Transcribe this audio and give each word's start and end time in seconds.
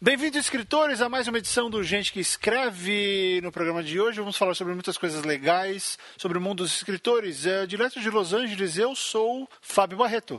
Bem-vindos, 0.00 0.40
escritores, 0.40 1.00
a 1.00 1.08
mais 1.08 1.28
uma 1.28 1.38
edição 1.38 1.70
do 1.70 1.82
Gente 1.82 2.12
que 2.12 2.18
Escreve. 2.18 3.40
No 3.42 3.52
programa 3.52 3.82
de 3.82 4.00
hoje 4.00 4.18
vamos 4.18 4.36
falar 4.36 4.54
sobre 4.54 4.74
muitas 4.74 4.98
coisas 4.98 5.22
legais, 5.22 5.96
sobre 6.18 6.36
o 6.36 6.40
mundo 6.40 6.64
dos 6.64 6.74
escritores. 6.74 7.46
É, 7.46 7.64
direto 7.64 8.00
de 8.00 8.10
Los 8.10 8.32
Angeles, 8.32 8.76
eu 8.76 8.94
sou 8.96 9.48
Fábio 9.60 9.96
Barreto. 9.96 10.38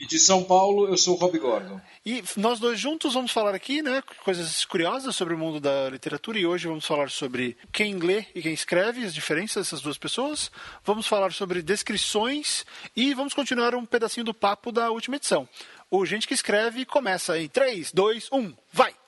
E 0.00 0.06
de 0.06 0.18
São 0.18 0.44
Paulo, 0.44 0.88
eu 0.88 0.96
sou 0.96 1.16
o 1.16 1.18
Rob 1.18 1.36
Gordon. 1.38 1.80
E 2.06 2.22
nós 2.36 2.58
dois 2.58 2.78
juntos 2.78 3.14
vamos 3.14 3.30
falar 3.30 3.54
aqui, 3.54 3.82
né, 3.82 4.02
coisas 4.24 4.64
curiosas 4.64 5.14
sobre 5.14 5.34
o 5.34 5.38
mundo 5.38 5.60
da 5.60 5.90
literatura 5.90 6.38
e 6.38 6.46
hoje 6.46 6.66
vamos 6.66 6.86
falar 6.86 7.10
sobre 7.10 7.56
quem 7.72 7.96
lê 7.98 8.24
e 8.34 8.40
quem 8.40 8.54
escreve, 8.54 9.04
as 9.04 9.12
diferenças 9.12 9.66
dessas 9.66 9.82
duas 9.82 9.98
pessoas. 9.98 10.50
Vamos 10.84 11.06
falar 11.06 11.32
sobre 11.32 11.60
descrições 11.60 12.64
e 12.96 13.12
vamos 13.14 13.34
continuar 13.34 13.74
um 13.74 13.84
pedacinho 13.84 14.24
do 14.24 14.34
papo 14.34 14.72
da 14.72 14.90
última 14.90 15.16
edição. 15.16 15.46
O 15.94 16.06
Gente 16.06 16.26
que 16.26 16.32
Escreve 16.32 16.86
começa 16.86 17.38
em 17.38 17.46
3, 17.46 17.92
2, 17.92 18.32
1, 18.32 18.54
vai! 18.72 19.01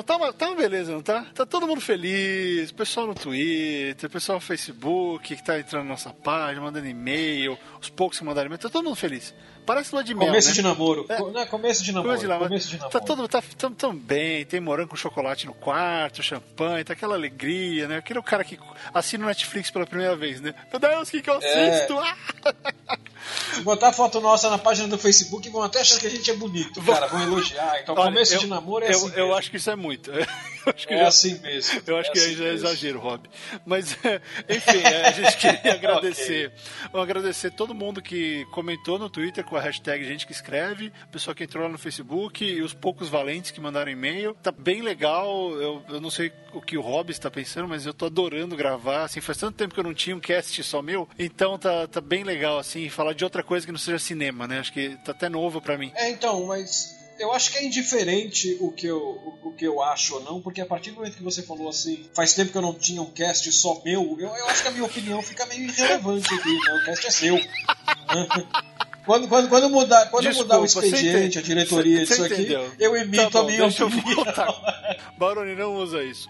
Tá 0.00 0.16
uma, 0.16 0.32
tá 0.32 0.46
uma 0.46 0.54
beleza, 0.56 0.92
não 0.92 1.02
tá? 1.02 1.26
Tá 1.34 1.44
todo 1.44 1.66
mundo 1.66 1.80
feliz, 1.80 2.70
pessoal 2.70 3.06
no 3.08 3.14
Twitter, 3.14 4.08
pessoal 4.08 4.36
no 4.36 4.40
Facebook 4.40 5.34
que 5.36 5.42
tá 5.44 5.58
entrando 5.58 5.82
na 5.84 5.90
nossa 5.90 6.10
página, 6.10 6.60
mandando 6.62 6.86
e-mail, 6.86 7.58
os 7.80 7.90
poucos 7.90 8.18
que 8.18 8.24
mandaram 8.24 8.46
e-mail, 8.46 8.58
tá 8.60 8.68
todo 8.70 8.84
mundo 8.84 8.96
feliz. 8.96 9.34
Parece 9.66 9.94
lua 9.94 10.02
de 10.02 10.12
mel, 10.14 10.26
Começo 10.26 10.48
né? 10.48 10.54
de 10.54 10.62
namoro. 10.62 11.06
É. 11.08 11.18
Não, 11.18 11.46
começo 11.46 11.84
de 11.84 11.92
namoro. 11.92 12.08
Começo 12.08 12.22
de 12.22 12.28
namoro. 12.28 12.48
Começo 12.48 12.68
de 12.68 12.76
namoro. 12.78 12.92
Tá 12.92 13.00
todo 13.00 13.28
tá 13.28 13.42
tão, 13.56 13.72
tão 13.72 13.94
bem, 13.94 14.44
tem 14.44 14.60
morango 14.60 14.90
com 14.90 14.96
chocolate 14.96 15.46
no 15.46 15.54
quarto, 15.54 16.22
champanhe, 16.22 16.84
tá 16.84 16.92
aquela 16.94 17.14
alegria, 17.14 17.86
né? 17.86 17.96
Aquele 17.98 18.18
é 18.18 18.20
o 18.20 18.24
cara 18.24 18.42
que 18.44 18.58
assina 18.92 19.24
o 19.24 19.28
Netflix 19.28 19.70
pela 19.70 19.86
primeira 19.86 20.16
vez, 20.16 20.40
né? 20.40 20.54
Meu 20.70 20.80
Deus, 20.80 21.08
o 21.08 21.10
que, 21.12 21.22
que 21.22 21.30
eu 21.30 21.40
É. 21.40 21.68
assisto? 21.70 21.98
Ah! 21.98 22.16
Se 23.54 23.60
botar 23.62 23.92
foto 23.92 24.20
nossa 24.20 24.48
na 24.50 24.58
página 24.58 24.88
do 24.88 24.98
Facebook, 24.98 25.48
vão 25.50 25.62
até 25.62 25.80
achar 25.80 25.98
que 25.98 26.06
a 26.06 26.10
gente 26.10 26.30
é 26.30 26.34
bonito, 26.34 26.82
cara. 26.82 27.06
Vão 27.06 27.22
elogiar. 27.22 27.80
Então, 27.82 27.94
Olha, 27.94 28.04
começo 28.04 28.34
eu- 28.34 28.38
de 28.40 28.46
namoro 28.46 28.84
é 28.84 28.88
eu, 28.88 28.92
assim 28.92 29.06
eu 29.08 29.12
mesmo. 29.26 29.34
acho 29.34 29.50
que 29.50 29.56
isso 29.56 29.70
é 29.70 29.76
muito. 29.76 30.10
Eu 30.64 30.72
acho 30.76 30.86
que 30.86 30.94
É 30.94 30.98
já- 30.98 31.08
assim 31.08 31.38
mesmo. 31.40 31.82
Eu 31.88 31.96
acho 31.96 32.10
É 32.10 32.12
que 32.12 32.18
assim 32.20 32.36
já 32.36 32.44
é 32.44 32.52
exagero, 32.52 33.00
Rob. 33.00 33.28
Mas, 33.66 33.96
enfim, 34.48 34.78
é, 34.84 35.08
a 35.08 35.10
gente 35.10 35.36
queria 35.36 35.72
agradecer. 35.74 36.52
Vamos 36.92 37.02
agradecer 37.02 37.50
todo 37.50 37.74
mundo 37.74 38.00
que 38.00 38.46
comentou 38.52 38.96
no 38.96 39.10
Twitter 39.10 39.42
com 39.42 39.56
a 39.56 39.60
hashtag 39.60 40.04
Gente 40.04 40.24
que 40.24 40.30
Escreve, 40.30 40.92
o 41.04 41.08
pessoal 41.08 41.34
que 41.34 41.42
entrou 41.42 41.64
lá 41.64 41.68
no 41.68 41.76
Facebook 41.78 42.44
e 42.44 42.62
os 42.62 42.72
poucos 42.72 43.08
valentes 43.08 43.50
que 43.50 43.60
mandaram 43.60 43.90
e-mail. 43.90 44.36
Tá 44.40 44.52
bem 44.52 44.82
legal. 44.82 45.50
Eu, 45.60 45.82
eu 45.88 46.00
não 46.00 46.10
sei 46.10 46.30
o 46.52 46.60
que 46.62 46.78
o 46.78 46.80
Rob 46.80 47.10
está 47.10 47.28
pensando, 47.28 47.66
mas 47.66 47.84
eu 47.84 47.92
tô 47.92 48.06
adorando 48.06 48.54
gravar. 48.54 49.02
Assim, 49.02 49.20
faz 49.20 49.38
tanto 49.38 49.56
tempo 49.56 49.74
que 49.74 49.80
eu 49.80 49.84
não 49.84 49.92
tinha 49.94 50.14
um 50.14 50.20
cast 50.20 50.62
só 50.62 50.80
meu. 50.80 51.08
Então 51.18 51.58
tá, 51.58 51.88
tá 51.88 52.00
bem 52.00 52.22
legal, 52.22 52.56
assim, 52.60 52.88
falar 52.88 53.11
de 53.14 53.24
outra 53.24 53.42
coisa 53.42 53.64
que 53.66 53.72
não 53.72 53.78
seja 53.78 53.98
cinema, 53.98 54.46
né? 54.48 54.58
Acho 54.60 54.72
que 54.72 54.96
tá 55.04 55.12
até 55.12 55.28
novo 55.28 55.60
pra 55.60 55.76
mim. 55.78 55.90
É, 55.94 56.10
então, 56.10 56.46
mas 56.46 56.96
eu 57.18 57.32
acho 57.32 57.50
que 57.52 57.58
é 57.58 57.64
indiferente 57.64 58.56
o 58.60 58.72
que 58.72 58.86
eu, 58.86 58.98
o, 58.98 59.48
o 59.48 59.52
que 59.52 59.64
eu 59.64 59.82
acho 59.82 60.14
ou 60.16 60.22
não, 60.22 60.40
porque 60.40 60.60
a 60.60 60.66
partir 60.66 60.90
do 60.90 60.96
momento 60.96 61.16
que 61.16 61.22
você 61.22 61.42
falou 61.42 61.68
assim, 61.68 62.08
faz 62.14 62.32
tempo 62.34 62.50
que 62.52 62.58
eu 62.58 62.62
não 62.62 62.74
tinha 62.74 63.00
um 63.02 63.10
cast 63.10 63.50
só 63.52 63.80
meu, 63.84 64.16
eu, 64.18 64.28
eu 64.28 64.46
acho 64.46 64.62
que 64.62 64.68
a 64.68 64.72
minha 64.72 64.84
opinião 64.84 65.22
fica 65.22 65.46
meio 65.46 65.62
irrelevante 65.68 66.32
aqui, 66.34 66.48
né? 66.52 66.74
O 66.80 66.84
cast 66.84 67.06
é 67.06 67.10
seu. 67.10 67.38
Quando, 69.04 69.26
quando, 69.26 69.48
quando 69.48 69.68
mudar, 69.68 70.06
quando 70.10 70.22
Desculpa, 70.28 70.54
mudar 70.54 70.60
o 70.62 70.64
expediente, 70.64 71.36
a 71.36 71.42
diretoria 71.42 72.06
você- 72.06 72.14
disso 72.14 72.28
você 72.28 72.34
aqui, 72.34 72.74
eu 72.78 72.96
emito 72.96 73.30
Tá 73.32 73.40
a 73.40 73.42
bom, 73.42 73.48
minha 73.48 73.62
deixa 73.62 73.82
eu 73.82 73.88
opinião. 73.88 74.14
voltar. 74.14 74.96
Baroni 75.18 75.56
não 75.56 75.74
usa 75.74 76.04
isso. 76.04 76.28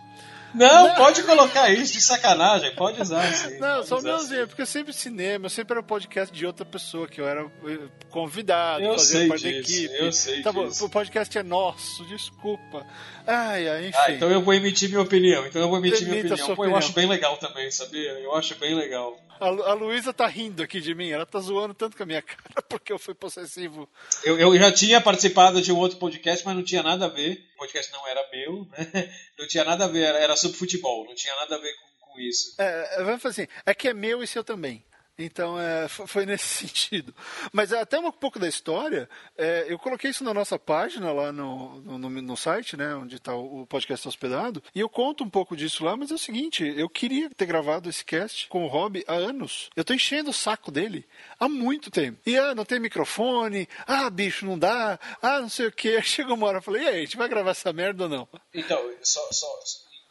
Não, 0.55 0.95
pode 0.95 1.23
colocar 1.23 1.71
isso 1.71 1.93
de 1.93 2.01
sacanagem, 2.01 2.75
pode 2.75 3.01
usar 3.01 3.33
sim. 3.33 3.59
Não, 3.59 3.77
pode 3.77 3.89
só 3.89 4.01
meuzinho, 4.01 4.41
sim. 4.43 4.47
porque 4.47 4.67
sempre 4.67 4.93
cinema, 4.93 5.49
sempre 5.49 5.75
era 5.75 5.83
podcast 5.83 6.35
de 6.35 6.45
outra 6.47 6.65
pessoa, 6.65 7.09
que 7.09 7.21
eu 7.21 7.27
era 7.29 7.43
eh, 7.67 7.79
convidado, 8.11 8.85
Eu 8.85 8.93
fazia 8.93 9.19
sei 9.21 9.29
parte 9.29 9.45
da 9.45 9.51
disso, 9.61 9.85
equipe. 9.85 9.95
eu 10.05 10.13
sei 10.13 10.43
tá 10.43 10.53
bom, 10.53 10.69
disso. 10.69 10.85
o 10.85 10.91
podcast 10.91 11.39
é 11.39 11.43
nosso, 11.43 12.05
desculpa. 12.07 12.87
Ai, 13.27 13.69
ai, 13.69 13.87
enfim. 13.89 13.99
Ah, 14.01 14.13
então 14.13 14.31
eu 14.31 14.43
vou 14.43 14.53
emitir 14.55 14.89
minha 14.89 15.01
opinião. 15.01 15.47
Então 15.47 15.63
eu 15.63 15.69
vou 15.69 15.79
emitir 15.79 16.07
minha 16.07 16.21
Emita 16.21 16.35
a 16.35 16.37
opinião. 16.37 16.57
Pô, 16.57 16.65
eu 16.65 16.69
opinião. 16.71 16.79
acho 16.79 16.93
bem 16.93 17.07
legal 17.09 17.37
também, 17.39 17.71
sabia? 17.71 18.11
Eu 18.19 18.35
acho 18.35 18.55
bem 18.57 18.75
legal. 18.75 19.17
A, 19.43 19.71
a 19.71 19.75
Luísa 19.75 20.13
tá 20.13 20.25
rindo 20.29 20.63
aqui 20.63 20.81
de 20.81 20.95
mim, 20.95 21.11
ela 21.11 21.27
tá 21.27 21.41
zoando 21.41 21.75
tanto 21.75 21.97
com 21.97 22.05
a 22.05 22.07
minha 22.07 22.23
cara 22.23 22.63
porque 22.69 22.93
eu 22.93 22.99
fui 22.99 23.13
possessivo. 23.13 23.89
Eu, 24.23 24.39
eu 24.39 24.57
já 24.57 24.71
tinha 24.71 25.01
participado 25.01 25.61
de 25.61 25.73
um 25.73 25.79
outro 25.79 25.99
podcast, 25.99 26.47
mas 26.47 26.55
não 26.55 26.63
tinha 26.63 26.81
nada 26.81 27.07
a 27.07 27.09
ver. 27.09 27.45
O 27.57 27.59
podcast 27.59 27.93
não 27.93 28.07
era 28.07 28.25
meu, 28.31 28.69
né? 28.71 29.19
Não 29.39 29.49
tinha 29.49 29.65
nada 29.65 29.87
a 29.87 29.89
ver, 29.89 30.03
era, 30.03 30.19
era 30.19 30.37
sobre 30.37 30.57
futebol, 30.57 31.05
não 31.05 31.17
tinha 31.17 31.35
nada 31.35 31.57
a 31.57 31.59
ver 31.59 31.75
com, 31.75 32.13
com 32.13 32.21
isso. 32.21 32.55
É, 32.59 33.03
vamos 33.03 33.21
fazer 33.21 33.43
assim, 33.43 33.53
é 33.67 33.75
que 33.75 33.89
é 33.89 33.95
meu 33.95 34.23
e 34.23 34.27
seu 34.27 34.45
também. 34.45 34.85
Então 35.19 35.61
é, 35.61 35.89
fo- 35.89 36.07
foi 36.07 36.25
nesse 36.27 36.47
sentido. 36.67 37.15
Mas 37.53 37.73
até 37.73 37.99
um 37.99 38.11
pouco 38.11 38.39
da 38.39 38.49
história, 38.49 39.09
é, 39.37 39.67
eu 39.69 39.79
coloquei 39.79 40.11
isso 40.11 40.25
na 40.25 40.33
nossa 40.33 40.59
página 40.59 41.13
lá 41.13 41.31
no, 41.31 41.81
no, 41.83 41.99
no- 42.09 42.37
site, 42.37 42.77
né, 42.77 42.95
onde 42.95 43.17
está 43.17 43.35
o 43.35 43.67
podcast 43.67 44.09
hospedado, 44.09 44.63
e 44.75 44.81
eu 44.81 44.89
conto 44.89 45.23
um 45.23 45.29
pouco 45.31 45.55
disso 45.57 45.85
lá, 45.85 45.97
mas 45.97 46.11
é 46.11 46.15
o 46.15 46.19
seguinte, 46.19 46.65
eu 46.77 46.89
queria 46.89 47.29
ter 47.31 47.47
gravado 47.47 47.89
esse 47.89 48.05
cast 48.05 48.49
com 48.49 48.65
o 48.65 48.69
Rob 48.69 49.05
há 49.07 49.13
anos. 49.15 49.69
Eu 49.77 49.85
tô 49.85 49.93
enchendo 49.93 50.31
o 50.31 50.35
saco 50.35 50.71
dele 50.73 51.07
há 51.39 51.49
muito 51.49 51.91
tempo. 51.91 52.19
E 52.27 52.37
ah, 52.39 52.55
não 52.55 52.65
tem 52.65 52.81
microfone, 52.81 53.69
ah, 53.87 54.09
bicho, 54.09 54.47
não 54.47 54.59
dá, 54.59 54.99
ah, 55.21 55.41
não 55.41 55.49
sei 55.49 55.67
o 55.67 55.73
que. 55.73 56.01
Chegou 56.03 56.35
uma 56.37 56.47
hora 56.47 56.59
eu 56.59 56.63
falei, 56.63 56.83
e 56.85 56.89
aí, 56.89 56.97
a 56.97 57.01
gente 57.01 57.17
vai 57.19 57.29
gravar 57.29 57.51
essa 57.51 57.73
merda 57.73 58.05
ou 58.05 58.09
não? 58.09 58.29
Então, 58.55 58.81
só, 59.03 59.21
só 59.31 59.47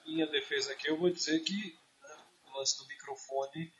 em 0.05 0.13
minha 0.15 0.27
defesa 0.27 0.71
aqui, 0.73 0.87
eu 0.89 0.97
vou 0.97 1.09
dizer 1.09 1.39
que 1.39 1.75
o 2.53 2.57
lance 2.57 2.77
do 2.77 2.87
microfone 2.87 3.71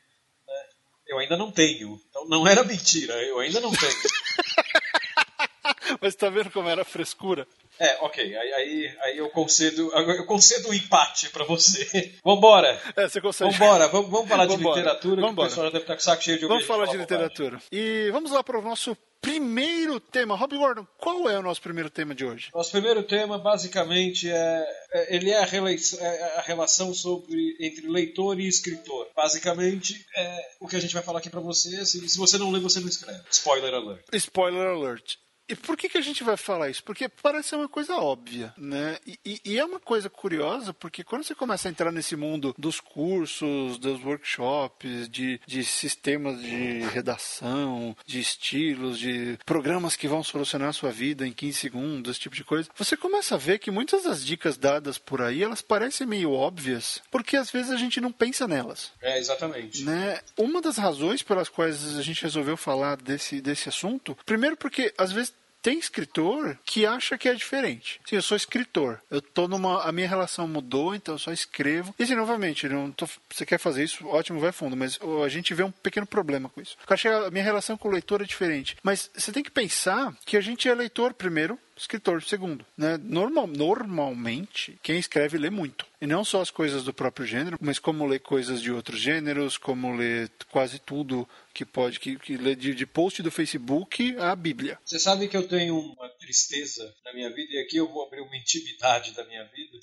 eu 1.12 1.18
ainda 1.18 1.36
não 1.36 1.50
tenho. 1.50 2.00
Então 2.10 2.26
não 2.26 2.46
era 2.46 2.64
mentira, 2.64 3.14
eu 3.22 3.38
ainda 3.38 3.60
não 3.60 3.70
tenho. 3.70 3.92
Mas 6.00 6.14
tá 6.14 6.30
vendo 6.30 6.50
como 6.50 6.68
era 6.68 6.84
frescura? 6.84 7.46
É, 7.78 7.96
ok, 8.02 8.36
aí, 8.36 8.52
aí, 8.52 8.96
aí 9.02 9.18
eu 9.18 9.28
concedo 9.30 9.90
eu 9.92 10.26
concedo 10.26 10.68
um 10.68 10.74
empate 10.74 11.30
pra 11.30 11.44
você. 11.44 12.14
Vambora! 12.24 12.80
É, 12.96 13.08
você 13.08 13.20
consegue. 13.20 13.50
Vambora, 13.52 13.88
vamos, 13.88 14.10
vamos 14.10 14.28
falar 14.28 14.46
de 14.46 14.56
Vambora, 14.56 14.76
literatura, 14.80 15.16
que 15.16 15.20
vambora. 15.22 15.46
o 15.46 15.50
pessoal 15.50 15.66
deve 15.70 15.78
estar 15.84 15.94
com 15.94 16.00
o 16.00 16.04
saco 16.04 16.22
cheio 16.22 16.38
de 16.38 16.46
Vamos 16.46 16.64
falar 16.64 16.86
de 16.86 16.92
bobagem. 16.98 17.00
literatura. 17.00 17.62
E 17.72 18.10
vamos 18.12 18.30
lá 18.30 18.42
para 18.44 18.58
o 18.58 18.62
nosso 18.62 18.96
primeiro 19.20 19.98
tema. 20.00 20.36
Rob 20.36 20.56
Gordon, 20.56 20.86
qual 20.98 21.28
é 21.30 21.38
o 21.38 21.42
nosso 21.42 21.62
primeiro 21.62 21.88
tema 21.88 22.14
de 22.14 22.24
hoje? 22.24 22.50
Nosso 22.54 22.70
primeiro 22.72 23.02
tema, 23.04 23.38
basicamente, 23.38 24.28
é, 24.28 24.66
é- 24.92 25.16
ele 25.16 25.30
é 25.30 25.38
a, 25.38 25.44
relei- 25.44 25.78
é 26.00 26.38
a 26.38 26.42
relação 26.42 26.92
sobre, 26.92 27.56
entre 27.60 27.88
leitor 27.88 28.38
e 28.38 28.46
escritor. 28.48 29.08
Basicamente, 29.16 30.04
é 30.16 30.48
o 30.60 30.68
que 30.68 30.76
a 30.76 30.80
gente 30.80 30.94
vai 30.94 31.02
falar 31.02 31.20
aqui 31.20 31.30
pra 31.30 31.40
você. 31.40 31.76
assim, 31.76 32.06
se 32.06 32.18
você 32.18 32.36
não 32.36 32.50
lê, 32.50 32.60
você 32.60 32.80
não 32.80 32.88
escreve. 32.88 33.20
Spoiler 33.30 33.72
alert. 33.74 34.02
Spoiler 34.12 34.66
alert. 34.68 35.16
E 35.52 35.54
por 35.54 35.76
que, 35.76 35.88
que 35.88 35.98
a 35.98 36.02
gente 36.02 36.24
vai 36.24 36.36
falar 36.36 36.70
isso? 36.70 36.82
Porque 36.82 37.08
parece 37.08 37.54
uma 37.54 37.68
coisa 37.68 37.94
óbvia, 37.96 38.54
né? 38.56 38.96
E, 39.06 39.18
e- 39.24 39.40
e 39.44 39.58
é 39.58 39.64
uma 39.64 39.78
coisa 39.78 40.08
curiosa, 40.08 40.72
porque 40.72 41.04
quando 41.04 41.24
você 41.24 41.34
começa 41.34 41.68
a 41.68 41.70
entrar 41.70 41.92
nesse 41.92 42.16
mundo 42.16 42.54
dos 42.58 42.80
cursos, 42.80 43.76
dos 43.78 44.02
workshops, 44.02 45.08
de, 45.10 45.38
de 45.46 45.62
sistemas 45.62 46.40
de 46.40 46.80
redação, 46.92 47.94
de 48.06 48.18
estilos, 48.18 48.98
de 48.98 49.38
programas 49.44 49.94
que 49.94 50.08
vão 50.08 50.22
solucionar 50.24 50.70
a 50.70 50.72
sua 50.72 50.90
vida 50.90 51.26
em 51.26 51.32
15 51.32 51.58
segundos, 51.58 52.10
esse 52.12 52.20
tipo 52.20 52.34
de 52.34 52.44
coisa, 52.44 52.70
você 52.76 52.96
começa 52.96 53.34
a 53.34 53.38
ver 53.38 53.58
que 53.58 53.70
muitas 53.70 54.04
das 54.04 54.24
dicas 54.24 54.56
dadas 54.56 54.96
por 54.96 55.20
aí, 55.20 55.42
elas 55.42 55.60
parecem 55.60 56.06
meio 56.06 56.32
óbvias, 56.32 57.02
porque 57.10 57.36
às 57.36 57.50
vezes 57.50 57.70
a 57.70 57.76
gente 57.76 58.00
não 58.00 58.10
pensa 58.10 58.48
nelas. 58.48 58.92
É, 59.02 59.18
exatamente. 59.18 59.84
Né? 59.84 60.18
Uma 60.38 60.62
das 60.62 60.78
razões 60.78 61.22
pelas 61.22 61.48
quais 61.50 61.98
a 61.98 62.02
gente 62.02 62.22
resolveu 62.22 62.56
falar 62.56 62.96
desse, 62.96 63.40
desse 63.40 63.68
assunto, 63.68 64.16
primeiro 64.24 64.56
porque 64.56 64.94
às 64.96 65.12
vezes 65.12 65.34
tem 65.62 65.78
escritor 65.78 66.58
que 66.64 66.84
acha 66.84 67.16
que 67.16 67.28
é 67.28 67.34
diferente. 67.34 68.00
Sim, 68.04 68.16
eu 68.16 68.22
sou 68.22 68.36
escritor. 68.36 69.00
Eu 69.10 69.22
tô 69.22 69.46
numa. 69.46 69.82
A 69.82 69.92
minha 69.92 70.08
relação 70.08 70.48
mudou, 70.48 70.94
então 70.94 71.14
eu 71.14 71.18
só 71.18 71.32
escrevo. 71.32 71.94
E 71.98 72.02
assim, 72.02 72.14
novamente, 72.14 72.68
não 72.68 72.90
tô, 72.90 73.08
você 73.30 73.46
quer 73.46 73.58
fazer 73.58 73.84
isso, 73.84 74.06
ótimo, 74.08 74.40
vai 74.40 74.52
fundo, 74.52 74.76
mas 74.76 74.98
a 75.24 75.28
gente 75.28 75.54
vê 75.54 75.62
um 75.62 75.70
pequeno 75.70 76.06
problema 76.06 76.48
com 76.48 76.60
isso. 76.60 76.76
Eu 76.86 76.94
acho 76.94 77.02
que 77.02 77.08
a 77.08 77.30
minha 77.30 77.44
relação 77.44 77.76
com 77.78 77.88
o 77.88 77.92
leitor 77.92 78.20
é 78.20 78.24
diferente. 78.24 78.76
Mas 78.82 79.10
você 79.14 79.30
tem 79.30 79.42
que 79.42 79.50
pensar 79.50 80.14
que 80.26 80.36
a 80.36 80.40
gente 80.40 80.68
é 80.68 80.74
leitor 80.74 81.14
primeiro, 81.14 81.58
escritor 81.76 82.22
segundo. 82.22 82.64
Né? 82.76 82.96
Normal, 82.98 83.46
normalmente, 83.46 84.78
quem 84.82 84.98
escreve 84.98 85.38
lê 85.38 85.50
muito. 85.50 85.86
E 86.00 86.06
não 86.06 86.24
só 86.24 86.40
as 86.40 86.50
coisas 86.50 86.84
do 86.84 86.92
próprio 86.92 87.26
gênero, 87.26 87.58
mas 87.60 87.78
como 87.78 88.06
lê 88.06 88.18
coisas 88.18 88.60
de 88.60 88.72
outros 88.72 89.00
gêneros, 89.00 89.56
como 89.56 89.94
lê 89.94 90.28
quase 90.50 90.78
tudo 90.78 91.28
que 91.54 91.64
pode, 91.64 92.00
que, 92.00 92.18
que 92.18 92.36
lê 92.36 92.54
de, 92.54 92.74
de 92.74 92.86
post 92.86 93.22
do 93.22 93.30
Facebook 93.30 94.16
à 94.18 94.34
Bíblia. 94.34 94.78
Você 94.84 94.98
sabe 94.98 95.28
que 95.28 95.36
eu 95.36 95.46
tenho 95.46 95.78
uma 95.78 96.08
tristeza 96.08 96.92
na 97.04 97.12
minha 97.12 97.30
vida, 97.30 97.52
e 97.52 97.58
aqui 97.58 97.76
eu 97.76 97.88
vou 97.88 98.04
abrir 98.04 98.20
uma 98.20 98.36
intimidade 98.36 99.12
da 99.12 99.24
minha 99.24 99.44
vida, 99.44 99.78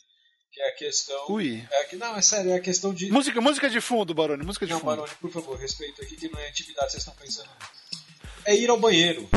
que 0.51 0.61
é 0.61 0.69
a 0.69 0.75
questão. 0.75 1.25
Ui. 1.29 1.63
É 1.71 1.83
que, 1.85 1.95
não, 1.95 2.15
é 2.15 2.21
sério, 2.21 2.51
é 2.51 2.55
a 2.55 2.61
questão 2.61 2.93
de. 2.93 3.11
Música, 3.11 3.39
música 3.39 3.69
de 3.69 3.79
fundo, 3.79 4.13
Baroni, 4.13 4.43
música 4.43 4.65
de 4.65 4.73
Não, 4.73 4.79
fundo. 4.79 4.89
Baroni, 4.89 5.15
por 5.21 5.31
favor, 5.31 5.57
respeito 5.57 6.01
aqui 6.01 6.15
que 6.15 6.29
não 6.29 6.39
é 6.39 6.49
intimidade 6.49 6.91
vocês 6.91 7.01
estão 7.01 7.15
pensando. 7.15 7.49
É 8.45 8.55
ir 8.55 8.69
ao 8.69 8.79
banheiro. 8.79 9.29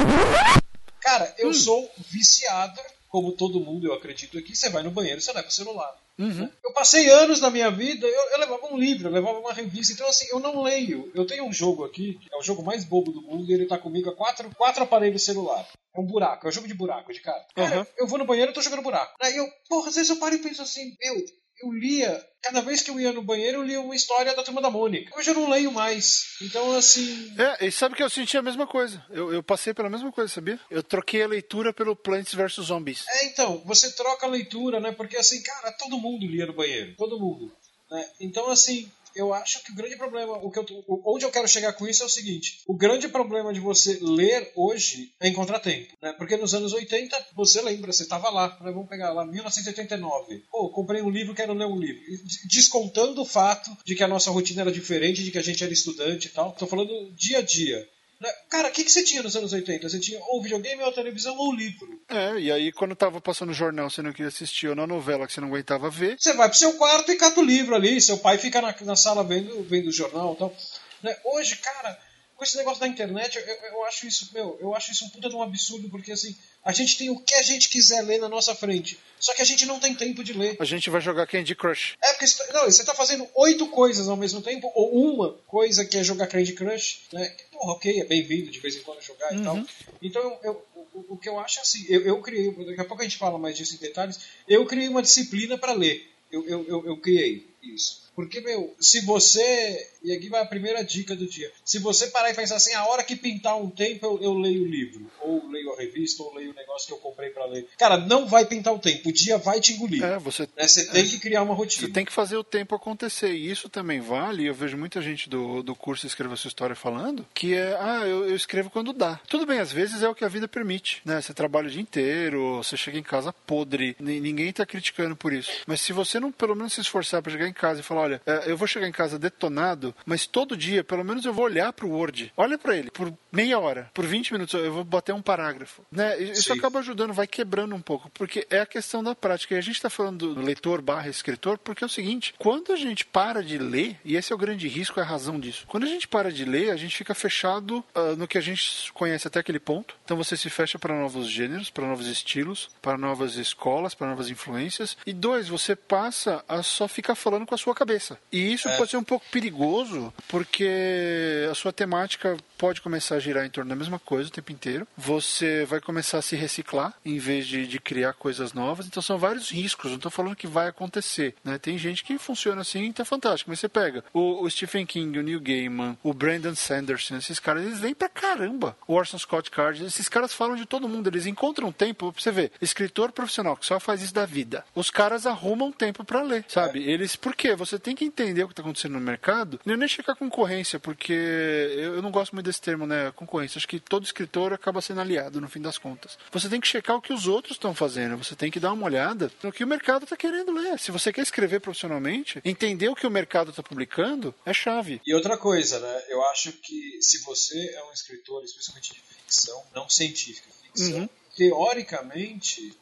Cara, 1.03 1.35
eu 1.39 1.49
Hum. 1.49 1.55
sou 1.55 1.91
viciado 2.11 2.81
como 3.09 3.33
todo 3.33 3.61
mundo, 3.61 3.87
eu 3.87 3.93
acredito 3.93 4.39
aqui, 4.39 4.57
você 4.57 4.71
vai 4.71 4.83
no 4.83 4.91
banheiro 4.91 5.19
e 5.19 5.23
você 5.23 5.33
leva 5.33 5.47
o 5.49 5.51
celular. 5.51 5.95
Uhum. 6.19 6.49
Eu 6.65 6.73
passei 6.73 7.11
anos 7.11 7.41
na 7.41 7.51
minha 7.51 7.71
vida, 7.71 8.07
eu, 8.07 8.31
eu, 8.31 8.39
levava 8.39 8.67
um 8.73 8.79
livro, 8.79 9.09
eu 9.09 9.13
levava 9.13 9.39
uma 9.39 9.53
revista, 9.53 9.93
então 9.93 10.07
assim, 10.09 10.27
eu 10.31 10.39
não 10.41 10.63
leio. 10.63 11.11
Eu 11.15 11.27
tenho 11.27 11.45
um 11.45 11.53
jogo 11.53 11.85
aqui, 11.85 12.19
é 12.33 12.39
o 12.39 12.43
jogo 12.43 12.63
mais 12.63 12.85
bobo 12.85 13.13
do 13.13 13.21
mundo, 13.21 13.51
e 13.51 13.55
ele 13.55 13.67
tá 13.67 13.77
comigo 13.77 14.09
há 14.09 14.15
quatro, 14.17 14.51
quatro 14.55 14.83
aparelhos 14.85 15.25
celular. 15.25 15.67
É 15.95 16.01
um 16.01 16.07
buraco, 16.07 16.47
é 16.47 16.49
um 16.49 16.53
jogo 16.53 16.69
de 16.69 16.75
buraco, 16.75 17.13
de 17.13 17.21
cara. 17.21 17.45
Cara, 17.55 17.79
Uhum. 17.81 17.87
eu 17.99 18.07
vou 18.07 18.19
no 18.19 18.25
banheiro 18.25 18.51
e 18.51 18.55
tô 18.55 18.63
jogando 18.63 18.83
buraco. 18.83 19.15
Aí 19.21 19.37
eu, 19.37 19.47
porra, 19.69 19.89
às 19.89 19.95
vezes 19.95 20.09
eu 20.11 20.17
paro 20.17 20.35
e 20.35 20.39
penso 20.39 20.63
assim, 20.63 20.97
meu, 21.03 21.23
eu 21.63 21.73
lia, 21.73 22.25
cada 22.43 22.61
vez 22.61 22.83
que 22.83 22.91
eu 22.91 22.99
ia 22.99 23.13
no 23.13 23.23
banheiro, 23.23 23.59
eu 23.59 23.63
lia 23.63 23.81
uma 23.81 23.95
história 23.95 24.35
da 24.35 24.43
turma 24.43 24.61
da 24.61 24.71
Mônica. 24.71 25.17
Hoje 25.17 25.31
eu 25.31 25.35
não 25.35 25.49
leio 25.49 25.71
mais. 25.71 26.37
Então, 26.43 26.77
assim. 26.77 27.35
É, 27.39 27.67
e 27.67 27.73
sabe 27.73 27.95
que 27.95 28.03
eu 28.03 28.11
senti 28.11 28.37
a 28.37 28.43
mesma 28.43 28.67
coisa. 28.67 29.05
Eu, 29.11 29.33
eu 29.33 29.43
passei 29.43 29.73
pela 29.73 29.89
mesma 29.91 30.11
coisa, 30.11 30.33
sabia? 30.33 30.59
Eu 30.71 30.83
troquei 30.83 31.23
a 31.23 31.29
leitura 31.29 31.73
pelo 31.73 31.95
Plants 31.95 32.35
vs 32.35 32.67
Zombies. 32.67 33.07
É, 33.09 33.27
então, 33.27 33.63
você 33.65 33.93
troca 33.93 34.27
a 34.27 34.31
leitura, 34.31 34.81
né? 34.81 34.93
Porque 34.93 35.17
assim, 35.17 35.43
cara, 35.43 35.73
todo 35.73 35.99
mundo 35.99 36.27
lia 36.27 36.47
no 36.47 36.53
banheiro. 36.53 36.95
Todo 36.97 37.19
mundo. 37.19 37.53
Né? 37.91 38.09
Então, 38.21 38.51
assim, 38.51 38.91
eu 39.15 39.33
acho 39.35 39.63
que 39.65 39.73
o 39.73 39.75
grande 39.75 39.97
problema, 39.97 40.33
o 40.45 40.51
que 40.51 40.59
eu, 40.59 40.67
onde 41.07 41.25
eu 41.25 41.31
quero 41.31 41.47
chegar 41.49 41.73
com 41.75 41.87
isso 41.87 42.03
é 42.03 42.07
o 42.07 42.09
seguinte: 42.09 42.61
o 42.67 42.75
grande 42.75 43.09
problema 43.09 43.53
de 43.53 43.61
você 43.61 43.99
ler 44.01 44.51
hoje 44.57 45.13
é 45.21 45.29
encontrar 45.29 45.59
tempo, 45.61 45.95
né? 46.03 46.13
Porque 46.15 46.37
nos 46.37 46.55
anos 46.55 46.73
80, 46.73 47.27
você 47.35 47.61
lembra, 47.63 47.93
você 47.93 48.03
estava 48.05 48.31
lá, 48.31 48.49
né? 48.61 48.71
vamos 48.73 48.89
pegar 48.89 49.13
lá, 49.13 49.25
1989. 49.25 50.43
Pô, 50.51 50.71
comprei 50.71 51.03
um 51.03 51.11
livro, 51.11 51.35
quero 51.35 51.53
ler 51.55 51.67
um 51.67 51.79
livro. 51.79 52.01
Des- 52.25 52.43
Descontando 52.49 53.23
o 53.23 53.27
fato 53.27 53.71
de 53.85 53.95
que 53.95 54.03
a 54.05 54.09
nossa 54.09 54.31
rotina 54.31 54.63
era 54.63 54.73
diferente, 54.73 55.23
de 55.25 55.31
que 55.31 55.39
a 55.39 55.43
gente 55.43 55.63
era 55.63 55.73
estudante 55.73 56.27
e 56.29 56.31
tal. 56.31 56.53
Tô 56.53 56.67
falando 56.67 56.91
dia 57.17 57.39
a 57.39 57.43
dia. 57.43 57.87
Né? 58.23 58.29
Cara, 58.49 58.69
o 58.69 58.71
que, 58.71 58.85
que 58.85 58.93
você 58.93 59.03
tinha 59.03 59.23
nos 59.23 59.35
anos 59.35 59.53
80? 59.53 59.89
Você 59.89 59.99
tinha 59.99 60.21
ou 60.29 60.41
videogame, 60.41 60.83
ou 60.83 60.93
televisão, 60.93 61.37
ou 61.37 61.53
livro. 61.53 62.01
É, 62.09 62.39
e 62.39 62.53
aí 62.53 62.71
quando 62.71 62.95
tava 62.95 63.21
passando 63.21 63.51
o 63.51 63.55
jornal 63.55 63.91
você 63.91 64.01
não 64.01 64.13
queria 64.13 64.29
assistir, 64.29 64.69
ou 64.69 64.77
na 64.77 64.87
novela 64.87 65.27
que 65.27 65.33
você 65.33 65.41
não 65.41 65.49
aguentava 65.49 65.91
ver, 65.91 66.17
Você 66.19 66.33
vai 66.35 66.49
pro 66.49 66.57
seu 66.57 66.75
quarto 66.75 67.11
e 67.11 67.17
cata 67.17 67.41
o 67.41 67.45
livro 67.45 67.75
ali, 67.75 68.01
seu 68.01 68.19
pai 68.19 68.39
fica 68.39 68.63
na, 68.63 68.75
na 68.83 68.97
sala 68.97 69.25
vendo, 69.25 69.63
vendo 69.65 69.89
o 69.89 69.93
jornal 69.93 70.35
e 70.35 70.37
tal. 70.37 70.57
Né? 71.03 71.17
Hoje, 71.25 71.57
cara, 71.57 71.99
com 72.43 72.45
esse 72.45 72.57
negócio 72.57 72.81
da 72.81 72.89
internet, 72.89 73.37
eu, 73.39 73.45
eu- 73.71 73.85
acho 73.85 74.05
isso, 74.07 74.31
meu, 74.35 74.59
eu 74.61 74.75
acho 74.75 74.91
isso 74.91 75.05
um 75.05 75.09
puta 75.11 75.29
de 75.29 75.37
um 75.37 75.43
absurdo, 75.43 75.89
porque 75.89 76.11
assim, 76.11 76.37
a 76.65 76.73
gente 76.73 76.99
tem 76.99 77.09
o 77.09 77.21
que 77.21 77.35
a 77.37 77.43
gente 77.43 77.69
quiser 77.69 78.03
ler 78.03 78.19
na 78.19 78.29
nossa 78.29 78.53
frente. 78.55 78.99
Só 79.21 79.33
que 79.35 79.43
a 79.43 79.45
gente 79.45 79.65
não 79.65 79.79
tem 79.79 79.95
tempo 79.95 80.25
de 80.25 80.33
ler. 80.33 80.57
a 80.59 80.65
gente 80.65 80.91
vai 80.91 81.01
jogar 81.01 81.27
Candy 81.29 81.55
Crush. 81.55 81.95
É 82.03 82.13
porque 82.15 82.27
você 82.27 82.45
tá, 82.45 82.53
não, 82.53 82.65
você 82.65 82.85
tá 82.85 82.95
fazendo 82.95 83.29
oito 83.37 83.69
coisas 83.69 84.09
ao 84.09 84.17
mesmo 84.17 84.43
tempo, 84.43 84.73
ou 84.75 85.13
uma 85.15 85.35
coisa 85.47 85.85
que 85.85 85.97
é 85.97 86.03
jogar 86.03 86.27
Candy 86.27 86.53
Crush, 86.55 87.03
né? 87.13 87.29
Que, 87.29 87.45
porra, 87.53 87.73
ok, 87.75 88.01
é 88.01 88.05
bem-vindo 88.05 88.51
de 88.51 88.59
vez 88.59 88.75
em 88.75 88.81
quando 88.81 89.01
jogar 89.03 89.33
e 89.33 89.43
tal. 89.45 89.57
Então, 90.03 90.21
eu, 90.21 90.39
eu- 90.43 90.67
o, 90.95 91.15
o 91.15 91.17
que 91.17 91.29
eu 91.29 91.39
acho 91.39 91.61
é 91.61 91.63
assim, 91.63 91.87
eu, 91.89 92.01
eu 92.03 92.21
criei, 92.21 92.51
daqui 92.51 92.81
a 92.81 92.85
pouco 92.85 93.03
a 93.03 93.05
gente 93.05 93.17
fala 93.19 93.39
mais 93.39 93.57
disso 93.57 93.77
em 93.77 93.79
detalhes, 93.79 94.19
eu 94.49 94.67
criei 94.67 94.89
uma 94.89 95.01
disciplina 95.03 95.57
para 95.57 95.73
ler. 95.73 96.11
Eu, 96.31 96.45
eu, 96.49 96.67
eu, 96.69 96.87
eu 96.87 96.97
criei 96.97 97.47
isso. 97.63 98.02
Porque, 98.15 98.41
meu, 98.41 98.75
se 98.81 99.01
você. 99.01 99.89
E 100.03 100.13
aqui 100.13 100.29
vai 100.29 100.43
a 100.43 100.47
primeira 100.47 100.83
dica 100.83 101.15
do 101.15 101.27
dia. 101.27 101.51
Se 101.65 101.79
você 101.79 102.09
parar 102.09 102.31
e 102.31 102.35
pensar 102.35 102.57
assim, 102.57 102.75
a 102.75 102.85
hora 102.87 103.05
que 103.05 103.15
pintar 103.17 103.57
um 103.57 103.71
tempo, 103.71 104.05
eu, 104.05 104.23
eu 104.23 104.35
leio 104.35 104.63
o 104.65 104.67
livro. 104.67 105.11
Ou 105.21 105.49
leio 105.49 105.73
a 105.73 105.77
revista, 105.77 106.23
ou 106.23 106.35
leio 106.35 106.51
o 106.51 106.55
negócio 106.55 106.87
que 106.89 106.93
eu 106.93 106.99
comprei 106.99 107.31
para 107.31 107.47
ler. 107.47 107.67
Cara, 107.79 107.97
não 107.97 108.27
vai 108.27 108.45
pintar 108.45 108.75
o 108.75 108.79
tempo. 108.79 109.09
O 109.09 109.13
dia 109.13 109.39
vai 109.39 109.61
te 109.61 109.73
engolir. 109.75 110.03
É, 110.03 110.19
você 110.19 110.43
Né? 110.57 110.67
Você 110.67 110.87
tem 110.91 111.07
que 111.07 111.19
criar 111.21 111.43
uma 111.43 111.55
rotina. 111.55 111.87
Você 111.87 111.93
tem 111.93 112.05
que 112.05 112.13
fazer 112.13 112.37
o 112.37 112.45
tempo 112.45 112.75
acontecer. 112.75 113.33
E 113.33 113.51
isso 113.51 113.69
também 113.69 114.01
vale. 114.01 114.45
Eu 114.47 114.55
vejo 114.55 114.77
muita 114.77 115.01
gente 115.01 115.31
do, 115.31 115.63
do 115.63 115.75
curso 115.75 116.07
Escreva 116.07 116.37
Sua 116.37 116.49
História 116.49 116.75
falando 116.77 117.25
que 117.33 117.55
é, 117.55 117.77
ah, 117.81 118.03
eu, 118.05 118.29
eu 118.29 118.35
escrevo 118.37 118.69
quando 118.71 118.93
dá. 118.93 119.21
Tudo 119.29 119.47
bem, 119.47 119.61
às 119.61 119.71
vezes 119.73 120.03
é 120.03 120.09
o 120.09 120.15
que 120.15 120.25
a 120.25 120.29
vida 120.29 120.49
permite. 120.49 121.01
Né? 121.05 121.21
Você 121.21 121.33
trabalha 121.33 121.69
o 121.69 121.71
dia 121.71 121.81
inteiro, 121.81 122.57
você 122.57 122.77
chega 122.77 122.99
em 122.99 123.03
casa 123.03 123.33
podre, 123.33 123.97
ni- 124.01 124.21
ninguém 124.21 124.49
está 124.49 124.67
criticando 124.67 125.15
por 125.17 125.33
isso. 125.33 125.51
Mas 125.67 125.81
se 125.81 125.93
você 125.93 126.19
não 126.19 126.33
pelo 126.33 126.57
menos 126.57 126.73
se 126.73 126.81
esforçar 126.81 127.23
para 127.23 127.31
chegar 127.33 127.47
em 127.49 127.53
casa 127.53 127.81
e 127.81 127.83
falar, 127.85 128.02
olha, 128.03 128.21
é, 128.27 128.51
eu 128.51 128.57
vou 128.57 128.67
chegar 128.67 128.89
em 128.89 128.93
casa 128.93 129.19
detonado, 129.19 129.95
mas 130.05 130.27
todo 130.27 130.57
dia, 130.57 130.85
pelo 130.85 131.05
menos 131.05 131.25
eu 131.25 131.33
vou 131.33 131.45
olhar 131.45 131.73
para 131.73 131.87
o 131.87 131.91
Word. 131.91 132.33
Olha 132.37 132.59
para 132.59 132.77
ele, 132.77 132.91
por 132.91 133.13
meia 133.31 133.59
hora, 133.59 133.91
por 133.95 134.07
20 134.07 134.33
minutos, 134.33 134.55
eu 134.55 134.73
vou 134.73 134.85
bater 134.85 135.15
um 135.15 135.23
parágrafo. 135.23 135.83
Né? 135.91 136.21
Isso 136.21 136.53
Sim. 136.53 136.59
acaba 136.59 136.81
ajudando, 136.81 137.13
vai 137.13 137.27
quebrando 137.27 137.75
um 137.75 137.81
pouco, 137.81 138.11
porque 138.11 138.47
é 138.51 138.61
a 138.61 138.67
questão 138.67 139.03
da 139.03 139.15
prática. 139.15 139.55
E 139.55 139.59
a 139.59 139.63
gente 139.63 139.77
está 139.77 139.91
falando 139.91 140.35
do 140.35 140.41
leitor 140.41 140.83
barra 140.83 141.09
escritor, 141.09 141.59
porque 141.59 141.85
é 141.85 141.87
o 141.87 141.91
seguinte, 141.91 142.35
quando 142.39 142.73
a 142.73 142.77
gente 142.77 143.05
para 143.05 143.43
de 143.43 143.59
ler, 143.59 143.99
e 144.05 144.17
esse 144.17 144.33
é 144.33 144.35
o 144.35 144.39
grande 144.39 144.69
risco, 144.69 145.01
é 145.01 145.03
a 145.03 145.07
razão 145.07 145.39
disso, 145.39 145.65
quando 145.67 145.85
a 145.85 145.89
gente 145.89 146.09
para 146.09 146.31
de 146.31 146.45
ler, 146.45 146.71
a 146.71 146.77
gente 146.77 146.97
fica 146.97 147.15
fechado 147.15 147.85
ah, 147.95 148.15
no 148.17 148.27
que 148.27 148.39
a 148.39 148.41
gente 148.41 148.93
conhece 148.93 149.27
até 149.27 149.41
aquele 149.41 149.61
ponto. 149.61 149.97
Então 150.05 150.17
você 150.17 150.37
se 150.37 150.51
fecha 150.51 150.79
para 150.79 150.99
novos 150.99 151.29
gêneros, 151.29 151.71
para 151.71 151.87
novos 151.87 152.07
estilos, 152.07 152.71
para 152.81 152.99
novas 152.99 153.37
escolas, 153.37 153.95
para 153.95 154.09
novas 154.09 154.29
influências. 154.31 154.97
E 155.07 155.13
dois, 155.13 155.49
você 155.49 155.77
passa 155.77 156.45
a 156.49 156.63
só 156.63 156.89
ficar 156.89 157.15
falando 157.15 157.47
com 157.47 157.55
a 157.55 157.59
sua 157.59 157.75
cabeça. 157.75 157.92
E 158.31 158.53
isso 158.53 158.69
pode 158.77 158.91
ser 158.91 158.97
um 158.97 159.05
pouco 159.05 159.27
perigoso, 159.31 160.13
porque 160.29 161.47
a 161.51 161.55
sua 161.55 161.73
temática 161.73 162.37
pode 162.63 162.81
começar 162.81 163.17
a 163.17 163.19
girar 163.19 163.45
em 163.45 163.51
torno 163.51 163.71
da 163.71 163.77
mesma 163.77 163.99
coisa 163.99 164.29
o 164.29 164.33
tempo 164.33 164.53
inteiro. 164.53 164.87
Você 164.97 165.65
vai 165.65 165.81
começar 165.81 166.19
a 166.19 166.23
se 166.23 166.37
reciclar 166.37 166.95
em 167.05 167.19
vez 167.19 167.47
de, 167.47 167.67
de 167.67 167.81
criar 167.81 168.13
coisas 168.13 168.53
novas. 168.53 168.87
Então 168.87 169.03
são 169.03 169.19
vários 169.19 169.51
riscos. 169.51 169.91
Não 169.91 169.97
estou 169.97 170.13
falando 170.13 170.37
que 170.37 170.47
vai 170.47 170.69
acontecer. 170.69 171.35
Né? 171.45 171.59
Tem 171.59 171.77
gente 171.77 172.05
que 172.05 172.17
funciona 172.19 172.61
assim 172.61 172.85
e 172.85 172.93
tá 172.93 173.05
fantástico. 173.05 173.51
Mas 173.51 173.59
você 173.59 173.69
pega 173.69 174.05
o, 174.15 174.45
o 174.45 174.51
Stephen 174.51 174.87
King, 174.87 175.19
o 175.19 175.23
Neil 175.23 175.41
Gaiman, 175.41 175.99
o 176.05 176.15
Brandon 176.15 176.55
Sanderson, 176.55 177.17
esses 177.17 177.41
caras, 177.41 177.65
eles 177.65 177.81
leem 177.81 177.95
pra 177.95 178.09
caramba. 178.09 178.77
O 178.87 178.95
Orson 178.95 179.19
Scott 179.19 179.51
Card, 179.51 179.85
esses 179.85 180.09
caras 180.09 180.33
falam 180.33 180.55
de 180.55 180.65
todo 180.65 180.89
mundo. 180.89 181.09
Eles 181.09 181.27
encontram 181.27 181.73
tempo, 181.73 182.13
pra 182.13 182.23
você 182.23 182.31
ver, 182.31 182.53
escritor 182.61 183.11
profissional 183.11 183.57
que 183.57 183.67
só 183.67 183.81
faz 183.81 184.03
isso 184.03 184.15
da 184.15 184.25
vida. 184.25 184.65
Os 184.75 184.89
caras 184.89 185.27
arrumam 185.27 185.73
tempo 185.73 186.05
pra 186.05 186.23
ler, 186.23 186.45
sabe? 186.47 186.83
Eles, 186.89 187.17
por 187.17 187.35
quê? 187.35 187.57
Você 187.57 187.79
tem 187.83 187.95
que 187.95 188.05
entender 188.05 188.45
o 188.45 188.49
que 188.49 188.55
tá 188.55 188.63
acontecendo 188.63 188.93
no 188.93 189.01
mercado, 189.01 189.61
não 189.65 189.75
é 189.75 189.77
nem 189.77 189.89
checar 189.89 190.17
concorrência, 190.17 190.79
porque 190.81 191.13
eu 191.13 191.93
eu 191.93 192.03
não 192.03 192.11
gosto 192.11 192.33
muito 192.33 192.47
desse 192.47 192.61
termo, 192.61 192.87
né? 192.87 193.13
Concorrência. 193.15 193.59
Acho 193.59 193.69
que 193.69 193.79
todo 193.79 194.05
escritor 194.05 194.53
acaba 194.53 194.81
sendo 194.81 195.01
aliado 195.01 195.41
no 195.41 195.49
fim 195.49 195.61
das 195.61 195.77
contas. 195.79 196.19
Você 196.33 196.49
tem 196.49 196.61
que 196.61 196.67
checar 196.67 196.97
o 196.97 197.03
que 197.03 197.13
os 197.13 197.27
outros 197.27 197.57
estão 197.57 197.75
fazendo, 197.75 198.17
você 198.17 198.35
tem 198.35 198.51
que 198.51 198.59
dar 198.59 198.73
uma 198.73 198.87
olhada 198.87 199.31
no 199.43 199.53
que 199.53 199.63
o 199.63 199.67
mercado 199.67 200.07
tá 200.07 200.17
querendo 200.17 200.53
ler. 200.53 200.79
Se 200.79 200.91
você 200.91 201.13
quer 201.13 201.23
escrever 201.23 201.61
profissionalmente, 201.61 202.41
entender 202.45 202.89
o 202.89 202.95
que 202.95 203.07
o 203.07 203.11
mercado 203.11 203.53
tá 203.53 203.63
publicando 203.63 204.35
é 204.47 204.53
chave. 204.53 205.01
E 205.07 205.15
outra 205.15 205.37
coisa, 205.37 205.79
né? 205.81 206.03
Eu 206.09 206.23
acho 206.31 206.53
que 206.53 206.99
se 207.01 207.19
você 207.25 207.59
é 207.75 207.85
um 207.85 207.93
escritor, 207.93 208.43
especialmente 208.45 208.93
de 208.95 209.01
ficção, 209.01 209.63
não 209.75 209.89
científica, 209.89 210.49
ficção, 210.63 210.99
Uhum. 211.01 211.09
teoricamente 211.37 212.75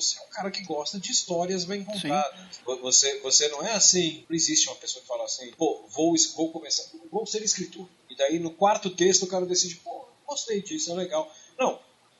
você 0.00 0.18
é 0.18 0.22
um 0.22 0.30
cara 0.30 0.50
que 0.50 0.62
gosta 0.62 0.98
de 0.98 1.10
histórias 1.10 1.64
bem 1.64 1.84
contadas. 1.84 2.58
Vo- 2.64 2.80
Você, 2.82 3.18
você 3.20 3.48
não 3.48 3.62
é 3.66 3.72
assim. 3.72 4.24
Não 4.28 4.36
existe 4.36 4.68
uma 4.68 4.76
pessoa 4.76 5.02
que 5.02 5.08
fala 5.08 5.24
assim, 5.24 5.50
pô, 5.52 5.84
vou, 5.88 6.14
vou 6.36 6.52
começar, 6.52 6.84
vou 7.10 7.26
ser 7.26 7.42
escritor. 7.42 7.88
E 8.10 8.16
daí 8.16 8.38
no 8.38 8.50
quarto 8.50 8.90
texto 8.90 9.24
o 9.24 9.26
cara 9.26 9.44
decide, 9.46 9.76
pô, 9.76 10.06
gostei 10.26 10.62
disso, 10.62 10.90
é 10.92 10.94
legal. 10.94 11.30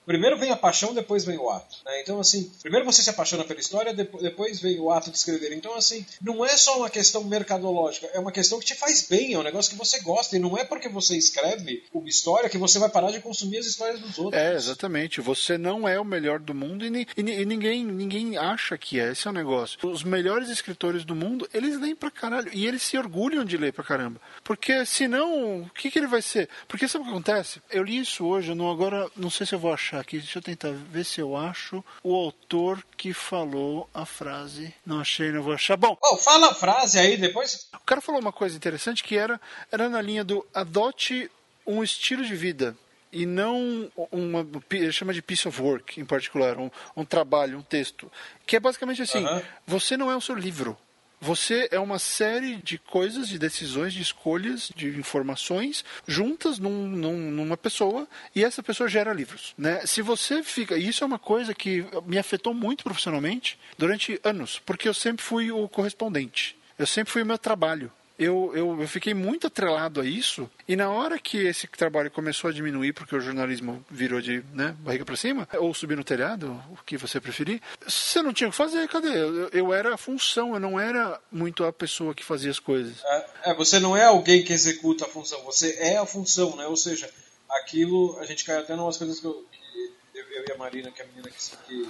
Primeiro 0.06 0.38
vem 0.38 0.50
a 0.50 0.56
paixão, 0.56 0.94
depois 0.94 1.25
vem 1.25 1.36
o 1.36 1.50
ato. 1.50 1.76
né? 1.84 2.00
Então, 2.00 2.20
assim, 2.20 2.50
primeiro 2.62 2.86
você 2.86 3.02
se 3.02 3.10
apaixona 3.10 3.44
pela 3.44 3.58
história, 3.60 3.92
depo- 3.92 4.22
depois 4.22 4.60
vem 4.60 4.78
o 4.78 4.90
ato 4.90 5.10
de 5.10 5.16
escrever. 5.16 5.52
Então, 5.52 5.75
assim, 5.75 6.06
não 6.22 6.44
é 6.44 6.56
só 6.56 6.78
uma 6.78 6.88
questão 6.88 7.25
mercadológica, 7.25 8.06
é 8.12 8.18
uma 8.18 8.32
questão 8.32 8.58
que 8.58 8.66
te 8.66 8.75
faz 8.75 9.06
bem, 9.08 9.34
é 9.34 9.38
um 9.38 9.42
negócio 9.42 9.70
que 9.72 9.76
você 9.78 10.00
gosta. 10.00 10.36
E 10.36 10.38
não 10.38 10.56
é 10.56 10.64
porque 10.64 10.88
você 10.88 11.16
escreve 11.16 11.82
uma 11.92 12.08
história 12.08 12.48
que 12.48 12.58
você 12.58 12.78
vai 12.78 12.88
parar 12.88 13.10
de 13.10 13.20
consumir 13.20 13.58
as 13.58 13.66
histórias 13.66 14.00
dos 14.00 14.18
outros. 14.18 14.40
É, 14.40 14.54
exatamente. 14.54 15.20
Você 15.20 15.58
não 15.58 15.88
é 15.88 15.98
o 15.98 16.04
melhor 16.04 16.38
do 16.38 16.54
mundo 16.54 16.84
e, 16.84 17.06
e 17.16 17.22
ni- 17.22 17.44
ninguém, 17.44 17.84
ninguém 17.84 18.36
acha 18.36 18.78
que 18.78 19.00
é. 19.00 19.10
Esse 19.12 19.26
é 19.26 19.30
o 19.30 19.34
negócio. 19.34 19.78
Os 19.88 20.04
melhores 20.04 20.48
escritores 20.48 21.04
do 21.04 21.14
mundo, 21.16 21.48
eles 21.52 21.78
leem 21.80 21.96
pra 21.96 22.10
caralho. 22.10 22.50
E 22.52 22.66
eles 22.66 22.82
se 22.82 22.96
orgulham 22.96 23.44
de 23.44 23.56
ler 23.56 23.72
pra 23.72 23.82
caramba. 23.84 24.20
Porque 24.44 24.84
senão, 24.86 25.62
o 25.62 25.70
que, 25.70 25.90
que 25.90 25.98
ele 25.98 26.06
vai 26.06 26.22
ser? 26.22 26.48
Porque 26.68 26.86
sabe 26.88 27.02
o 27.02 27.06
que 27.06 27.12
acontece? 27.12 27.60
Eu 27.70 27.82
li 27.82 27.98
isso 27.98 28.25
hoje, 28.25 28.54
não, 28.54 28.70
agora 28.70 29.10
não 29.16 29.30
sei 29.30 29.46
se 29.46 29.54
eu 29.54 29.58
vou 29.58 29.72
achar 29.72 29.96
aqui. 30.00 30.19
Deixa 30.19 30.38
eu 30.38 30.43
tentar 30.43 30.71
ver 30.73 31.05
se 31.05 31.21
eu 31.21 31.37
acho 31.37 31.85
o 32.03 32.15
autor 32.15 32.83
que 32.97 33.12
falou 33.12 33.88
a 33.95 34.05
frase. 34.07 34.75
Não 34.85 35.00
achei, 35.00 35.31
não 35.33 35.43
vou 35.43 35.53
achar. 35.53 35.76
Bom, 35.76 35.97
Oh, 36.03 36.17
fala 36.17 36.50
a 36.50 36.55
frase 36.55 36.99
aí 36.99 37.17
depois. 37.17 37.69
o 37.75 37.81
cara 37.81 38.00
falou 38.00 38.21
uma 38.21 38.33
coisa 38.33 38.57
interessante 38.57 39.03
que 39.05 39.17
era, 39.17 39.41
era 39.71 39.88
na 39.88 40.00
linha 40.00 40.25
do 40.25 40.47
adote 40.55 41.31
um 41.67 41.83
estilo 41.83 42.25
de 42.25 42.35
vida 42.37 42.76
e 43.12 43.25
não 43.25 43.91
uma 44.11 44.47
ele 44.71 44.93
chama 44.93 45.12
de 45.15 45.23
piece 45.23 45.49
of 45.49 45.61
work 45.62 46.00
em 46.00 46.05
particular, 46.05 46.59
um, 46.59 46.71
um 46.97 47.05
trabalho, 47.05 47.59
um 47.59 47.62
texto, 47.62 48.11
que 48.47 48.57
é 48.57 48.61
basicamente 48.61 49.00
assim: 49.03 49.25
Aham. 49.25 49.43
você 49.67 49.97
não 49.97 50.11
é 50.11 50.17
o 50.17 50.21
seu 50.21 50.35
livro. 50.35 50.76
Você 51.20 51.68
é 51.73 51.78
uma 51.80 51.99
série 51.99 52.56
de 52.56 52.78
coisas, 52.78 53.28
de 53.28 53.38
decisões, 53.38 53.92
de 53.94 54.02
escolhas, 54.02 54.70
de 54.76 54.88
informações 54.99 55.85
juntas 56.06 56.58
num- 56.58 56.87
num- 56.88 57.30
numa 57.30 57.56
pessoa 57.56 58.06
e 58.35 58.44
essa 58.44 58.62
pessoa 58.62 58.88
gera 58.88 59.12
livros. 59.12 59.54
Né? 59.56 59.85
Se 59.87 60.02
você 60.02 60.42
fica. 60.42 60.76
Isso 60.76 61.02
é 61.02 61.06
uma 61.06 61.18
coisa 61.18 61.54
que 61.54 61.85
me 62.04 62.18
afetou 62.18 62.52
muito 62.52 62.85
profissionalmente 62.85 63.58
durante 63.78 64.20
anos, 64.23 64.61
porque 64.64 64.88
eu 64.88 64.94
sempre 64.94 65.25
fui 65.25 65.50
o 65.50 65.68
correspondente. 65.68 66.56
Eu 66.78 66.87
sempre 66.87 67.12
fui 67.12 67.23
o 67.23 67.26
meu 67.26 67.38
trabalho. 67.38 67.90
Eu, 68.18 68.52
eu, 68.54 68.80
eu 68.80 68.88
fiquei 68.88 69.14
muito 69.14 69.46
atrelado 69.46 70.00
a 70.00 70.04
isso. 70.04 70.50
E 70.66 70.75
na 70.75 70.90
hora 70.90 71.18
que 71.18 71.38
esse 71.38 71.66
trabalho 71.66 72.11
começou 72.11 72.50
a 72.50 72.52
diminuir, 72.52 72.92
porque 72.92 73.14
o 73.14 73.20
jornalismo 73.20 73.85
virou 73.90 74.20
de 74.20 74.42
né, 74.52 74.75
barriga 74.80 75.04
para 75.04 75.16
cima, 75.16 75.49
ou 75.54 75.73
subir 75.75 75.96
no 75.96 76.04
telhado, 76.04 76.61
o 76.70 76.85
que 76.85 76.96
você 76.96 77.20
preferir, 77.20 77.61
você 77.87 78.23
não 78.23 78.32
tinha 78.32 78.49
o 78.49 78.50
que 78.50 78.56
fazer, 78.56 78.88
cadê? 78.88 79.08
Eu, 79.08 79.49
eu 79.50 79.75
era 79.75 79.94
a 79.94 79.99
função, 79.99 80.54
eu 80.54 80.61
não 80.61 80.78
era 80.80 81.20
muito 81.30 81.64
a 81.64 81.73
pessoa 81.73 82.14
que 82.14 82.25
fazia 82.25 82.50
as 82.50 82.58
coisas. 82.58 83.02
É, 83.04 83.50
é, 83.50 83.54
você 83.54 83.78
não 83.78 83.96
é 83.96 84.04
alguém 84.04 84.42
que 84.42 84.52
executa 84.52 85.04
a 85.04 85.08
função, 85.08 85.42
você 85.42 85.76
é 85.78 85.96
a 85.99 86.06
função, 86.06 86.56
né? 86.56 86.66
Ou 86.66 86.76
seja, 86.76 87.08
aquilo, 87.50 88.18
a 88.18 88.25
gente 88.25 88.44
cai 88.44 88.58
até 88.58 88.75
em 88.75 88.78
umas 88.78 88.96
coisas 88.96 89.20
que 89.20 89.26
eu, 89.26 89.46
que 89.52 90.18
eu, 90.18 90.44
e 90.49 90.52
a 90.52 90.56
Marina, 90.56 90.90
que 90.90 91.02
é 91.02 91.04
a 91.04 91.08
menina 91.08 91.28
que, 91.30 91.56
que 91.66 91.88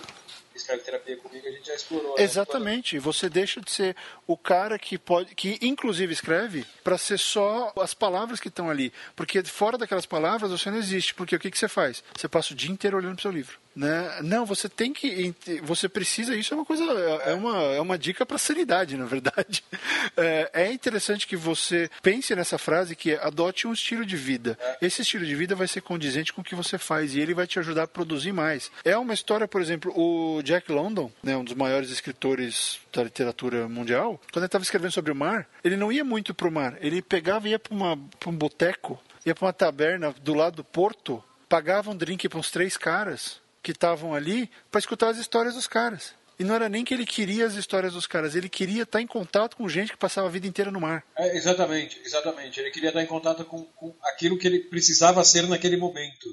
escreve 0.56 0.82
terapia 0.82 1.16
comigo, 1.16 1.46
a 1.46 1.50
gente 1.50 1.66
já 1.66 1.74
explorou. 1.74 2.16
Né? 2.16 2.22
Exatamente. 2.22 2.96
Né? 2.96 3.00
Você 3.00 3.28
deixa 3.28 3.60
de 3.60 3.70
ser 3.70 3.96
o 4.26 4.36
cara 4.36 4.78
que 4.78 4.98
pode, 4.98 5.34
que 5.34 5.58
inclusive 5.62 6.12
escreve, 6.12 6.66
para 6.82 6.98
ser 6.98 7.18
só 7.18 7.72
as 7.80 7.94
palavras 7.94 8.40
que 8.40 8.48
estão 8.48 8.70
ali. 8.70 8.92
Porque 9.14 9.42
fora 9.44 9.78
daquelas 9.78 10.06
palavras 10.06 10.50
você 10.50 10.70
não 10.70 10.78
existe. 10.78 11.14
Porque 11.14 11.36
o 11.36 11.38
que, 11.38 11.50
que 11.50 11.58
você 11.58 11.68
faz? 11.68 12.02
Você 12.16 12.28
passa 12.28 12.52
o 12.52 12.56
dia 12.56 12.70
inteiro 12.70 12.96
olhando 12.96 13.14
para 13.14 13.20
o 13.20 13.22
seu 13.22 13.32
livro. 13.32 13.65
Né? 13.76 14.20
Não, 14.22 14.46
você 14.46 14.70
tem 14.70 14.90
que. 14.90 15.34
Você 15.62 15.86
precisa. 15.86 16.34
Isso 16.34 16.54
é 16.54 16.56
uma 16.56 16.64
coisa. 16.64 16.82
É 17.26 17.34
uma, 17.34 17.62
é 17.74 17.80
uma 17.80 17.98
dica 17.98 18.24
para 18.24 18.38
sanidade, 18.38 18.96
na 18.96 19.04
verdade. 19.04 19.62
É, 20.18 20.50
é, 20.54 20.72
interessante 20.72 21.26
que 21.26 21.36
você 21.36 21.90
pense 22.00 22.34
nessa 22.34 22.56
frase 22.56 22.96
que 22.96 23.12
é 23.12 23.22
adote 23.22 23.66
um 23.66 23.72
estilo 23.72 24.06
de 24.06 24.16
vida. 24.16 24.58
Esse 24.80 25.02
estilo 25.02 25.26
de 25.26 25.34
vida 25.34 25.54
vai 25.54 25.68
ser 25.68 25.82
condizente 25.82 26.32
com 26.32 26.40
o 26.40 26.44
que 26.44 26.54
você 26.54 26.78
faz 26.78 27.14
e 27.14 27.20
ele 27.20 27.34
vai 27.34 27.46
te 27.46 27.58
ajudar 27.58 27.82
a 27.82 27.88
produzir 27.88 28.32
mais. 28.32 28.70
É 28.84 28.96
uma 28.96 29.12
história, 29.12 29.46
por 29.46 29.60
exemplo, 29.60 29.92
o 29.94 30.40
Jack 30.42 30.72
London, 30.72 31.10
né, 31.22 31.36
um 31.36 31.44
dos 31.44 31.54
maiores 31.54 31.90
escritores 31.90 32.78
da 32.92 33.02
literatura 33.02 33.68
mundial, 33.68 34.18
quando 34.32 34.44
ele 34.44 34.46
estava 34.46 34.64
escrevendo 34.64 34.92
sobre 34.92 35.12
o 35.12 35.16
mar, 35.16 35.46
ele 35.62 35.76
não 35.76 35.92
ia 35.92 36.04
muito 36.04 36.32
para 36.32 36.48
o 36.48 36.52
mar. 36.52 36.78
Ele 36.80 37.02
pegava 37.02 37.48
e 37.48 37.50
ia 37.50 37.58
para 37.58 38.30
um 38.30 38.36
boteco, 38.36 38.98
ia 39.26 39.34
para 39.34 39.46
uma 39.46 39.52
taberna 39.52 40.14
do 40.22 40.32
lado 40.32 40.56
do 40.56 40.64
porto, 40.64 41.22
pagava 41.48 41.90
um 41.90 41.96
drink 41.96 42.28
para 42.28 42.38
uns 42.38 42.50
três 42.50 42.76
caras 42.76 43.44
que 43.66 43.72
estavam 43.72 44.14
ali 44.14 44.48
para 44.70 44.78
escutar 44.78 45.08
as 45.08 45.18
histórias 45.18 45.54
dos 45.54 45.66
caras. 45.66 46.14
E 46.38 46.44
não 46.44 46.54
era 46.54 46.68
nem 46.68 46.84
que 46.84 46.94
ele 46.94 47.04
queria 47.04 47.46
as 47.46 47.54
histórias 47.54 47.94
dos 47.94 48.06
caras, 48.06 48.36
ele 48.36 48.48
queria 48.48 48.84
estar 48.84 49.00
em 49.00 49.06
contato 49.08 49.56
com 49.56 49.68
gente 49.68 49.90
que 49.90 49.98
passava 49.98 50.28
a 50.28 50.30
vida 50.30 50.46
inteira 50.46 50.70
no 50.70 50.80
mar. 50.80 51.04
É, 51.18 51.36
exatamente, 51.36 52.00
exatamente. 52.04 52.60
Ele 52.60 52.70
queria 52.70 52.90
estar 52.90 53.02
em 53.02 53.06
contato 53.06 53.44
com, 53.44 53.64
com 53.64 53.92
aquilo 54.04 54.38
que 54.38 54.46
ele 54.46 54.60
precisava 54.60 55.24
ser 55.24 55.48
naquele 55.48 55.76
momento. 55.76 56.28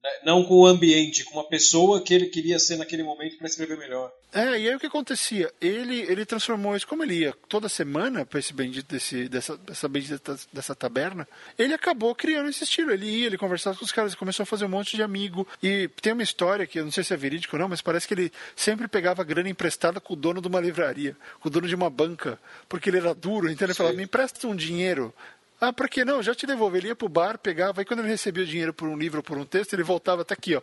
Né? 0.00 0.10
Não 0.24 0.44
com 0.44 0.60
o 0.60 0.66
ambiente, 0.66 1.24
com 1.24 1.40
uma 1.40 1.48
pessoa 1.48 2.04
que 2.04 2.14
ele 2.14 2.26
queria 2.26 2.60
ser 2.60 2.76
naquele 2.76 3.02
momento 3.02 3.36
para 3.36 3.48
escrever 3.48 3.76
melhor. 3.76 4.12
É, 4.32 4.60
e 4.60 4.68
aí 4.68 4.74
o 4.74 4.78
que 4.78 4.86
acontecia? 4.86 5.52
Ele, 5.60 6.00
ele 6.02 6.24
transformou 6.24 6.76
isso, 6.76 6.86
como 6.86 7.02
ele 7.02 7.14
ia 7.14 7.34
toda 7.48 7.68
semana 7.68 8.24
para 8.24 8.38
esse 8.38 8.52
bendito 8.52 8.86
desse, 8.88 9.28
dessa, 9.28 9.56
dessa 9.56 9.88
bendita 9.88 10.36
dessa 10.52 10.74
taberna, 10.74 11.26
ele 11.58 11.74
acabou 11.74 12.14
criando 12.14 12.48
esse 12.48 12.62
estilo. 12.62 12.92
Ele 12.92 13.06
ia, 13.06 13.26
ele 13.26 13.36
conversava 13.36 13.76
com 13.76 13.84
os 13.84 13.90
caras, 13.90 14.14
começou 14.14 14.44
a 14.44 14.46
fazer 14.46 14.66
um 14.66 14.68
monte 14.68 14.94
de 14.94 15.02
amigo. 15.02 15.46
E 15.60 15.88
tem 16.00 16.12
uma 16.12 16.22
história 16.22 16.64
que 16.64 16.78
eu 16.78 16.84
não 16.84 16.92
sei 16.92 17.02
se 17.02 17.12
é 17.12 17.16
verídico 17.16 17.56
ou 17.56 17.60
não, 17.60 17.68
mas 17.68 17.82
parece 17.82 18.06
que 18.06 18.14
ele 18.14 18.32
sempre 18.54 18.86
pegava 18.86 19.24
grana 19.24 19.48
emprestada 19.48 20.00
com 20.00 20.12
o 20.12 20.16
dono 20.16 20.40
de 20.40 20.46
uma 20.46 20.60
livraria, 20.60 21.16
com 21.40 21.48
o 21.48 21.50
dono 21.50 21.66
de 21.66 21.74
uma 21.74 21.90
banca, 21.90 22.38
porque 22.68 22.88
ele 22.88 22.98
era 22.98 23.12
duro, 23.12 23.50
então 23.50 23.66
ele 23.66 23.74
Sim. 23.74 23.78
falava: 23.78 23.96
me 23.96 24.04
empresta 24.04 24.46
um 24.46 24.54
dinheiro. 24.54 25.12
Ah, 25.60 25.72
por 25.74 25.90
que 25.90 26.06
não? 26.06 26.22
Já 26.22 26.34
te 26.34 26.46
devolvo. 26.46 26.76
Ele 26.76 26.88
ia 26.88 26.96
pro 26.96 27.08
bar, 27.08 27.36
pegava, 27.36 27.82
e 27.82 27.84
quando 27.84 28.00
ele 28.00 28.08
recebia 28.08 28.44
o 28.44 28.46
dinheiro 28.46 28.72
por 28.72 28.88
um 28.88 28.96
livro 28.96 29.18
ou 29.18 29.22
por 29.22 29.36
um 29.36 29.44
texto, 29.44 29.74
ele 29.74 29.82
voltava, 29.82 30.24
tá 30.24 30.32
aqui, 30.32 30.56
ó. 30.56 30.62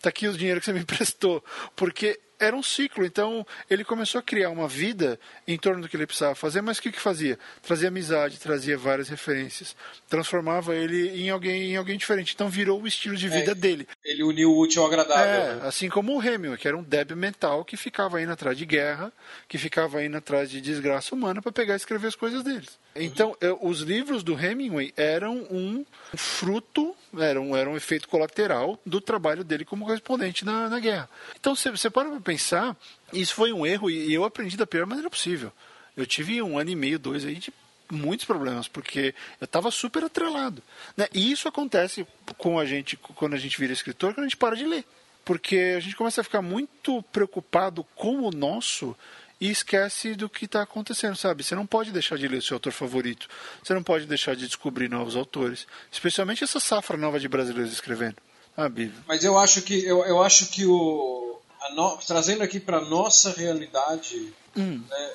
Tá 0.00 0.08
aqui 0.08 0.26
o 0.26 0.32
dinheiro 0.32 0.58
que 0.58 0.64
você 0.64 0.72
me 0.72 0.80
emprestou. 0.80 1.44
Porque 1.76 2.18
era 2.38 2.54
um 2.54 2.62
ciclo. 2.62 3.04
Então, 3.04 3.46
ele 3.68 3.84
começou 3.84 4.18
a 4.18 4.22
criar 4.22 4.50
uma 4.50 4.68
vida 4.68 5.18
em 5.46 5.56
torno 5.58 5.82
do 5.82 5.88
que 5.88 5.96
ele 5.96 6.06
precisava 6.06 6.34
fazer, 6.34 6.60
mas 6.60 6.78
o 6.78 6.82
que, 6.82 6.92
que 6.92 7.00
fazia? 7.00 7.38
Trazia 7.62 7.88
amizade, 7.88 8.38
trazia 8.38 8.76
várias 8.76 9.08
referências, 9.08 9.76
transformava 10.08 10.74
ele 10.74 11.22
em 11.22 11.30
alguém, 11.30 11.72
em 11.72 11.76
alguém 11.76 11.96
diferente. 11.96 12.34
Então, 12.34 12.48
virou 12.48 12.82
o 12.82 12.86
estilo 12.86 13.16
de 13.16 13.28
vida 13.28 13.52
é, 13.52 13.54
dele. 13.54 13.88
Ele 14.04 14.22
uniu 14.22 14.50
o 14.50 14.60
útil 14.60 14.82
ao 14.82 14.88
agradável. 14.88 15.24
É, 15.24 15.54
né? 15.54 15.60
assim 15.64 15.88
como 15.88 16.16
o 16.16 16.22
Hemingway, 16.22 16.58
que 16.58 16.68
era 16.68 16.76
um 16.76 16.82
débil 16.82 17.16
mental 17.16 17.64
que 17.64 17.76
ficava 17.76 18.20
indo 18.22 18.32
atrás 18.32 18.56
de 18.56 18.64
guerra, 18.64 19.12
que 19.48 19.58
ficava 19.58 20.02
indo 20.04 20.16
atrás 20.16 20.50
de 20.50 20.60
desgraça 20.60 21.14
humana 21.14 21.42
para 21.42 21.52
pegar 21.52 21.74
e 21.74 21.76
escrever 21.76 22.08
as 22.08 22.14
coisas 22.14 22.42
deles. 22.42 22.78
Então, 22.94 23.36
eu, 23.40 23.58
os 23.62 23.80
livros 23.80 24.22
do 24.22 24.38
Hemingway 24.38 24.92
eram 24.96 25.46
um 25.50 25.84
fruto, 26.16 26.94
eram, 27.18 27.56
eram 27.56 27.72
um 27.72 27.76
efeito 27.76 28.08
colateral 28.08 28.78
do 28.84 29.00
trabalho 29.00 29.44
dele 29.44 29.64
como 29.64 29.84
correspondente 29.84 30.44
na, 30.44 30.68
na 30.68 30.78
guerra. 30.78 31.08
Então, 31.38 31.54
você, 31.54 31.70
você 31.70 31.88
para 31.88 32.08
pensar, 32.20 32.76
isso 33.12 33.34
foi 33.34 33.52
um 33.52 33.66
erro 33.66 33.90
e 33.90 34.12
eu 34.12 34.24
aprendi 34.24 34.56
da 34.56 34.66
pior 34.66 34.86
maneira 34.86 35.10
possível. 35.10 35.52
Eu 35.96 36.06
tive 36.06 36.40
um 36.42 36.58
ano 36.58 36.70
e 36.70 36.76
meio, 36.76 36.98
dois 36.98 37.24
aí 37.24 37.36
de 37.36 37.52
muitos 37.90 38.26
problemas, 38.26 38.68
porque 38.68 39.14
eu 39.40 39.44
estava 39.44 39.70
super 39.70 40.04
atrelado. 40.04 40.62
Né? 40.96 41.06
E 41.12 41.30
isso 41.32 41.48
acontece 41.48 42.06
com 42.36 42.58
a 42.58 42.64
gente, 42.64 42.96
quando 42.96 43.34
a 43.34 43.38
gente 43.38 43.58
vira 43.58 43.72
escritor, 43.72 44.14
quando 44.14 44.26
a 44.26 44.28
gente 44.28 44.36
para 44.36 44.56
de 44.56 44.64
ler. 44.64 44.84
Porque 45.24 45.74
a 45.76 45.80
gente 45.80 45.96
começa 45.96 46.20
a 46.20 46.24
ficar 46.24 46.40
muito 46.40 47.02
preocupado 47.12 47.84
com 47.94 48.22
o 48.22 48.30
nosso 48.30 48.96
e 49.40 49.50
esquece 49.50 50.14
do 50.14 50.28
que 50.28 50.46
está 50.46 50.62
acontecendo, 50.62 51.16
sabe? 51.16 51.44
Você 51.44 51.54
não 51.54 51.66
pode 51.66 51.92
deixar 51.92 52.18
de 52.18 52.26
ler 52.26 52.38
o 52.38 52.42
seu 52.42 52.56
autor 52.56 52.72
favorito. 52.72 53.28
Você 53.62 53.72
não 53.72 53.82
pode 53.82 54.06
deixar 54.06 54.34
de 54.34 54.46
descobrir 54.46 54.88
novos 54.88 55.14
autores. 55.14 55.66
Especialmente 55.92 56.42
essa 56.42 56.58
safra 56.58 56.96
nova 56.96 57.20
de 57.20 57.28
brasileiros 57.28 57.72
escrevendo. 57.72 58.16
Sabe? 58.56 58.92
Mas 59.06 59.22
eu 59.22 59.38
acho 59.38 59.62
que, 59.62 59.84
eu, 59.84 60.04
eu 60.04 60.22
acho 60.22 60.48
que 60.48 60.66
o. 60.66 61.40
No, 61.74 61.96
trazendo 61.98 62.42
aqui 62.42 62.58
para 62.58 62.80
nossa 62.80 63.32
realidade, 63.32 64.32
hum. 64.56 64.82
né, 64.88 65.12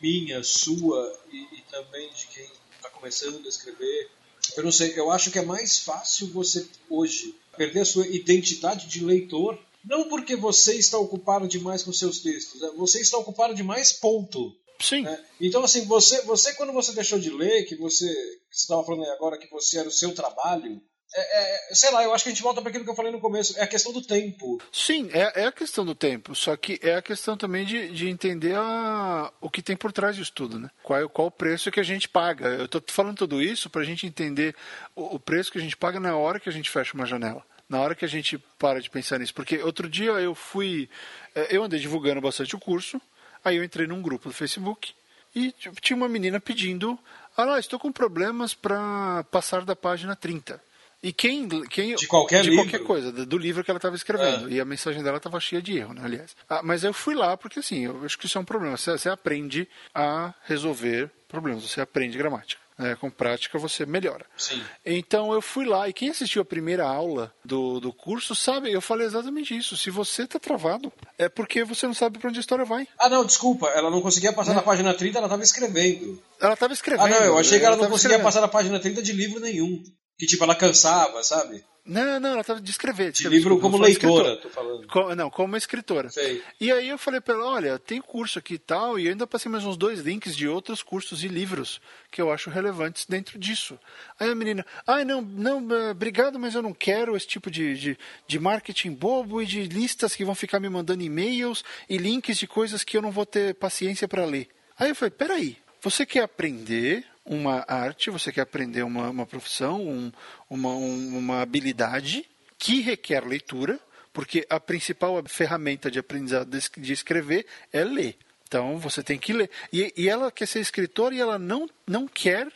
minha, 0.00 0.42
sua 0.42 1.20
e, 1.30 1.36
e 1.36 1.64
também 1.70 2.08
de 2.12 2.26
quem 2.28 2.48
está 2.76 2.88
começando 2.90 3.44
a 3.44 3.48
escrever, 3.48 4.10
eu 4.56 4.64
não 4.64 4.72
sei, 4.72 4.98
eu 4.98 5.10
acho 5.10 5.30
que 5.30 5.38
é 5.38 5.44
mais 5.44 5.78
fácil 5.78 6.28
você 6.28 6.66
hoje 6.88 7.34
perder 7.56 7.80
a 7.80 7.84
sua 7.84 8.06
identidade 8.06 8.86
de 8.86 9.04
leitor 9.04 9.58
não 9.84 10.08
porque 10.08 10.36
você 10.36 10.74
está 10.76 10.98
ocupado 10.98 11.48
demais 11.48 11.82
com 11.82 11.92
seus 11.92 12.20
textos, 12.20 12.60
né? 12.60 12.70
você 12.76 13.00
está 13.00 13.18
ocupado 13.18 13.54
demais, 13.54 13.92
ponto. 13.92 14.54
Sim. 14.80 15.02
Né? 15.02 15.24
Então, 15.40 15.62
assim, 15.62 15.84
você, 15.86 16.22
você, 16.22 16.54
quando 16.54 16.72
você 16.72 16.92
deixou 16.92 17.18
de 17.18 17.30
ler, 17.30 17.64
que 17.64 17.76
você 17.76 18.12
estava 18.50 18.84
falando 18.84 19.04
aí 19.04 19.10
agora 19.10 19.38
que 19.38 19.48
você 19.50 19.78
era 19.78 19.88
o 19.88 19.92
seu 19.92 20.12
trabalho, 20.14 20.82
é, 21.14 21.70
é, 21.70 21.74
sei 21.74 21.90
lá, 21.90 22.02
eu 22.02 22.14
acho 22.14 22.24
que 22.24 22.30
a 22.30 22.32
gente 22.32 22.42
volta 22.42 22.60
para 22.60 22.70
aquilo 22.70 22.84
que 22.84 22.90
eu 22.90 22.94
falei 22.94 23.12
no 23.12 23.20
começo, 23.20 23.58
é 23.58 23.62
a 23.62 23.66
questão 23.66 23.92
do 23.92 24.00
tempo. 24.00 24.58
Sim, 24.72 25.10
é, 25.12 25.42
é 25.42 25.46
a 25.46 25.52
questão 25.52 25.84
do 25.84 25.94
tempo, 25.94 26.34
só 26.34 26.56
que 26.56 26.80
é 26.82 26.94
a 26.94 27.02
questão 27.02 27.36
também 27.36 27.66
de, 27.66 27.90
de 27.90 28.08
entender 28.08 28.54
a, 28.56 29.30
o 29.40 29.50
que 29.50 29.62
tem 29.62 29.76
por 29.76 29.92
trás 29.92 30.16
disso 30.16 30.32
tudo, 30.34 30.58
né? 30.58 30.70
Qual, 30.82 31.08
qual 31.10 31.28
o 31.28 31.30
preço 31.30 31.70
que 31.70 31.80
a 31.80 31.84
gente 31.84 32.08
paga. 32.08 32.46
Eu 32.48 32.64
estou 32.64 32.82
falando 32.88 33.18
tudo 33.18 33.42
isso 33.42 33.68
para 33.68 33.82
a 33.82 33.84
gente 33.84 34.06
entender 34.06 34.56
o, 34.96 35.16
o 35.16 35.20
preço 35.20 35.52
que 35.52 35.58
a 35.58 35.60
gente 35.60 35.76
paga 35.76 36.00
na 36.00 36.16
hora 36.16 36.40
que 36.40 36.48
a 36.48 36.52
gente 36.52 36.70
fecha 36.70 36.94
uma 36.94 37.06
janela 37.06 37.44
na 37.72 37.80
hora 37.80 37.94
que 37.94 38.04
a 38.04 38.08
gente 38.08 38.36
para 38.58 38.80
de 38.80 38.90
pensar 38.90 39.18
nisso. 39.18 39.32
Porque 39.32 39.56
outro 39.62 39.88
dia 39.88 40.10
eu 40.12 40.34
fui. 40.34 40.90
Eh, 41.34 41.56
eu 41.56 41.64
andei 41.64 41.80
divulgando 41.80 42.20
bastante 42.20 42.54
o 42.54 42.60
curso, 42.60 43.00
aí 43.42 43.56
eu 43.56 43.64
entrei 43.64 43.86
num 43.86 44.02
grupo 44.02 44.28
do 44.28 44.34
Facebook 44.34 44.92
e 45.34 45.54
tinha 45.80 45.96
uma 45.96 46.08
menina 46.08 46.38
pedindo: 46.38 46.98
Ah 47.34 47.46
lá, 47.46 47.58
estou 47.58 47.78
com 47.78 47.90
problemas 47.90 48.52
para 48.52 49.24
passar 49.30 49.64
da 49.64 49.74
página 49.74 50.14
30. 50.14 50.62
E 51.02 51.12
quem, 51.12 51.48
quem 51.66 51.96
de 51.96 52.06
qualquer 52.06 52.42
de 52.42 52.50
livro. 52.50 52.64
qualquer 52.64 52.86
coisa, 52.86 53.10
do 53.10 53.36
livro 53.36 53.64
que 53.64 53.70
ela 53.72 53.78
estava 53.78 53.96
escrevendo. 53.96 54.48
É. 54.48 54.52
E 54.52 54.60
a 54.60 54.64
mensagem 54.64 55.02
dela 55.02 55.16
estava 55.16 55.40
cheia 55.40 55.60
de 55.60 55.76
erro, 55.76 55.94
né, 55.94 56.02
aliás. 56.04 56.36
Ah, 56.48 56.62
mas 56.62 56.84
eu 56.84 56.92
fui 56.92 57.14
lá 57.14 57.36
porque 57.36 57.58
assim, 57.58 57.86
eu 57.86 58.04
acho 58.04 58.16
que 58.16 58.26
isso 58.26 58.38
é 58.38 58.40
um 58.40 58.44
problema. 58.44 58.76
Você, 58.76 58.92
você 58.92 59.08
aprende 59.08 59.66
a 59.92 60.32
resolver 60.44 61.10
problemas, 61.26 61.64
você 61.64 61.80
aprende 61.80 62.16
gramática. 62.16 62.61
É, 62.78 62.94
com 62.96 63.10
prática 63.10 63.58
você 63.58 63.84
melhora. 63.84 64.24
Sim. 64.36 64.62
Então 64.84 65.32
eu 65.32 65.42
fui 65.42 65.66
lá 65.66 65.88
e 65.88 65.92
quem 65.92 66.08
assistiu 66.08 66.42
a 66.42 66.44
primeira 66.44 66.84
aula 66.84 67.32
do, 67.44 67.78
do 67.78 67.92
curso 67.92 68.34
sabe, 68.34 68.72
eu 68.72 68.80
falei 68.80 69.06
exatamente 69.06 69.56
isso. 69.56 69.76
Se 69.76 69.90
você 69.90 70.22
está 70.22 70.38
travado, 70.38 70.92
é 71.18 71.28
porque 71.28 71.64
você 71.64 71.86
não 71.86 71.94
sabe 71.94 72.18
para 72.18 72.28
onde 72.28 72.38
a 72.38 72.40
história 72.40 72.64
vai. 72.64 72.88
Ah, 72.98 73.08
não, 73.08 73.24
desculpa, 73.24 73.68
ela 73.68 73.90
não 73.90 74.00
conseguia 74.00 74.32
passar 74.32 74.52
é. 74.52 74.54
da 74.56 74.62
página 74.62 74.94
30, 74.94 75.18
ela 75.18 75.26
estava 75.26 75.42
escrevendo. 75.42 76.22
Ela 76.40 76.54
estava 76.54 76.72
escrevendo. 76.72 77.06
Ah, 77.06 77.20
não, 77.20 77.26
eu 77.26 77.38
achei 77.38 77.58
que 77.58 77.64
ela, 77.64 77.76
ela 77.76 77.84
não 77.84 77.90
conseguia 77.90 78.18
passar 78.18 78.40
da 78.40 78.48
página 78.48 78.80
30 78.80 79.02
de 79.02 79.12
livro 79.12 79.38
nenhum. 79.38 79.82
Que 80.18 80.26
tipo, 80.26 80.44
ela 80.44 80.54
cansava, 80.54 81.22
sabe? 81.22 81.64
Não, 81.84 82.20
não, 82.20 82.30
ela 82.30 82.42
estava 82.42 82.60
de 82.60 82.70
escrever. 82.70 83.10
De, 83.10 83.22
de 83.22 83.28
livro 83.28 83.58
como 83.58 83.76
leitora, 83.76 84.36
tô 84.36 84.48
falando. 84.48 84.86
Não, 85.16 85.28
como 85.28 85.56
escritora. 85.56 86.10
Sei. 86.10 86.40
E 86.60 86.70
aí 86.70 86.88
eu 86.88 86.96
falei 86.96 87.20
para 87.20 87.34
ela, 87.34 87.44
olha, 87.44 87.78
tem 87.78 88.00
curso 88.00 88.38
aqui 88.38 88.54
e 88.54 88.58
tal, 88.58 88.98
e 88.98 89.06
eu 89.06 89.10
ainda 89.10 89.26
passei 89.26 89.50
mais 89.50 89.64
uns 89.64 89.76
dois 89.76 89.98
links 89.98 90.36
de 90.36 90.46
outros 90.46 90.80
cursos 90.80 91.24
e 91.24 91.28
livros 91.28 91.80
que 92.08 92.22
eu 92.22 92.30
acho 92.30 92.50
relevantes 92.50 93.04
dentro 93.04 93.36
disso. 93.36 93.76
Aí 94.18 94.30
a 94.30 94.34
menina, 94.34 94.64
ai, 94.86 95.02
ah, 95.02 95.04
não, 95.04 95.20
não, 95.22 95.76
eh, 95.76 95.90
obrigado, 95.90 96.38
mas 96.38 96.54
eu 96.54 96.62
não 96.62 96.72
quero 96.72 97.16
esse 97.16 97.26
tipo 97.26 97.50
de, 97.50 97.74
de, 97.76 97.98
de 98.28 98.38
marketing 98.38 98.92
bobo 98.92 99.42
e 99.42 99.46
de 99.46 99.64
listas 99.64 100.14
que 100.14 100.24
vão 100.24 100.36
ficar 100.36 100.60
me 100.60 100.68
mandando 100.68 101.02
e-mails 101.02 101.64
e 101.88 101.98
links 101.98 102.38
de 102.38 102.46
coisas 102.46 102.84
que 102.84 102.96
eu 102.96 103.02
não 103.02 103.10
vou 103.10 103.26
ter 103.26 103.56
paciência 103.56 104.06
para 104.06 104.24
ler. 104.24 104.48
Aí 104.78 104.90
eu 104.90 104.94
falei, 104.94 105.10
peraí, 105.10 105.58
você 105.80 106.06
quer 106.06 106.22
aprender 106.22 107.04
uma 107.24 107.64
arte, 107.68 108.10
você 108.10 108.32
quer 108.32 108.42
aprender 108.42 108.82
uma, 108.82 109.10
uma 109.10 109.26
profissão, 109.26 109.80
um, 109.86 110.12
uma, 110.48 110.70
um, 110.70 111.18
uma 111.18 111.40
habilidade 111.40 112.28
que 112.58 112.80
requer 112.80 113.24
leitura, 113.24 113.80
porque 114.12 114.46
a 114.48 114.60
principal 114.60 115.22
ferramenta 115.26 115.90
de 115.90 115.98
aprendizado 115.98 116.50
de 116.50 116.92
escrever 116.92 117.46
é 117.72 117.84
ler. 117.84 118.18
Então 118.46 118.78
você 118.78 119.02
tem 119.02 119.18
que 119.18 119.32
ler. 119.32 119.50
E, 119.72 119.92
e 119.96 120.08
ela 120.08 120.30
quer 120.30 120.46
ser 120.46 120.60
escritora 120.60 121.14
e 121.14 121.20
ela 121.20 121.38
não, 121.38 121.68
não 121.86 122.06
quer 122.06 122.52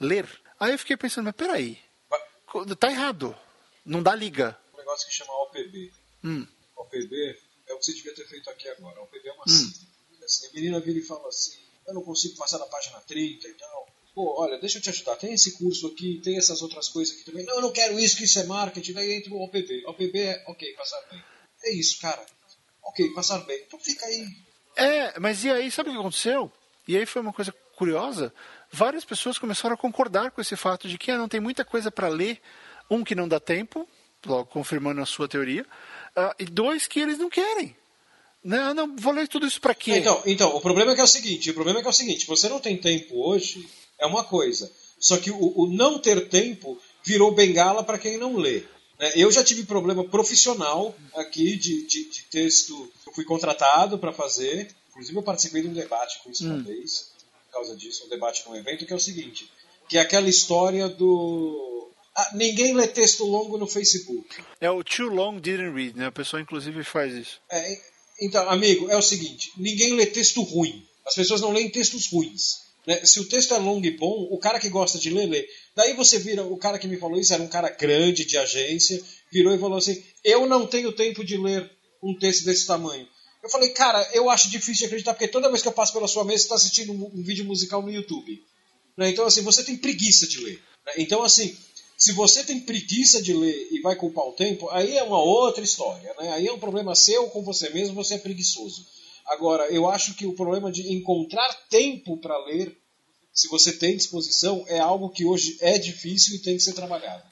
ler. 0.00 0.26
Aí 0.58 0.72
eu 0.72 0.78
fiquei 0.78 0.96
pensando, 0.96 1.26
mas 1.26 1.34
peraí, 1.34 1.78
tá 2.78 2.90
errado. 2.90 3.36
Não 3.84 4.02
dá 4.02 4.14
liga. 4.14 4.58
Um 4.72 4.78
negócio 4.78 5.06
que 5.06 5.14
chama 5.14 5.32
OPB. 5.42 5.92
Hum. 6.24 6.46
OPB 6.76 7.38
é 7.66 7.74
o 7.74 7.78
que 7.78 7.84
você 7.84 7.92
devia 7.92 8.14
ter 8.14 8.26
feito 8.26 8.48
aqui 8.48 8.68
agora. 8.70 9.00
OPB 9.02 9.28
é 9.28 9.32
uma 9.32 9.44
hum. 9.46 9.72
Assim, 10.24 10.46
a 10.46 10.52
menina 10.54 10.80
vira 10.80 10.98
e 10.98 11.02
fala 11.02 11.28
assim, 11.28 11.58
eu 11.86 11.92
não 11.92 12.02
consigo 12.02 12.36
passar 12.36 12.56
da 12.56 12.66
página 12.66 12.98
30 13.00 13.46
e 13.46 13.54
tal. 13.54 13.93
Pô, 14.14 14.40
olha, 14.40 14.58
deixa 14.58 14.78
eu 14.78 14.82
te 14.82 14.90
ajudar. 14.90 15.16
Tem 15.16 15.34
esse 15.34 15.58
curso 15.58 15.88
aqui, 15.88 16.20
tem 16.22 16.36
essas 16.36 16.62
outras 16.62 16.88
coisas 16.88 17.14
aqui 17.14 17.24
também. 17.24 17.44
Não, 17.44 17.56
eu 17.56 17.62
não 17.62 17.72
quero 17.72 17.98
isso, 17.98 18.16
que 18.16 18.24
isso 18.24 18.38
é 18.38 18.44
marketing. 18.44 18.92
Daí 18.92 19.12
entra 19.12 19.34
o 19.34 19.42
OPB. 19.42 19.84
OPB 19.86 20.20
é, 20.20 20.44
ok, 20.46 20.72
passar 20.74 21.00
bem. 21.10 21.22
É 21.64 21.74
isso, 21.74 22.00
cara. 22.00 22.24
Ok, 22.84 23.10
passar 23.12 23.38
bem. 23.40 23.60
Então 23.66 23.78
fica 23.80 24.06
aí. 24.06 24.26
É, 24.76 25.18
mas 25.18 25.42
e 25.42 25.50
aí, 25.50 25.70
sabe 25.70 25.90
o 25.90 25.92
que 25.92 25.98
aconteceu? 25.98 26.52
E 26.86 26.96
aí 26.96 27.04
foi 27.06 27.22
uma 27.22 27.32
coisa 27.32 27.52
curiosa. 27.76 28.32
Várias 28.70 29.04
pessoas 29.04 29.38
começaram 29.38 29.74
a 29.74 29.78
concordar 29.78 30.30
com 30.30 30.40
esse 30.40 30.54
fato 30.54 30.88
de 30.88 30.96
que 30.96 31.10
ah, 31.10 31.18
não 31.18 31.28
tem 31.28 31.40
muita 31.40 31.64
coisa 31.64 31.90
para 31.90 32.08
ler. 32.08 32.40
Um, 32.90 33.02
que 33.02 33.14
não 33.14 33.26
dá 33.26 33.40
tempo, 33.40 33.88
logo 34.26 34.44
confirmando 34.46 35.00
a 35.00 35.06
sua 35.06 35.26
teoria. 35.26 35.62
Uh, 36.16 36.34
e 36.38 36.44
dois, 36.44 36.86
que 36.86 37.00
eles 37.00 37.18
não 37.18 37.30
querem. 37.30 37.74
Não, 38.44 38.74
não, 38.74 38.94
vou 38.94 39.12
ler 39.12 39.26
tudo 39.26 39.46
isso 39.46 39.58
para 39.58 39.74
quê? 39.74 39.96
Então, 39.96 40.22
então, 40.26 40.54
o 40.54 40.60
problema 40.60 40.92
é 40.92 40.94
que 40.94 41.00
é 41.00 41.04
o 41.04 41.08
seguinte, 41.08 41.50
o 41.50 41.54
problema 41.54 41.78
é 41.78 41.82
que 41.82 41.88
é 41.88 41.90
o 41.90 41.94
seguinte, 41.94 42.26
você 42.26 42.46
não 42.46 42.60
tem 42.60 42.76
tempo 42.76 43.26
hoje, 43.26 43.66
é 43.98 44.06
uma 44.06 44.24
coisa. 44.24 44.70
Só 44.98 45.18
que 45.18 45.30
o, 45.30 45.60
o 45.60 45.66
não 45.66 45.98
ter 45.98 46.28
tempo 46.28 46.80
virou 47.04 47.34
bengala 47.34 47.84
para 47.84 47.98
quem 47.98 48.16
não 48.16 48.36
lê. 48.36 48.62
Né? 48.98 49.12
Eu 49.16 49.30
já 49.30 49.42
tive 49.44 49.64
problema 49.64 50.04
profissional 50.04 50.94
aqui 51.14 51.56
de, 51.56 51.86
de, 51.86 52.10
de 52.10 52.22
texto. 52.24 52.90
Eu 53.06 53.12
fui 53.12 53.24
contratado 53.24 53.98
para 53.98 54.12
fazer. 54.12 54.74
Inclusive, 54.90 55.18
eu 55.18 55.22
participei 55.22 55.62
de 55.62 55.68
um 55.68 55.72
debate 55.72 56.22
com 56.22 56.30
isso 56.30 56.44
hum. 56.46 56.54
uma 56.54 56.62
vez, 56.62 57.12
por 57.46 57.52
causa 57.52 57.76
disso, 57.76 58.06
um 58.06 58.08
debate 58.08 58.44
num 58.46 58.56
evento, 58.56 58.86
que 58.86 58.92
é 58.92 58.96
o 58.96 59.00
seguinte: 59.00 59.50
que 59.88 59.98
é 59.98 60.00
aquela 60.00 60.28
história 60.28 60.88
do. 60.88 61.90
Ah, 62.16 62.30
ninguém 62.34 62.72
lê 62.74 62.86
texto 62.86 63.24
longo 63.24 63.58
no 63.58 63.66
Facebook. 63.66 64.42
É 64.60 64.70
o 64.70 64.84
too 64.84 65.08
long 65.08 65.40
didn't 65.40 65.74
read, 65.74 65.96
né? 65.96 66.06
A 66.06 66.12
pessoa, 66.12 66.40
inclusive, 66.40 66.84
faz 66.84 67.12
isso. 67.12 67.40
É, 67.50 67.80
então, 68.20 68.48
amigo, 68.48 68.88
é 68.88 68.96
o 68.96 69.02
seguinte: 69.02 69.52
ninguém 69.56 69.94
lê 69.94 70.06
texto 70.06 70.40
ruim. 70.42 70.86
As 71.04 71.14
pessoas 71.14 71.40
não 71.40 71.50
leem 71.50 71.68
textos 71.68 72.10
ruins. 72.10 72.63
Né? 72.86 73.04
Se 73.04 73.20
o 73.20 73.28
texto 73.28 73.54
é 73.54 73.58
longo 73.58 73.86
e 73.86 73.90
bom, 73.90 74.28
o 74.30 74.38
cara 74.38 74.60
que 74.60 74.68
gosta 74.68 74.98
de 74.98 75.10
ler, 75.10 75.26
lê. 75.26 75.48
Daí 75.74 75.94
você 75.94 76.18
vira, 76.18 76.44
o 76.44 76.56
cara 76.56 76.78
que 76.78 76.86
me 76.86 76.98
falou 76.98 77.18
isso 77.18 77.32
era 77.32 77.42
um 77.42 77.48
cara 77.48 77.70
grande 77.70 78.24
de 78.24 78.36
agência, 78.36 79.02
virou 79.32 79.54
e 79.54 79.58
falou 79.58 79.78
assim: 79.78 80.02
Eu 80.22 80.46
não 80.46 80.66
tenho 80.66 80.92
tempo 80.92 81.24
de 81.24 81.36
ler 81.36 81.70
um 82.02 82.16
texto 82.18 82.44
desse 82.44 82.66
tamanho. 82.66 83.08
Eu 83.42 83.50
falei, 83.50 83.70
cara, 83.70 84.08
eu 84.14 84.30
acho 84.30 84.48
difícil 84.48 84.80
de 84.80 84.84
acreditar, 84.86 85.12
porque 85.12 85.28
toda 85.28 85.50
vez 85.50 85.60
que 85.60 85.68
eu 85.68 85.72
passo 85.72 85.92
pela 85.92 86.08
sua 86.08 86.24
mesa, 86.24 86.38
você 86.38 86.44
está 86.44 86.54
assistindo 86.54 86.92
um, 86.92 87.10
um, 87.14 87.22
vídeo 87.22 87.44
musical 87.44 87.82
no 87.82 87.92
YouTube. 87.92 88.42
Né? 88.96 89.10
Então, 89.10 89.26
assim, 89.26 89.42
você 89.42 89.62
tem 89.62 89.76
preguiça 89.76 90.26
de 90.26 90.40
ler. 90.40 90.62
Né? 90.86 90.92
Então, 90.96 91.22
assim, 91.22 91.54
se 91.96 92.12
você 92.12 92.42
tem 92.42 92.60
preguiça 92.60 93.20
de 93.20 93.34
ler 93.34 93.68
e 93.70 93.80
vai 93.80 93.96
culpar 93.96 94.24
o 94.24 94.32
tempo, 94.32 94.70
aí 94.70 94.96
é 94.96 95.02
uma 95.02 95.22
outra 95.22 95.62
história. 95.62 96.14
Né? 96.18 96.32
Aí 96.32 96.46
é 96.46 96.52
um 96.52 96.58
problema 96.58 96.94
seu 96.94 97.28
com 97.28 97.42
você 97.42 97.68
mesmo, 97.68 97.94
você 97.94 98.14
é 98.14 98.18
preguiçoso. 98.18 98.86
Agora, 99.26 99.72
eu 99.72 99.88
acho 99.88 100.14
que 100.14 100.26
o 100.26 100.34
problema 100.34 100.70
de 100.70 100.92
encontrar 100.92 101.52
tempo 101.68 102.18
para 102.18 102.36
ler, 102.44 102.76
se 103.32 103.48
você 103.48 103.72
tem 103.72 103.96
disposição, 103.96 104.64
é 104.68 104.78
algo 104.78 105.10
que 105.10 105.24
hoje 105.24 105.56
é 105.60 105.78
difícil 105.78 106.36
e 106.36 106.40
tem 106.40 106.56
que 106.56 106.62
ser 106.62 106.74
trabalhado. 106.74 107.22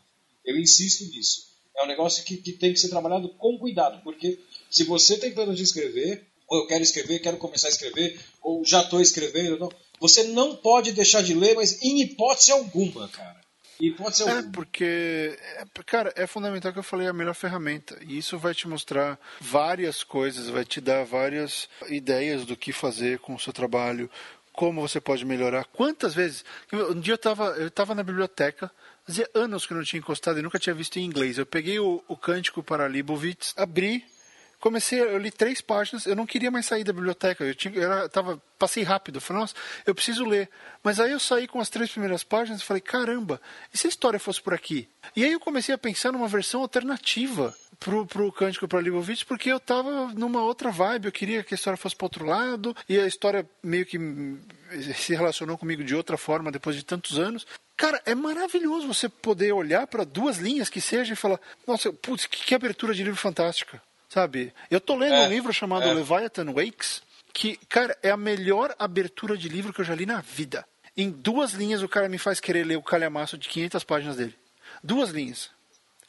Eu 0.45 0.59
insisto 0.59 1.05
nisso. 1.05 1.53
É 1.77 1.85
um 1.85 1.87
negócio 1.87 2.25
que, 2.25 2.37
que 2.37 2.53
tem 2.53 2.73
que 2.73 2.81
ser 2.81 2.89
trabalhado 2.89 3.29
com 3.31 3.59
cuidado, 3.59 4.03
porque 4.03 4.39
se 4.71 4.85
você 4.85 5.17
tem 5.17 5.33
plano 5.33 5.55
de 5.55 5.63
escrever, 5.63 6.27
ou 6.49 6.59
eu 6.59 6.67
quero 6.67 6.83
escrever, 6.83 7.21
quero 7.21 7.39
começar 7.39 7.69
a 7.69 7.71
escrever, 7.71 8.21
ou 8.43 8.65
já 8.65 8.83
estou 8.83 9.01
escrevendo, 9.01 9.59
não, 9.59 9.71
você 10.01 10.25
não 10.25 10.57
pode 10.57 10.93
deixar 10.93 11.23
de 11.23 11.35
ler, 11.35 11.55
mas 11.55 11.83
em 11.83 12.03
hipótese 12.03 12.53
alguma, 12.53 13.09
cara. 13.09 13.41
E 13.81 13.91
pode 13.91 14.17
ser 14.17 14.29
É, 14.29 14.43
porque, 14.43 15.39
é, 15.57 15.65
cara, 15.85 16.13
é 16.17 16.27
fundamental 16.27 16.73
que 16.73 16.79
eu 16.79 16.83
falei 16.83 17.07
a 17.07 17.13
melhor 17.13 17.35
ferramenta. 17.35 17.99
E 18.03 18.19
isso 18.19 18.39
vai 18.39 18.55
te 18.55 18.69
mostrar 18.69 19.19
várias 19.41 20.03
coisas, 20.05 20.49
vai 20.49 20.65
te 20.65 20.81
dar 20.81 21.05
várias 21.05 21.69
ideias 21.89 22.45
do 22.45 22.57
que 22.57 22.73
fazer 22.73 23.19
com 23.19 23.35
o 23.35 23.39
seu 23.39 23.53
trabalho, 23.53 24.11
como 24.53 24.81
você 24.81 25.01
pode 25.01 25.25
melhorar. 25.25 25.65
Quantas 25.65 26.15
vezes. 26.15 26.45
Um 26.73 27.01
dia 27.01 27.15
eu 27.15 27.17
estava 27.17 27.47
eu 27.57 27.71
tava 27.71 27.95
na 27.95 28.03
biblioteca, 28.03 28.71
fazia 29.07 29.29
anos 29.35 29.67
que 29.67 29.73
eu 29.73 29.77
não 29.77 29.85
tinha 29.85 30.01
encostado 30.01 30.39
e 30.39 30.43
nunca 30.43 30.59
tinha 30.59 30.75
visto 30.75 30.99
em 30.99 31.05
inglês. 31.05 31.39
Eu 31.39 31.47
peguei 31.47 31.79
o, 31.79 32.03
o 32.07 32.17
Cântico 32.17 32.63
para 32.63 32.89
Libovitz, 32.89 33.55
abri 33.57 34.05
comecei, 34.63 35.01
eu 35.01 35.19
li 35.19 35.33
três 35.33 35.61
páginas, 35.61 36.07
eu 36.07 36.15
não 36.15 36.25
queria 36.25 36.49
mais 36.49 36.67
sair 36.67 36.85
da 36.85 36.93
biblioteca, 36.93 37.43
eu, 37.43 37.53
tinha, 37.53 37.75
eu 37.75 38.09
tava, 38.09 38.41
passei 38.57 38.85
rápido, 38.85 39.21
falei, 39.21 39.43
nossa, 39.43 39.55
eu 39.85 39.93
preciso 39.93 40.25
ler. 40.25 40.49
Mas 40.85 41.01
aí 41.01 41.11
eu 41.11 41.19
saí 41.19 41.49
com 41.49 41.61
as 41.61 41.69
três 41.69 41.91
primeiras 41.91 42.23
páginas 42.23 42.63
e 42.63 42.65
falei, 42.65 42.81
caramba, 42.81 43.41
e 43.75 43.77
se 43.77 43.89
a 43.89 43.91
história 43.91 44.21
fosse 44.21 44.41
por 44.41 44.55
aqui? 44.55 44.89
E 45.17 45.25
aí 45.25 45.33
eu 45.33 45.41
comecei 45.41 45.75
a 45.75 45.79
pensar 45.79 46.13
numa 46.13 46.29
versão 46.29 46.61
alternativa 46.61 47.53
pro, 47.81 48.07
pro 48.07 48.31
Cântico 48.31 48.69
para 48.69 48.81
Libovitch, 48.81 49.25
porque 49.25 49.51
eu 49.51 49.59
tava 49.59 50.15
numa 50.15 50.41
outra 50.43 50.71
vibe, 50.71 51.07
eu 51.07 51.13
queria 51.13 51.43
que 51.43 51.55
a 51.55 51.57
história 51.57 51.77
fosse 51.77 51.97
para 51.97 52.07
outro 52.07 52.25
lado, 52.25 52.77
e 52.89 53.01
a 53.01 53.07
história 53.07 53.45
meio 53.65 53.85
que 53.85 53.99
se 54.95 55.13
relacionou 55.13 55.59
comigo 55.59 55.83
de 55.83 55.97
outra 55.97 56.17
forma 56.17 56.53
depois 56.53 56.77
de 56.77 56.85
tantos 56.85 57.19
anos. 57.19 57.45
Cara, 57.77 58.01
é 58.07 58.15
maravilhoso 58.15 58.87
você 58.87 59.09
poder 59.09 59.53
olhar 59.53 59.89
para 59.89 60.05
duas 60.05 60.39
linhas 60.39 60.71
que 60.71 60.81
seja 60.81 61.15
e 61.15 61.17
falar, 61.17 61.41
nossa, 61.67 61.93
putz, 61.93 62.27
que, 62.27 62.45
que 62.45 62.55
abertura 62.55 62.95
de 62.95 63.03
livro 63.03 63.19
fantástica. 63.19 63.83
Sabe? 64.13 64.53
Eu 64.71 64.79
tô 64.79 64.95
lendo 64.95 65.15
é, 65.15 65.27
um 65.27 65.31
livro 65.31 65.55
chamado 65.55 65.89
é. 65.89 65.95
Leviathan 65.95 66.53
Wakes, 66.53 67.03
que, 67.33 67.57
cara, 67.67 67.97
é 68.03 68.11
a 68.11 68.17
melhor 68.17 68.77
abertura 68.79 69.39
de 69.39 69.49
livro 69.49 69.73
que 69.73 69.81
eu 69.81 69.87
já 69.87 69.95
li 69.95 70.05
na 70.05 70.21
vida. 70.21 70.67
Em 70.95 71.09
duas 71.09 71.53
linhas 71.53 71.83
o 71.83 71.89
cara 71.89 72.11
me 72.11 72.19
faz 72.19 72.39
querer 72.39 72.63
ler 72.67 72.77
o 72.77 72.83
calhamaço 72.83 73.39
de 73.39 73.49
500 73.49 73.83
páginas 73.85 74.17
dele. 74.17 74.39
Duas 74.85 75.09
linhas. 75.09 75.51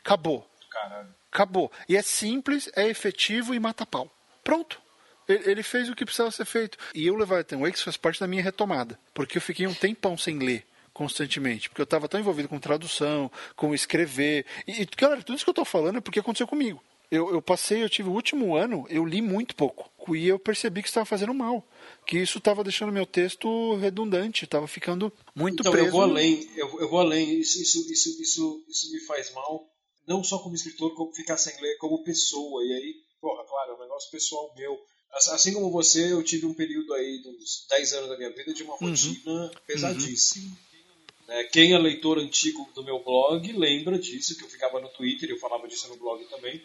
Acabou. 0.01 0.45
Caralho. 0.69 1.15
Acabou. 1.31 1.71
E 1.87 1.95
é 1.95 2.01
simples, 2.01 2.69
é 2.75 2.89
efetivo 2.89 3.53
e 3.53 3.59
mata 3.59 3.85
pau. 3.85 4.13
Pronto. 4.43 4.81
Ele 5.25 5.63
fez 5.63 5.87
o 5.87 5.95
que 5.95 6.03
precisava 6.03 6.29
ser 6.29 6.43
feito. 6.43 6.77
E 6.93 7.09
o 7.09 7.15
Leviathan 7.15 7.59
Wakes 7.59 7.83
faz 7.83 7.95
parte 7.95 8.19
da 8.19 8.27
minha 8.27 8.43
retomada. 8.43 8.99
Porque 9.13 9.37
eu 9.37 9.41
fiquei 9.41 9.65
um 9.65 9.73
tempão 9.73 10.17
sem 10.17 10.39
ler 10.39 10.67
constantemente, 10.93 11.69
porque 11.69 11.81
eu 11.81 11.85
estava 11.85 12.09
tão 12.09 12.19
envolvido 12.19 12.49
com 12.49 12.59
tradução, 12.59 13.31
com 13.55 13.73
escrever. 13.73 14.45
E, 14.67 14.81
e, 14.81 14.85
cara, 14.85 15.23
tudo 15.23 15.37
isso 15.37 15.45
que 15.45 15.49
eu 15.49 15.53
estou 15.53 15.65
falando 15.65 15.99
é 15.99 16.01
porque 16.01 16.19
aconteceu 16.19 16.45
comigo 16.45 16.83
eu, 17.13 17.31
eu 17.31 17.41
passei, 17.43 17.83
eu 17.83 17.89
tive 17.89 18.09
o 18.09 18.11
último 18.11 18.55
ano, 18.55 18.87
eu 18.89 19.05
li 19.05 19.21
muito 19.21 19.55
pouco. 19.55 19.87
E 20.15 20.27
eu 20.27 20.39
percebi 20.39 20.81
que 20.81 20.87
estava 20.87 21.05
fazendo 21.05 21.31
mal. 21.31 21.63
Que 22.07 22.17
isso 22.17 22.39
estava 22.39 22.63
deixando 22.63 22.91
meu 22.91 23.05
texto 23.05 23.75
redundante, 23.75 24.45
estava 24.45 24.67
ficando 24.67 25.13
muito 25.35 25.61
então, 25.61 25.71
preso. 25.71 25.89
Eu 25.89 25.91
vou 25.91 26.01
além, 26.01 26.49
eu, 26.55 26.79
eu 26.79 26.89
vou 26.89 26.99
além. 26.99 27.39
Isso, 27.39 27.61
isso, 27.61 27.91
isso, 27.91 28.19
isso, 28.19 28.65
isso 28.67 28.91
me 28.91 28.99
faz 29.01 29.31
mal, 29.31 29.63
não 30.07 30.23
só 30.23 30.39
como 30.39 30.55
escritor, 30.55 30.95
como 30.95 31.13
ficar 31.13 31.37
sem 31.37 31.55
ler, 31.61 31.77
como 31.77 32.03
pessoa. 32.03 32.63
E 32.65 32.73
aí, 32.73 32.95
porra, 33.21 33.45
claro, 33.45 33.73
é 33.73 33.75
um 33.75 33.81
negócio 33.81 34.09
pessoal 34.09 34.51
meu. 34.57 34.75
Assim 35.13 35.53
como 35.53 35.69
você, 35.69 36.11
eu 36.11 36.23
tive 36.23 36.47
um 36.47 36.53
período 36.55 36.95
aí, 36.95 37.21
uns 37.27 37.67
10 37.69 37.93
anos 37.93 38.09
da 38.09 38.17
minha 38.17 38.31
vida, 38.31 38.55
de 38.55 38.63
uma 38.63 38.73
uhum. 38.73 38.89
rotina 38.89 39.31
uhum. 39.31 39.51
pesadíssima. 39.67 40.47
Uhum. 40.47 41.47
Quem 41.51 41.73
é 41.73 41.77
leitor 41.77 42.17
antigo 42.17 42.67
do 42.73 42.83
meu 42.83 43.03
blog 43.03 43.51
lembra 43.53 43.99
disso, 43.99 44.35
que 44.35 44.43
eu 44.43 44.49
ficava 44.49 44.81
no 44.81 44.89
Twitter, 44.89 45.29
eu 45.29 45.37
falava 45.37 45.67
disso 45.67 45.87
no 45.89 45.95
blog 45.95 46.25
também 46.25 46.59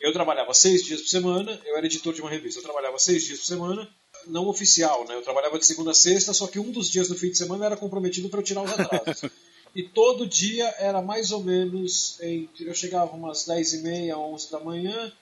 eu 0.00 0.12
trabalhava 0.12 0.52
seis 0.54 0.84
dias 0.84 1.00
por 1.00 1.08
semana, 1.08 1.60
eu 1.64 1.76
era 1.76 1.86
editor 1.86 2.12
de 2.12 2.20
uma 2.20 2.30
revista, 2.30 2.60
eu 2.60 2.64
trabalhava 2.64 2.98
seis 2.98 3.24
dias 3.24 3.38
por 3.40 3.46
semana, 3.46 3.88
não 4.26 4.48
oficial, 4.48 5.04
né? 5.06 5.14
Eu 5.14 5.22
trabalhava 5.22 5.58
de 5.58 5.66
segunda 5.66 5.90
a 5.90 5.94
sexta, 5.94 6.32
só 6.32 6.46
que 6.46 6.58
um 6.58 6.70
dos 6.70 6.90
dias 6.90 7.08
do 7.08 7.14
fim 7.14 7.30
de 7.30 7.38
semana 7.38 7.66
era 7.66 7.76
comprometido 7.76 8.28
para 8.28 8.40
eu 8.40 8.44
tirar 8.44 8.62
os 8.62 8.72
atrasos. 8.72 9.30
e 9.74 9.82
todo 9.82 10.26
dia 10.26 10.66
era 10.78 11.00
mais 11.00 11.32
ou 11.32 11.42
menos 11.42 12.18
entre. 12.20 12.66
Eu 12.66 12.74
chegava 12.74 13.14
umas 13.14 13.44
10 13.44 13.74
e 13.74 13.78
meia, 13.78 14.18
11 14.18 14.50
da 14.50 14.60
manhã, 14.60 15.12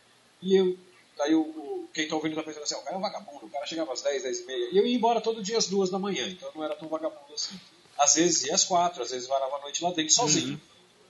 e 0.42 0.56
eu. 0.56 0.76
Daí 1.16 1.34
o, 1.34 1.88
quem 1.92 2.04
está 2.04 2.16
ouvindo 2.16 2.32
está 2.32 2.42
pensando 2.42 2.64
assim: 2.64 2.74
o 2.74 2.82
cara 2.82 2.96
é 2.96 2.98
um 2.98 3.02
vagabundo, 3.02 3.46
o 3.46 3.50
cara 3.50 3.66
chegava 3.66 3.92
às 3.92 4.02
10, 4.02 4.22
10 4.22 4.40
e 4.40 4.44
meia. 4.44 4.68
E 4.72 4.78
eu 4.78 4.86
ia 4.86 4.96
embora 4.96 5.20
todo 5.20 5.42
dia 5.42 5.58
às 5.58 5.66
duas 5.66 5.90
da 5.90 5.98
manhã, 5.98 6.28
então 6.28 6.48
eu 6.48 6.54
não 6.56 6.64
era 6.64 6.74
tão 6.74 6.88
vagabundo 6.88 7.32
assim. 7.34 7.58
Às 7.96 8.14
vezes 8.14 8.44
ia 8.44 8.54
às 8.54 8.64
quatro, 8.64 9.02
às 9.02 9.10
vezes 9.10 9.28
varava 9.28 9.56
a 9.56 9.60
noite 9.60 9.82
lá 9.82 9.92
dentro 9.92 10.12
sozinho. 10.12 10.54
Uhum. 10.54 10.60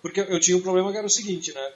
Porque 0.03 0.21
eu 0.21 0.39
tinha 0.39 0.55
um 0.55 0.61
problema 0.61 0.93
que 0.93 0.99
era 0.99 1.07
o 1.07 1.11
seguinte, 1.11 1.53
né? 1.55 1.73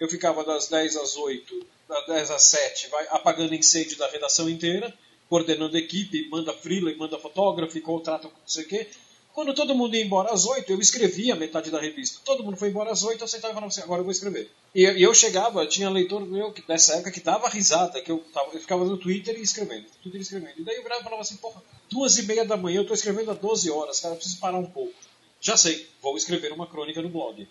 Eu 0.00 0.08
ficava 0.08 0.44
das 0.44 0.68
10 0.68 0.96
às 0.96 1.16
8, 1.16 1.66
das 1.88 2.06
10 2.06 2.30
às 2.30 2.42
7, 2.44 2.88
vai 2.88 3.06
apagando 3.10 3.54
incêndio 3.54 3.98
da 3.98 4.08
redação 4.08 4.48
inteira, 4.48 4.92
coordenando 5.28 5.76
equipe, 5.76 6.28
manda 6.28 6.52
freela, 6.52 6.94
manda 6.96 7.18
fotógrafo, 7.18 7.80
contrata 7.80 8.28
não 8.28 8.34
sei 8.46 8.64
o 8.64 8.68
quê. 8.68 8.86
Quando 9.34 9.54
todo 9.54 9.74
mundo 9.74 9.94
ia 9.94 10.04
embora 10.04 10.32
às 10.32 10.46
8, 10.46 10.72
eu 10.72 10.80
escrevia 10.80 11.36
metade 11.36 11.70
da 11.70 11.80
revista. 11.80 12.20
Todo 12.24 12.42
mundo 12.42 12.56
foi 12.56 12.70
embora 12.70 12.90
às 12.90 13.04
8, 13.04 13.22
eu 13.22 13.28
sentava 13.28 13.52
e 13.52 13.54
falava 13.54 13.70
assim, 13.70 13.82
agora 13.82 14.00
eu 14.00 14.04
vou 14.04 14.10
escrever. 14.10 14.50
E, 14.74 14.82
eu 14.82 15.14
chegava, 15.14 15.64
tinha 15.64 15.88
leitor 15.88 16.26
meu 16.26 16.52
dessa 16.66 16.94
época 16.94 17.12
que 17.12 17.20
dava 17.20 17.48
risada, 17.48 18.00
que 18.00 18.10
eu, 18.10 18.18
tava, 18.32 18.50
eu 18.52 18.60
ficava 18.60 18.84
no 18.84 18.96
Twitter 18.96 19.38
e 19.38 19.42
escrevendo, 19.42 19.86
Twitter 20.02 20.20
e 20.20 20.22
escrevendo. 20.22 20.54
E 20.58 20.64
daí 20.64 20.74
eu 20.74 20.82
virava 20.82 21.02
e 21.02 21.04
falava 21.04 21.22
assim, 21.22 21.36
porra, 21.36 21.62
duas 21.88 22.18
e 22.18 22.24
meia 22.24 22.44
da 22.44 22.56
manhã, 22.56 22.78
eu 22.78 22.82
estou 22.82 22.96
escrevendo 22.96 23.30
há 23.30 23.34
12 23.34 23.70
horas, 23.70 24.00
cara, 24.00 24.14
eu 24.14 24.18
preciso 24.18 24.40
parar 24.40 24.58
um 24.58 24.66
pouco. 24.66 24.94
Já 25.40 25.56
sei, 25.56 25.88
vou 26.02 26.16
escrever 26.16 26.52
uma 26.52 26.66
crônica 26.66 27.00
no 27.00 27.08
blog. 27.08 27.46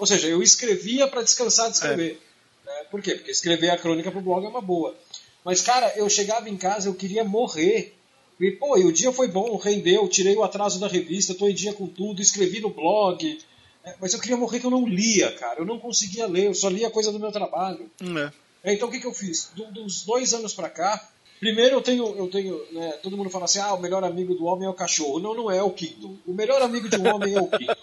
Ou 0.00 0.06
seja, 0.06 0.26
eu 0.26 0.42
escrevia 0.42 1.06
para 1.06 1.22
descansar 1.22 1.68
de 1.68 1.76
escrever. 1.76 2.20
É. 2.66 2.66
Né? 2.66 2.84
Por 2.90 3.02
quê? 3.02 3.14
Porque 3.14 3.30
escrever 3.30 3.70
a 3.70 3.78
crônica 3.78 4.10
para 4.10 4.18
o 4.18 4.22
blog 4.22 4.44
é 4.44 4.48
uma 4.48 4.62
boa. 4.62 4.96
Mas, 5.44 5.60
cara, 5.60 5.92
eu 5.96 6.08
chegava 6.08 6.48
em 6.48 6.56
casa, 6.56 6.88
eu 6.88 6.94
queria 6.94 7.22
morrer 7.22 7.94
E, 8.40 8.50
pô, 8.52 8.78
e 8.78 8.84
o 8.86 8.92
dia 8.92 9.12
foi 9.12 9.28
bom, 9.28 9.54
rendeu, 9.56 10.08
tirei 10.08 10.34
o 10.34 10.42
atraso 10.42 10.80
da 10.80 10.88
revista, 10.88 11.34
tô 11.34 11.46
em 11.46 11.54
dia 11.54 11.74
com 11.74 11.86
tudo, 11.86 12.22
escrevi 12.22 12.58
no 12.60 12.70
blog. 12.70 13.38
É, 13.84 13.94
mas 14.00 14.14
eu 14.14 14.20
queria 14.20 14.36
morrer 14.36 14.60
que 14.60 14.66
eu 14.66 14.70
não 14.70 14.86
lia, 14.86 15.30
cara. 15.32 15.60
Eu 15.60 15.66
não 15.66 15.78
conseguia 15.78 16.26
ler, 16.26 16.46
eu 16.46 16.54
só 16.54 16.68
lia 16.70 16.90
coisa 16.90 17.12
do 17.12 17.20
meu 17.20 17.30
trabalho. 17.30 17.90
É. 18.00 18.32
É, 18.70 18.74
então 18.74 18.88
o 18.88 18.90
que, 18.90 19.00
que 19.00 19.06
eu 19.06 19.12
fiz? 19.12 19.50
Do, 19.54 19.66
dos 19.66 20.04
dois 20.04 20.32
anos 20.32 20.54
pra 20.54 20.70
cá, 20.70 21.06
primeiro 21.38 21.76
eu 21.76 21.82
tenho, 21.82 22.16
eu 22.16 22.28
tenho, 22.28 22.60
né, 22.72 22.92
todo 23.02 23.16
mundo 23.16 23.30
fala 23.30 23.44
assim, 23.44 23.58
ah, 23.58 23.74
o 23.74 23.80
melhor 23.80 24.04
amigo 24.04 24.34
do 24.34 24.44
homem 24.44 24.66
é 24.66 24.70
o 24.70 24.74
cachorro. 24.74 25.18
Não, 25.18 25.34
não 25.34 25.50
é 25.50 25.62
o 25.62 25.70
Kindle. 25.70 26.18
O 26.26 26.32
melhor 26.32 26.62
amigo 26.62 26.88
de 26.88 26.96
um 26.96 27.14
homem 27.14 27.34
é 27.34 27.40
o 27.40 27.48
Kindle. 27.48 27.76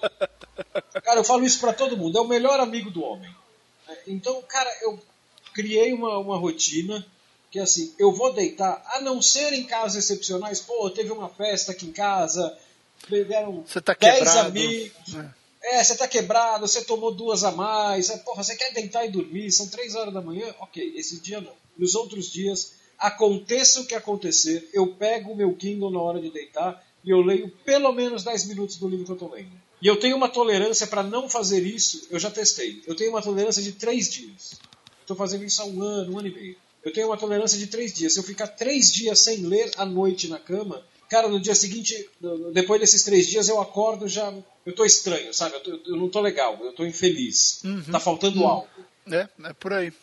Cara, 1.18 1.20
eu 1.20 1.24
falo 1.24 1.46
isso 1.46 1.60
pra 1.60 1.74
todo 1.74 1.98
mundo, 1.98 2.18
é 2.18 2.22
o 2.22 2.28
melhor 2.28 2.60
amigo 2.60 2.92
do 2.92 3.04
homem. 3.04 3.34
É, 3.90 3.98
então, 4.08 4.40
cara, 4.44 4.70
eu 4.84 5.00
criei 5.52 5.92
uma, 5.92 6.20
uma 6.20 6.38
rotina 6.38 7.04
que 7.50 7.60
assim, 7.60 7.94
eu 7.98 8.12
vou 8.12 8.34
deitar, 8.34 8.84
a 8.94 9.02
não 9.02 9.20
ser 9.22 9.52
em 9.54 9.64
casos 9.64 9.98
excepcionais, 9.98 10.60
pô, 10.60 10.90
teve 10.92 11.12
uma 11.12 11.30
festa 11.30 11.72
aqui 11.72 11.88
em 11.88 11.92
casa, 11.92 12.56
beberam 13.10 13.64
Você 13.66 13.82
tá 13.82 13.96
10 14.00 14.16
quebrado. 14.16 14.48
amigos. 14.50 15.16
É, 15.64 15.84
você 15.84 15.98
tá 15.98 16.08
quebrado, 16.08 16.68
você 16.68 16.84
tomou 16.84 17.12
duas 17.12 17.44
a 17.44 17.52
mais, 17.52 18.10
é, 18.12 18.18
porra, 18.18 18.44
você 18.44 18.56
quer 18.56 18.72
deitar 18.74 19.06
e 19.06 19.10
dormir, 19.10 19.52
são 19.52 19.68
três 19.68 19.96
horas 19.96 20.14
da 20.14 20.22
manhã? 20.22 20.54
Ok, 20.60 20.94
esse 20.96 21.20
dia 21.20 21.42
não. 21.42 21.54
Nos 21.78 21.96
outros 21.96 22.32
dias, 22.32 22.74
aconteça 23.00 23.82
o 23.82 23.88
que 23.88 23.96
acontecer, 23.96 24.70
eu 24.72 24.94
pego 24.94 25.32
o 25.32 25.36
meu 25.36 25.56
Kindle 25.56 25.90
na 25.90 26.00
hora 26.00 26.22
de 26.22 26.30
deitar 26.30 26.86
e 27.04 27.10
eu 27.10 27.22
leio 27.22 27.50
pelo 27.66 27.92
menos 27.92 28.24
10 28.24 28.46
minutos 28.46 28.76
do 28.76 28.88
livro 28.88 29.06
que 29.06 29.12
eu 29.12 29.18
tô 29.18 29.30
lendo. 29.30 29.67
E 29.82 29.88
eu 29.88 29.98
tenho 30.00 30.16
uma 30.18 30.28
tolerância 30.30 30.88
para 30.88 31.04
não 31.04 31.30
fazer 31.30 31.62
isso, 31.66 32.08
eu 32.10 32.20
já 32.20 32.32
testei. 32.32 32.82
Eu 32.88 32.96
tenho 32.96 33.12
uma 33.12 33.22
tolerância 33.22 33.62
de 33.62 33.74
três 33.74 34.10
dias. 34.10 34.54
Estou 35.02 35.16
fazendo 35.16 35.44
isso 35.46 35.62
há 35.62 35.66
um 35.66 35.82
ano, 35.82 36.14
um 36.14 36.20
ano 36.20 36.28
e 36.28 36.34
meio. 36.34 36.56
Eu 36.84 36.92
tenho 36.94 37.08
uma 37.08 37.18
tolerância 37.18 37.58
de 37.58 37.68
três 37.68 37.94
dias. 37.94 38.14
Se 38.14 38.20
eu 38.20 38.24
ficar 38.24 38.48
três 38.48 38.92
dias 38.92 39.20
sem 39.20 39.38
ler 39.46 39.72
à 39.78 39.86
noite 39.86 40.28
na 40.28 40.40
cama, 40.40 40.84
cara, 41.10 41.28
no 41.28 41.40
dia 41.40 41.54
seguinte, 41.56 42.10
depois 42.54 42.80
desses 42.82 43.04
três 43.04 43.28
dias, 43.28 43.48
eu 43.50 43.62
acordo 43.62 44.08
já. 44.08 44.34
Eu 44.66 44.74
tô 44.74 44.84
estranho, 44.84 45.34
sabe? 45.34 45.56
Eu, 45.56 45.62
tô- 45.62 45.92
eu 45.92 45.96
não 45.96 46.10
tô 46.10 46.22
legal, 46.22 46.58
eu 46.62 46.74
tô 46.74 46.86
infeliz. 46.86 47.62
Tá 47.92 48.00
faltando 48.00 48.44
algo. 48.46 48.68
É, 49.10 49.28
é 49.44 49.54
por 49.54 49.74
aí. 49.74 49.94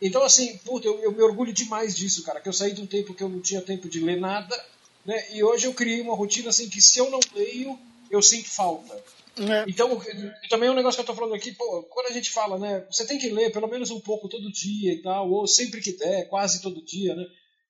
Então, 0.00 0.22
assim, 0.22 0.56
puta, 0.58 0.86
eu, 0.86 0.98
eu 1.00 1.12
me 1.12 1.22
orgulho 1.22 1.52
demais 1.52 1.94
disso, 1.94 2.22
cara, 2.24 2.40
que 2.40 2.48
eu 2.48 2.52
saí 2.52 2.72
de 2.72 2.80
um 2.80 2.86
tempo 2.86 3.14
que 3.14 3.22
eu 3.22 3.28
não 3.28 3.40
tinha 3.40 3.60
tempo 3.60 3.88
de 3.88 4.00
ler 4.00 4.18
nada, 4.18 4.58
né? 5.04 5.34
E 5.34 5.42
hoje 5.44 5.66
eu 5.66 5.74
criei 5.74 6.00
uma 6.00 6.14
rotina 6.14 6.48
assim 6.50 6.68
que 6.68 6.80
se 6.80 6.98
eu 6.98 7.10
não 7.10 7.20
leio, 7.34 7.78
eu 8.12 8.22
sinto 8.22 8.50
falta. 8.50 8.94
É. 9.38 9.64
Então, 9.66 10.00
também 10.50 10.68
é 10.68 10.72
um 10.72 10.74
negócio 10.74 11.02
que 11.02 11.10
eu 11.10 11.14
tô 11.14 11.18
falando 11.18 11.34
aqui, 11.34 11.52
pô, 11.52 11.82
quando 11.84 12.08
a 12.08 12.12
gente 12.12 12.30
fala, 12.30 12.58
né, 12.58 12.84
você 12.90 13.06
tem 13.06 13.18
que 13.18 13.30
ler 13.30 13.50
pelo 13.50 13.66
menos 13.66 13.90
um 13.90 13.98
pouco 13.98 14.28
todo 14.28 14.52
dia 14.52 14.92
e 14.92 15.00
tal, 15.00 15.30
ou 15.30 15.46
sempre 15.46 15.80
que 15.80 15.92
der, 15.92 16.28
quase 16.28 16.60
todo 16.60 16.84
dia, 16.84 17.14
né? 17.14 17.24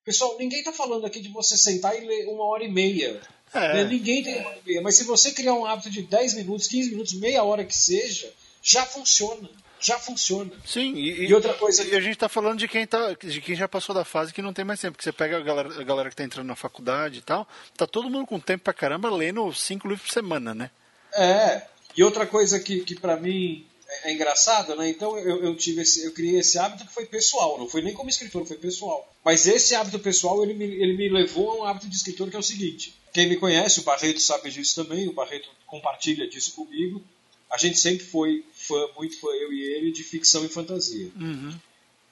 Pessoal, 0.05 0.37
ninguém 0.37 0.65
tá 0.65 0.73
falando 0.73 1.07
aqui 1.07 1.21
de 1.21 1.29
você 1.29 1.57
sentar 1.57 1.97
e 1.97 2.05
ler 2.05 2.27
uma 2.27 2.45
hora 2.45 2.65
e 2.65 2.71
meia. 2.71 3.21
É. 3.55 3.75
né? 3.75 3.85
Ninguém 3.85 4.25
tem 4.25 4.41
uma 4.41 4.49
hora 4.49 4.59
e 4.59 4.69
meia. 4.69 4.83
Mas 4.83 4.97
se 4.97 5.05
você 5.05 5.31
criar 5.31 5.55
um 5.55 5.65
hábito 5.65 5.91
de 5.91 6.03
10 6.03 6.35
minutos, 6.35 6.67
15 6.67 6.91
minutos, 6.91 7.13
meia 7.13 7.45
hora 7.45 7.65
que 7.65 7.77
seja, 7.77 8.33
já 8.61 8.85
funciona. 8.85 9.49
Já 9.83 9.99
funciona. 9.99 10.51
Sim, 10.65 10.95
e, 10.95 11.27
E 11.27 11.35
outra 11.35 11.53
coisa- 11.55 11.83
E 11.85 11.97
a 11.97 12.01
gente 12.01 12.17
tá 12.17 12.29
falando 12.29 12.59
de 12.59 12.69
quem, 12.69 12.87
tá, 12.87 13.15
de 13.15 13.41
quem 13.41 13.57
já 13.57 13.67
passou 13.67 13.93
da 13.95 14.05
fase 14.05 14.33
que 14.33 14.41
não 14.41 14.53
tem 14.53 14.65
mais 14.65 14.81
tempo. 14.81 14.93
Porque 14.93 15.05
você 15.05 15.13
pega 15.13 15.37
a 15.39 15.41
galera, 15.41 15.81
a 15.81 15.83
galera 15.83 16.09
que 16.09 16.17
tá 16.17 16.23
entrando 16.25 16.47
na 16.47 16.55
faculdade 16.57 17.19
e 17.19 17.23
tal, 17.23 17.47
tá 17.77 17.87
todo 17.87 18.09
mundo 18.09 18.27
com 18.27 18.39
tempo 18.39 18.63
pra 18.65 18.73
caramba 18.73 19.11
lendo 19.11 19.53
cinco 19.53 19.89
livros 19.89 20.07
por 20.07 20.13
semana, 20.13 20.55
né? 20.55 20.71
É. 21.15 21.63
E 21.97 22.03
outra 22.03 22.27
coisa 22.27 22.59
que, 22.61 22.81
que 22.81 22.95
para 22.95 23.17
mim 23.17 23.67
é, 23.89 24.11
é 24.11 24.15
engraçada, 24.15 24.75
né? 24.77 24.89
Então 24.89 25.19
eu, 25.19 25.45
eu 25.45 25.57
tive 25.57 25.83
esse, 25.83 26.05
eu 26.07 26.13
criei 26.13 26.39
esse 26.39 26.59
hábito 26.59 26.87
que 26.87 26.95
foi 26.95 27.05
pessoal, 27.07 27.59
não 27.59 27.69
foi 27.69 27.83
nem 27.83 27.93
como 27.93 28.09
escritor, 28.09 28.47
foi 28.47 28.57
pessoal. 28.57 29.13
Mas 29.25 29.47
esse 29.47 29.75
hábito 29.75 29.99
pessoal 29.99 30.43
ele 30.43 30.55
me, 30.55 30.65
ele 30.65 30.97
me 30.97 31.09
levou 31.09 31.51
a 31.51 31.57
um 31.57 31.65
hábito 31.65 31.89
de 31.89 31.97
escritor 31.97 32.31
que 32.31 32.37
é 32.37 32.39
o 32.39 32.43
seguinte: 32.43 32.95
quem 33.13 33.29
me 33.29 33.37
conhece, 33.37 33.81
o 33.81 33.83
Barreto 33.83 34.21
sabe 34.21 34.51
disso 34.51 34.83
também, 34.83 35.09
o 35.09 35.13
Barreto 35.13 35.49
compartilha 35.67 36.27
disso 36.29 36.53
comigo. 36.55 37.03
A 37.53 37.59
gente 37.59 37.79
sempre 37.79 38.05
foi 38.05 38.43
fã, 38.55 38.89
muito 38.97 39.21
fã, 39.21 39.29
eu 39.29 39.53
e 39.53 39.63
ele, 39.63 39.93
de 39.93 40.03
ficção 40.03 40.43
e 40.45 40.49
fantasia. 40.49 41.11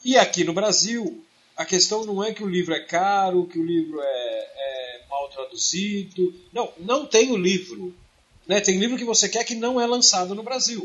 E 0.05 0.17
aqui 0.17 0.45
no 0.45 0.53
Brasil, 0.53 1.25
a 1.57 1.65
questão 1.65 2.05
não 2.05 2.23
é 2.23 2.33
que 2.33 2.45
o 2.45 2.49
livro 2.49 2.75
é 2.75 2.81
caro, 2.81 3.47
que 3.47 3.59
o 3.59 3.65
livro 3.65 3.99
é, 4.01 4.05
é 4.05 5.03
mal 5.09 5.31
traduzido. 5.31 6.35
Não, 6.53 6.71
não 6.79 7.07
tem 7.07 7.33
o 7.33 7.39
livro. 7.39 7.95
Né? 8.47 8.61
Tem 8.61 8.79
livro 8.79 8.99
que 8.99 9.05
você 9.05 9.31
quer 9.31 9.45
que 9.45 9.55
não 9.55 9.81
é 9.81 9.87
lançado 9.87 10.35
no 10.35 10.43
Brasil. 10.43 10.85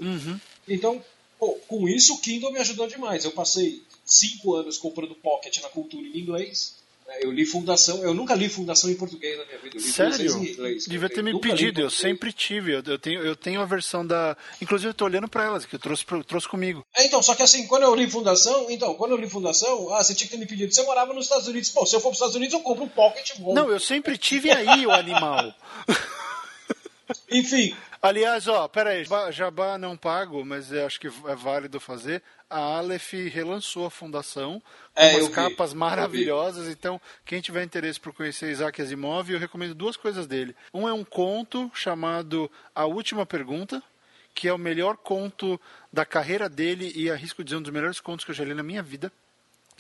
Então, 0.68 1.04
pô, 1.38 1.54
com 1.68 1.90
isso 1.90 2.14
o 2.14 2.20
Kindle 2.20 2.52
me 2.52 2.60
ajudou 2.60 2.88
demais. 2.88 3.26
Eu 3.26 3.32
passei 3.32 3.84
cinco 4.06 4.56
anos 4.56 4.78
comprando 4.78 5.16
Pocket 5.16 5.58
na 5.62 5.70
cultura 5.70 6.08
em 6.08 6.18
inglês. 6.18 6.76
Né? 7.06 7.14
Eu 7.22 7.32
li 7.32 7.46
Fundação, 7.46 8.04
eu 8.04 8.14
nunca 8.14 8.34
li 8.34 8.50
Fundação 8.50 8.90
em 8.90 8.96
português 8.96 9.38
na 9.38 9.46
minha 9.46 9.58
vida. 9.60 9.78
Eu 9.78 9.82
li 9.82 9.88
Sério? 9.88 10.44
inglês. 10.44 10.86
Devia 10.86 11.10
ter 11.10 11.24
me 11.24 11.40
pedido, 11.40 11.82
eu 11.82 11.90
sempre 11.90 12.34
tive. 12.34 12.74
Eu, 12.74 13.00
tenho, 13.00 13.22
eu 13.22 13.36
tenho 13.36 13.62
a 13.62 13.66
versão 13.66 14.06
da. 14.06 14.36
Inclusive, 14.62 14.90
eu 14.90 14.94
tô 14.94 15.06
olhando 15.06 15.28
pra 15.28 15.46
elas, 15.46 15.66
que 15.66 15.76
eu 15.76 15.80
trouxe, 15.80 16.06
trouxe 16.28 16.48
comigo. 16.48 16.86
É, 16.96 17.06
então, 17.06 17.22
só 17.22 17.36
que 17.36 17.44
assim, 17.44 17.68
quando 17.68 17.84
eu 17.84 17.96
li 17.96 18.10
Fundação, 18.10 18.70
então, 18.70 18.94
quando 18.96 19.12
eu 19.12 19.18
li 19.18 19.30
Fundação, 19.30 19.94
ah, 19.94 20.04
você 20.04 20.14
tinha 20.16 20.28
que 20.28 20.36
ter 20.36 20.40
me 20.40 20.46
pedido. 20.46 20.74
Você 20.74 20.84
morava 20.84 21.14
nos 21.14 21.26
Estados 21.26 21.48
Unidos. 21.48 21.70
Pô, 21.70 21.86
se 21.86 21.96
eu 21.96 22.00
for 22.00 22.10
para 22.10 22.14
os 22.14 22.18
Estados 22.18 22.36
Unidos, 22.36 22.54
eu 22.54 22.62
compro 22.62 22.84
um 22.84 22.90
Pocket 22.90 23.38
bom. 23.40 23.54
Não, 23.54 23.70
eu 23.70 23.80
sempre 23.80 24.18
tive 24.18 24.52
aí 24.52 24.86
o 24.86 24.92
animal. 24.96 25.54
Enfim, 27.30 27.76
Aliás, 28.02 28.48
ó, 28.48 28.68
peraí, 28.68 29.04
Jabá- 29.04 29.32
Jabá 29.32 29.78
não 29.78 29.98
pago, 29.98 30.46
mas 30.46 30.72
eu 30.72 30.86
acho 30.86 31.00
que 31.00 31.08
é 31.08 31.36
válido 31.36 31.80
fazer. 31.80 32.22
A 32.50 32.60
Aleph 32.78 33.14
relançou 33.32 33.86
a 33.86 33.90
fundação 33.90 34.62
com 34.94 35.02
É, 35.02 35.16
umas 35.16 35.28
vi, 35.28 35.34
capas 35.34 35.72
eu 35.72 35.78
maravilhosas. 35.78 36.68
Então, 36.68 37.02
quem 37.26 37.42
tiver 37.42 37.64
interesse 37.64 38.00
por 38.00 38.14
conhecer 38.14 38.52
Isaac 38.52 38.80
Asimov, 38.82 39.32
eu 39.32 39.40
recomendo 39.40 39.74
duas 39.74 39.98
coisas 39.98 40.28
dele. 40.28 40.56
Um 40.74 40.88
é 40.88 40.94
um 40.94 41.04
conto 41.04 41.72
chamado 41.74 42.50
A 42.76 42.86
Última 42.86 43.26
Pergunta, 43.26 43.82
que 44.34 44.48
é 44.48 44.54
o 44.54 44.58
melhor 44.58 44.98
conto 44.98 45.60
da 45.92 46.06
carreira 46.06 46.48
dele 46.48 46.92
e 46.96 47.10
arrisco 47.10 47.44
dizer 47.44 47.56
um 47.58 47.62
dos 47.62 47.72
melhores 47.72 48.00
contos 48.00 48.24
que 48.24 48.32
eu 48.32 48.36
já 48.36 48.44
li 48.44 48.54
na 48.54 48.62
minha 48.64 48.84
vida. 48.84 49.12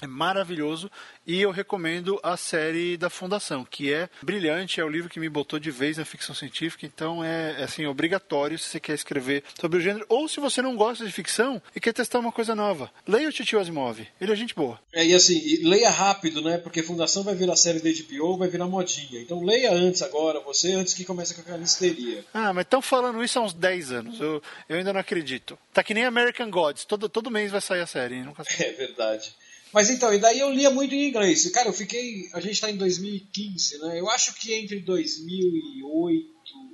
É 0.02 0.08
maravilhoso 0.08 0.92
e 1.26 1.42
eu 1.42 1.52
recomendo 1.52 2.20
a 2.22 2.36
série 2.36 2.98
da 2.98 3.10
Fundação, 3.10 3.66
que 3.66 3.94
é 3.94 4.10
brilhante, 4.22 4.80
é 4.80 4.84
o 4.84 4.90
livro 4.90 5.10
que 5.10 5.20
me 5.20 5.30
botou 5.30 5.58
de 5.58 5.72
vez 5.72 5.98
na 5.98 6.06
ficção 6.06 6.36
científica, 6.36 6.86
então 6.86 7.24
é 7.24 7.64
assim 7.64 7.86
obrigatório 7.86 8.60
se 8.60 8.70
você 8.70 8.80
quer 8.80 8.94
escrever 8.94 9.44
sobre 9.60 9.80
o 9.80 9.82
gênero 9.82 10.06
ou 10.10 10.28
se 10.28 10.40
você 10.40 10.62
não 10.62 10.76
gosta 10.76 11.06
de 11.06 11.12
ficção 11.12 11.62
e 11.76 11.80
quer 11.80 11.94
testar 11.94 12.20
uma 12.20 12.32
coisa 12.32 12.54
nova. 12.54 12.92
Leia 13.08 13.30
o 13.30 13.32
Titio 13.32 13.60
Asimov, 13.60 14.06
ele 14.20 14.32
é 14.32 14.36
gente 14.36 14.54
boa. 14.54 14.80
é, 14.94 15.06
e 15.06 15.14
assim, 15.14 15.62
leia 15.64 15.90
rápido, 15.90 16.42
né? 16.42 16.58
Porque 16.58 16.84
Fundação 16.84 17.24
vai 17.24 17.36
virar 17.36 17.56
série 17.56 17.80
da 17.80 17.90
HBO, 17.90 18.38
vai 18.38 18.50
virar 18.50 18.68
modinha. 18.68 19.22
Então 19.22 19.44
leia 19.44 19.72
antes 19.72 20.02
agora, 20.02 20.40
você, 20.42 20.74
antes 20.74 20.94
que 20.94 21.06
comece 21.06 21.34
com 21.34 21.42
aquela 21.42 21.64
histeria. 21.64 22.24
Ah, 22.34 22.54
mas 22.54 22.66
estão 22.66 22.82
falando 22.82 23.24
isso 23.24 23.40
há 23.40 23.42
uns 23.42 23.54
10 23.54 23.92
anos, 23.92 24.20
eu, 24.20 24.42
eu 24.68 24.78
ainda 24.78 24.92
não 24.92 25.00
acredito. 25.00 25.58
Tá 25.74 25.84
que 25.84 25.94
nem 25.94 26.04
American 26.04 26.50
Gods, 26.52 26.86
todo, 26.86 27.08
todo 27.08 27.32
mês 27.32 27.52
vai 27.52 27.62
sair 27.62 27.82
a 27.82 27.88
série, 27.88 28.22
nunca 28.22 28.44
É 28.60 28.72
verdade. 28.74 29.34
Mas 29.76 29.90
então, 29.90 30.14
e 30.14 30.18
daí 30.18 30.40
eu 30.40 30.50
lia 30.50 30.72
muito 30.72 30.96
em 30.96 31.10
inglês. 31.10 31.50
Cara, 31.50 31.68
eu 31.68 31.74
fiquei. 31.74 32.30
A 32.32 32.40
gente 32.40 32.62
tá 32.62 32.72
em 32.72 32.78
2015, 32.78 33.80
né? 33.80 34.00
Eu 34.00 34.10
acho 34.10 34.34
que 34.36 34.54
entre 34.54 34.80
2008 34.80 36.30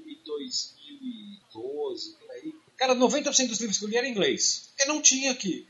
e 0.05 0.23
2012, 0.23 2.15
por 2.19 2.29
aí. 2.29 2.53
Cara, 2.77 2.93
90% 2.93 3.47
dos 3.47 3.59
livros 3.59 3.79
que 3.79 3.85
eu 3.85 3.89
li 3.89 3.97
era 3.97 4.07
em 4.07 4.11
inglês. 4.11 4.67
Porque 4.67 4.87
não 4.87 5.01
tinha 5.01 5.31
aqui. 5.31 5.65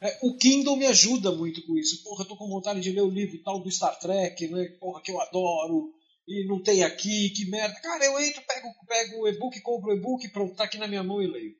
É, 0.00 0.20
o 0.22 0.38
Kindle 0.38 0.74
me 0.74 0.86
ajuda 0.86 1.30
muito 1.30 1.60
com 1.66 1.76
isso. 1.76 2.02
Porra, 2.02 2.24
eu 2.24 2.28
tô 2.28 2.34
com 2.34 2.48
vontade 2.48 2.80
de 2.80 2.90
ler 2.92 3.02
o 3.02 3.10
livro 3.10 3.36
tal 3.44 3.60
do 3.60 3.70
Star 3.70 3.98
Trek, 3.98 4.48
né? 4.48 4.64
Porra, 4.80 5.02
que 5.02 5.12
eu 5.12 5.20
adoro. 5.20 5.92
E 6.26 6.46
não 6.46 6.62
tem 6.62 6.82
aqui, 6.82 7.28
que 7.28 7.44
merda. 7.44 7.78
Cara, 7.82 8.06
eu 8.06 8.18
entro, 8.18 8.40
pego, 8.40 8.68
pego 8.88 9.20
o 9.20 9.28
e-book, 9.28 9.60
compro 9.60 9.90
o 9.90 9.94
e-book, 9.94 10.26
pronto, 10.30 10.54
tá 10.54 10.64
aqui 10.64 10.78
na 10.78 10.88
minha 10.88 11.02
mão 11.02 11.20
e 11.20 11.26
leio. 11.26 11.54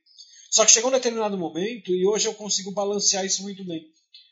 Só 0.50 0.64
que 0.64 0.72
chegou 0.72 0.88
um 0.88 0.94
determinado 0.94 1.36
momento 1.36 1.92
e 1.92 2.06
hoje 2.06 2.26
eu 2.26 2.32
consigo 2.32 2.72
balancear 2.72 3.26
isso 3.26 3.42
muito 3.42 3.62
bem. 3.66 3.86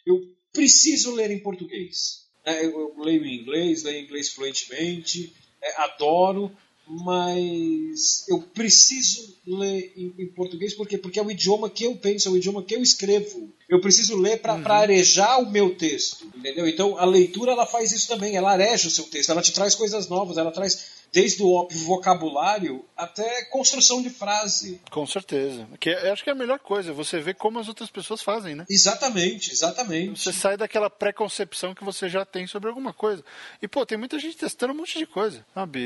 Eu 0.07 0.38
preciso 0.59 1.13
ler 1.13 1.31
em 1.31 1.39
português. 1.39 2.25
né? 2.45 2.65
Eu, 2.65 2.93
leio 2.99 3.25
em 3.25 3.41
inglês, 3.41 3.85
leio 3.85 4.01
em 4.01 4.05
inglês 4.05 4.31
fluentemente, 4.31 5.33
é, 5.63 5.83
adoro, 5.83 6.51
mas 6.85 8.27
eu 8.29 8.41
preciso 8.41 9.37
ler 9.47 9.93
em, 9.97 10.27
português 10.29 10.75
por 10.75 10.89
quê? 10.89 10.97
porque 10.99 11.21
é 11.21 11.23
o 11.23 11.31
idioma 11.31 11.69
que 11.71 11.85
eu 11.85 11.95
penso, 11.95 12.29
é 12.29 12.33
o 12.33 12.37
idioma 12.37 12.63
que 12.63 12.75
eu 12.75 12.83
escrevo. 12.83 13.53
Eu 13.69 13.81
preciso 13.81 14.17
ler 14.17 14.41
para 14.41 14.55
arejar 14.79 15.39
o 15.39 15.51
meu 15.51 15.75
texto, 15.77 16.27
entendeu? 16.35 16.67
Então 16.67 16.99
a 16.99 17.05
leitura 17.05 17.53
ela 17.53 17.67
faz 17.67 17.93
isso 17.93 18.09
também, 18.09 18.35
ela 18.35 18.51
areja 18.51 18.89
o 18.89 18.91
seu 18.91 19.05
texto, 19.05 19.31
ela 19.31 19.43
te 19.43 19.53
traz 19.53 19.75
coisas 19.75 20.09
novas, 20.09 20.39
ela 20.39 20.51
traz 20.51 20.98
desde 21.13 21.43
o 21.43 21.53
óbvio 21.53 21.79
vocabulário 21.85 22.85
até 22.97 23.45
construção 23.47 24.03
de 24.03 24.11
frase. 24.11 24.81
Com 24.91 25.07
certeza. 25.07 25.67
Que 25.81 25.91
é- 25.91 26.09
eu 26.09 26.13
acho 26.13 26.23
que 26.25 26.31
é 26.31 26.33
a 26.33 26.37
melhor 26.37 26.59
coisa, 26.59 26.93
você 26.93 27.21
vê 27.21 27.33
como 27.35 27.59
as 27.59 27.69
outras 27.69 27.91
pessoas 27.91 28.23
fazem, 28.23 28.55
né? 28.55 28.65
Exatamente, 28.69 29.53
exatamente. 29.53 30.21
Você 30.21 30.33
sai 30.33 30.57
daquela 30.57 30.91
preconcepção 30.91 31.75
que 31.75 31.85
você 31.85 32.09
já 32.09 32.25
tem 32.25 32.47
sobre 32.47 32.69
alguma 32.69 32.93
coisa. 32.93 33.25
E, 33.63 33.69
pô, 33.69 33.85
tem 33.87 33.97
muita 33.99 34.19
gente 34.19 34.37
testando 34.37 34.73
um 34.73 34.77
monte 34.77 34.99
de 34.99 35.07
coisa, 35.07 35.45
sabe? 35.55 35.81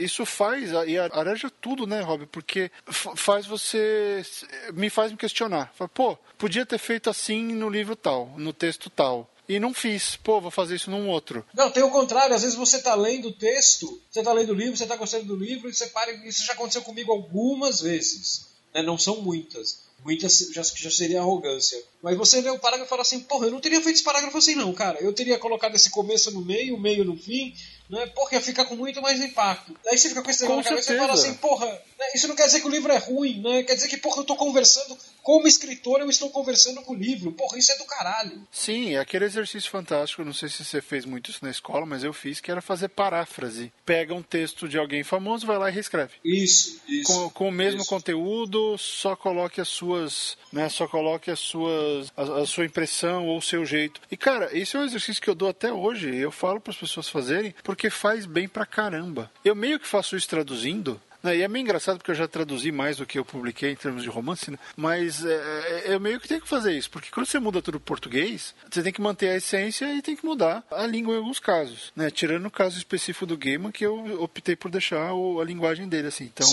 Isso 0.00 0.24
faz, 0.26 0.70
e 0.86 0.98
areja 0.98 1.50
tudo, 1.60 1.86
né, 1.86 2.00
Rob? 2.00 2.26
Porque 2.26 2.70
faz 3.16 3.46
você. 3.46 4.22
me 4.72 4.90
faz 4.90 5.10
me 5.10 5.16
questionar. 5.18 5.72
Fala, 5.74 5.88
pô, 5.88 6.16
podia 6.38 6.66
ter 6.66 6.78
feito 6.78 7.08
assim 7.10 7.42
no 7.54 7.68
livro 7.68 7.96
tal, 7.96 8.32
no 8.36 8.52
texto 8.52 8.90
tal. 8.90 9.30
E 9.48 9.58
não 9.58 9.74
fiz. 9.74 10.16
Pô, 10.16 10.40
vou 10.40 10.50
fazer 10.50 10.76
isso 10.76 10.90
num 10.90 11.08
outro. 11.08 11.44
Não, 11.54 11.70
tem 11.70 11.82
o 11.82 11.90
contrário. 11.90 12.34
Às 12.34 12.42
vezes 12.42 12.56
você 12.56 12.80
tá 12.80 12.94
lendo 12.94 13.28
o 13.28 13.32
texto, 13.32 14.00
você 14.10 14.22
tá 14.22 14.32
lendo 14.32 14.50
o 14.50 14.54
livro, 14.54 14.76
você 14.76 14.86
tá 14.86 14.96
gostando 14.96 15.24
do 15.24 15.36
livro, 15.36 15.68
e 15.68 15.74
você 15.74 15.86
para. 15.86 16.12
Isso 16.26 16.44
já 16.44 16.52
aconteceu 16.52 16.82
comigo 16.82 17.12
algumas 17.12 17.80
vezes. 17.80 18.46
Né? 18.74 18.82
Não 18.82 18.98
são 18.98 19.20
muitas. 19.20 19.84
Muitas 20.04 20.50
já, 20.52 20.62
já 20.62 20.90
seria 20.90 21.20
arrogância. 21.20 21.82
Mas 22.04 22.18
você 22.18 22.42
lê 22.42 22.50
o 22.50 22.58
parágrafo 22.58 22.86
e 22.86 22.90
fala 22.90 23.00
assim, 23.00 23.20
porra, 23.20 23.46
eu 23.46 23.50
não 23.50 23.60
teria 23.60 23.80
feito 23.80 23.96
esse 23.96 24.04
parágrafo 24.04 24.36
assim 24.36 24.54
não, 24.54 24.74
cara. 24.74 24.98
Eu 25.00 25.10
teria 25.14 25.38
colocado 25.38 25.74
esse 25.74 25.88
começo 25.88 26.30
no 26.32 26.42
meio, 26.42 26.76
o 26.76 26.78
meio 26.78 27.02
no 27.02 27.16
fim, 27.16 27.54
né? 27.88 28.06
Porque 28.14 28.40
fica 28.40 28.64
com 28.64 28.76
muito 28.76 29.00
mais 29.00 29.20
impacto. 29.20 29.74
Aí 29.86 29.96
você 29.96 30.08
fica 30.08 30.22
com 30.22 30.30
esse 30.30 30.42
negócio 30.42 30.62
na 30.62 30.68
cabeça 30.68 30.94
e 30.94 30.98
fala 30.98 31.12
assim, 31.12 31.34
porra, 31.34 31.66
né? 31.66 32.06
isso 32.14 32.28
não 32.28 32.36
quer 32.36 32.46
dizer 32.46 32.60
que 32.60 32.66
o 32.66 32.70
livro 32.70 32.92
é 32.92 32.98
ruim, 32.98 33.40
né? 33.40 33.62
Quer 33.62 33.74
dizer 33.74 33.88
que, 33.88 33.96
porra, 33.96 34.20
eu 34.20 34.24
tô 34.24 34.36
conversando, 34.36 34.96
como 35.22 35.46
escritor, 35.46 36.00
eu 36.00 36.08
estou 36.08 36.30
conversando 36.30 36.82
com 36.82 36.92
o 36.92 36.96
livro. 36.96 37.32
Porra, 37.32 37.58
isso 37.58 37.72
é 37.72 37.78
do 37.78 37.84
caralho. 37.84 38.46
Sim, 38.50 38.94
é 38.94 38.98
aquele 38.98 39.24
exercício 39.24 39.70
fantástico, 39.70 40.24
não 40.24 40.32
sei 40.32 40.48
se 40.48 40.64
você 40.64 40.80
fez 40.80 41.04
muito 41.04 41.30
isso 41.30 41.40
na 41.42 41.50
escola, 41.50 41.86
mas 41.86 42.04
eu 42.04 42.12
fiz, 42.12 42.40
que 42.40 42.50
era 42.50 42.62
fazer 42.62 42.88
paráfrase. 42.88 43.72
Pega 43.84 44.14
um 44.14 44.22
texto 44.22 44.68
de 44.68 44.78
alguém 44.78 45.02
famoso, 45.02 45.46
vai 45.46 45.58
lá 45.58 45.70
e 45.70 45.72
reescreve. 45.72 46.14
Isso, 46.24 46.80
isso. 46.88 47.12
Com, 47.12 47.30
com 47.30 47.48
o 47.48 47.52
mesmo 47.52 47.80
isso. 47.80 47.88
conteúdo, 47.88 48.76
só 48.78 49.14
coloque 49.14 49.60
as 49.60 49.68
suas, 49.68 50.36
né, 50.52 50.68
só 50.68 50.88
coloque 50.88 51.30
as 51.30 51.38
suas, 51.38 51.93
a, 52.16 52.22
a 52.42 52.46
sua 52.46 52.64
impressão 52.64 53.26
ou 53.26 53.38
o 53.38 53.42
seu 53.42 53.64
jeito. 53.64 54.00
E 54.10 54.16
cara, 54.16 54.56
isso 54.56 54.76
é 54.76 54.80
um 54.80 54.84
exercício 54.84 55.22
que 55.22 55.30
eu 55.30 55.34
dou 55.34 55.48
até 55.48 55.72
hoje, 55.72 56.14
eu 56.14 56.30
falo 56.30 56.60
para 56.60 56.72
as 56.72 56.76
pessoas 56.76 57.08
fazerem, 57.08 57.54
porque 57.62 57.90
faz 57.90 58.26
bem 58.26 58.48
pra 58.48 58.66
caramba. 58.66 59.30
Eu 59.44 59.54
meio 59.54 59.78
que 59.78 59.86
faço 59.86 60.16
isso 60.16 60.28
traduzindo, 60.28 61.00
E 61.32 61.42
é 61.42 61.48
meio 61.48 61.62
engraçado 61.62 61.98
porque 61.98 62.10
eu 62.10 62.14
já 62.14 62.26
traduzi 62.26 62.72
mais 62.72 62.96
do 62.96 63.06
que 63.06 63.18
eu 63.18 63.24
publiquei 63.24 63.70
em 63.70 63.76
termos 63.76 64.02
de 64.02 64.08
romance, 64.08 64.50
né? 64.50 64.58
mas 64.76 65.24
é, 65.24 65.84
é, 65.86 65.94
eu 65.94 66.00
meio 66.00 66.20
que 66.20 66.28
tenho 66.28 66.40
que 66.40 66.48
fazer 66.48 66.72
isso, 66.72 66.90
porque 66.90 67.10
quando 67.10 67.26
você 67.26 67.38
muda 67.38 67.62
tudo 67.62 67.78
para 67.78 67.86
português, 67.86 68.54
você 68.70 68.82
tem 68.82 68.92
que 68.92 69.00
manter 69.00 69.28
a 69.28 69.36
essência 69.36 69.92
e 69.94 70.02
tem 70.02 70.16
que 70.16 70.26
mudar 70.26 70.64
a 70.70 70.86
língua 70.86 71.14
em 71.14 71.18
alguns 71.18 71.38
casos. 71.38 71.92
Né? 71.94 72.10
Tirando 72.10 72.46
o 72.46 72.50
caso 72.50 72.76
específico 72.76 73.26
do 73.26 73.36
Gaiman, 73.36 73.70
que 73.70 73.86
eu 73.86 74.22
optei 74.22 74.56
por 74.56 74.70
deixar 74.70 75.12
o, 75.12 75.40
a 75.40 75.44
linguagem 75.44 75.88
dele 75.88 76.08
assim. 76.08 76.24
Então, 76.24 76.46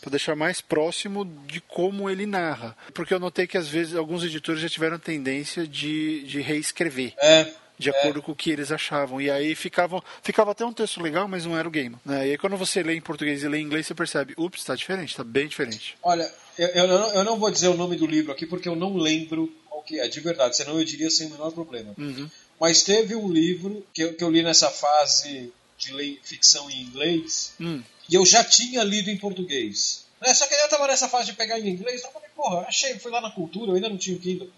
para 0.00 0.10
deixar 0.10 0.34
mais 0.34 0.60
próximo 0.60 1.24
de 1.46 1.60
como 1.60 2.10
ele 2.10 2.26
narra. 2.26 2.76
Porque 2.92 3.14
eu 3.14 3.20
notei 3.20 3.46
que 3.46 3.56
às 3.56 3.68
vezes 3.68 3.94
alguns 3.94 4.24
editores 4.24 4.60
já 4.60 4.68
tiveram 4.68 4.98
tendência 4.98 5.66
de, 5.66 6.22
de 6.24 6.40
reescrever 6.40 7.14
É. 7.18 7.52
de 7.78 7.90
acordo 7.90 8.20
com 8.20 8.32
o 8.32 8.36
que 8.36 8.50
eles 8.50 8.72
achavam. 8.72 9.20
E 9.20 9.30
aí 9.30 9.54
ficavam, 9.54 10.02
ficava 10.22 10.50
até 10.50 10.64
um 10.64 10.72
texto 10.72 11.00
legal, 11.00 11.28
mas 11.28 11.46
não 11.46 11.56
era 11.56 11.68
o 11.68 11.70
game. 11.70 11.96
Né? 12.04 12.28
E 12.28 12.30
aí 12.32 12.38
quando 12.38 12.56
você 12.56 12.82
lê 12.82 12.94
em 12.94 13.00
português 13.00 13.42
e 13.42 13.48
lê 13.48 13.58
em 13.58 13.64
inglês, 13.64 13.86
você 13.86 13.94
percebe, 13.94 14.34
ups, 14.36 14.64
tá 14.64 14.74
diferente, 14.74 15.16
tá 15.16 15.24
bem 15.24 15.46
diferente. 15.46 15.96
Olha, 16.02 16.30
eu, 16.58 16.68
eu, 16.68 16.88
não, 16.88 17.14
eu 17.14 17.24
não 17.24 17.38
vou 17.38 17.50
dizer 17.50 17.68
o 17.68 17.76
nome 17.76 17.96
do 17.96 18.06
livro 18.06 18.32
aqui 18.32 18.46
porque 18.46 18.68
eu 18.68 18.76
não 18.76 18.96
lembro 18.96 19.52
qual 19.68 19.82
que 19.82 20.00
é, 20.00 20.08
de 20.08 20.20
verdade, 20.20 20.56
senão 20.56 20.78
eu 20.78 20.84
diria 20.84 21.10
sem 21.10 21.28
o 21.28 21.30
menor 21.30 21.52
problema. 21.52 21.94
Uhum. 21.96 22.28
Mas 22.60 22.82
teve 22.82 23.14
um 23.14 23.30
livro 23.30 23.86
que 23.94 24.02
eu, 24.02 24.14
que 24.14 24.24
eu 24.24 24.30
li 24.30 24.42
nessa 24.42 24.68
fase 24.70 25.52
de 25.78 25.92
ler 25.92 26.18
ficção 26.24 26.68
em 26.68 26.82
inglês 26.82 27.52
Hum. 27.60 27.82
e 28.08 28.14
eu 28.14 28.26
já 28.26 28.42
tinha 28.42 28.82
lido 28.82 29.10
em 29.10 29.16
português. 29.16 30.04
Né? 30.20 30.34
Só 30.34 30.46
que 30.46 30.54
eu 30.54 30.68
tava 30.68 30.88
nessa 30.88 31.08
fase 31.08 31.26
de 31.26 31.34
pegar 31.34 31.58
em 31.60 31.68
inglês, 31.68 32.00
então 32.00 32.10
eu 32.10 32.14
falei, 32.14 32.28
porra, 32.34 32.66
achei, 32.66 32.98
fui 32.98 33.12
lá 33.12 33.20
na 33.20 33.30
cultura, 33.30 33.70
eu 33.70 33.76
ainda 33.76 33.88
não 33.88 33.96
tinha 33.96 34.16
o 34.16 34.20
Kindle. 34.20 34.50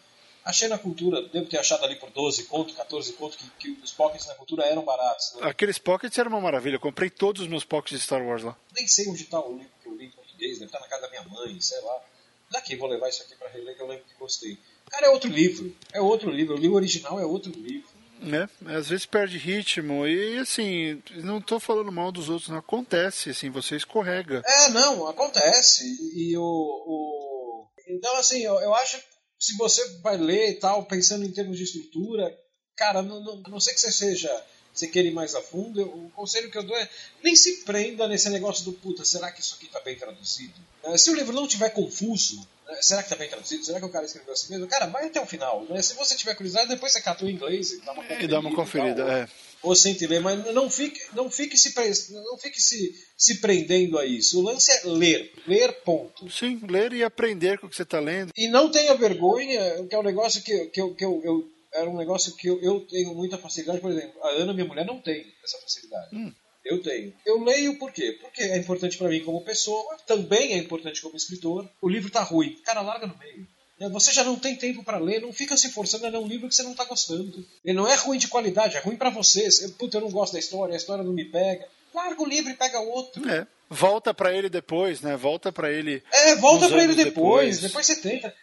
Achei 0.44 0.68
na 0.68 0.78
cultura, 0.78 1.22
devo 1.28 1.46
ter 1.46 1.58
achado 1.58 1.84
ali 1.84 1.96
por 1.96 2.10
12 2.10 2.44
conto, 2.44 2.74
14 2.74 3.12
conto, 3.12 3.36
que, 3.36 3.50
que 3.58 3.82
os 3.82 3.92
pockets 3.92 4.26
na 4.26 4.34
cultura 4.34 4.64
eram 4.64 4.82
baratos. 4.82 5.34
Né? 5.34 5.48
Aqueles 5.48 5.78
pockets 5.78 6.18
eram 6.18 6.30
uma 6.30 6.40
maravilha. 6.40 6.76
Eu 6.76 6.80
comprei 6.80 7.10
todos 7.10 7.42
os 7.42 7.48
meus 7.48 7.64
pockets 7.64 7.98
de 7.98 8.04
Star 8.04 8.22
Wars 8.22 8.42
lá. 8.42 8.56
Nem 8.74 8.86
sei 8.86 9.08
onde 9.08 9.22
está 9.22 9.38
o 9.38 9.52
livro 9.52 9.70
que 9.82 9.88
eu 9.88 9.96
li 9.96 10.06
em 10.06 10.10
português, 10.10 10.58
deve 10.58 10.66
estar 10.66 10.80
na 10.80 10.88
casa 10.88 11.02
da 11.02 11.10
minha 11.10 11.22
mãe, 11.24 11.60
sei 11.60 11.80
lá. 11.82 12.02
Daqui, 12.50 12.74
vou 12.74 12.88
levar 12.88 13.08
isso 13.08 13.22
aqui 13.22 13.36
para 13.36 13.48
reler 13.48 13.76
que 13.76 13.82
eu 13.82 13.86
lembro 13.86 14.04
que 14.04 14.14
gostei. 14.18 14.58
Cara, 14.90 15.06
é 15.06 15.10
outro 15.10 15.30
livro, 15.30 15.76
é 15.92 16.00
outro 16.00 16.30
livro. 16.30 16.54
O 16.54 16.58
livro 16.58 16.76
original 16.76 17.20
é 17.20 17.24
outro 17.24 17.52
livro. 17.52 17.88
Né? 18.18 18.48
Às 18.66 18.88
vezes 18.88 19.06
perde 19.06 19.38
ritmo 19.38 20.06
e 20.06 20.38
assim, 20.38 21.02
não 21.22 21.40
tô 21.40 21.58
falando 21.58 21.90
mal 21.90 22.12
dos 22.12 22.28
outros, 22.28 22.50
não 22.50 22.58
acontece, 22.58 23.30
assim, 23.30 23.48
você 23.48 23.76
escorrega. 23.76 24.42
É, 24.44 24.68
não, 24.70 25.06
acontece. 25.06 25.84
E, 25.84 26.32
e 26.32 26.36
o, 26.36 26.42
o. 26.42 27.68
Então, 27.88 28.14
assim, 28.16 28.42
eu, 28.42 28.60
eu 28.60 28.74
acho 28.74 29.00
se 29.40 29.56
você 29.56 29.84
vai 30.02 30.16
ler 30.18 30.50
e 30.50 30.54
tal, 30.54 30.84
pensando 30.84 31.24
em 31.24 31.32
termos 31.32 31.56
de 31.56 31.64
estrutura, 31.64 32.32
cara, 32.76 33.02
não, 33.02 33.20
não, 33.20 33.42
a 33.44 33.48
não 33.48 33.58
sei 33.58 33.74
que 33.74 33.80
você 33.80 33.90
seja. 33.90 34.30
Você 34.72 34.86
queira 34.86 35.08
ir 35.08 35.12
mais 35.12 35.34
a 35.34 35.42
fundo, 35.42 35.80
eu- 35.80 35.88
o 35.88 36.10
conselho 36.14 36.48
que 36.48 36.56
eu 36.56 36.62
dou 36.62 36.76
é 36.76 36.88
nem 37.24 37.34
se 37.34 37.64
prenda 37.64 38.06
nesse 38.06 38.30
negócio 38.30 38.64
do 38.64 38.72
puta, 38.72 39.04
será 39.04 39.32
que 39.32 39.40
isso 39.40 39.56
aqui 39.56 39.66
tá 39.66 39.80
bem 39.80 39.96
traduzido? 39.96 40.54
Eh, 40.84 40.96
Se 40.96 41.10
o 41.10 41.14
livro 41.14 41.32
não 41.34 41.48
tiver 41.48 41.70
confuso, 41.70 42.36
né, 42.68 42.78
será 42.80 43.02
que 43.02 43.08
tá 43.08 43.16
bem 43.16 43.28
traduzido? 43.28 43.64
Será 43.64 43.80
que 43.80 43.84
o 43.86 43.90
cara 43.90 44.06
escreveu 44.06 44.32
assim 44.32 44.48
mesmo? 44.52 44.68
Cara, 44.68 44.86
vai 44.86 45.06
até 45.06 45.20
o 45.20 45.26
final. 45.26 45.64
Né? 45.68 45.82
Se 45.82 45.94
você 45.94 46.14
tiver 46.14 46.36
curiosidade, 46.36 46.68
depois 46.68 46.92
você 46.92 47.00
cata 47.00 47.24
o 47.24 47.28
inglês 47.28 47.72
e 47.72 47.80
dá 47.80 47.92
uma 47.92 48.04
E 48.12 48.28
dá 48.28 48.38
uma 48.38 48.54
conferida, 48.54 49.02
é. 49.02 49.28
Ou 49.62 49.74
sente 49.74 50.06
ler, 50.06 50.20
mas 50.20 50.44
não 50.54 50.70
fique, 50.70 50.98
não 51.14 51.30
fique, 51.30 51.56
se, 51.56 51.74
não 52.12 52.38
fique 52.38 52.60
se, 52.60 52.94
se 53.16 53.40
prendendo 53.40 53.98
a 53.98 54.06
isso. 54.06 54.38
O 54.38 54.42
lance 54.42 54.70
é 54.70 54.80
ler, 54.86 55.32
ler 55.46 55.72
ponto. 55.82 56.30
Sim, 56.30 56.60
ler 56.68 56.92
e 56.92 57.02
aprender 57.04 57.58
com 57.58 57.66
o 57.66 57.70
que 57.70 57.76
você 57.76 57.84
tá 57.84 58.00
lendo. 58.00 58.30
E 58.36 58.48
não 58.48 58.70
tenha 58.70 58.94
vergonha, 58.94 59.86
que 59.88 59.94
é 59.94 59.98
um 59.98 60.02
negócio 60.02 60.42
que, 60.42 60.66
que, 60.66 60.80
eu, 60.80 60.94
que 60.94 61.04
eu, 61.04 61.20
eu- 61.24 61.48
era 61.72 61.88
um 61.88 61.96
negócio 61.96 62.34
que 62.36 62.48
eu, 62.48 62.60
eu 62.62 62.80
tenho 62.80 63.14
muita 63.14 63.38
facilidade, 63.38 63.80
por 63.80 63.92
exemplo, 63.92 64.20
a 64.24 64.30
Ana, 64.30 64.52
minha 64.52 64.66
mulher, 64.66 64.84
não 64.84 65.00
tem 65.00 65.24
essa 65.44 65.56
facilidade. 65.58 66.14
Hum. 66.16 66.32
Eu 66.64 66.82
tenho. 66.82 67.14
Eu 67.24 67.42
leio 67.42 67.78
por 67.78 67.90
quê? 67.92 68.18
Porque 68.20 68.42
é 68.42 68.56
importante 68.58 68.98
para 68.98 69.08
mim 69.08 69.20
como 69.24 69.44
pessoa, 69.44 69.96
também 70.06 70.52
é 70.52 70.58
importante 70.58 71.00
como 71.00 71.16
escritor. 71.16 71.68
O 71.80 71.88
livro 71.88 72.10
tá 72.10 72.22
ruim, 72.22 72.56
cara, 72.64 72.80
larga 72.82 73.06
no 73.06 73.16
meio. 73.16 73.46
Né, 73.80 73.88
Você 73.88 74.12
já 74.12 74.22
não 74.22 74.36
tem 74.36 74.54
tempo 74.54 74.84
para 74.84 74.98
ler, 74.98 75.20
não 75.22 75.32
fica 75.32 75.56
se 75.56 75.70
forçando 75.72 76.06
a 76.06 76.10
ler 76.10 76.18
um 76.18 76.26
livro 76.28 76.48
que 76.48 76.54
você 76.54 76.62
não 76.62 76.74
tá 76.74 76.84
gostando. 76.84 77.44
Ele 77.64 77.76
não 77.76 77.88
é 77.88 77.94
ruim 77.96 78.18
de 78.18 78.28
qualidade, 78.28 78.76
é 78.76 78.80
ruim 78.80 78.96
para 78.96 79.08
você. 79.10 79.50
Você- 79.50 79.68
Puta, 79.70 79.96
eu 79.96 80.02
não 80.02 80.10
gosto 80.10 80.34
da 80.34 80.38
história, 80.38 80.74
a 80.74 80.76
história 80.76 81.02
não 81.02 81.12
me 81.12 81.24
pega. 81.24 81.66
Larga 81.94 82.22
o 82.22 82.26
livro 82.26 82.50
e 82.50 82.54
pega 82.54 82.78
outro. 82.80 83.28
É. 83.28 83.46
Volta 83.68 84.12
pra 84.12 84.34
ele 84.34 84.48
depois, 84.48 85.00
né? 85.00 85.16
Volta 85.16 85.50
pra 85.50 85.70
ele. 85.72 86.02
É, 86.12 86.34
volta 86.36 86.68
pra 86.68 86.76
ele 86.78 86.92
anos 86.92 86.96
depois, 86.96 87.60
depois, 87.60 87.86
você 87.86 87.96
tenta. 87.96 88.34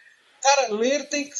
Cara, 0.42 0.68
ler 0.74 1.08
tem 1.08 1.24
que. 1.28 1.34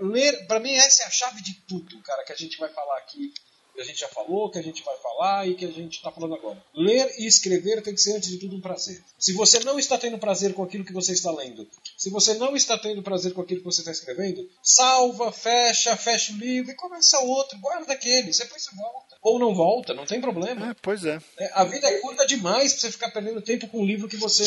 Ler, 0.00 0.46
pra 0.46 0.60
mim, 0.60 0.74
essa 0.74 1.02
é 1.02 1.06
a 1.06 1.10
chave 1.10 1.42
de 1.42 1.54
tudo, 1.68 2.00
cara, 2.02 2.24
que 2.24 2.32
a 2.32 2.36
gente 2.36 2.56
vai 2.58 2.68
falar 2.70 2.96
aqui. 2.98 3.32
Que 3.74 3.80
a 3.80 3.84
gente 3.84 3.98
já 3.98 4.08
falou, 4.08 4.50
que 4.50 4.58
a 4.58 4.62
gente 4.62 4.82
vai 4.84 4.96
falar 4.98 5.48
e 5.48 5.54
que 5.54 5.64
a 5.64 5.70
gente 5.70 6.00
tá 6.00 6.10
falando 6.10 6.34
agora. 6.34 6.62
Ler 6.74 7.12
e 7.18 7.26
escrever 7.26 7.82
tem 7.82 7.94
que 7.94 8.00
ser, 8.00 8.16
antes 8.16 8.30
de 8.30 8.38
tudo, 8.38 8.56
um 8.56 8.60
prazer. 8.60 9.02
Se 9.18 9.32
você 9.32 9.58
não 9.60 9.78
está 9.78 9.98
tendo 9.98 10.16
prazer 10.18 10.54
com 10.54 10.62
aquilo 10.62 10.84
que 10.84 10.92
você 10.92 11.12
está 11.12 11.32
lendo, 11.32 11.68
se 11.96 12.08
você 12.10 12.34
não 12.34 12.54
está 12.54 12.78
tendo 12.78 13.02
prazer 13.02 13.32
com 13.32 13.40
aquilo 13.42 13.60
que 13.60 13.66
você 13.66 13.80
está 13.80 13.90
escrevendo, 13.90 14.48
salva, 14.62 15.32
fecha, 15.32 15.96
fecha 15.96 16.32
o 16.32 16.36
livro 16.36 16.70
e 16.70 16.74
começa 16.76 17.18
outro, 17.20 17.58
guarda 17.58 17.92
aquele, 17.92 18.30
depois 18.30 18.62
você 18.62 18.76
volta. 18.76 19.16
Ou 19.22 19.38
não 19.38 19.54
volta, 19.54 19.94
não 19.94 20.06
tem 20.06 20.20
problema. 20.20 20.70
É, 20.70 20.74
pois 20.80 21.04
é. 21.04 21.18
É, 21.38 21.50
A 21.54 21.64
vida 21.64 21.88
é 21.88 21.98
curta 21.98 22.26
demais 22.26 22.72
pra 22.72 22.82
você 22.82 22.92
ficar 22.92 23.10
perdendo 23.10 23.40
tempo 23.40 23.66
com 23.68 23.80
um 23.80 23.86
livro 23.86 24.06
que 24.06 24.16
você, 24.16 24.44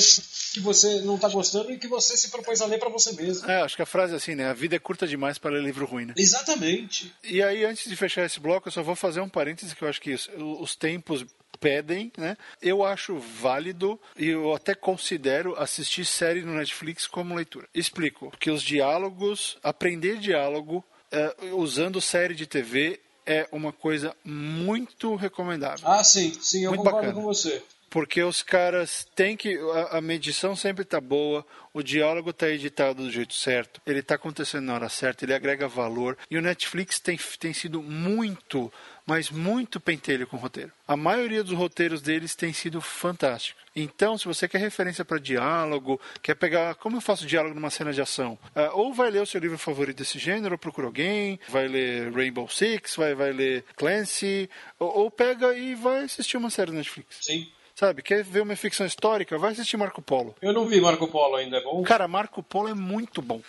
que 0.53 0.59
você 0.59 1.01
não 1.01 1.17
tá 1.17 1.27
gostando 1.27 1.71
e 1.71 1.77
que 1.77 1.87
você 1.87 2.15
se 2.15 2.29
propôs 2.29 2.61
a 2.61 2.65
ler 2.65 2.79
pra 2.79 2.89
você 2.89 3.11
mesmo. 3.13 3.49
É, 3.49 3.61
acho 3.61 3.75
que 3.75 3.81
a 3.81 3.85
frase 3.85 4.13
é 4.13 4.17
assim, 4.17 4.35
né? 4.35 4.45
A 4.49 4.53
vida 4.53 4.75
é 4.75 4.79
curta 4.79 5.07
demais 5.07 5.37
para 5.37 5.51
ler 5.51 5.63
livro 5.63 5.85
ruim, 5.85 6.05
né? 6.05 6.13
Exatamente. 6.15 7.13
E 7.23 7.41
aí, 7.41 7.65
antes 7.65 7.89
de 7.89 7.95
fechar 7.95 8.25
esse 8.25 8.39
bloco, 8.39 8.67
eu 8.67 8.71
só 8.71 8.83
vou 8.83 8.95
fazer 8.95 9.16
um 9.21 9.29
parêntese 9.29 9.75
que 9.75 9.83
eu 9.83 9.87
acho 9.87 10.01
que 10.01 10.13
os, 10.13 10.29
os 10.37 10.75
tempos 10.75 11.25
pedem, 11.59 12.11
né? 12.17 12.37
Eu 12.61 12.83
acho 12.83 13.17
válido 13.17 13.99
e 14.17 14.27
eu 14.27 14.53
até 14.53 14.75
considero 14.75 15.55
assistir 15.57 16.05
série 16.05 16.41
no 16.41 16.53
Netflix 16.53 17.07
como 17.07 17.35
leitura. 17.35 17.67
Explico. 17.73 18.29
Porque 18.29 18.51
os 18.51 18.61
diálogos, 18.61 19.57
aprender 19.63 20.17
diálogo 20.17 20.83
é, 21.11 21.35
usando 21.53 22.01
série 22.01 22.35
de 22.35 22.45
TV 22.45 22.99
é 23.25 23.47
uma 23.51 23.73
coisa 23.73 24.15
muito 24.23 25.15
recomendável. 25.15 25.85
Ah, 25.87 26.03
sim, 26.03 26.33
sim, 26.39 26.63
eu 26.63 26.71
Muito 26.71 26.83
concordo 26.83 27.07
bacana. 27.07 27.21
com 27.21 27.23
você. 27.23 27.61
Porque 27.89 28.21
os 28.21 28.41
caras 28.41 29.07
têm 29.15 29.35
que. 29.35 29.57
A, 29.57 29.97
a 29.97 30.01
medição 30.01 30.55
sempre 30.55 30.83
tá 30.83 30.99
boa, 30.99 31.45
o 31.73 31.81
diálogo 31.81 32.33
tá 32.33 32.49
editado 32.49 33.03
do 33.03 33.11
jeito 33.11 33.33
certo, 33.33 33.81
ele 33.85 34.01
tá 34.01 34.15
acontecendo 34.15 34.65
na 34.65 34.75
hora 34.75 34.89
certa, 34.89 35.23
ele 35.25 35.33
agrega 35.33 35.67
valor. 35.67 36.17
E 36.29 36.37
o 36.37 36.41
Netflix 36.41 36.99
tem, 36.99 37.17
tem 37.39 37.53
sido 37.53 37.81
muito, 37.81 38.71
mas 39.07 39.31
muito 39.31 39.79
pentelho 39.79 40.27
com 40.27 40.35
o 40.35 40.39
roteiro. 40.39 40.71
A 40.85 40.97
maioria 40.97 41.43
dos 41.43 41.53
roteiros 41.53 42.01
deles 42.01 42.35
tem 42.35 42.51
sido 42.51 42.81
fantástico. 42.81 43.59
Então, 43.73 44.17
se 44.17 44.25
você 44.25 44.47
quer 44.47 44.57
referência 44.57 45.05
para 45.05 45.17
diálogo, 45.17 45.99
quer 46.21 46.35
pegar. 46.35 46.75
Como 46.75 46.97
eu 46.97 47.01
faço 47.01 47.25
diálogo 47.25 47.55
numa 47.55 47.69
cena 47.69 47.93
de 47.93 48.01
ação? 48.01 48.37
Ah, 48.53 48.71
ou 48.73 48.93
vai 48.93 49.09
ler 49.09 49.21
o 49.21 49.25
seu 49.25 49.39
livro 49.39 49.57
favorito 49.57 49.97
desse 49.97 50.19
gênero, 50.19 50.55
ou 50.55 50.59
procura 50.59 50.87
alguém, 50.87 51.39
vai 51.47 51.67
ler 51.67 52.11
Rainbow 52.11 52.49
Six, 52.49 52.95
vai, 52.95 53.15
vai 53.15 53.31
ler 53.31 53.63
Clancy, 53.75 54.49
ou, 54.77 54.99
ou 54.99 55.11
pega 55.11 55.55
e 55.55 55.73
vai 55.73 56.03
assistir 56.03 56.35
uma 56.37 56.49
série 56.49 56.71
do 56.71 56.77
Netflix. 56.77 57.19
Sim. 57.21 57.47
Sabe, 57.75 58.01
quer 58.01 58.23
ver 58.23 58.41
uma 58.41 58.55
ficção 58.55 58.87
histórica? 58.87 59.37
Vai 59.37 59.51
assistir 59.51 59.77
Marco 59.77 60.01
Polo. 60.01 60.35
Eu 60.41 60.51
não 60.51 60.65
vi 60.65 60.81
Marco 60.81 61.07
Polo 61.07 61.35
ainda, 61.35 61.57
é 61.57 61.63
bom? 61.63 61.83
Cara, 61.83 62.07
Marco 62.07 62.41
Polo 62.41 62.69
é 62.69 62.73
muito 62.73 63.21
bom. 63.21 63.39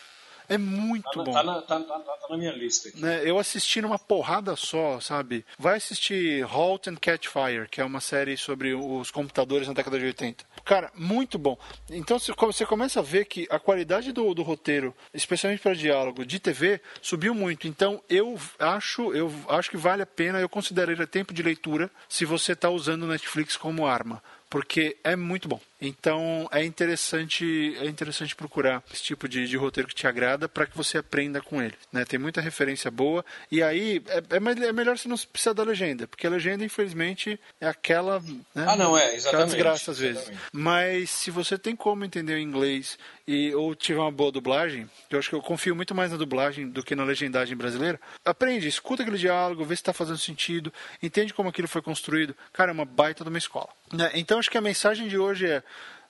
É 0.49 0.55
Tá 0.55 0.59
muito 0.59 1.19
na, 1.19 1.25
bom. 1.25 1.33
tá 1.33 1.43
na- 1.43 1.63
tá- 1.63 1.81
tá- 1.81 1.99
tá 2.01 2.27
na 2.31 2.37
minha 2.39 2.53
lista 2.53 2.89
aqui. 2.89 3.01
Né, 3.01 3.21
eu 3.25 3.39
assisti 3.39 3.83
numa 3.83 3.99
porrada 3.99 4.57
só, 4.57 4.99
sabe? 5.01 5.45
Vai 5.59 5.77
assistir 5.77 6.43
Halt 6.45 6.89
and 6.89 6.97
Catch 6.97 7.27
Fire, 7.29 7.69
que 7.71 7.81
é 7.81 7.85
uma 7.85 8.01
série 8.01 8.37
sobre 8.37 8.75
os 8.75 9.11
computadores 9.11 9.69
na 9.69 9.75
década 9.75 9.99
de 9.99 10.07
80. 10.07 10.45
Cara, 10.65 10.91
muito 10.95 11.39
bom. 11.39 11.57
Então 11.91 12.19
você 12.19 12.65
começa 12.67 13.01
a 13.01 13.03
ver 13.03 13.27
que 13.27 13.47
a 13.51 13.59
qualidade 13.59 14.13
do, 14.13 14.33
do 14.35 14.43
roteiro, 14.43 14.95
especialmente 15.13 15.61
para 15.63 15.75
diálogo 15.75 16.25
de 16.25 16.39
TV, 16.39 16.81
subiu 17.03 17.35
muito. 17.35 17.67
Então 17.69 18.03
eu 18.09 18.39
acho, 18.59 19.13
eu 19.15 19.33
acho 19.49 19.71
que 19.71 19.77
vale 19.77 20.03
a 20.03 20.07
pena, 20.07 20.41
eu 20.41 20.49
consideraria 20.49 21.07
tempo 21.07 21.35
de 21.35 21.43
leitura 21.43 21.91
se 22.09 22.25
você 22.25 22.53
está 22.53 22.71
usando 22.71 23.03
o 23.03 23.09
Netflix 23.09 23.57
como 23.57 23.87
arma 23.87 24.23
porque 24.51 24.97
é 25.05 25.15
muito 25.15 25.47
bom. 25.47 25.61
Então 25.81 26.49
é 26.53 26.65
interessante, 26.65 27.77
é 27.79 27.87
interessante 27.87 28.35
procurar 28.35 28.83
esse 28.93 29.03
tipo 29.03 29.29
de, 29.29 29.47
de 29.47 29.57
roteiro 29.57 29.89
que 29.89 29.95
te 29.95 30.07
agrada 30.07 30.49
para 30.49 30.67
que 30.67 30.77
você 30.77 30.99
aprenda 30.99 31.41
com 31.41 31.63
ele. 31.63 31.75
Né? 31.93 32.05
Tem 32.05 32.19
muita 32.19 32.41
referência 32.41 32.91
boa 32.91 33.25
e 33.51 33.63
aí 33.63 34.03
é, 34.09 34.19
é, 34.19 34.67
é, 34.67 34.73
melhor 34.73 34.99
você 34.99 35.09
não 35.09 35.17
precisar 35.17 35.53
da 35.53 35.63
legenda, 35.63 36.07
porque 36.09 36.27
a 36.27 36.31
legenda 36.31 36.65
infelizmente 36.65 37.39
é 37.61 37.69
aquela, 37.69 38.21
né? 38.55 38.67
ah 38.67 38.77
não 38.77 38.97
é 38.97 39.15
exatamente, 39.15 39.51
desgraça 39.51 39.93
às 39.93 39.99
vezes. 39.99 40.31
Mas 40.53 41.11
se 41.11 41.31
você 41.31 41.57
tem 41.57 41.77
como 41.77 42.05
entender 42.05 42.35
o 42.35 42.39
inglês 42.39 42.99
e 43.27 43.55
ou 43.55 43.75
tiver 43.75 44.01
uma 44.01 44.11
boa 44.11 44.33
dublagem, 44.33 44.89
eu 45.11 45.19
acho 45.19 45.29
que 45.29 45.35
eu 45.35 45.43
confio 45.43 45.77
muito 45.77 45.95
mais 45.95 46.11
na 46.11 46.17
dublagem 46.17 46.69
do 46.69 46.83
que 46.83 46.97
na 46.97 47.05
legendagem 47.05 47.57
brasileira. 47.57 48.01
Aprende, 48.25 48.67
escuta 48.67 49.03
aquele 49.03 49.19
diálogo, 49.19 49.65
vê 49.65 49.77
se 49.77 49.83
está 49.83 49.93
fazendo 49.93 50.19
sentido, 50.19 50.73
entende 51.03 51.35
como 51.35 51.49
aquilo 51.49 51.69
foi 51.69 51.83
construído. 51.83 52.35
Cara, 52.53 52.71
é 52.71 52.75
uma 52.75 52.85
baita 52.85 53.23
de 53.23 53.31
uma 53.31 53.39
escola. 53.39 53.69
Né? 53.93 54.11
Então 54.15 54.39
acho 54.39 54.51
que 54.51 54.59
a 54.59 54.63
mensagem 54.63 55.09
de 55.09 55.19
hoje 55.19 55.47
é: 55.47 55.63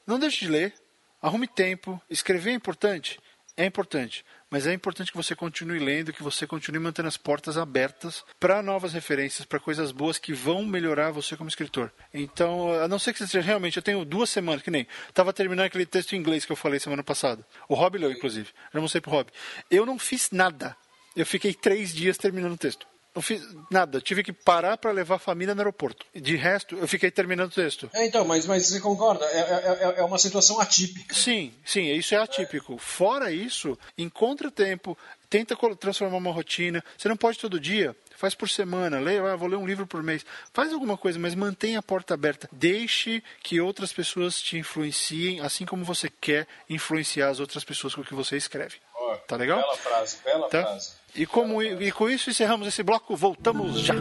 não 0.06 0.18
deixe 0.18 0.46
de 0.46 0.50
ler, 0.50 0.74
arrume 1.20 1.46
tempo, 1.46 2.00
escrever 2.08 2.50
é 2.50 2.54
importante, 2.54 3.20
é 3.56 3.64
importante. 3.66 4.24
Mas 4.50 4.66
é 4.66 4.72
importante 4.72 5.10
que 5.10 5.16
você 5.16 5.36
continue 5.36 5.78
lendo, 5.78 6.12
que 6.12 6.22
você 6.22 6.46
continue 6.46 6.80
mantendo 6.80 7.08
as 7.08 7.18
portas 7.18 7.58
abertas 7.58 8.24
para 8.40 8.62
novas 8.62 8.94
referências, 8.94 9.44
para 9.44 9.60
coisas 9.60 9.92
boas 9.92 10.16
que 10.16 10.32
vão 10.32 10.64
melhorar 10.64 11.10
você 11.10 11.36
como 11.36 11.50
escritor. 11.50 11.92
Então, 12.14 12.72
a 12.80 12.88
não 12.88 12.98
ser 12.98 13.12
que 13.12 13.26
você 13.26 13.40
realmente, 13.40 13.76
eu 13.76 13.82
tenho 13.82 14.04
duas 14.06 14.30
semanas, 14.30 14.62
que 14.62 14.70
nem 14.70 14.86
estava 15.06 15.34
terminando 15.34 15.66
aquele 15.66 15.84
texto 15.84 16.14
em 16.14 16.18
inglês 16.18 16.46
que 16.46 16.52
eu 16.52 16.56
falei 16.56 16.80
semana 16.80 17.02
passada. 17.02 17.44
O 17.68 17.74
Rob 17.74 17.98
leu, 17.98 18.10
inclusive. 18.10 18.48
Já 18.72 18.80
mostrei 18.80 19.02
pro 19.02 19.10
Rob. 19.10 19.30
Eu 19.70 19.84
não 19.84 19.98
fiz 19.98 20.30
nada. 20.30 20.74
Eu 21.14 21.26
fiquei 21.26 21.52
três 21.52 21.92
dias 21.92 22.16
terminando 22.16 22.52
o 22.52 22.58
texto. 22.58 22.86
Não 23.14 23.22
fiz 23.22 23.42
nada, 23.70 24.00
tive 24.00 24.22
que 24.22 24.32
parar 24.32 24.76
para 24.76 24.92
levar 24.92 25.16
a 25.16 25.18
família 25.18 25.54
no 25.54 25.60
aeroporto. 25.60 26.06
De 26.14 26.36
resto, 26.36 26.76
eu 26.76 26.86
fiquei 26.86 27.10
terminando 27.10 27.50
o 27.50 27.54
texto. 27.54 27.90
É, 27.92 28.06
então, 28.06 28.24
mas, 28.24 28.46
mas 28.46 28.66
você 28.66 28.80
concorda? 28.80 29.24
É, 29.26 29.38
é, 29.38 29.78
é, 29.80 30.00
é 30.00 30.04
uma 30.04 30.18
situação 30.18 30.60
atípica. 30.60 31.14
Sim, 31.14 31.52
sim, 31.64 31.90
isso 31.92 32.14
é 32.14 32.18
atípico. 32.18 32.78
Fora 32.78 33.32
isso, 33.32 33.76
encontra 33.96 34.50
tempo, 34.50 34.96
tenta 35.28 35.56
transformar 35.76 36.16
uma 36.16 36.32
rotina. 36.32 36.84
Você 36.96 37.08
não 37.08 37.16
pode 37.16 37.38
todo 37.38 37.58
dia, 37.58 37.96
faz 38.16 38.34
por 38.34 38.48
semana, 38.48 39.00
leia, 39.00 39.22
ah, 39.32 39.36
vou 39.36 39.48
ler 39.48 39.56
um 39.56 39.66
livro 39.66 39.86
por 39.86 40.02
mês. 40.02 40.24
Faz 40.52 40.72
alguma 40.72 40.96
coisa, 40.96 41.18
mas 41.18 41.34
mantenha 41.34 41.78
a 41.78 41.82
porta 41.82 42.14
aberta. 42.14 42.48
Deixe 42.52 43.22
que 43.42 43.60
outras 43.60 43.92
pessoas 43.92 44.40
te 44.40 44.58
influenciem, 44.58 45.40
assim 45.40 45.64
como 45.64 45.84
você 45.84 46.08
quer 46.08 46.46
influenciar 46.68 47.30
as 47.30 47.40
outras 47.40 47.64
pessoas 47.64 47.94
com 47.94 48.00
o 48.00 48.04
que 48.04 48.14
você 48.14 48.36
escreve. 48.36 48.76
Oh, 48.94 49.16
tá 49.26 49.36
legal? 49.36 49.60
Bela 49.60 49.76
frase, 49.76 50.18
bela 50.24 50.48
tá? 50.48 50.62
frase. 50.62 50.97
E, 51.14 51.26
como, 51.26 51.62
e 51.62 51.90
com 51.92 52.08
isso 52.08 52.30
encerramos 52.30 52.68
esse 52.68 52.82
bloco. 52.82 53.16
Voltamos 53.16 53.80
já. 53.80 53.94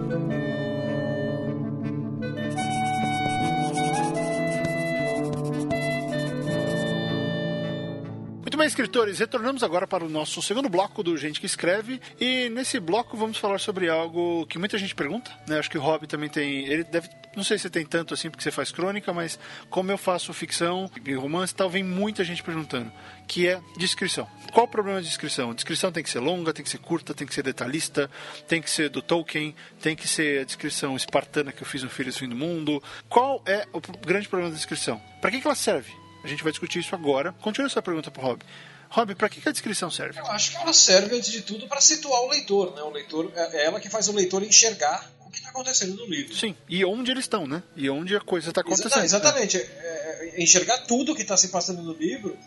Muito 8.58 8.64
bem, 8.64 8.68
escritores, 8.70 9.20
retornamos 9.20 9.62
agora 9.62 9.86
para 9.86 10.04
o 10.04 10.10
nosso 10.10 10.42
segundo 10.42 10.68
bloco 10.68 11.04
do 11.04 11.16
Gente 11.16 11.40
que 11.40 11.46
Escreve. 11.46 12.02
E 12.20 12.50
nesse 12.50 12.80
bloco 12.80 13.16
vamos 13.16 13.38
falar 13.38 13.60
sobre 13.60 13.88
algo 13.88 14.48
que 14.48 14.58
muita 14.58 14.80
gente 14.80 14.96
pergunta, 14.96 15.30
né? 15.48 15.60
Acho 15.60 15.70
que 15.70 15.78
o 15.78 15.82
Rob 15.82 16.08
também 16.08 16.28
tem. 16.28 16.66
Ele 16.66 16.84
deve. 16.84 17.08
Não 17.38 17.44
sei 17.44 17.60
se 17.60 17.70
tem 17.70 17.86
tanto 17.86 18.16
assim 18.16 18.32
porque 18.32 18.42
você 18.42 18.50
faz 18.50 18.72
crônica, 18.72 19.14
mas 19.14 19.38
como 19.70 19.92
eu 19.92 19.98
faço 19.98 20.34
ficção 20.34 20.90
e 21.06 21.14
romance, 21.14 21.54
tal, 21.54 21.70
vem 21.70 21.84
muita 21.84 22.24
gente 22.24 22.42
perguntando, 22.42 22.92
que 23.28 23.48
é 23.48 23.62
descrição. 23.78 24.28
Qual 24.52 24.66
o 24.66 24.68
problema 24.68 25.00
de 25.00 25.08
descrição? 25.08 25.54
Descrição 25.54 25.92
tem 25.92 26.02
que 26.02 26.10
ser 26.10 26.18
longa, 26.18 26.52
tem 26.52 26.64
que 26.64 26.72
ser 26.72 26.80
curta, 26.80 27.14
tem 27.14 27.28
que 27.28 27.36
ser 27.36 27.44
detalhista, 27.44 28.10
tem 28.48 28.60
que 28.60 28.68
ser 28.68 28.90
do 28.90 29.04
Tolkien, 29.04 29.56
tem 29.80 29.96
que 29.96 30.08
ser 30.08 30.42
a 30.42 30.44
descrição 30.46 30.96
espartana 30.96 31.52
que 31.52 31.62
eu 31.62 31.68
fiz 31.68 31.84
no 31.84 31.92
Filhos 31.92 32.16
do 32.16 32.20
Fim 32.22 32.30
do 32.30 32.36
Mundo. 32.36 32.82
Qual 33.08 33.44
é 33.46 33.68
o 33.72 33.80
grande 33.80 34.28
problema 34.28 34.50
da 34.50 34.58
descrição? 34.58 35.00
Para 35.22 35.30
que, 35.30 35.40
que 35.40 35.46
ela 35.46 35.56
serve? 35.56 35.92
A 36.24 36.28
gente 36.28 36.42
vai 36.42 36.52
discutir 36.52 36.80
isso 36.80 36.96
agora. 36.96 37.34
Continua 37.34 37.68
essa 37.68 37.84
pergunta 37.84 38.10
pro 38.10 38.24
Rob. 38.24 38.42
Rob, 38.90 39.14
para 39.14 39.30
que, 39.30 39.42
que, 39.42 39.50
a 39.50 39.52
descrição 39.52 39.92
serve? 39.92 40.18
Eu 40.18 40.26
acho 40.26 40.52
que 40.52 40.58
ela 40.58 40.74
serve, 40.74 41.16
antes 41.16 41.30
de 41.32 41.44
tudo, 41.44 41.68
para 41.68 41.82
situar 41.82 42.20
o 42.22 42.30
leitor. 42.30 42.74
Né? 42.74 42.82
O 42.82 42.90
leitor 42.90 43.32
é, 43.36 43.58
é 43.58 43.66
ela 43.66 43.80
que 43.80 43.92
faz 43.92 44.08
o 44.08 44.14
leitor 44.14 44.42
enxergar 44.42 45.08
o 45.28 45.30
que 45.30 45.38
está 45.38 45.50
acontecendo 45.50 45.96
no 45.96 46.06
livro. 46.06 46.34
Sim, 46.36 46.56
e 46.70 46.84
onde 46.86 47.12
eles 47.12 47.26
estão, 47.26 47.46
né? 47.46 47.62
E 47.76 47.90
onde 47.90 48.16
a 48.16 48.22
coisa 48.22 48.50
está 48.50 48.62
acontecendo. 48.62 49.04
Exatamente. 49.04 49.58
É, 49.58 49.62
é, 49.62 50.42
enxergar 50.42 50.78
tudo 50.80 51.12
o 51.12 51.16
que 51.16 51.22
está 51.22 51.36
se 51.36 51.50
passando 51.50 51.82
no 51.82 51.94
livro 51.94 52.38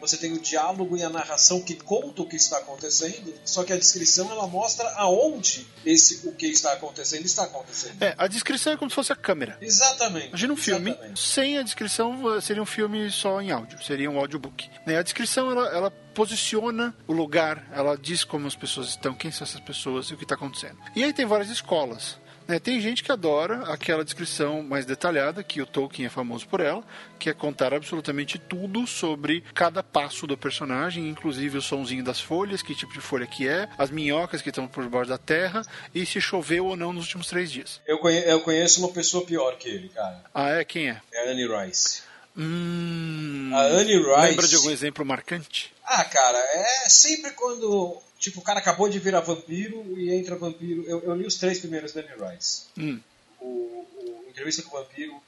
você 0.00 0.16
tem 0.16 0.32
o 0.32 0.40
diálogo 0.40 0.96
e 0.96 1.02
a 1.02 1.08
narração 1.08 1.60
que 1.60 1.74
conta 1.74 2.22
o 2.22 2.26
que 2.26 2.36
está 2.36 2.58
acontecendo, 2.58 3.34
só 3.44 3.64
que 3.64 3.72
a 3.72 3.76
descrição 3.76 4.30
ela 4.30 4.46
mostra 4.46 4.88
aonde 4.96 5.66
esse 5.84 6.26
o 6.26 6.32
que 6.32 6.46
está 6.46 6.72
acontecendo 6.72 7.24
está 7.24 7.44
acontecendo. 7.44 8.02
É, 8.02 8.14
a 8.16 8.26
descrição 8.26 8.72
é 8.72 8.76
como 8.76 8.90
se 8.90 8.94
fosse 8.94 9.12
a 9.12 9.16
câmera. 9.16 9.56
Exatamente. 9.60 10.28
Imagina 10.28 10.52
um 10.52 10.56
filme, 10.56 10.90
exatamente. 10.90 11.20
sem 11.20 11.58
a 11.58 11.62
descrição 11.62 12.40
seria 12.40 12.62
um 12.62 12.66
filme 12.66 13.10
só 13.10 13.40
em 13.40 13.50
áudio, 13.50 13.82
seria 13.82 14.10
um 14.10 14.18
audiobook. 14.18 14.68
Né? 14.86 14.98
A 14.98 15.02
descrição 15.02 15.50
ela, 15.50 15.68
ela 15.68 15.90
posiciona 15.90 16.94
o 17.06 17.12
lugar, 17.12 17.68
ela 17.72 17.96
diz 17.96 18.24
como 18.24 18.46
as 18.46 18.56
pessoas 18.56 18.88
estão, 18.88 19.14
quem 19.14 19.30
são 19.30 19.46
essas 19.46 19.60
pessoas 19.60 20.06
e 20.06 20.14
o 20.14 20.16
que 20.16 20.24
está 20.24 20.34
acontecendo. 20.34 20.78
E 20.94 21.04
aí 21.04 21.12
tem 21.12 21.26
várias 21.26 21.50
escolas. 21.50 22.18
Né, 22.46 22.60
tem 22.60 22.80
gente 22.80 23.02
que 23.02 23.10
adora 23.10 23.72
aquela 23.72 24.04
descrição 24.04 24.62
mais 24.62 24.86
detalhada, 24.86 25.42
que 25.42 25.60
o 25.60 25.66
Tolkien 25.66 26.06
é 26.06 26.10
famoso 26.10 26.46
por 26.46 26.60
ela, 26.60 26.84
que 27.18 27.28
é 27.28 27.34
contar 27.34 27.74
absolutamente 27.74 28.38
tudo 28.38 28.86
sobre 28.86 29.42
cada 29.52 29.82
passo 29.82 30.26
do 30.26 30.38
personagem, 30.38 31.08
inclusive 31.08 31.58
o 31.58 31.62
sonzinho 31.62 32.04
das 32.04 32.20
folhas, 32.20 32.62
que 32.62 32.74
tipo 32.74 32.92
de 32.92 33.00
folha 33.00 33.26
que 33.26 33.48
é, 33.48 33.68
as 33.76 33.90
minhocas 33.90 34.40
que 34.42 34.50
estão 34.50 34.68
por 34.68 34.84
debaixo 34.84 35.08
da 35.08 35.18
terra 35.18 35.62
e 35.92 36.06
se 36.06 36.20
choveu 36.20 36.66
ou 36.66 36.76
não 36.76 36.92
nos 36.92 37.04
últimos 37.04 37.26
três 37.26 37.50
dias. 37.50 37.80
Eu, 37.86 37.98
conheço, 37.98 38.28
eu 38.28 38.40
conheço 38.40 38.80
uma 38.80 38.92
pessoa 38.92 39.26
pior 39.26 39.56
que 39.56 39.68
ele, 39.68 39.88
cara. 39.88 40.22
Ah, 40.32 40.50
é? 40.50 40.64
Quem 40.64 40.90
é? 40.90 41.00
É 41.12 41.28
a 41.28 41.32
Annie 41.32 41.48
Rice. 41.48 42.02
Hum, 42.36 43.50
a 43.54 43.62
Annie 43.62 43.96
Rice. 43.96 44.20
Lembra 44.20 44.46
de 44.46 44.56
algum 44.56 44.70
exemplo 44.70 45.04
marcante? 45.04 45.74
Ah, 45.84 46.04
cara, 46.04 46.38
é 46.38 46.88
sempre 46.88 47.30
quando 47.32 48.00
Tipo, 48.18 48.40
o 48.40 48.42
cara 48.42 48.58
acabou 48.58 48.88
de 48.88 48.98
virar 48.98 49.20
vampiro 49.20 49.98
e 49.98 50.12
entra 50.12 50.36
vampiro. 50.36 50.84
Eu, 50.86 51.00
eu 51.02 51.14
li 51.14 51.26
os 51.26 51.36
três 51.36 51.58
primeiros 51.58 51.92
da 51.92 52.00
Anne 52.00 52.34
Rice. 52.34 52.64
Hum. 52.78 53.00
O, 53.40 53.46
o, 53.46 54.24
Entrevista 54.28 54.62
com 54.62 54.76
o 54.76 54.80
Vampiro, 54.80 55.20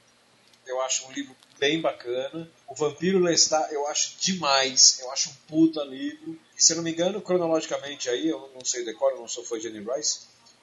eu 0.65 0.81
acho 0.81 1.07
um 1.07 1.11
livro 1.11 1.35
bem 1.59 1.81
bacana. 1.81 2.49
O 2.67 2.75
Vampiro 2.75 3.19
Lestat, 3.19 3.71
eu 3.71 3.87
acho 3.87 4.17
demais. 4.19 4.99
Eu 5.01 5.11
acho 5.11 5.29
um 5.29 5.33
puta 5.47 5.83
livro. 5.83 6.37
E, 6.57 6.63
se 6.63 6.73
eu 6.73 6.77
não 6.77 6.83
me 6.83 6.91
engano, 6.91 7.21
cronologicamente 7.21 8.09
aí, 8.09 8.27
eu 8.27 8.51
não 8.53 8.65
sei 8.65 8.83
decor, 8.83 9.11
eu 9.11 9.19
não 9.19 9.27
sou 9.27 9.43
fã 9.43 9.59
de 9.59 9.67
Anne 9.67 9.85
Rice. 9.95 10.21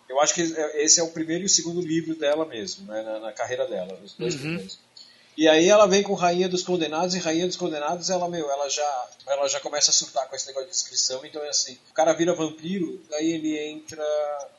Eu 0.09 0.21
acho 0.21 0.35
que 0.35 0.41
esse 0.41 1.01
é 1.01 1.03
o 1.03 1.11
primeiro 1.11 1.43
e 1.43 1.47
o 1.47 1.49
segundo 1.49 1.81
livro 1.81 2.15
dela 2.15 2.47
mesmo, 2.47 2.87
né, 2.87 3.03
na, 3.03 3.19
na 3.19 3.33
carreira 3.33 3.67
dela, 3.67 3.99
os 4.05 4.15
dois 4.15 4.35
uhum. 4.35 4.41
primeiros. 4.41 4.79
E 5.37 5.47
aí 5.47 5.69
ela 5.69 5.87
vem 5.87 6.03
com 6.03 6.15
Rainha 6.15 6.49
dos 6.49 6.63
Condenados, 6.63 7.15
e 7.15 7.19
Rainha 7.19 7.47
dos 7.47 7.57
Condenados, 7.57 8.09
ela, 8.09 8.27
meu, 8.27 8.51
ela 8.51 8.71
já, 8.71 9.09
ela 9.27 9.47
já 9.49 9.61
começa 9.61 9.91
a 9.91 9.95
surtar 9.95 10.27
com 10.29 10.35
esse 10.35 10.47
negócio 10.47 10.67
de 10.67 10.73
descrição, 10.73 11.25
então 11.27 11.43
é 11.43 11.51
assim, 11.51 11.79
o 11.91 11.93
cara 11.93 12.15
vira 12.15 12.35
vampiro, 12.35 13.03
daí 13.11 13.33
ele 13.33 13.59
entra 13.59 14.03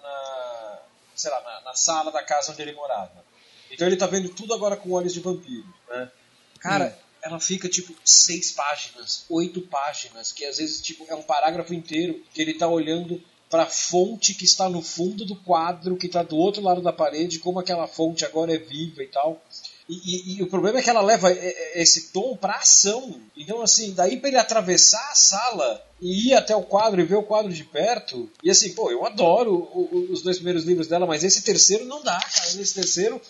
na, 0.03 0.79
sei 1.15 1.31
lá, 1.31 1.41
na, 1.41 1.61
na 1.61 1.73
sala 1.73 2.11
da 2.11 2.21
casa 2.21 2.51
onde 2.51 2.61
ele 2.61 2.73
morava. 2.73 3.25
Então 3.71 3.87
ele 3.87 3.97
tá 3.97 4.05
vendo 4.05 4.29
tudo 4.29 4.53
agora 4.53 4.77
com 4.77 4.91
olhos 4.91 5.13
de 5.13 5.19
vampiro, 5.19 5.67
né? 5.89 6.11
Cara, 6.59 6.95
hum. 6.95 7.03
ela 7.23 7.39
fica 7.39 7.67
tipo 7.67 7.93
seis 8.05 8.51
páginas, 8.51 9.25
oito 9.29 9.61
páginas, 9.61 10.31
que 10.31 10.45
às 10.45 10.57
vezes 10.57 10.79
tipo 10.79 11.05
é 11.09 11.15
um 11.15 11.23
parágrafo 11.23 11.73
inteiro 11.73 12.23
que 12.33 12.41
ele 12.41 12.53
tá 12.53 12.67
olhando 12.67 13.21
para 13.49 13.65
fonte 13.65 14.33
que 14.33 14.43
está 14.43 14.69
no 14.69 14.81
fundo 14.81 15.25
do 15.25 15.35
quadro, 15.35 15.95
que 15.95 16.07
está 16.07 16.21
do 16.21 16.35
outro 16.35 16.61
lado 16.61 16.81
da 16.81 16.91
parede, 16.91 17.39
como 17.39 17.59
aquela 17.59 17.87
fonte 17.87 18.25
agora 18.25 18.53
é 18.53 18.57
viva 18.57 19.01
e 19.01 19.07
tal. 19.07 19.41
E, 19.89 19.93
e, 19.93 20.37
e, 20.37 20.43
o 20.43 20.47
problema 20.47 20.79
é 20.79 20.81
que 20.81 20.89
ela 20.89 21.01
leva 21.01 21.31
esse 21.73 22.11
tom 22.11 22.35
pra 22.35 22.55
ação. 22.55 23.21
Então, 23.35 23.61
assim, 23.61 23.93
daí 23.93 24.17
pra 24.17 24.27
ele 24.27 24.37
atravessar 24.37 25.11
a 25.11 25.15
sala 25.15 25.85
e 26.01 26.29
ir 26.29 26.33
até 26.33 26.55
o 26.55 26.63
quadro 26.63 26.99
e 26.99 27.05
ver 27.05 27.15
o 27.15 27.23
quadro 27.23 27.53
de 27.53 27.63
perto. 27.63 28.29
E 28.43 28.49
assim, 28.49 28.73
pô, 28.73 28.91
eu 28.91 29.05
adoro 29.05 29.69
os 30.11 30.21
dois 30.21 30.37
primeiros 30.37 30.65
livros 30.65 30.87
dela, 30.87 31.05
mas 31.05 31.23
esse 31.23 31.41
terceiro 31.41 31.85
não 31.85 32.03
dá, 32.03 32.19
cara. 32.19 32.61
Esse 32.61 32.73
terceiro, 32.73 33.21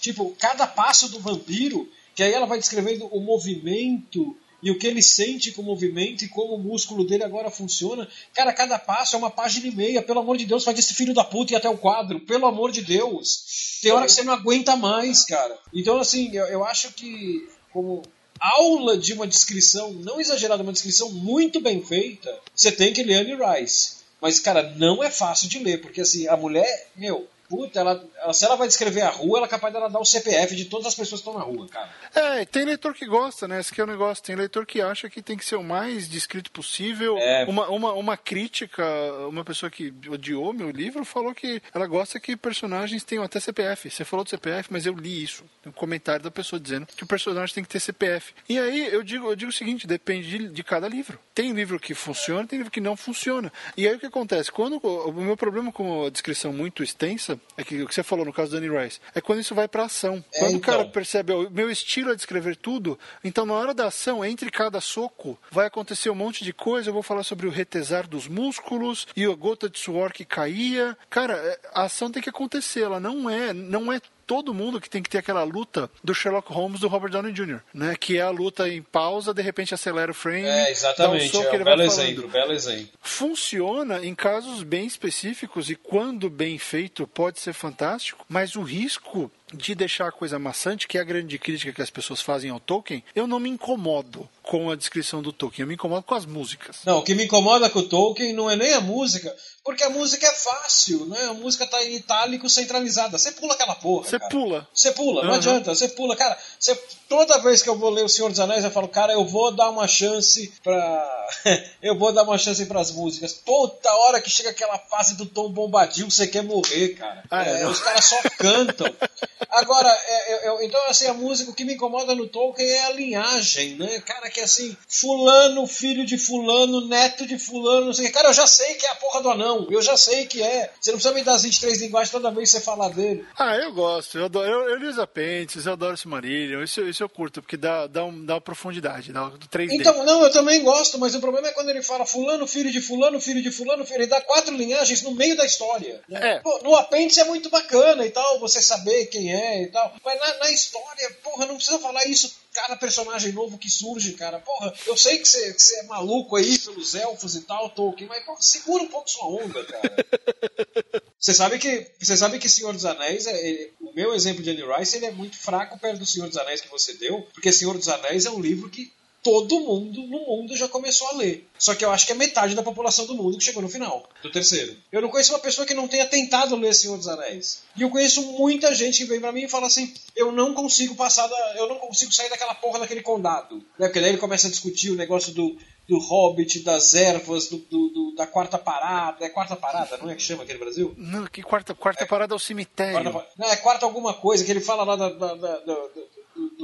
tipo, 0.00 0.36
cada 0.38 0.66
passo 0.66 1.08
do 1.08 1.18
vampiro, 1.18 1.88
que 2.14 2.22
aí 2.22 2.32
ela 2.32 2.46
vai 2.46 2.58
descrevendo 2.58 3.06
o 3.06 3.20
movimento 3.20 4.36
e 4.62 4.70
o 4.70 4.78
que 4.78 4.86
ele 4.86 5.02
sente 5.02 5.50
com 5.50 5.62
o 5.62 5.64
movimento 5.64 6.24
e 6.24 6.28
como 6.28 6.54
o 6.54 6.58
músculo 6.58 7.04
dele 7.04 7.24
agora 7.24 7.50
funciona. 7.50 8.08
Cara, 8.32 8.52
cada 8.52 8.78
passo 8.78 9.16
é 9.16 9.18
uma 9.18 9.30
página 9.30 9.66
e 9.66 9.74
meia. 9.74 10.02
Pelo 10.02 10.20
amor 10.20 10.36
de 10.36 10.46
Deus, 10.46 10.62
faz 10.62 10.78
esse 10.78 10.94
filho 10.94 11.12
da 11.12 11.24
puta 11.24 11.52
ir 11.52 11.56
até 11.56 11.68
o 11.68 11.76
quadro. 11.76 12.20
Pelo 12.20 12.46
amor 12.46 12.70
de 12.70 12.82
Deus. 12.82 13.80
Tem 13.82 13.90
hora 13.90 14.06
que 14.06 14.12
você 14.12 14.22
não 14.22 14.32
aguenta 14.32 14.76
mais, 14.76 15.24
cara. 15.24 15.58
Então, 15.74 15.98
assim, 15.98 16.30
eu, 16.32 16.46
eu 16.46 16.64
acho 16.64 16.92
que 16.92 17.48
como 17.72 18.02
aula 18.38 18.96
de 18.96 19.12
uma 19.12 19.26
descrição, 19.26 19.92
não 19.92 20.20
exagerada, 20.20 20.62
uma 20.62 20.72
descrição 20.72 21.10
muito 21.10 21.60
bem 21.60 21.82
feita, 21.82 22.38
você 22.54 22.70
tem 22.70 22.92
que 22.92 23.02
ler 23.02 23.20
Anne 23.20 23.34
Rice. 23.34 24.02
Mas, 24.20 24.38
cara, 24.38 24.74
não 24.76 25.02
é 25.02 25.10
fácil 25.10 25.48
de 25.48 25.58
ler, 25.58 25.80
porque 25.80 26.00
assim, 26.00 26.28
a 26.28 26.36
mulher, 26.36 26.90
meu, 26.94 27.26
Puta, 27.48 27.80
ela, 27.80 28.02
se 28.32 28.44
ela 28.44 28.56
vai 28.56 28.66
descrever 28.66 29.02
a 29.02 29.10
rua, 29.10 29.38
ela 29.38 29.46
é 29.46 29.50
capaz 29.50 29.72
dela 29.72 29.90
dar 29.90 30.00
o 30.00 30.04
CPF 30.04 30.56
de 30.56 30.66
todas 30.66 30.86
as 30.86 30.94
pessoas 30.94 31.20
que 31.20 31.28
estão 31.28 31.38
na 31.38 31.44
rua, 31.44 31.68
cara. 31.68 31.90
É, 32.14 32.44
tem 32.46 32.64
leitor 32.64 32.94
que 32.94 33.04
gosta, 33.04 33.46
né? 33.46 33.60
Esse 33.60 33.72
que 33.72 33.80
é 33.80 33.84
o 33.84 33.86
negócio. 33.86 34.24
Tem 34.24 34.34
leitor 34.34 34.64
que 34.64 34.80
acha 34.80 35.10
que 35.10 35.20
tem 35.20 35.36
que 35.36 35.44
ser 35.44 35.56
o 35.56 35.62
mais 35.62 36.08
descrito 36.08 36.50
possível. 36.50 37.18
É. 37.18 37.44
Uma, 37.44 37.68
uma, 37.68 37.92
uma 37.92 38.16
crítica, 38.16 38.84
uma 39.28 39.44
pessoa 39.44 39.70
que 39.70 39.92
odiou 40.08 40.52
meu 40.52 40.70
livro 40.70 41.04
falou 41.04 41.34
que 41.34 41.62
ela 41.74 41.86
gosta 41.86 42.20
que 42.20 42.36
personagens 42.36 43.04
tenham 43.04 43.24
até 43.24 43.40
CPF. 43.40 43.90
Você 43.90 44.04
falou 44.04 44.24
do 44.24 44.30
CPF, 44.30 44.68
mas 44.72 44.86
eu 44.86 44.94
li 44.94 45.22
isso. 45.22 45.44
Tem 45.62 45.70
um 45.70 45.74
comentário 45.74 46.22
da 46.22 46.30
pessoa 46.30 46.58
dizendo 46.58 46.86
que 46.86 47.04
o 47.04 47.06
personagem 47.06 47.54
tem 47.54 47.64
que 47.64 47.70
ter 47.70 47.80
CPF. 47.80 48.32
E 48.48 48.58
aí 48.58 48.86
eu 48.92 49.02
digo, 49.02 49.30
eu 49.30 49.36
digo 49.36 49.50
o 49.50 49.54
seguinte: 49.54 49.86
depende 49.86 50.28
de, 50.28 50.48
de 50.48 50.64
cada 50.64 50.88
livro. 50.88 51.18
Tem 51.34 51.52
livro 51.52 51.78
que 51.78 51.94
funciona, 51.94 52.46
tem 52.46 52.58
livro 52.58 52.72
que 52.72 52.80
não 52.80 52.96
funciona. 52.96 53.52
E 53.76 53.86
aí 53.86 53.94
o 53.94 53.98
que 53.98 54.06
acontece? 54.06 54.50
Quando 54.50 54.76
o 54.78 55.12
meu 55.12 55.36
problema 55.36 55.72
com 55.72 56.06
a 56.06 56.10
descrição 56.10 56.52
muito 56.52 56.82
extensa 56.82 57.38
é 57.56 57.64
que 57.64 57.82
o 57.82 57.86
que 57.86 57.94
você 57.94 58.02
falou 58.02 58.24
no 58.24 58.32
caso 58.32 58.50
do 58.50 58.60
Danny 58.60 58.68
Rice 58.76 59.00
é 59.14 59.20
quando 59.20 59.40
isso 59.40 59.54
vai 59.54 59.68
pra 59.68 59.84
ação. 59.84 60.24
É, 60.34 60.38
Quando 60.40 60.56
o 60.56 60.60
cara 60.60 60.80
então. 60.80 60.90
percebe, 60.90 61.32
o 61.32 61.50
meu 61.50 61.70
estilo 61.70 62.10
é 62.10 62.14
descrever 62.14 62.56
tudo, 62.56 62.98
então 63.22 63.44
na 63.44 63.54
hora 63.54 63.74
da 63.74 63.86
ação, 63.86 64.24
entre 64.24 64.50
cada 64.50 64.80
soco, 64.80 65.38
vai 65.50 65.66
acontecer 65.66 66.10
um 66.10 66.14
monte 66.14 66.44
de 66.44 66.52
coisa, 66.52 66.88
eu 66.88 66.94
vou 66.94 67.02
falar 67.02 67.22
sobre 67.22 67.46
o 67.46 67.50
retesar 67.50 68.08
dos 68.08 68.26
músculos 68.26 69.06
e 69.14 69.24
a 69.24 69.34
gota 69.34 69.68
de 69.68 69.78
suor 69.78 70.12
que 70.12 70.24
caía. 70.24 70.96
Cara, 71.10 71.34
é, 71.34 71.60
a 71.74 71.82
ação 71.84 72.10
tem 72.10 72.22
que 72.22 72.30
acontecer, 72.30 72.82
ela 72.82 73.00
não 73.00 73.28
é, 73.28 73.52
não 73.52 73.92
é 73.92 74.00
todo 74.26 74.54
mundo 74.54 74.80
que 74.80 74.88
tem 74.90 75.02
que 75.02 75.10
ter 75.10 75.18
aquela 75.18 75.42
luta 75.44 75.90
do 76.02 76.14
Sherlock 76.14 76.52
Holmes 76.52 76.80
do 76.80 76.88
Robert 76.88 77.10
Downey 77.10 77.32
Jr., 77.32 77.60
né? 77.74 77.94
Que 77.98 78.18
é 78.18 78.22
a 78.22 78.30
luta 78.30 78.68
em 78.68 78.82
pausa, 78.82 79.34
de 79.34 79.42
repente 79.42 79.74
acelera 79.74 80.10
o 80.10 80.14
frame, 80.14 80.42
É, 80.46 80.64
dá 80.64 80.70
exatamente. 80.70 81.26
um 81.26 81.30
soco 81.30 81.48
é 81.50 81.54
ele 81.54 81.64
belo 81.64 81.82
exemplo, 81.82 82.28
belo 82.28 82.52
exemplo. 82.52 82.88
Funciona 83.00 84.04
em 84.04 84.14
casos 84.14 84.62
bem 84.62 84.86
específicos 84.86 85.70
e 85.70 85.76
quando 85.76 86.28
bem 86.28 86.58
feito 86.58 87.06
pode 87.06 87.38
ser 87.40 87.52
fantástico, 87.52 88.24
mas 88.28 88.56
o 88.56 88.62
risco 88.62 89.30
de 89.54 89.74
deixar 89.74 90.08
a 90.08 90.12
coisa 90.12 90.38
maçante, 90.38 90.86
que 90.88 90.98
é 90.98 91.00
a 91.00 91.04
grande 91.04 91.38
crítica 91.38 91.72
que 91.72 91.82
as 91.82 91.90
pessoas 91.90 92.20
fazem 92.20 92.50
ao 92.50 92.60
Tolkien, 92.60 93.02
eu 93.14 93.26
não 93.26 93.38
me 93.40 93.48
incomodo 93.50 94.28
com 94.42 94.70
a 94.70 94.74
descrição 94.76 95.22
do 95.22 95.32
Tolkien, 95.32 95.62
eu 95.64 95.68
me 95.68 95.74
incomodo 95.74 96.02
com 96.02 96.14
as 96.14 96.26
músicas. 96.26 96.78
Não, 96.84 96.98
o 96.98 97.02
que 97.02 97.14
me 97.14 97.24
incomoda 97.24 97.70
com 97.70 97.78
o 97.80 97.88
Tolkien 97.88 98.32
não 98.32 98.50
é 98.50 98.56
nem 98.56 98.72
a 98.74 98.80
música, 98.80 99.34
porque 99.64 99.84
a 99.84 99.90
música 99.90 100.26
é 100.26 100.32
fácil, 100.34 101.06
né? 101.06 101.26
A 101.26 101.34
música 101.34 101.64
tá 101.66 101.82
em 101.84 101.94
itálico 101.94 102.50
centralizada. 102.50 103.16
Você 103.18 103.30
pula 103.32 103.54
aquela 103.54 103.76
porra. 103.76 104.04
Você 104.08 104.18
pula. 104.18 104.68
Você 104.74 104.90
pula, 104.92 105.22
não 105.22 105.30
Uhum. 105.30 105.36
adianta, 105.36 105.72
você 105.74 105.88
pula. 105.88 106.16
Cara, 106.16 106.36
você- 106.58 106.74
toda 107.08 107.38
vez 107.38 107.62
que 107.62 107.68
eu 107.68 107.78
vou 107.78 107.90
ler 107.90 108.04
O 108.04 108.08
Senhor 108.08 108.28
dos 108.30 108.40
Anéis, 108.40 108.64
eu 108.64 108.70
falo, 108.72 108.88
cara, 108.88 109.12
eu 109.12 109.24
vou 109.24 109.52
dar 109.52 109.70
uma 109.70 109.86
chance 109.86 110.52
pra. 110.64 111.28
eu 111.80 111.96
vou 111.96 112.12
dar 112.12 112.24
uma 112.24 112.36
chance 112.38 112.64
pras 112.66 112.90
músicas. 112.90 113.32
Puta 113.34 113.92
hora 113.94 114.20
que 114.20 114.28
chega 114.28 114.50
aquela 114.50 114.76
fase 114.78 115.14
do 115.16 115.24
Tom 115.26 115.48
Bombadil, 115.50 116.10
você 116.10 116.26
quer 116.26 116.42
morrer, 116.42 116.94
cara. 116.96 117.22
Ah, 117.30 117.44
é, 117.46 117.60
É, 117.60 117.62
não. 117.62 117.70
os 117.70 117.78
caras 117.80 118.04
só 118.04 118.16
cantam. 118.36 118.92
Agora, 119.50 119.88
é, 119.88 120.34
eu- 120.34 120.38
eu- 120.54 120.62
então, 120.62 120.80
assim, 120.88 121.06
a 121.06 121.14
música, 121.14 121.50
o 121.50 121.54
que 121.54 121.64
me 121.64 121.74
incomoda 121.74 122.14
no 122.14 122.28
Tolkien 122.28 122.68
é 122.68 122.84
a 122.84 122.90
linhagem, 122.92 123.74
né? 123.76 124.00
Cara, 124.00 124.30
que 124.30 124.40
assim, 124.40 124.76
fulano, 124.88 125.66
filho 125.66 126.04
de 126.06 126.16
fulano, 126.18 126.86
neto 126.88 127.26
de 127.26 127.38
fulano, 127.38 127.86
não 127.86 127.92
sei 127.92 128.04
o 128.04 128.08
que. 128.08 128.14
Cara, 128.14 128.28
eu 128.28 128.32
já 128.32 128.46
sei 128.46 128.74
que 128.74 128.86
é 128.86 128.90
a 128.90 128.94
porra 128.94 129.20
do 129.22 129.30
anão. 129.30 129.66
Eu 129.70 129.82
já 129.82 129.96
sei 129.96 130.26
que 130.26 130.42
é. 130.42 130.70
Você 130.80 130.90
não 130.90 130.98
precisa 130.98 131.14
me 131.14 131.22
dar 131.22 131.34
as 131.34 131.42
23 131.42 131.80
linguagens 131.80 132.10
toda 132.10 132.30
vez 132.30 132.50
que 132.50 132.58
você 132.58 132.64
falar 132.64 132.88
dele. 132.90 133.26
Ah, 133.38 133.56
eu 133.56 133.72
gosto, 133.72 134.18
eu 134.18 134.24
adoro, 134.26 134.48
eu, 134.48 134.68
eu 134.70 134.76
li 134.76 134.86
os 134.86 134.98
apêndices, 134.98 135.66
eu 135.66 135.72
adoro 135.72 135.94
esse 135.94 136.06
Marillion, 136.08 136.62
isso, 136.62 136.80
isso 136.82 137.02
eu 137.02 137.08
curto, 137.08 137.42
porque 137.42 137.56
dá, 137.56 137.86
dá, 137.86 138.04
um, 138.04 138.24
dá 138.24 138.34
uma 138.34 138.40
profundidade, 138.40 139.12
dá 139.12 139.24
um 139.26 139.38
3D. 139.38 139.74
Então, 139.74 140.04
não, 140.04 140.22
eu 140.22 140.30
também 140.32 140.62
gosto, 140.62 140.98
mas 140.98 141.14
o 141.14 141.20
problema 141.20 141.48
é 141.48 141.52
quando 141.52 141.68
ele 141.70 141.82
fala 141.82 142.06
fulano, 142.06 142.46
filho 142.46 142.70
de 142.70 142.80
fulano, 142.80 143.20
filho 143.20 143.42
de 143.42 143.50
fulano, 143.50 143.84
filho, 143.84 143.98
ele 143.98 144.06
dá 144.06 144.20
quatro 144.20 144.54
linhagens 144.54 145.02
no 145.02 145.12
meio 145.12 145.36
da 145.36 145.44
história. 145.44 146.00
né? 146.08 146.36
É. 146.36 146.38
Pô, 146.40 146.58
no 146.62 146.74
apêndice 146.74 147.20
é 147.20 147.24
muito 147.24 147.50
bacana 147.50 148.04
e 148.06 148.10
tal, 148.10 148.38
você 148.38 148.60
saber 148.62 149.06
quem 149.06 149.31
é 149.31 149.31
e 149.36 149.66
tal, 149.68 149.94
mas 150.04 150.18
na, 150.20 150.38
na 150.38 150.50
história, 150.50 151.10
porra, 151.22 151.46
não 151.46 151.56
precisa 151.56 151.78
falar 151.78 152.04
isso 152.06 152.34
cada 152.52 152.76
personagem 152.76 153.32
novo 153.32 153.56
que 153.58 153.70
surge, 153.70 154.12
cara. 154.12 154.38
Porra, 154.38 154.72
eu 154.86 154.96
sei 154.96 155.18
que 155.18 155.26
você, 155.28 155.52
que 155.54 155.62
você 155.62 155.78
é 155.80 155.82
maluco 155.84 156.36
aí 156.36 156.58
pelos 156.58 156.94
elfos 156.94 157.34
e 157.34 157.40
tal, 157.42 157.70
Tolkien, 157.70 158.08
mas 158.08 158.24
porra, 158.24 158.42
segura 158.42 158.82
um 158.82 158.88
pouco 158.88 159.10
sua 159.10 159.26
onda, 159.26 159.64
cara. 159.64 159.96
Você 161.22 161.32
sabe 161.34 161.56
que 161.56 161.86
você 162.00 162.16
sabe 162.16 162.36
que 162.40 162.48
Senhor 162.48 162.72
dos 162.72 162.84
Anéis, 162.84 163.28
é, 163.28 163.46
ele- 163.48 163.72
o 163.80 163.92
meu 163.92 164.12
exemplo 164.12 164.42
de 164.42 164.50
Annie 164.50 164.64
Rice, 164.76 164.96
ele 164.96 165.06
é 165.06 165.12
muito 165.12 165.36
fraco 165.38 165.78
perto 165.78 165.98
do 166.00 166.04
Senhor 166.06 166.26
dos 166.28 166.36
Anéis 166.36 166.60
que 166.60 166.68
você 166.68 166.94
deu, 166.94 167.22
porque 167.32 167.52
Senhor 167.52 167.78
dos 167.78 167.88
Anéis 167.88 168.26
é 168.26 168.30
um 168.30 168.40
livro 168.40 168.68
que 168.68 168.92
todo 169.22 169.60
mundo 169.60 170.02
no 170.02 170.18
mundo 170.26 170.56
já 170.56 170.66
começou 170.68 171.06
a 171.08 171.12
ler. 171.16 171.48
Só 171.58 171.74
que 171.74 171.84
eu 171.84 171.90
acho 171.90 172.06
que 172.06 172.12
é 172.12 172.14
metade 172.14 172.54
da 172.54 172.62
população 172.62 173.06
do 173.06 173.14
mundo 173.14 173.38
que 173.38 173.44
chegou 173.44 173.62
no 173.62 173.68
final, 173.68 174.08
do 174.22 174.30
terceiro. 174.32 174.76
Eu 174.90 175.00
não 175.00 175.08
conheço 175.08 175.32
uma 175.32 175.38
pessoa 175.38 175.66
que 175.66 175.74
não 175.74 175.86
tenha 175.86 176.06
tentado 176.06 176.56
ler 176.56 176.74
Senhor 176.74 176.96
dos 176.96 177.06
Anéis. 177.06 177.62
E 177.76 177.82
eu 177.82 177.90
conheço 177.90 178.20
muita 178.32 178.74
gente 178.74 178.98
que 178.98 179.04
vem 179.04 179.20
pra 179.20 179.30
mim 179.32 179.44
e 179.44 179.48
fala 179.48 179.66
assim: 179.68 179.92
eu 180.16 180.32
não 180.32 180.52
consigo 180.54 180.94
passar 180.96 181.26
da. 181.28 181.54
eu 181.56 181.68
não 181.68 181.76
consigo 181.76 182.12
sair 182.12 182.28
daquela 182.30 182.54
porra 182.54 182.80
daquele 182.80 183.02
condado. 183.02 183.56
Né? 183.78 183.86
Porque 183.86 184.00
daí 184.00 184.10
ele 184.10 184.18
começa 184.18 184.48
a 184.48 184.50
discutir 184.50 184.90
o 184.90 184.96
negócio 184.96 185.32
do. 185.32 185.56
Do 185.88 185.98
Hobbit, 185.98 186.60
das 186.60 186.94
ervas, 186.94 187.48
do, 187.48 187.58
do- 187.58 187.88
do- 187.88 188.14
da 188.14 188.24
quarta 188.24 188.56
parada. 188.56 189.26
É 189.26 189.28
quarta 189.28 189.56
parada, 189.56 189.98
não 189.98 190.08
é 190.08 190.14
que 190.14 190.22
chama 190.22 190.44
aqui 190.44 190.52
no 190.52 190.60
Brasil? 190.60 190.94
Não, 190.96 191.26
que 191.26 191.42
quarta, 191.42 191.74
quarta 191.74 192.06
parada 192.06 192.32
é 192.32 192.36
o 192.36 192.38
cemitério. 192.38 193.10
Quarta, 193.10 193.28
não, 193.36 193.48
é 193.50 193.56
quarta 193.56 193.84
alguma 193.84 194.14
coisa, 194.14 194.44
que 194.44 194.50
ele 194.52 194.60
fala 194.60 194.84
lá 194.84 194.94
da- 194.94 195.08
da- 195.10 195.34
da- 195.34 195.58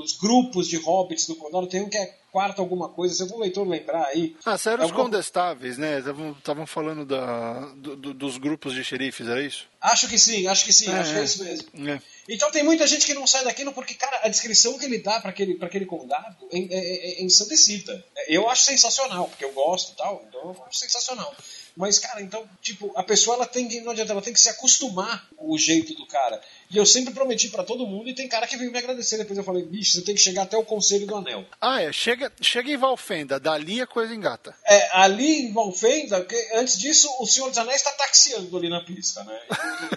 dos 0.08 0.16
grupos 0.18 0.68
de 0.68 0.76
hobbits 0.76 1.26
do 1.26 1.36
condado. 1.36 1.66
Tem 1.66 1.82
um 1.82 1.88
que 1.88 1.96
é 1.98 2.14
quarta 2.32 2.60
alguma 2.60 2.88
coisa, 2.90 3.14
se 3.14 3.22
algum 3.22 3.38
leitor 3.38 3.66
lembrar 3.66 4.04
aí. 4.06 4.36
Ah, 4.44 4.56
sério, 4.58 4.84
os 4.84 4.92
condestáveis, 4.92 5.78
né? 5.78 5.98
Estavam 6.38 6.66
falando 6.66 7.04
da, 7.06 7.60
do- 7.76 7.96
do- 7.96 8.14
dos 8.14 8.36
grupos 8.36 8.74
de 8.74 8.84
xerifes, 8.84 9.26
era 9.26 9.42
isso? 9.42 9.66
Acho 9.80 10.08
que 10.08 10.18
sim, 10.18 10.46
acho 10.46 10.64
que 10.64 10.72
sim, 10.72 10.90
É, 10.90 10.98
acho 10.98 11.10
que 11.12 11.16
é 11.16 11.20
é. 11.20 11.24
isso 11.24 11.44
mesmo. 11.44 11.88
É. 11.90 12.02
Então 12.28 12.50
tem 12.50 12.62
muita 12.62 12.86
gente 12.86 13.06
que 13.06 13.14
não 13.14 13.26
sai 13.26 13.44
daquilo 13.44 13.72
porque, 13.72 13.94
cara, 13.94 14.20
a 14.24 14.28
descrição 14.28 14.78
que 14.78 14.84
ele 14.84 14.98
dá 14.98 15.20
pra 15.20 15.30
aquele, 15.30 15.54
pra 15.54 15.68
aquele 15.68 15.86
condado 15.86 16.36
é, 16.52 16.58
é, 16.58 16.64
é, 16.70 17.20
é 17.20 17.24
ensandecida. 17.24 18.04
Eu 18.26 18.48
acho 18.48 18.62
sensacional, 18.62 19.26
porque 19.28 19.44
eu 19.44 19.52
gosto 19.52 19.92
e 19.92 19.96
tal, 19.96 20.22
então 20.28 20.40
eu 20.42 20.64
acho 20.68 20.78
sensacional. 20.78 21.34
Mas, 21.76 21.98
cara, 21.98 22.20
então, 22.20 22.44
tipo, 22.60 22.92
a 22.96 23.04
pessoa 23.04 23.36
ela 23.36 23.46
tem 23.46 23.68
que, 23.68 23.80
não 23.80 23.92
adianta, 23.92 24.12
ela 24.12 24.20
tem 24.20 24.32
que 24.32 24.40
se 24.40 24.48
acostumar 24.48 25.28
com 25.36 25.50
o 25.52 25.56
jeito 25.56 25.94
do 25.94 26.06
cara. 26.06 26.40
E 26.70 26.76
eu 26.76 26.84
sempre 26.84 27.14
prometi 27.14 27.48
pra 27.48 27.64
todo 27.64 27.86
mundo 27.86 28.08
e 28.08 28.14
tem 28.14 28.28
cara 28.28 28.46
que 28.46 28.56
veio 28.56 28.70
me 28.70 28.78
agradecer. 28.78 29.16
Depois 29.18 29.38
eu 29.38 29.44
falei, 29.44 29.62
bicho, 29.62 29.92
você 29.92 30.02
tem 30.02 30.14
que 30.14 30.20
chegar 30.20 30.42
até 30.42 30.56
o 30.56 30.62
Conselho 30.64 31.06
do 31.06 31.16
Anel. 31.16 31.44
Ah, 31.60 31.80
é. 31.82 31.90
Chega, 31.92 32.30
chega 32.40 32.70
em 32.70 32.76
Valfenda, 32.76 33.40
dali 33.40 33.80
a 33.80 33.86
coisa 33.86 34.14
engata. 34.14 34.54
É, 34.66 34.88
ali 34.92 35.46
em 35.46 35.52
Valfenda, 35.52 36.26
antes 36.54 36.78
disso, 36.78 37.08
o 37.20 37.26
Senhor 37.26 37.48
dos 37.48 37.58
Anéis 37.58 37.76
está 37.78 37.92
taxiando 37.92 38.56
ali 38.56 38.68
na 38.68 38.80
pista, 38.82 39.24
né? 39.24 39.38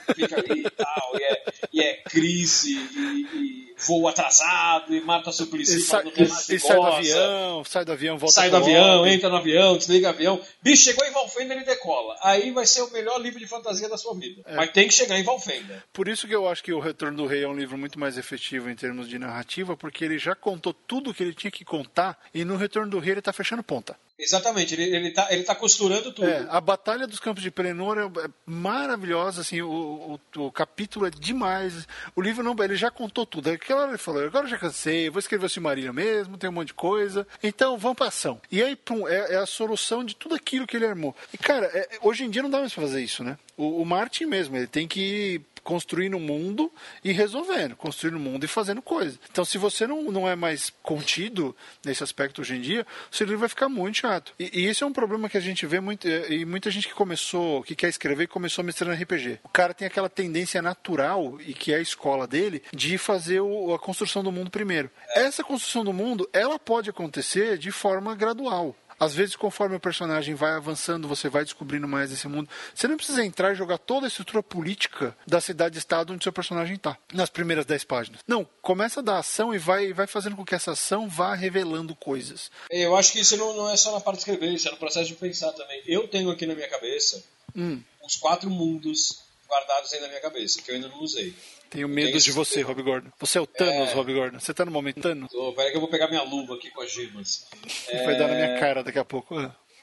E 0.10 0.14
Fica 0.14 0.36
ali 0.40 0.62
e 0.66 0.70
tal, 0.70 1.12
e 1.20 1.24
é, 1.24 1.44
e 1.74 1.82
é 1.82 1.94
crise, 2.04 2.74
e, 2.74 3.38
e 3.38 3.76
voo 3.88 4.08
atrasado, 4.08 4.94
e 4.96 5.02
Marta 5.02 5.32
Suplicy 5.32 5.78
E, 5.78 5.82
sai, 5.82 6.04
e- 6.06 6.24
e 6.56 6.60
sai 6.60 6.76
do 6.78 6.84
avião, 6.86 7.64
sai 7.66 7.86
do 7.86 7.92
avião, 7.92 8.18
volta 8.18 8.34
sai 8.36 8.50
do 8.50 8.58
avião, 8.58 8.98
lobby. 8.98 9.10
entra 9.12 9.30
no 9.30 9.38
avião, 9.38 9.78
desliga 9.78 10.08
o 10.08 10.10
avião. 10.12 10.42
Bicho, 10.62 10.84
chegou 10.84 11.06
em 11.06 11.12
Valfenda, 11.12 11.54
ele 11.56 11.64
decola. 11.66 12.16
Aí 12.22 12.52
vai 12.52 12.66
ser 12.66 12.82
o 12.84 12.92
melhor 12.92 13.20
livro 13.20 13.40
de 13.40 13.48
fantasia 13.48 13.90
da 13.90 13.98
sua 13.98 14.14
vida. 14.16 14.42
É. 14.46 14.56
Mas 14.56 14.72
tem 14.72 14.88
que 14.88 14.94
chegar 14.94 15.18
em 15.18 15.24
Valfenda. 15.24 15.84
Por 15.92 16.08
isso 16.08 16.28
que 16.28 16.36
eu 16.36 16.48
acho 16.48 16.61
que 16.64 16.74
o 16.74 16.80
Retorno 16.80 17.18
do 17.18 17.26
Rei 17.26 17.44
é 17.44 17.48
um 17.48 17.56
livro 17.56 17.78
muito 17.78 18.00
mais 18.00 18.18
efetivo 18.18 18.70
em 18.70 18.76
termos 18.76 19.08
de 19.08 19.18
narrativa, 19.20 19.76
porque 19.76 20.04
ele 20.06 20.18
já 20.18 20.36
contou 20.36 20.74
tudo 20.74 21.14
que 21.14 21.24
ele 21.24 21.34
tinha 21.34 21.52
que 21.52 21.66
contar 21.66 22.20
e 22.34 22.44
no 22.46 22.56
Retorno 22.56 22.92
do 22.92 23.00
Rei 23.00 23.14
ele 23.14 23.22
tá 23.22 23.34
fechando 23.34 23.64
ponta. 23.64 23.96
Exatamente, 24.18 24.76
ele, 24.76 24.84
ele, 24.96 25.12
tá, 25.12 25.28
ele 25.32 25.44
tá 25.44 25.56
costurando 25.56 26.12
tudo. 26.12 26.28
É, 26.28 26.46
a 26.48 26.62
Batalha 26.62 27.08
dos 27.08 27.20
Campos 27.20 27.42
de 27.42 27.50
Pelennor 27.50 27.98
é 27.98 28.02
é 28.24 28.30
maravilhosa, 28.46 29.42
assim, 29.42 29.62
o, 29.62 30.20
o, 30.36 30.42
o 30.46 30.52
capítulo 30.52 31.08
é 31.08 31.10
demais. 31.10 31.88
O 32.16 32.22
livro 32.22 32.44
não, 32.44 32.56
ele 32.64 32.76
já 32.76 32.92
contou 32.92 33.26
tudo. 33.26 33.50
Aquela 33.50 33.82
hora 33.82 33.92
ele 33.92 33.98
falou, 33.98 34.24
agora 34.24 34.48
já 34.48 34.58
cansei, 34.60 35.10
vou 35.10 35.20
escrever 35.20 35.46
o 35.46 35.50
Silmarillion 35.50 35.94
mesmo, 35.94 36.38
tem 36.38 36.50
um 36.50 36.54
monte 36.54 36.68
de 36.68 36.74
coisa. 36.76 37.26
Então, 37.42 37.78
vamos 37.80 37.98
pra 37.98 38.08
ação. 38.08 38.40
E 38.52 38.62
aí, 38.62 38.76
pum, 38.76 39.08
é, 39.08 39.34
é 39.34 39.38
a 39.38 39.46
solução 39.48 40.04
de 40.04 40.16
tudo 40.16 40.36
aquilo 40.36 40.68
que 40.68 40.78
ele 40.78 40.86
armou. 40.86 41.16
E, 41.34 41.38
cara, 41.38 41.66
é- 41.74 41.98
hoje 42.02 42.24
em 42.24 42.30
dia 42.30 42.44
não 42.44 42.50
dá 42.50 42.60
mais 42.60 42.74
pra 42.74 42.84
fazer 42.84 43.02
isso, 43.02 43.24
né? 43.24 43.40
O, 43.58 43.82
o 43.82 43.86
Martin 43.86 44.26
mesmo, 44.26 44.56
ele 44.56 44.68
tem 44.68 44.88
que 44.88 45.42
construir 45.64 46.10
no 46.10 46.20
mundo 46.20 46.72
e 47.04 47.12
resolvendo, 47.12 47.76
construir 47.76 48.12
no 48.12 48.20
mundo 48.20 48.44
e 48.44 48.48
fazendo 48.48 48.82
coisa. 48.82 49.20
Então, 49.32 49.46
se 49.46 49.58
você 49.58 49.86
não, 49.88 50.04
não 50.12 50.28
é 50.28 50.36
mais 50.36 50.72
contido 50.82 51.56
nesse 51.86 52.04
aspecto 52.04 52.42
hoje 52.42 52.56
em 52.56 52.62
dia, 52.62 52.86
o 53.12 53.16
seu 53.16 53.26
livro 53.26 53.40
vai 53.40 53.50
ficar 53.50 53.70
muito 53.70 53.98
chato. 53.98 54.34
E, 54.40 54.62
e 54.62 54.70
isso 54.70 54.84
é 54.84 54.88
um 54.88 54.94
problema 54.94 55.30
que 55.30 55.38
a 55.38 55.42
gente 55.42 55.66
vê 55.66 55.80
muito, 55.80 56.08
e 56.08 56.46
muita 56.46 56.70
gente 56.72 56.88
que 56.88 56.94
começou, 56.94 57.64
que 57.64 57.76
quer 57.76 57.90
escrever, 57.90 58.28
começou 58.28 58.64
mestrando 58.64 59.02
RPG. 59.02 59.40
O 59.44 59.50
cara 59.50 59.74
tem 59.74 59.88
aquela 59.88 60.10
tendência 60.10 60.62
natural, 60.62 61.38
e 61.46 61.54
que 61.54 61.74
é 61.74 61.78
a 61.78 61.82
escola 61.82 62.28
dele, 62.28 62.62
de 62.74 62.98
fazer 62.98 63.40
o- 63.42 63.74
a 63.74 63.80
construção 63.80 64.24
do 64.24 64.32
mundo 64.32 64.50
primeiro. 64.50 64.90
Essa 65.16 65.44
construção 65.44 65.84
do 65.84 65.94
mundo, 65.94 66.30
ela 66.34 66.58
pode 66.60 66.90
acontecer 66.90 67.58
de 67.58 67.72
forma 67.72 68.16
gradual. 68.16 68.76
Às 69.02 69.16
vezes, 69.16 69.36
conforme 69.36 69.76
o 69.76 69.80
personagem 69.80 70.36
vai 70.36 70.52
avançando, 70.52 71.08
você 71.08 71.28
vai 71.28 71.44
descobrindo 71.44 71.88
mais 71.88 72.12
desse 72.12 72.28
mundo. 72.28 72.48
Você 72.76 72.88
não 72.88 72.96
precisa 72.98 73.26
entrar 73.26 73.52
e 73.52 73.56
jogar 73.56 73.80
toda 73.80 74.06
a 74.06 74.08
estrutura 74.08 74.44
política 74.44 75.18
da 75.26 75.42
cidade-estado 75.42 76.14
onde 76.14 76.24
seu 76.24 76.32
personagem 76.32 76.76
está, 76.76 76.96
nas 77.12 77.28
primeiras 77.28 77.66
10 77.66 77.84
páginas. 77.86 78.20
Não, 78.28 78.48
começa 78.62 79.02
da 79.02 79.18
ação 79.18 79.56
e 79.56 79.58
vai, 79.58 79.92
vai 79.92 80.06
fazendo 80.06 80.36
com 80.36 80.46
que 80.46 80.54
essa 80.54 80.74
ação 80.74 81.10
vá 81.10 81.34
revelando 81.34 81.96
coisas. 81.96 82.52
Eu 82.70 82.96
acho 82.96 83.12
que 83.12 83.22
isso 83.22 83.36
não, 83.38 83.56
não 83.58 83.72
é 83.72 83.76
só 83.76 83.92
na 83.92 84.00
parte 84.02 84.18
de 84.18 84.30
escrever, 84.30 84.54
isso 84.54 84.68
é 84.68 84.72
no 84.72 84.78
processo 84.78 85.08
de 85.08 85.16
pensar 85.16 85.52
também. 85.54 85.82
Eu 85.88 86.08
tenho 86.08 86.30
aqui 86.30 86.46
na 86.46 86.54
minha 86.54 86.70
cabeça 86.70 87.24
Hum. 87.56 87.82
os 88.06 88.18
quatro 88.18 88.52
mundos 88.52 89.24
guardados 89.50 89.92
aí 89.94 90.00
na 90.00 90.10
minha 90.10 90.22
cabeça, 90.22 90.62
que 90.62 90.70
eu 90.70 90.76
ainda 90.76 90.88
não 90.90 91.00
usei. 91.02 91.34
Tenho 91.72 91.88
medo 91.88 92.20
de 92.20 92.32
você, 92.34 92.62
Rob 92.62 92.84
Gordon. 92.84 93.10
Você 93.18 93.38
é 93.38 93.42
o 93.42 93.48
Thanos, 93.48 93.90
É. 93.90 93.94
Rob 93.94 94.14
Gordon. 94.14 94.40
Você 94.40 94.54
tá 94.54 94.66
no 94.66 94.72
momento 94.72 95.02
Thanos? 95.02 95.32
Tô, 95.32 95.54
peraí 95.54 95.72
que 95.72 95.78
eu 95.78 95.82
vou 95.82 95.90
pegar 95.90 96.10
minha 96.10 96.22
luva 96.22 96.56
aqui 96.56 96.70
com 96.70 96.82
as 96.82 96.92
gemas. 96.92 97.48
Vai 98.06 98.18
dar 98.18 98.28
na 98.28 98.36
minha 98.36 98.60
cara 98.60 98.84
daqui 98.84 99.00
a 99.00 99.06
pouco. 99.06 99.36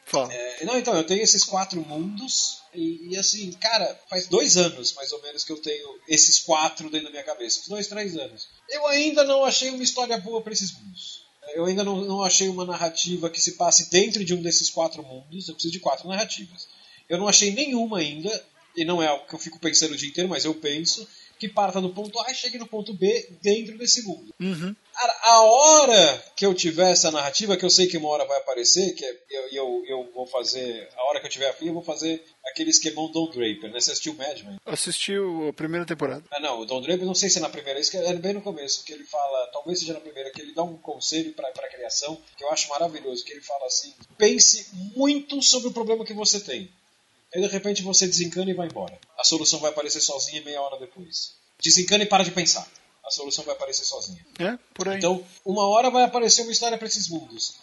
Fala. 0.05 0.33
É, 0.33 0.65
não, 0.65 0.79
então, 0.79 0.95
eu 0.95 1.05
tenho 1.05 1.23
esses 1.23 1.45
quatro 1.45 1.81
mundos 1.81 2.63
e, 2.75 3.09
e, 3.11 3.17
assim, 3.17 3.53
cara, 3.53 3.99
faz 4.09 4.27
dois 4.27 4.57
anos 4.59 4.95
mais 4.95 5.13
ou 5.13 5.23
menos 5.23 5.45
que 5.45 5.53
eu 5.53 5.61
tenho 5.61 5.99
esses 6.07 6.41
quatro 6.41 6.91
dentro 6.91 7.07
da 7.07 7.11
minha 7.11 7.25
cabeça. 7.25 7.61
Uns 7.61 7.69
dois, 7.69 7.87
três 7.87 8.17
anos. 8.17 8.49
Eu 8.69 8.87
ainda 8.87 9.25
não 9.25 9.45
achei 9.45 9.71
uma 9.71 9.83
história 9.83 10.17
boa 10.19 10.43
para 10.43 10.53
esses 10.53 10.73
mundos. 10.79 11.27
Eu 11.55 11.65
ainda 11.65 11.83
não, 11.83 12.03
não 12.03 12.23
achei 12.23 12.49
uma 12.49 12.67
narrativa 12.67 13.31
que 13.31 13.41
se 13.41 13.53
passe 13.53 13.91
dentro 13.91 14.23
de 14.23 14.35
um 14.35 14.43
desses 14.43 14.69
quatro 14.69 15.03
mundos. 15.03 15.49
Eu 15.49 15.55
preciso 15.55 15.73
de 15.73 15.81
quatro 15.81 16.07
narrativas. 16.07 16.69
Eu 17.09 17.17
não 17.17 17.27
achei 17.27 17.51
nenhuma 17.51 17.99
ainda, 17.99 18.45
e 18.77 18.85
não 18.85 19.03
é 19.03 19.07
algo 19.07 19.27
que 19.27 19.35
eu 19.35 19.39
fico 19.39 19.59
pensando 19.59 19.93
o 19.93 19.97
dia 19.97 20.09
inteiro, 20.09 20.29
mas 20.29 20.45
eu 20.45 20.55
penso, 20.55 21.09
que 21.39 21.49
parta 21.49 21.81
do 21.81 21.91
ponto 21.91 22.19
A 22.21 22.31
e 22.31 22.35
chegue 22.35 22.59
no 22.59 22.67
ponto 22.67 22.93
B 22.93 23.39
dentro 23.43 23.79
desse 23.79 24.03
mundo. 24.03 24.35
Uhum. 24.41 24.75
Cara, 24.93 25.17
a 25.23 25.43
hora 25.43 26.25
que 26.35 26.45
eu 26.45 26.53
tiver 26.53 26.91
essa 26.91 27.11
narrativa, 27.11 27.57
que 27.57 27.65
eu 27.65 27.71
sei 27.71 27.87
que 27.87 27.97
uma 27.97 28.09
hora 28.09 28.25
vai 28.25 28.39
aparecer, 28.39 28.95
que 28.95 29.05
é, 29.05 29.17
eu, 29.31 29.49
eu, 29.53 29.85
eu 29.87 30.11
vou 30.13 30.27
fazer, 30.27 30.89
a 30.97 31.05
hora 31.05 31.21
que 31.21 31.27
eu 31.27 31.31
tiver 31.31 31.49
afim, 31.49 31.69
eu 31.69 31.75
vou 31.75 31.85
fazer 31.85 32.25
aquele 32.45 32.71
esquemão 32.71 33.11
Don 33.13 33.31
Draper, 33.31 33.71
né? 33.71 33.81
Você 33.81 33.93
assistiu 33.93 34.15
Mad 34.15 34.41
Men? 34.43 34.59
Assistiu 34.67 35.49
a 35.49 35.53
primeira 35.53 35.87
temporada. 35.87 36.25
Ah, 36.31 36.41
não, 36.41 36.61
o 36.61 36.67
Don 36.67 36.81
Draper, 36.81 37.07
não 37.07 37.15
sei 37.15 37.31
se 37.31 37.39
é 37.39 37.41
na 37.41 37.49
primeira, 37.49 37.79
isso 37.79 37.93
que 37.93 37.97
é 37.97 38.13
bem 38.15 38.35
no 38.35 38.43
começo, 38.43 38.85
que 38.85 38.93
ele 38.93 39.05
fala, 39.05 39.51
talvez 39.53 39.79
seja 39.79 39.93
na 39.93 40.01
primeira, 40.01 40.33
que 40.33 40.41
ele 40.41 40.53
dá 40.53 40.65
um 40.65 40.77
conselho 40.77 41.33
para 41.33 41.49
a 41.49 41.71
criação, 41.71 42.21
que 42.37 42.43
eu 42.43 42.51
acho 42.51 42.69
maravilhoso, 42.69 43.25
que 43.25 43.33
ele 43.33 43.41
fala 43.41 43.67
assim, 43.67 43.95
pense 44.17 44.71
muito 44.97 45.41
sobre 45.43 45.69
o 45.69 45.73
problema 45.73 46.05
que 46.05 46.13
você 46.13 46.41
tem. 46.41 46.71
Aí, 47.35 47.43
de 47.43 47.49
repente, 47.49 47.83
você 47.83 48.07
desencana 48.07 48.51
e 48.51 48.55
vai 48.55 48.67
embora. 48.67 48.99
A 49.19 49.25
solução 49.25 49.59
vai 49.61 49.71
aparecer 49.71 50.01
sozinha 50.01 50.43
meia 50.43 50.61
hora 50.63 50.79
depois. 50.79 51.35
Desencana 51.63 52.05
e 52.05 52.07
para 52.07 52.25
de 52.25 52.31
pensar. 52.31 52.67
A 53.05 53.11
solução 53.11 53.45
vai 53.45 53.55
aparecer 53.55 53.85
sozinha. 53.85 54.25
É, 54.39 54.59
por 54.75 54.89
aí. 54.89 54.99
Então, 54.99 55.25
uma 55.45 55.67
hora 55.67 55.91
vai 55.91 56.05
aparecer 56.05 56.43
uma 56.43 56.53
história 56.53 56.77
para 56.77 56.87
esses 56.87 57.09
mundos. 57.09 57.57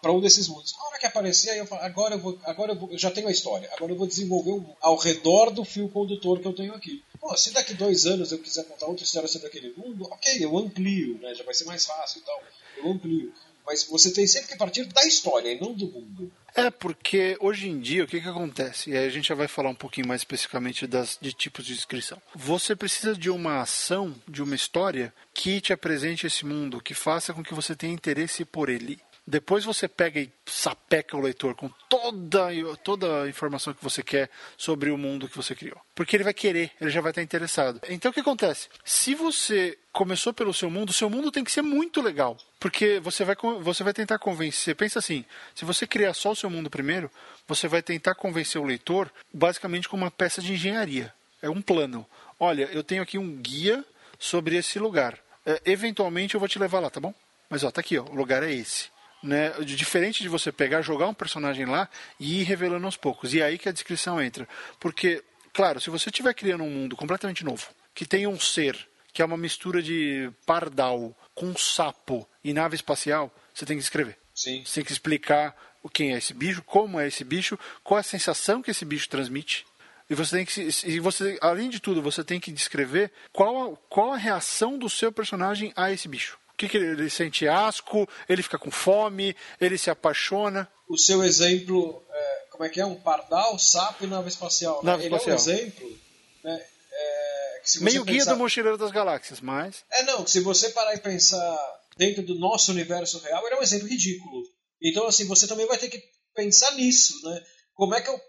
Para 0.00 0.12
um 0.12 0.20
desses 0.20 0.46
mundos. 0.48 0.74
A 0.78 0.86
hora 0.86 0.98
que 0.98 1.06
aparecer, 1.06 1.50
aí 1.50 1.58
eu 1.58 1.66
falo, 1.66 1.82
agora 1.82 2.14
eu 2.14 2.18
vou, 2.18 2.38
agora 2.44 2.72
eu, 2.72 2.78
vou, 2.78 2.90
eu 2.92 2.98
já 2.98 3.10
tenho 3.10 3.28
a 3.28 3.30
história. 3.30 3.68
Agora 3.72 3.92
eu 3.92 3.96
vou 3.96 4.06
desenvolver 4.06 4.52
um, 4.52 4.74
ao 4.80 4.96
redor 4.96 5.50
do 5.50 5.64
fio 5.64 5.88
condutor 5.88 6.40
que 6.40 6.46
eu 6.46 6.54
tenho 6.54 6.74
aqui. 6.74 7.02
Pô, 7.18 7.34
se 7.36 7.50
daqui 7.50 7.74
dois 7.74 8.06
anos 8.06 8.32
eu 8.32 8.38
quiser 8.38 8.64
contar 8.64 8.86
outra 8.86 9.04
história 9.04 9.28
sobre 9.28 9.48
aquele 9.48 9.74
mundo, 9.74 10.06
ok, 10.10 10.44
eu 10.44 10.56
amplio, 10.56 11.18
né? 11.18 11.34
Já 11.34 11.44
vai 11.44 11.54
ser 11.54 11.64
mais 11.64 11.84
fácil 11.84 12.20
e 12.20 12.22
tal. 12.22 12.42
Eu 12.78 12.90
amplio. 12.90 13.32
Mas 13.70 13.84
você 13.84 14.12
tem 14.12 14.26
sempre 14.26 14.48
que 14.48 14.56
partir 14.56 14.84
da 14.86 15.06
história 15.06 15.52
e 15.52 15.60
não 15.60 15.72
do 15.72 15.86
mundo. 15.86 16.32
É, 16.56 16.72
porque 16.72 17.36
hoje 17.38 17.68
em 17.68 17.78
dia 17.78 18.02
o 18.02 18.06
que, 18.08 18.20
que 18.20 18.28
acontece? 18.28 18.90
E 18.90 18.96
aí 18.96 19.06
a 19.06 19.10
gente 19.10 19.28
já 19.28 19.34
vai 19.36 19.46
falar 19.46 19.70
um 19.70 19.76
pouquinho 19.76 20.08
mais 20.08 20.22
especificamente 20.22 20.88
das, 20.88 21.16
de 21.20 21.32
tipos 21.32 21.64
de 21.64 21.72
descrição. 21.72 22.20
Você 22.34 22.74
precisa 22.74 23.14
de 23.14 23.30
uma 23.30 23.60
ação, 23.60 24.12
de 24.26 24.42
uma 24.42 24.56
história 24.56 25.14
que 25.32 25.60
te 25.60 25.72
apresente 25.72 26.26
esse 26.26 26.44
mundo, 26.44 26.82
que 26.82 26.94
faça 26.94 27.32
com 27.32 27.44
que 27.44 27.54
você 27.54 27.76
tenha 27.76 27.94
interesse 27.94 28.44
por 28.44 28.68
ele. 28.68 28.98
Depois 29.30 29.64
você 29.64 29.86
pega 29.86 30.18
e 30.18 30.28
sapeca 30.44 31.16
o 31.16 31.20
leitor 31.20 31.54
com 31.54 31.68
toda, 31.88 32.48
toda 32.82 33.22
a 33.22 33.28
informação 33.28 33.72
que 33.72 33.82
você 33.82 34.02
quer 34.02 34.28
sobre 34.56 34.90
o 34.90 34.98
mundo 34.98 35.28
que 35.28 35.36
você 35.36 35.54
criou. 35.54 35.80
Porque 35.94 36.16
ele 36.16 36.24
vai 36.24 36.34
querer, 36.34 36.72
ele 36.80 36.90
já 36.90 37.00
vai 37.00 37.12
estar 37.12 37.22
interessado. 37.22 37.80
Então 37.88 38.10
o 38.10 38.14
que 38.14 38.18
acontece? 38.18 38.68
Se 38.84 39.14
você 39.14 39.78
começou 39.92 40.34
pelo 40.34 40.52
seu 40.52 40.68
mundo, 40.68 40.92
seu 40.92 41.08
mundo 41.08 41.30
tem 41.30 41.44
que 41.44 41.52
ser 41.52 41.62
muito 41.62 42.02
legal. 42.02 42.36
Porque 42.58 42.98
você 42.98 43.24
vai, 43.24 43.36
você 43.60 43.84
vai 43.84 43.92
tentar 43.92 44.18
convencer. 44.18 44.74
Pensa 44.74 44.98
assim: 44.98 45.24
se 45.54 45.64
você 45.64 45.86
criar 45.86 46.12
só 46.12 46.32
o 46.32 46.36
seu 46.36 46.50
mundo 46.50 46.68
primeiro, 46.68 47.08
você 47.46 47.68
vai 47.68 47.82
tentar 47.82 48.16
convencer 48.16 48.60
o 48.60 48.64
leitor 48.64 49.12
basicamente 49.32 49.88
com 49.88 49.96
uma 49.96 50.10
peça 50.10 50.42
de 50.42 50.52
engenharia. 50.52 51.14
É 51.40 51.48
um 51.48 51.62
plano. 51.62 52.04
Olha, 52.38 52.68
eu 52.72 52.82
tenho 52.82 53.02
aqui 53.02 53.16
um 53.16 53.36
guia 53.36 53.84
sobre 54.18 54.56
esse 54.56 54.76
lugar. 54.80 55.16
É, 55.46 55.62
eventualmente 55.66 56.34
eu 56.34 56.40
vou 56.40 56.48
te 56.48 56.58
levar 56.58 56.80
lá, 56.80 56.90
tá 56.90 56.98
bom? 56.98 57.14
Mas 57.48 57.62
ó, 57.62 57.70
tá 57.70 57.80
aqui, 57.80 57.96
ó, 57.96 58.02
o 58.02 58.14
lugar 58.14 58.42
é 58.42 58.52
esse. 58.52 58.88
Né? 59.22 59.50
Diferente 59.64 60.22
de 60.22 60.28
você 60.28 60.50
pegar, 60.50 60.82
jogar 60.82 61.06
um 61.08 61.14
personagem 61.14 61.66
lá 61.66 61.88
e 62.18 62.40
ir 62.40 62.44
revelando 62.44 62.86
aos 62.86 62.96
poucos. 62.96 63.34
E 63.34 63.40
é 63.40 63.44
aí 63.44 63.58
que 63.58 63.68
a 63.68 63.72
descrição 63.72 64.20
entra. 64.20 64.48
Porque, 64.78 65.22
claro, 65.52 65.80
se 65.80 65.90
você 65.90 66.08
estiver 66.08 66.34
criando 66.34 66.64
um 66.64 66.70
mundo 66.70 66.96
completamente 66.96 67.44
novo, 67.44 67.68
que 67.94 68.06
tem 68.06 68.26
um 68.26 68.40
ser 68.40 68.88
que 69.12 69.22
é 69.22 69.24
uma 69.24 69.36
mistura 69.36 69.82
de 69.82 70.30
pardal 70.46 71.16
com 71.34 71.56
sapo 71.56 72.28
e 72.44 72.52
nave 72.52 72.76
espacial, 72.76 73.34
você 73.52 73.66
tem 73.66 73.76
que 73.76 73.82
escrever. 73.82 74.16
Sim. 74.34 74.64
Você 74.64 74.76
tem 74.76 74.84
que 74.84 74.92
explicar 74.92 75.54
quem 75.92 76.14
é 76.14 76.18
esse 76.18 76.34
bicho, 76.34 76.62
como 76.62 77.00
é 77.00 77.08
esse 77.08 77.24
bicho, 77.24 77.58
qual 77.82 77.98
é 77.98 78.00
a 78.00 78.04
sensação 78.04 78.62
que 78.62 78.70
esse 78.70 78.84
bicho 78.84 79.08
transmite. 79.08 79.66
E 80.08 80.14
você 80.14 80.38
tem 80.38 80.44
que 80.44 80.68
e 80.86 80.98
você, 80.98 81.38
além 81.40 81.70
de 81.70 81.78
tudo, 81.78 82.02
você 82.02 82.24
tem 82.24 82.40
que 82.40 82.50
descrever 82.50 83.12
qual 83.32 83.72
a, 83.72 83.76
qual 83.88 84.12
a 84.12 84.16
reação 84.16 84.76
do 84.76 84.88
seu 84.88 85.12
personagem 85.12 85.72
a 85.76 85.92
esse 85.92 86.08
bicho. 86.08 86.38
O 86.60 86.62
que, 86.62 86.68
que 86.68 86.76
ele, 86.76 86.88
ele 86.88 87.08
sente 87.08 87.48
asco, 87.48 88.06
ele 88.28 88.42
fica 88.42 88.58
com 88.58 88.70
fome, 88.70 89.34
ele 89.58 89.78
se 89.78 89.88
apaixona. 89.88 90.70
O 90.86 90.98
seu 90.98 91.24
exemplo, 91.24 92.04
é, 92.12 92.44
como 92.50 92.64
é 92.64 92.68
que 92.68 92.78
é? 92.78 92.84
Um 92.84 92.96
pardal, 92.96 93.58
sapo 93.58 94.04
e 94.04 94.06
nave 94.06 94.28
espacial. 94.28 94.84
Né? 94.84 94.90
Nave 94.90 95.06
ele 95.06 95.16
espacial. 95.16 95.38
é 95.38 95.40
um 95.40 95.42
exemplo, 95.56 95.98
né? 96.44 96.66
É, 96.92 97.62
Meio 97.80 98.04
guia 98.04 98.18
pensar- 98.18 98.32
do 98.34 98.38
Mochileiro 98.38 98.76
das 98.76 98.90
Galáxias, 98.90 99.40
mas. 99.40 99.82
É, 99.90 100.02
não, 100.02 100.26
se 100.26 100.40
você 100.40 100.68
parar 100.68 100.94
e 100.94 100.98
pensar 100.98 101.80
dentro 101.96 102.22
do 102.22 102.34
nosso 102.34 102.72
universo 102.72 103.18
real, 103.20 103.42
ele 103.46 103.54
é 103.54 103.58
um 103.58 103.62
exemplo 103.62 103.88
ridículo. 103.88 104.42
Então, 104.82 105.06
assim, 105.06 105.26
você 105.26 105.46
também 105.46 105.66
vai 105.66 105.78
ter 105.78 105.88
que 105.88 106.02
pensar 106.34 106.72
nisso, 106.72 107.14
né? 107.24 107.42
Como 107.72 107.94
é 107.94 108.02
que 108.02 108.10
eu 108.10 108.20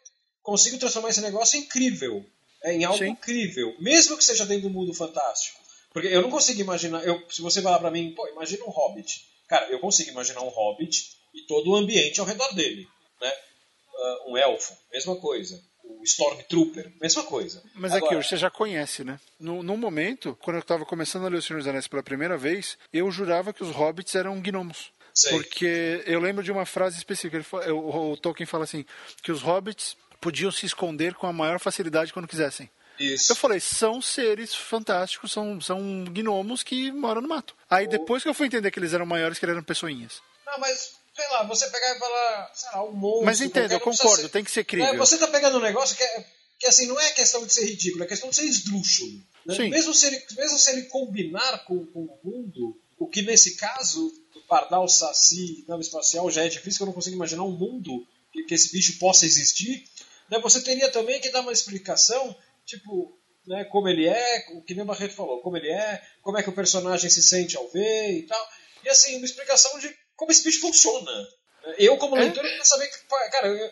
consigo 0.41 0.77
transformar 0.77 1.09
esse 1.09 1.19
negócio 1.19 1.59
incrível, 1.59 2.25
é, 2.63 2.71
em 2.75 2.85
algo 2.85 2.97
Sim. 2.99 3.09
incrível, 3.09 3.75
mesmo 3.81 4.15
que 4.15 4.23
seja 4.23 4.45
dentro 4.45 4.69
do 4.69 4.73
mundo 4.73 4.93
fantástico. 4.93 5.59
Porque 5.93 6.07
eu 6.07 6.21
não 6.21 6.29
consigo 6.29 6.61
imaginar, 6.61 7.03
eu, 7.05 7.21
se 7.29 7.41
você 7.41 7.61
falar 7.61 7.79
pra 7.79 7.91
mim, 7.91 8.13
pô, 8.15 8.27
imagina 8.29 8.63
um 8.65 8.69
hobbit. 8.69 9.27
Cara, 9.47 9.67
eu 9.69 9.79
consigo 9.79 10.09
imaginar 10.11 10.41
um 10.41 10.47
hobbit 10.49 11.11
e 11.33 11.41
todo 11.45 11.71
o 11.71 11.75
ambiente 11.75 12.19
ao 12.19 12.25
redor 12.25 12.53
dele, 12.53 12.87
né? 13.21 13.31
Ah, 13.97 14.17
um 14.27 14.37
elfo, 14.37 14.73
mesma 14.91 15.15
coisa. 15.17 15.61
O 15.83 16.03
Stormtrooper, 16.03 16.91
mesma 17.01 17.23
coisa. 17.23 17.61
Mas 17.75 17.91
é 17.91 17.97
Agora, 17.97 18.15
que 18.17 18.23
você 18.23 18.37
já 18.37 18.49
conhece, 18.49 19.03
né? 19.03 19.19
No, 19.39 19.61
no 19.61 19.75
momento, 19.75 20.37
quando 20.41 20.55
eu 20.57 20.61
estava 20.61 20.85
começando 20.85 21.25
a 21.25 21.29
ler 21.29 21.37
O 21.37 21.41
Senhor 21.41 21.59
dos 21.59 21.67
Anéis 21.67 21.87
pela 21.87 22.01
primeira 22.01 22.37
vez, 22.37 22.77
eu 22.93 23.11
jurava 23.11 23.51
que 23.53 23.63
os 23.63 23.71
hobbits 23.71 24.15
eram 24.15 24.39
gnomos. 24.39 24.91
Sei. 25.13 25.31
Porque 25.31 26.01
eu 26.05 26.19
lembro 26.21 26.41
de 26.43 26.51
uma 26.51 26.65
frase 26.65 26.97
específica. 26.97 27.35
Ele 27.37 27.43
fa- 27.43 27.69
o, 27.73 28.13
o 28.13 28.17
Tolkien 28.17 28.47
fala 28.47 28.63
assim: 28.63 28.85
que 29.21 29.31
os 29.31 29.41
hobbits 29.41 29.97
podiam 30.21 30.51
se 30.51 30.65
esconder 30.65 31.13
com 31.15 31.27
a 31.27 31.33
maior 31.33 31.59
facilidade 31.59 32.13
quando 32.13 32.27
quisessem. 32.27 32.69
Isso. 33.01 33.31
Eu 33.31 33.35
falei, 33.35 33.59
são 33.59 34.01
seres 34.01 34.53
fantásticos, 34.55 35.31
são, 35.31 35.59
são 35.61 36.05
gnomos 36.05 36.63
que 36.63 36.91
moram 36.91 37.21
no 37.21 37.27
mato. 37.27 37.55
Aí 37.69 37.87
depois 37.87 38.23
que 38.23 38.29
eu 38.29 38.33
fui 38.33 38.47
entender 38.47 38.71
que 38.71 38.79
eles 38.79 38.93
eram 38.93 39.05
maiores, 39.05 39.37
que 39.39 39.45
eles 39.45 39.55
eram 39.55 39.63
pessoinhas. 39.63 40.21
Não, 40.45 40.59
mas, 40.59 40.91
sei 41.15 41.27
lá, 41.29 41.43
você 41.43 41.69
pegar 41.69 41.95
e 41.95 41.99
falar, 41.99 42.51
sei 42.53 42.69
lá, 42.73 42.83
um 42.85 42.91
monstro. 42.91 43.25
Mas 43.25 43.41
entendo, 43.41 43.69
qualquer, 43.69 43.75
eu 43.75 43.79
concordo, 43.79 44.21
ser- 44.23 44.29
tem 44.29 44.43
que 44.43 44.51
ser 44.51 44.63
crível. 44.63 44.93
É, 44.93 44.97
você 44.97 45.17
tá 45.17 45.27
pegando 45.27 45.57
um 45.57 45.61
negócio 45.61 45.95
que, 45.95 46.03
é, 46.03 46.25
que 46.59 46.67
assim, 46.67 46.87
não 46.87 46.99
é 46.99 47.09
questão 47.11 47.45
de 47.45 47.53
ser 47.53 47.65
ridículo, 47.65 48.03
é 48.03 48.07
questão 48.07 48.29
de 48.29 48.35
ser 48.35 48.43
esdrúxulo. 48.45 49.21
né? 49.45 49.55
Sim. 49.55 49.69
Mesmo, 49.69 49.93
se 49.93 50.07
ele, 50.07 50.21
mesmo 50.37 50.57
se 50.57 50.69
ele 50.71 50.83
combinar 50.83 51.65
com, 51.65 51.85
com 51.87 51.99
o 52.01 52.19
mundo, 52.23 52.77
o 52.99 53.07
que 53.07 53.21
nesse 53.21 53.55
caso, 53.55 54.11
do 54.33 54.41
Pardal, 54.41 54.87
Saci, 54.87 55.63
nave 55.67 55.81
espacial, 55.81 56.29
já 56.29 56.43
é 56.45 56.49
difícil, 56.49 56.77
que 56.77 56.83
eu 56.83 56.87
não 56.87 56.93
consigo 56.93 57.15
imaginar 57.15 57.43
um 57.43 57.51
mundo 57.51 58.05
que, 58.31 58.43
que 58.43 58.53
esse 58.53 58.71
bicho 58.71 58.99
possa 58.99 59.25
existir, 59.25 59.83
né? 60.29 60.39
você 60.39 60.61
teria 60.61 60.89
também 60.91 61.19
que 61.19 61.29
dar 61.31 61.41
uma 61.41 61.51
explicação, 61.51 62.35
tipo, 62.77 63.17
né, 63.47 63.63
como 63.65 63.87
ele 63.87 64.07
é, 64.07 64.45
o 64.55 64.61
que 64.63 64.73
nem 64.73 64.83
o 64.83 64.87
Barreto 64.87 65.13
falou, 65.15 65.41
como 65.41 65.57
ele 65.57 65.69
é, 65.69 66.01
como 66.21 66.37
é 66.37 66.43
que 66.43 66.49
o 66.49 66.53
personagem 66.55 67.09
se 67.09 67.21
sente 67.23 67.55
ao 67.57 67.67
ver 67.69 68.11
e 68.11 68.23
tal. 68.23 68.47
E 68.83 68.89
assim, 68.89 69.15
uma 69.17 69.25
explicação 69.25 69.77
de 69.79 69.93
como 70.15 70.31
esse 70.31 70.43
bicho 70.43 70.61
funciona. 70.61 71.11
Eu, 71.77 71.97
como 71.97 72.15
É? 72.17 72.21
leitor, 72.21 72.43
eu 72.43 72.49
queria 72.49 72.65
saber 72.65 72.87
que, 72.87 72.97
cara, 73.31 73.47
eu- 73.47 73.71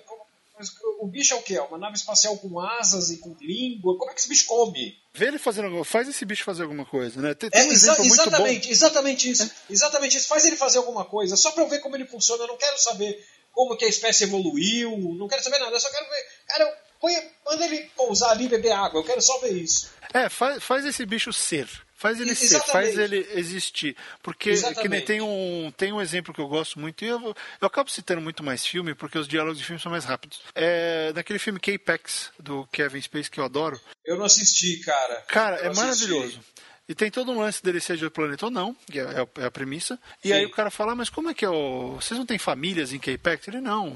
o 1.00 1.08
bicho 1.08 1.34
é 1.34 1.38
o 1.38 1.42
quê? 1.42 1.56
É 1.56 1.62
uma 1.62 1.78
nave 1.78 1.96
espacial 1.96 2.38
com 2.38 2.60
asas 2.60 3.10
e 3.10 3.18
com 3.18 3.34
língua? 3.40 3.98
Como 3.98 4.12
é 4.12 4.14
que 4.14 4.20
esse 4.20 4.28
bicho 4.30 4.46
come? 4.46 4.98
Vê 5.14 5.28
ele 5.28 5.40
fazendo 5.40 5.66
alguma 5.66 5.86
faz 5.86 6.08
esse 6.10 6.26
bicho 6.26 6.44
fazer 6.44 6.64
alguma 6.64 6.86
coisa, 6.86 7.22
né? 7.22 7.34
Tem, 7.34 7.50
tem 7.50 7.62
É, 7.62 7.66
um 7.66 7.72
exa- 7.72 7.96
muito 7.96 8.08
bom. 8.10 8.14
exatamente, 8.14 8.70
exatamente 8.72 9.30
isso. 9.32 9.50
Exatamente 9.70 10.18
isso. 10.18 10.28
Faz 10.28 10.44
ele 10.46 10.58
fazer 10.58 10.80
alguma 10.80 11.06
coisa, 11.06 11.36
só 11.38 11.52
pra 11.52 11.64
eu 11.64 11.70
ver 11.70 11.80
como 11.80 11.96
ele 11.96 12.06
funciona. 12.06 12.44
Eu 12.44 12.48
não 12.48 12.58
quero 12.58 12.78
saber 12.78 13.26
como 13.54 13.76
que 13.78 13.86
a 13.86 13.88
espécie 13.90 14.26
evoluiu, 14.26 14.98
não 15.18 15.28
quero 15.30 15.42
saber 15.44 15.60
nada. 15.60 15.72
Eu 15.76 15.80
só 15.80 15.90
quero 15.90 16.08
ver. 16.10 16.26
Cara, 16.48 16.78
põe- 17.00 17.30
manda 17.46 17.66
ele 17.66 17.90
pousar 17.96 18.32
ali 18.32 18.46
e 18.46 18.50
beber 18.50 18.72
água. 18.72 19.00
Eu 19.00 19.04
quero 19.06 19.22
só 19.22 19.38
ver 19.40 19.52
isso. 19.54 19.90
É, 20.14 20.28
faz, 20.30 20.64
faz 20.64 20.86
esse 20.86 21.06
bicho 21.06 21.32
ser. 21.34 21.68
Faz 21.96 22.18
ele 22.22 22.34
ser, 22.34 22.56
Exatamente. 22.56 22.72
faz 22.72 22.98
ele 22.98 23.28
existir. 23.34 23.96
Porque 24.24 24.54
que 24.76 24.88
nem 24.88 25.02
tem 25.04 25.20
um, 25.22 25.70
tem 25.76 25.92
um 25.92 26.00
exemplo 26.00 26.34
que 26.34 26.40
eu 26.40 26.48
gosto 26.48 26.80
muito, 26.80 27.04
e 27.04 27.08
eu, 27.10 27.20
vou- 27.20 27.36
eu 27.60 27.68
acabo 27.68 27.90
citando 27.90 28.22
muito 28.22 28.42
mais 28.42 28.66
filme, 28.66 28.96
porque 28.96 29.18
os 29.20 29.28
diálogos 29.28 29.58
de 29.58 29.66
filme 29.66 29.82
são 29.82 29.92
mais 29.92 30.06
rápidos. 30.06 30.40
É 30.56 31.12
naquele 31.14 31.40
filme 31.40 31.60
K-Pax, 31.60 32.32
do 32.40 32.66
Kevin 32.72 33.02
Space, 33.02 33.30
que 33.30 33.38
eu 33.40 33.44
adoro. 33.44 33.80
Eu 34.06 34.16
não 34.18 34.24
assisti, 34.24 34.78
cara. 34.78 35.16
Cara, 35.28 35.58
Eu 35.58 35.72
é 35.72 35.76
maravilhoso. 35.76 36.40
E 36.88 36.96
tem 36.96 37.12
todo 37.12 37.32
um 37.34 37.40
lance 37.42 37.62
dele 37.62 37.82
ser 37.82 37.98
de 37.98 38.06
outro 38.06 38.22
planeta 38.22 38.46
ou 38.46 38.52
não, 38.52 38.74
que 38.90 38.98
é, 39.00 39.04
é 39.38 39.46
a- 39.46 39.52
premissa. 39.52 40.00
E 40.24 40.30
Sim. 40.30 40.34
aí 40.36 40.46
o 40.46 40.50
cara 40.52 40.72
fala, 40.72 40.96
mas 40.96 41.10
como 41.10 41.30
é 41.30 41.34
que 41.34 41.44
é 41.46 41.50
o... 41.50 41.96
Vocês 42.02 42.18
não 42.18 42.26
têm 42.26 42.40
famílias 42.40 42.94
em 42.94 42.98
K-Pax? 42.98 43.48
Ele, 43.50 43.60
não, 43.60 43.96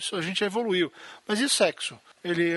isso 0.00 0.16
a 0.16 0.22
gente 0.22 0.42
evoluiu. 0.42 0.92
Mas 1.26 1.40
e 1.40 1.44
o 1.44 1.48
sexo? 1.48 1.98
Ele, 2.22 2.52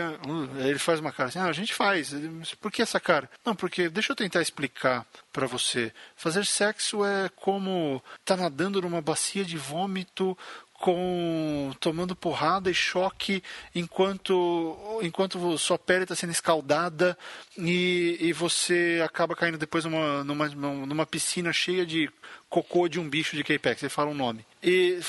ele 0.59 0.77
faz 0.79 0.99
uma 0.99 1.11
cara 1.11 1.29
assim, 1.29 1.39
ah, 1.39 1.45
a 1.45 1.53
gente 1.53 1.73
faz. 1.73 2.13
Por 2.59 2.71
que 2.71 2.81
essa 2.81 2.99
cara? 2.99 3.29
Não, 3.45 3.55
porque 3.55 3.87
deixa 3.87 4.11
eu 4.11 4.15
tentar 4.15 4.41
explicar 4.41 5.05
para 5.31 5.47
você. 5.47 5.93
Fazer 6.15 6.45
sexo 6.45 7.05
é 7.05 7.29
como 7.35 8.03
tá 8.25 8.35
nadando 8.35 8.81
numa 8.81 9.01
bacia 9.01 9.45
de 9.45 9.57
vômito 9.57 10.37
com 10.73 11.71
tomando 11.79 12.13
porrada 12.13 12.69
e 12.69 12.73
choque 12.73 13.41
enquanto 13.73 14.99
enquanto 15.01 15.57
sua 15.57 15.79
pele 15.79 16.03
está 16.03 16.13
sendo 16.13 16.31
escaldada 16.31 17.17
e, 17.57 18.17
e 18.19 18.33
você 18.33 19.01
acaba 19.05 19.33
caindo 19.33 19.57
depois 19.57 19.85
numa, 19.85 20.25
numa, 20.25 20.49
numa 20.49 21.05
piscina 21.05 21.53
cheia 21.53 21.85
de 21.85 22.11
cocô 22.49 22.89
de 22.89 22.99
um 22.99 23.07
bicho 23.07 23.35
de 23.35 23.45
K-Pax. 23.45 23.79
Você 23.79 23.87
fala 23.87 24.11
um 24.11 24.13
nome. 24.13 24.45
E 24.61 24.99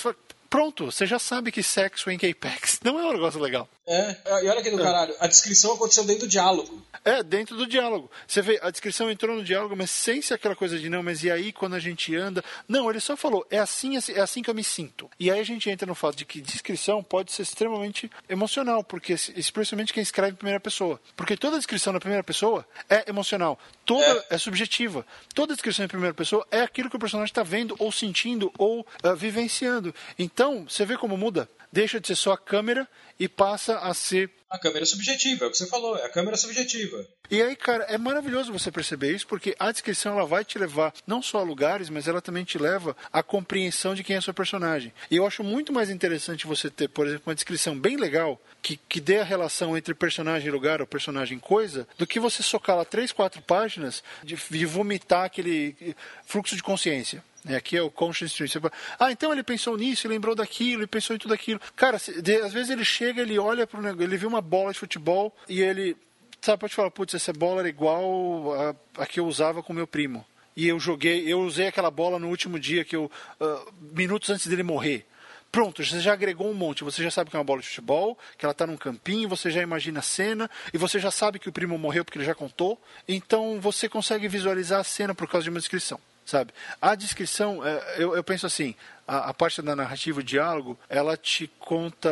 pronto, 0.55 0.85
você 0.85 1.05
já 1.05 1.19
sabe 1.19 1.51
que 1.51 1.65
sexo 1.65 2.09
em 2.13 2.17
K-Pax 2.17 2.79
não 2.85 2.97
é 3.01 3.05
um 3.07 3.13
negócio 3.13 3.41
legal. 3.41 3.69
É, 3.87 4.17
e 4.45 4.49
olha 4.49 4.61
aqui 4.61 4.71
do 4.71 4.81
é. 4.81 4.83
caralho, 4.83 5.15
a 5.19 5.27
descrição 5.27 5.75
aconteceu 5.75 6.05
dentro 6.05 6.27
do 6.27 6.29
diálogo. 6.29 6.81
É, 7.05 7.23
dentro 7.23 7.55
do 7.55 7.67
diálogo. 7.67 8.11
Você 8.27 8.41
vê, 8.41 8.59
a 8.63 8.71
descrição 8.71 9.11
entrou 9.11 9.37
no 9.37 9.45
diálogo, 9.45 9.77
mas 9.77 9.91
sem 9.91 10.23
ser 10.23 10.35
aquela 10.35 10.57
coisa 10.57 10.79
de 10.79 10.89
não, 10.89 11.03
mas 11.03 11.23
e 11.23 11.31
aí 11.31 11.53
quando 11.53 11.75
a 11.75 11.79
gente 11.79 12.17
anda? 12.17 12.43
Não, 12.67 12.89
ele 12.89 13.01
só 13.01 13.15
falou, 13.15 13.47
é 13.51 13.59
assim, 13.59 13.95
é 13.97 14.21
assim 14.21 14.43
que 14.43 14.49
eu 14.49 14.55
me 14.55 14.65
sinto. 14.65 15.11
E 15.21 15.31
aí 15.31 15.39
a 15.39 15.45
gente 15.45 15.69
entra 15.69 15.87
no 15.87 15.95
fato 15.95 16.17
de 16.17 16.25
que 16.25 16.41
descrição 16.41 17.03
pode 17.03 17.33
ser 17.33 17.43
extremamente 17.43 18.11
emocional, 18.27 18.83
porque 18.83 19.13
especialmente 19.13 19.93
quem 19.93 20.03
escreve 20.03 20.33
em 20.33 20.37
primeira 20.37 20.61
pessoa. 20.61 20.99
Porque 21.15 21.37
toda 21.37 21.59
descrição 21.59 21.93
na 21.93 22.01
primeira 22.01 22.25
pessoa 22.25 22.67
é 22.89 23.05
emocional, 23.11 23.59
toda 23.85 24.25
é, 24.31 24.37
é 24.37 24.39
subjetiva. 24.39 25.05
Toda 25.35 25.53
descrição 25.53 25.85
em 25.85 25.89
primeira 25.89 26.15
pessoa 26.15 26.47
é 26.51 26.63
aquilo 26.63 26.89
que 26.89 26.97
o 26.97 26.99
personagem 26.99 27.31
está 27.31 27.43
vendo, 27.43 27.77
ou 27.79 27.93
sentindo, 27.93 28.51
ou 28.57 28.81
uh, 28.81 29.15
vivenciando. 29.15 29.95
Então, 30.19 30.44
você 30.69 30.85
vê 30.85 30.97
como 30.97 31.17
muda? 31.17 31.49
Deixa 31.73 32.01
de 32.01 32.07
ser 32.07 32.17
só 32.17 32.33
a 32.33 32.39
câmera 32.39 32.89
e 33.19 33.29
passa 33.29 33.79
a 33.79 33.95
ser 33.95 34.31
a 34.55 34.59
câmera 34.59 34.87
subjetiva, 34.87 35.45
é 35.45 35.49
o 35.49 35.51
que 35.51 35.59
você 35.59 35.67
falou, 35.67 35.99
é 35.99 36.07
a 36.07 36.09
câmera 36.09 36.37
subjetiva. 36.37 37.05
E 37.29 37.43
aí, 37.43 37.57
cara, 37.57 37.83
é 37.85 37.99
maravilhoso 37.99 38.53
você 38.53 38.71
perceber 38.71 39.11
isso, 39.11 39.27
porque 39.27 39.57
a 39.59 39.73
descrição 39.73 40.13
ela 40.13 40.25
vai 40.25 40.45
te 40.45 40.57
levar 40.61 40.95
não 41.05 41.21
só 41.21 41.39
a 41.39 41.43
lugares, 41.43 41.91
mas 41.91 42.07
ela 42.07 42.23
também 42.23 42.45
te 42.45 42.57
leva 42.57 42.97
à 43.13 43.21
compreensão 43.21 43.97
de 43.97 44.05
quem 44.05 44.15
é 44.15 44.21
seu 44.21 44.33
personagem. 44.33 44.93
E 45.11 45.17
eu 45.17 45.27
acho 45.27 45.43
muito 45.43 45.73
mais 45.73 45.91
interessante 45.91 46.47
você 46.47 46.71
ter, 46.71 46.89
por 46.89 47.05
exemplo, 47.05 47.25
uma 47.27 47.35
descrição 47.35 47.77
bem 47.77 47.97
legal, 47.97 48.41
que, 48.63 48.77
que 48.77 49.01
dê 49.01 49.19
a 49.19 49.25
relação 49.25 49.77
entre 49.77 49.93
personagem 49.93 50.47
e 50.47 50.53
lugar 50.53 50.81
ou 50.81 50.87
personagem 50.87 51.41
coisa, 51.41 51.89
do 51.99 52.07
que 52.07 52.21
você 52.21 52.41
socar 52.41 52.77
lá 52.77 52.85
três, 52.85 53.11
quatro 53.11 53.43
páginas 53.43 54.05
de, 54.23 54.37
de 54.37 54.67
vomitar 54.67 55.25
aquele 55.25 55.97
fluxo 56.27 56.55
de 56.55 56.63
consciência. 56.63 57.25
É, 57.47 57.57
aqui 57.57 57.77
é 57.77 57.83
o 57.83 57.91
conscious 57.91 58.33
stream. 58.33 58.71
Ah, 58.99 59.13
então 59.13 59.31
ele 59.33 59.43
pensou 59.43 59.77
nisso, 59.77 60.07
ele 60.07 60.15
lembrou 60.15 60.35
daquilo, 60.35 60.81
ele 60.81 60.87
pensou 60.87 61.15
em 61.15 61.19
tudo 61.19 61.35
aquilo. 61.35 61.61
Cara, 61.77 61.97
às 61.97 62.53
vezes 62.53 62.71
ele 62.71 62.85
chega, 62.85 63.21
ele 63.21 63.39
olha 63.39 63.67
para 63.67 63.81
negócio, 63.81 64.03
ele 64.03 64.17
viu 64.17 64.29
uma 64.29 64.41
bola 64.41 64.73
de 64.73 64.79
futebol 64.79 65.35
e 65.49 65.61
ele, 65.61 65.97
sabe, 66.41 66.61
pode 66.61 66.75
falar, 66.75 66.91
putz, 66.91 67.15
essa 67.15 67.33
bola 67.33 67.61
era 67.61 67.69
igual 67.69 68.55
a, 68.55 69.03
a 69.03 69.07
que 69.07 69.21
eu 69.21 69.27
usava 69.27 69.63
com 69.63 69.73
meu 69.73 69.87
primo. 69.87 70.25
E 70.57 70.67
eu 70.67 70.79
joguei, 70.81 71.31
eu 71.31 71.41
usei 71.41 71.67
aquela 71.67 71.91
bola 71.91 72.19
no 72.19 72.29
último 72.29 72.59
dia 72.59 72.85
que 72.85 72.97
eu, 72.97 73.11
uh, 73.41 73.75
minutos 73.93 74.31
antes 74.31 74.47
dele 74.47 74.63
morrer. 74.63 75.05
Pronto, 75.51 75.85
você 75.85 76.01
já 76.01 76.13
agregou 76.13 76.51
um 76.51 76.55
monte. 76.55 76.83
Você 76.83 77.03
já 77.03 77.11
sabe 77.11 77.31
que 77.31 77.37
é 77.37 77.39
uma 77.39 77.45
bola 77.45 77.61
de 77.61 77.69
futebol, 77.69 78.19
que 78.39 78.45
ela 78.45 78.53
está 78.53 78.67
num 78.67 78.77
campinho, 78.77 79.29
você 79.29 79.51
já 79.51 79.63
imagina 79.63 79.99
a 80.01 80.03
cena, 80.03 80.51
e 80.73 80.79
você 80.79 80.99
já 80.99 81.11
sabe 81.11 81.39
que 81.39 81.49
o 81.49 81.53
primo 81.53 81.77
morreu 81.77 82.05
porque 82.05 82.19
ele 82.19 82.25
já 82.25 82.35
contou. 82.35 82.81
Então 83.07 83.61
você 83.61 83.89
consegue 83.89 84.29
visualizar 84.29 84.81
a 84.81 84.85
cena 84.85 85.15
por 85.15 85.29
causa 85.29 85.45
de 85.45 85.51
uma 85.51 85.61
descrição 85.61 86.01
sabe? 86.25 86.53
A 86.81 86.95
descrição, 86.95 87.65
é, 87.65 87.97
eu, 87.99 88.17
eu 88.17 88.25
penso 88.25 88.47
assim, 88.47 88.75
a, 89.07 89.31
a, 89.31 89.35
parte 89.35 89.61
da 89.61 89.77
narrativa, 89.77 90.21
o 90.21 90.23
diálogo, 90.23 90.79
ela 90.89 91.17
te 91.17 91.47
conta, 91.59 92.11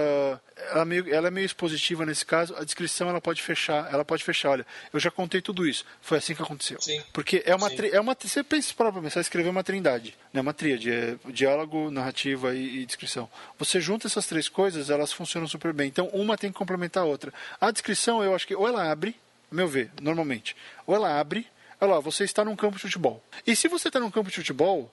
ela, 0.70 0.84
meio, 0.84 1.12
ela 1.12 1.28
é 1.28 1.30
meio 1.30 1.46
expositiva 1.46 2.04
nesse 2.04 2.24
caso, 2.24 2.54
a 2.56 2.64
descrição 2.64 3.08
ela 3.08 3.20
pode 3.20 3.42
fechar, 3.42 3.92
ela 3.92 4.04
pode 4.04 4.22
fechar, 4.22 4.50
olha, 4.50 4.66
eu 4.92 5.00
já 5.00 5.10
contei 5.10 5.40
tudo 5.40 5.66
isso, 5.66 5.84
foi 6.00 6.18
assim 6.18 6.34
que 6.34 6.42
aconteceu. 6.42 6.80
Sim. 6.80 7.02
Porque 7.12 7.42
é 7.46 7.54
uma, 7.54 7.70
Sim. 7.70 7.88
é 7.90 8.00
uma 8.00 8.16
você 8.22 8.42
pensa 8.44 8.74
para 8.74 8.92
pensar, 8.92 9.20
escrever 9.20 9.48
uma 9.48 9.64
trindade, 9.64 10.16
né? 10.32 10.40
uma 10.40 10.52
tríade, 10.52 10.90
é 10.90 11.16
diálogo, 11.28 11.90
narrativa 11.90 12.54
e, 12.54 12.80
e 12.80 12.86
descrição. 12.86 13.28
Você 13.58 13.80
junta 13.80 14.06
essas 14.06 14.26
três 14.26 14.48
coisas, 14.48 14.90
elas 14.90 15.12
funcionam 15.12 15.48
super 15.48 15.72
bem. 15.72 15.88
Então 15.88 16.08
uma 16.08 16.36
tem 16.36 16.52
que 16.52 16.58
complementar 16.58 17.02
a 17.02 17.06
outra. 17.06 17.32
A 17.60 17.70
descrição, 17.70 18.22
eu 18.22 18.34
acho 18.34 18.46
que 18.46 18.54
ou 18.54 18.68
ela 18.68 18.90
abre, 18.90 19.16
meu 19.50 19.68
ver, 19.68 19.90
normalmente, 20.00 20.54
ou 20.86 20.94
ela 20.94 21.18
abre 21.18 21.46
Olha 21.82 21.94
lá, 21.94 22.00
você 22.00 22.22
está 22.22 22.44
num 22.44 22.54
campo 22.54 22.76
de 22.76 22.82
futebol. 22.82 23.20
E 23.44 23.56
se 23.56 23.66
você 23.66 23.88
está 23.88 23.98
num 23.98 24.08
campo 24.08 24.30
de 24.30 24.36
futebol, 24.36 24.88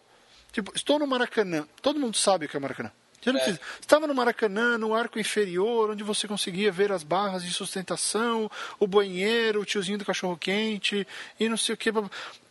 tipo, 0.51 0.71
estou 0.75 0.97
no 0.97 1.05
Maracanã. 1.05 1.67
Todo 1.83 1.99
mundo 1.99 2.17
sabe 2.17 2.47
o 2.47 2.49
que 2.49 2.57
é 2.57 2.59
Maracanã. 2.59 2.91
Você 3.21 3.31
não 3.31 3.39
é. 3.39 3.59
Estava 3.79 4.07
no 4.07 4.15
Maracanã, 4.15 4.75
no 4.75 4.95
arco 4.95 5.19
inferior, 5.19 5.91
onde 5.91 6.03
você 6.03 6.27
conseguia 6.27 6.71
ver 6.71 6.91
as 6.91 7.03
barras 7.03 7.43
de 7.43 7.53
sustentação, 7.53 8.49
o 8.79 8.87
banheiro, 8.87 9.61
o 9.61 9.65
tiozinho 9.65 9.99
do 9.99 10.05
cachorro-quente 10.05 11.05
e 11.39 11.47
não 11.47 11.57
sei 11.57 11.75
o 11.75 11.77
que. 11.77 11.91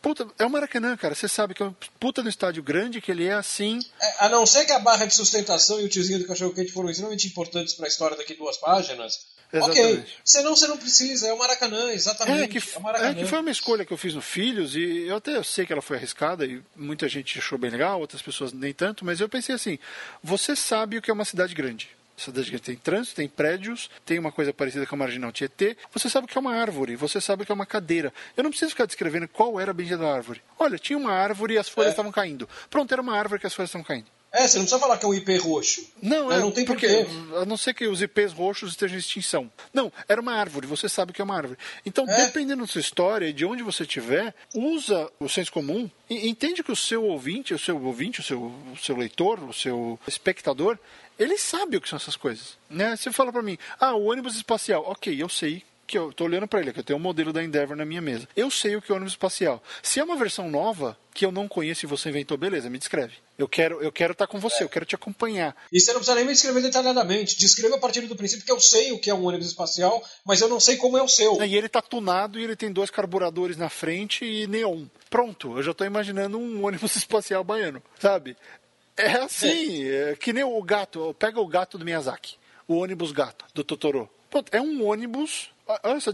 Puta, 0.01 0.29
é 0.39 0.47
o 0.47 0.51
Maracanã, 0.51 0.97
cara. 0.97 1.17
Você 1.17 1.27
sabe 1.27 1.53
que 1.53 1.63
é 1.65 1.67
um 1.67 1.75
puta 1.99 2.23
no 2.23 2.29
estádio 2.29 2.63
grande, 2.63 3.01
que 3.01 3.11
ele 3.11 3.27
é 3.27 3.33
assim. 3.33 3.81
É, 4.01 4.27
a 4.27 4.29
não 4.29 4.47
ser 4.47 4.67
que 4.67 4.73
a 4.73 4.79
barra 4.79 5.07
de 5.07 5.15
sustentação 5.15 5.81
e 5.81 5.85
o 5.85 5.89
tiozinho 5.89 6.21
do 6.21 6.29
cachorro-quente 6.29 6.71
foram 6.71 6.91
extremamente 6.91 7.27
importantes 7.27 7.75
para 7.75 7.87
a 7.87 7.89
história 7.89 8.17
daqui 8.17 8.35
duas 8.35 8.57
páginas. 8.57 9.19
Exatamente. 9.53 10.01
Ok, 10.01 10.07
senão 10.25 10.55
você 10.55 10.67
não 10.67 10.77
precisa, 10.77 11.27
é 11.27 11.33
o 11.33 11.39
Maracanã, 11.39 11.91
exatamente. 11.93 12.43
É 12.43 12.49
que, 12.49 12.59
é, 12.59 12.81
Maracanã. 12.81 13.11
é 13.11 13.15
que 13.15 13.25
foi 13.25 13.39
uma 13.41 13.51
escolha 13.51 13.85
que 13.85 13.93
eu 13.93 13.97
fiz 13.97 14.15
no 14.15 14.21
Filhos, 14.21 14.77
e 14.77 15.07
eu 15.07 15.17
até 15.17 15.43
sei 15.43 15.65
que 15.65 15.73
ela 15.73 15.81
foi 15.81 15.97
arriscada, 15.97 16.45
e 16.45 16.63
muita 16.77 17.09
gente 17.09 17.39
achou 17.39 17.57
bem 17.57 17.71
legal, 17.71 17.99
outras 17.99 18.21
pessoas 18.21 18.53
nem 18.53 18.75
tanto, 18.75 19.05
mas 19.05 19.21
eu 19.21 19.29
pensei 19.29 19.55
assim: 19.55 19.79
você 20.23 20.55
sabe 20.55 20.99
o 20.99 21.03
que 21.03 21.11
é 21.11 21.15
uma 21.15 21.25
cidade 21.25 21.55
grande. 21.55 21.89
Cidade 22.19 22.51
que 22.51 22.59
tem 22.59 22.75
trânsito, 22.75 23.15
tem 23.15 23.29
prédios, 23.29 23.89
tem 24.05 24.19
uma 24.19 24.33
coisa 24.33 24.53
parecida 24.53 24.85
com 24.85 24.97
a 24.97 24.99
Marginal 24.99 25.31
Tietê. 25.31 25.77
Você 25.93 26.11
sabe 26.11 26.25
o 26.25 26.29
que 26.29 26.37
é 26.37 26.41
uma 26.41 26.53
árvore, 26.53 26.97
você 26.97 27.21
sabe 27.21 27.45
o 27.45 27.47
que 27.47 27.53
é 27.53 27.55
uma 27.55 27.65
cadeira. 27.65 28.13
Eu 28.37 28.43
não 28.43 28.51
preciso 28.51 28.73
ficar 28.73 28.87
descrevendo 28.87 29.29
qual 29.29 29.61
era 29.61 29.71
a 29.71 29.75
bendita 29.75 29.99
da 29.99 30.13
árvore. 30.13 30.43
Olha, 30.59 30.79
tinha 30.79 30.99
uma 30.99 31.13
árvore 31.13 31.55
e 31.55 31.59
as 31.59 31.69
folhas 31.69 31.91
é. 31.91 31.93
estavam 31.93 32.11
caindo. 32.11 32.49
Pronto, 32.69 32.91
era 32.91 33.01
uma 33.01 33.17
árvore 33.17 33.41
que 33.41 33.47
as 33.47 33.55
folhas 33.55 33.71
estavam 33.71 33.87
caindo. 33.87 34.07
É, 34.31 34.47
você 34.47 34.59
não 34.59 34.65
precisa 34.65 34.79
falar 34.79 34.99
que 34.99 35.07
é 35.07 35.09
um 35.09 35.15
IP 35.15 35.37
roxo. 35.39 35.87
Não, 36.03 36.31
é, 36.31 36.39
não 36.39 36.51
tem 36.51 36.65
porquê. 36.65 37.07
A 37.41 37.47
não 37.47 37.57
ser 37.57 37.73
que 37.73 37.87
os 37.87 38.03
IPs 38.03 38.33
roxos 38.33 38.71
estejam 38.71 38.97
em 38.97 39.01
extinção. 39.01 39.51
Não, 39.73 39.91
era 40.07 40.21
uma 40.21 40.35
árvore, 40.35 40.67
você 40.67 40.89
sabe 40.89 41.13
que 41.13 41.21
é 41.21 41.25
uma 41.25 41.37
árvore. 41.37 41.59
Então, 41.85 42.05
é. 42.09 42.27
dependendo 42.27 42.63
da 42.63 42.69
sua 42.69 42.81
história 42.81 43.27
e 43.27 43.33
de 43.33 43.47
onde 43.47 43.63
você 43.63 43.85
estiver, 43.85 44.35
usa 44.55 45.11
o 45.19 45.29
senso 45.29 45.51
comum 45.51 45.91
e 46.11 46.29
entende 46.29 46.63
que 46.63 46.73
o 46.73 46.77
seu 46.77 47.05
ouvinte, 47.05 47.55
o 47.55 47.59
seu 47.59 47.83
ouvinte, 47.83 48.21
o 48.21 48.23
seu, 48.23 48.41
o 48.43 48.77
seu 48.77 48.97
leitor, 48.97 49.43
o 49.45 49.53
seu 49.53 49.99
espectador, 50.07 50.79
ele 51.19 51.37
sabe 51.39 51.77
o 51.77 51.81
que 51.81 51.89
são 51.89 51.97
essas 51.97 52.17
coisas. 52.17 52.59
Né? 52.69 52.97
Você 52.97 53.11
fala 53.11 53.33
para 53.33 53.43
mim, 53.43 53.59
ah, 53.81 53.95
o 53.95 54.05
ônibus 54.05 54.37
espacial. 54.37 54.85
Ok, 54.87 55.21
eu 55.21 55.29
sei 55.29 55.65
que 55.89 55.97
eu 55.97 56.13
tô 56.13 56.25
olhando 56.25 56.47
para 56.47 56.61
ele, 56.61 56.71
que 56.71 56.81
eu 56.81 56.85
tenho 56.85 56.99
um 56.99 57.03
modelo 57.03 57.33
da 57.33 57.43
Endeavor 57.43 57.75
na 57.75 57.85
minha 57.87 58.03
mesa. 58.03 58.29
Eu 58.37 58.51
sei 58.51 58.77
o 58.77 58.83
que 58.83 58.93
é 58.93 58.95
ônibus 58.95 59.15
espacial. 59.15 59.63
Se 59.83 59.99
é 59.99 60.05
uma 60.05 60.17
versão 60.17 60.51
nova 60.51 60.97
que 61.15 61.25
eu 61.25 61.33
não 61.33 61.49
conheço 61.49 61.87
e 61.87 61.89
você 61.89 62.11
inventou, 62.11 62.37
beleza, 62.37 62.69
me 62.69 62.79
descreve. 62.79 63.15
Eu 63.39 63.49
quero 63.49 63.83
eu 63.83 63.91
quero 63.91 64.13
estar 64.13 64.27
tá 64.27 64.31
com 64.31 64.39
você, 64.39 64.63
é. 64.63 64.65
eu 64.65 64.69
quero 64.69 64.85
te 64.85 64.95
acompanhar. 64.95 65.57
E 65.73 65.81
você 65.81 65.93
não 65.93 66.01
precisa 66.01 66.15
nem 66.15 66.27
me 66.27 66.33
descrever 66.33 66.61
detalhadamente. 66.61 67.39
Descreva 67.39 67.77
a 67.77 67.79
partir 67.79 68.03
do 68.03 68.15
princípio 68.15 68.45
que 68.45 68.53
eu 68.53 68.61
sei 68.61 68.93
o 68.93 68.99
que 68.99 69.09
é 69.09 69.15
um 69.15 69.25
ônibus 69.25 69.47
espacial, 69.47 70.05
mas 70.27 70.43
eu 70.43 70.49
não 70.49 70.61
sei 70.61 70.77
como 70.77 70.99
é 70.99 71.03
o 71.03 71.09
seu. 71.09 71.43
E 71.43 71.57
ele 71.57 71.71
tá 71.71 71.81
tunado 71.81 72.39
e 72.39 72.45
ele 72.45 72.55
tem 72.55 72.71
dois 72.71 72.91
carburadores 72.91 73.57
na 73.57 73.71
frente 73.71 74.27
e 74.27 74.47
neon. 74.47 74.85
Pronto, 75.09 75.57
eu 75.57 75.63
já 75.63 75.71
estou 75.71 75.87
imaginando 75.87 76.39
um 76.39 76.63
ônibus 76.67 76.97
espacial 76.97 77.43
baiano, 77.43 77.83
sabe? 77.99 78.37
É 78.95 79.13
assim, 79.13 79.85
é. 79.85 80.11
É, 80.11 80.17
que 80.17 80.35
nem 80.35 80.45
o 80.45 80.63
gato. 80.63 81.15
Pega 81.19 81.41
o 81.41 81.47
gato 81.47 81.79
do 81.79 81.85
Miyazaki, 81.85 82.37
o 82.67 82.77
ônibus 82.77 83.11
gato 83.11 83.47
do 83.55 83.65
Totoro. 83.65 84.11
Pronto, 84.29 84.55
é 84.55 84.61
um 84.61 84.87
ônibus 84.87 85.51
Olha 85.83 86.01
só, 86.01 86.11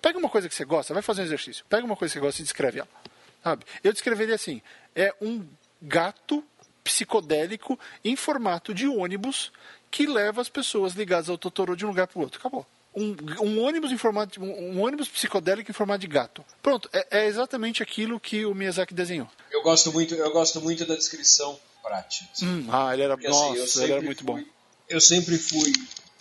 pega 0.00 0.18
uma 0.18 0.28
coisa 0.28 0.48
que 0.48 0.54
você 0.54 0.64
gosta, 0.64 0.94
vai 0.94 1.02
fazer 1.02 1.22
um 1.22 1.24
exercício. 1.24 1.64
Pega 1.68 1.84
uma 1.84 1.96
coisa 1.96 2.12
que 2.12 2.20
você 2.20 2.24
gosta 2.24 2.40
e 2.40 2.44
descreve 2.44 2.78
ela. 2.78 2.88
Sabe? 3.42 3.64
Eu 3.82 3.92
descreveria 3.92 4.34
assim: 4.34 4.62
é 4.94 5.12
um 5.20 5.44
gato 5.80 6.44
psicodélico 6.84 7.78
em 8.04 8.16
formato 8.16 8.72
de 8.72 8.86
ônibus 8.86 9.52
que 9.90 10.06
leva 10.06 10.40
as 10.40 10.48
pessoas 10.48 10.94
ligadas 10.94 11.28
ao 11.28 11.38
Totoro 11.38 11.76
de 11.76 11.84
um 11.84 11.88
lugar 11.88 12.06
para 12.06 12.18
o 12.18 12.22
outro. 12.22 12.38
Acabou. 12.38 12.66
Um, 12.94 13.16
um, 13.40 13.62
ônibus 13.62 13.90
em 13.90 13.96
formato 13.96 14.38
de, 14.38 14.40
um, 14.40 14.74
um, 14.74 14.82
ônibus 14.82 15.08
psicodélico 15.08 15.70
em 15.70 15.74
formato 15.74 16.00
de 16.00 16.06
gato. 16.06 16.44
Pronto, 16.62 16.90
é, 16.92 17.06
é, 17.10 17.26
exatamente 17.26 17.82
aquilo 17.82 18.20
que 18.20 18.44
o 18.44 18.54
Miyazaki 18.54 18.92
desenhou. 18.92 19.28
Eu 19.50 19.62
gosto 19.62 19.90
muito, 19.92 20.14
eu 20.14 20.30
gosto 20.30 20.60
muito 20.60 20.84
da 20.84 20.94
descrição 20.94 21.58
prática. 21.82 22.28
Hum, 22.42 22.66
ah, 22.70 22.92
ele 22.92 23.02
era, 23.02 23.16
Porque, 23.16 23.28
assim, 23.28 23.48
nossa, 23.48 23.62
assim, 23.62 23.82
ele 23.84 23.92
era 23.92 24.02
muito 24.02 24.24
fui, 24.24 24.26
bom. 24.26 24.44
Eu 24.88 25.00
sempre 25.00 25.38
fui 25.38 25.72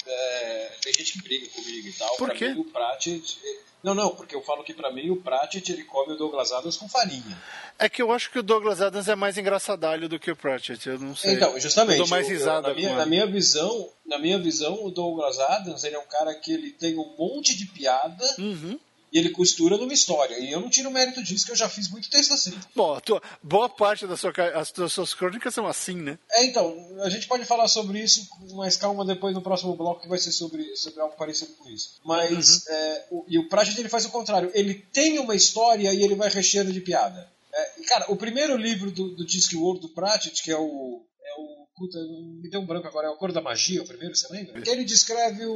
é, 0.07 0.70
tem 0.81 0.93
gente 0.93 1.13
que 1.13 1.21
briga 1.21 1.47
comigo 1.49 1.87
e 1.87 1.93
tal. 1.93 2.15
Por 2.17 2.27
pra 2.27 2.35
quê? 2.35 2.49
Mim, 2.49 2.59
o 2.59 2.65
Pratchett... 2.65 3.39
Não, 3.83 3.95
não, 3.95 4.15
porque 4.15 4.35
eu 4.35 4.43
falo 4.43 4.63
que 4.63 4.75
para 4.75 4.91
mim 4.91 5.09
o 5.09 5.15
Pratchett 5.15 5.71
ele 5.71 5.83
come 5.83 6.13
o 6.13 6.15
Douglas 6.15 6.51
Adams 6.51 6.77
com 6.77 6.87
farinha. 6.87 7.35
É 7.79 7.89
que 7.89 7.99
eu 7.99 8.11
acho 8.11 8.29
que 8.29 8.37
o 8.37 8.43
Douglas 8.43 8.79
Adams 8.79 9.07
é 9.07 9.15
mais 9.15 9.39
engraçadalho 9.39 10.07
do 10.07 10.19
que 10.19 10.29
o 10.29 10.35
Pratchett, 10.35 10.87
eu 10.87 10.99
não 10.99 11.15
sei. 11.15 11.33
Então, 11.33 11.59
justamente. 11.59 11.97
Eu 11.97 12.05
dou 12.05 12.07
mais 12.07 12.27
risada 12.27 12.69
eu, 12.69 12.75
na, 12.75 12.79
minha, 12.79 12.95
na 12.95 13.05
minha 13.07 13.25
visão, 13.25 13.89
na 14.05 14.19
minha 14.19 14.37
visão, 14.37 14.85
o 14.85 14.91
Douglas 14.91 15.39
Adams 15.39 15.83
ele 15.83 15.95
é 15.95 15.99
um 15.99 16.05
cara 16.05 16.35
que 16.35 16.53
ele 16.53 16.71
tem 16.71 16.95
um 16.95 17.15
monte 17.17 17.57
de 17.57 17.65
piada. 17.65 18.35
Uhum. 18.37 18.79
E 19.11 19.19
ele 19.19 19.29
costura 19.29 19.77
numa 19.77 19.93
história. 19.93 20.39
E 20.39 20.51
eu 20.51 20.61
não 20.61 20.69
tiro 20.69 20.89
mérito 20.89 21.21
disso, 21.21 21.45
que 21.45 21.51
eu 21.51 21.55
já 21.55 21.67
fiz 21.67 21.89
muito 21.89 22.09
texto 22.09 22.33
assim. 22.33 22.57
Bom, 22.75 22.99
tua, 23.01 23.21
boa 23.43 23.67
parte 23.67 24.07
da 24.07 24.15
sua, 24.15 24.31
as, 24.55 24.71
das 24.71 24.93
suas 24.93 25.13
crônicas 25.13 25.53
são 25.53 25.67
assim, 25.67 25.95
né? 25.95 26.17
É, 26.31 26.45
então, 26.45 26.75
a 27.01 27.09
gente 27.09 27.27
pode 27.27 27.43
falar 27.45 27.67
sobre 27.67 27.99
isso 27.99 28.27
com 28.29 28.55
mais 28.55 28.77
calma 28.77 29.05
depois 29.05 29.33
no 29.33 29.41
próximo 29.41 29.75
bloco, 29.75 30.01
que 30.01 30.07
vai 30.07 30.17
ser 30.17 30.31
sobre, 30.31 30.75
sobre 30.77 31.01
algo 31.01 31.15
parecido 31.15 31.51
com 31.53 31.69
isso. 31.69 31.99
Mas, 32.05 32.65
uhum. 32.65 32.73
é, 32.73 33.05
o, 33.11 33.25
e 33.27 33.39
o 33.39 33.49
Pratchett 33.49 33.79
ele 33.79 33.89
faz 33.89 34.05
o 34.05 34.11
contrário. 34.11 34.49
Ele 34.53 34.75
tem 34.75 35.19
uma 35.19 35.35
história 35.35 35.93
e 35.93 36.03
ele 36.03 36.15
vai 36.15 36.29
recheando 36.29 36.71
de 36.71 36.79
piada. 36.79 37.29
É, 37.53 37.81
e, 37.81 37.83
cara, 37.83 38.05
o 38.09 38.15
primeiro 38.15 38.55
livro 38.55 38.91
do, 38.91 39.09
do 39.09 39.25
Discworld 39.25 39.81
do 39.81 39.89
Pratchett, 39.89 40.41
que 40.41 40.51
é 40.51 40.57
o, 40.57 41.01
é 41.21 41.41
o 41.41 41.67
puta, 41.75 41.99
me 41.99 42.49
deu 42.49 42.61
um 42.61 42.65
branco 42.65 42.87
agora, 42.87 43.07
é 43.07 43.09
o 43.09 43.17
Cor 43.17 43.33
da 43.33 43.41
Magia, 43.41 43.81
o 43.81 43.87
primeiro, 43.87 44.15
você 44.15 44.31
lembra? 44.31 44.61
Que 44.61 44.69
ele 44.69 44.85
descreve 44.85 45.45
o, 45.45 45.53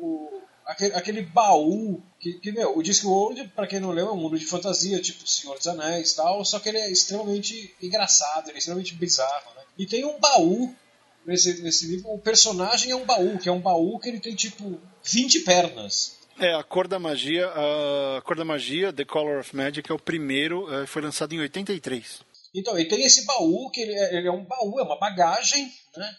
o 0.00 0.42
aquele, 0.66 0.94
aquele 0.94 1.22
baú 1.22 2.02
que, 2.20 2.34
que 2.34 2.52
meu, 2.52 2.76
o 2.76 2.82
Discworld, 2.82 3.48
para 3.48 3.66
quem 3.66 3.80
não 3.80 3.90
leu, 3.90 4.08
é 4.08 4.12
um 4.12 4.16
mundo 4.16 4.38
de 4.38 4.46
fantasia, 4.46 5.00
tipo 5.00 5.26
Senhor 5.28 5.56
dos 5.56 5.66
Anéis 5.66 6.12
tal, 6.14 6.44
só 6.44 6.58
que 6.58 6.68
ele 6.68 6.78
é 6.78 6.90
extremamente 6.90 7.74
engraçado, 7.82 8.48
ele 8.48 8.56
é 8.56 8.58
extremamente 8.58 8.94
bizarro, 8.94 9.54
né? 9.56 9.62
E 9.78 9.86
tem 9.86 10.04
um 10.04 10.18
baú 10.18 10.74
nesse, 11.26 11.62
nesse 11.62 11.86
livro, 11.86 12.12
o 12.12 12.18
personagem 12.18 12.90
é 12.90 12.96
um 12.96 13.04
baú, 13.04 13.38
que 13.38 13.48
é 13.48 13.52
um 13.52 13.60
baú 13.60 13.98
que 13.98 14.08
ele 14.08 14.20
tem 14.20 14.34
tipo 14.34 14.80
20 15.04 15.40
pernas. 15.40 16.16
É, 16.38 16.54
a 16.54 16.62
Cor 16.62 16.88
da 16.88 16.98
Magia, 16.98 17.46
a 17.48 18.22
Cor 18.22 18.36
da 18.36 18.44
Magia, 18.44 18.92
The 18.92 19.04
Color 19.04 19.40
of 19.40 19.54
Magic, 19.54 19.90
é 19.90 19.94
o 19.94 19.98
primeiro, 19.98 20.72
é, 20.74 20.86
foi 20.86 21.02
lançado 21.02 21.34
em 21.34 21.40
83. 21.40 22.20
Então, 22.54 22.78
e 22.78 22.86
tem 22.86 23.02
esse 23.04 23.24
baú, 23.24 23.70
que 23.70 23.80
ele 23.80 23.94
é, 23.94 24.16
ele 24.16 24.28
é 24.28 24.32
um 24.32 24.44
baú, 24.44 24.78
é 24.78 24.82
uma 24.82 24.98
bagagem, 24.98 25.70
né? 25.96 26.16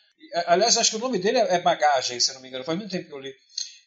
Aliás, 0.48 0.78
acho 0.78 0.92
que 0.92 0.96
o 0.96 1.00
nome 1.00 1.20
dele 1.20 1.38
é, 1.38 1.56
é 1.56 1.60
bagagem, 1.60 2.20
se 2.20 2.34
não 2.34 2.42
me 2.42 2.48
engano, 2.48 2.64
faz 2.64 2.78
muito 2.78 2.90
tempo 2.90 3.08
que 3.08 3.14
eu 3.14 3.20
li. 3.20 3.34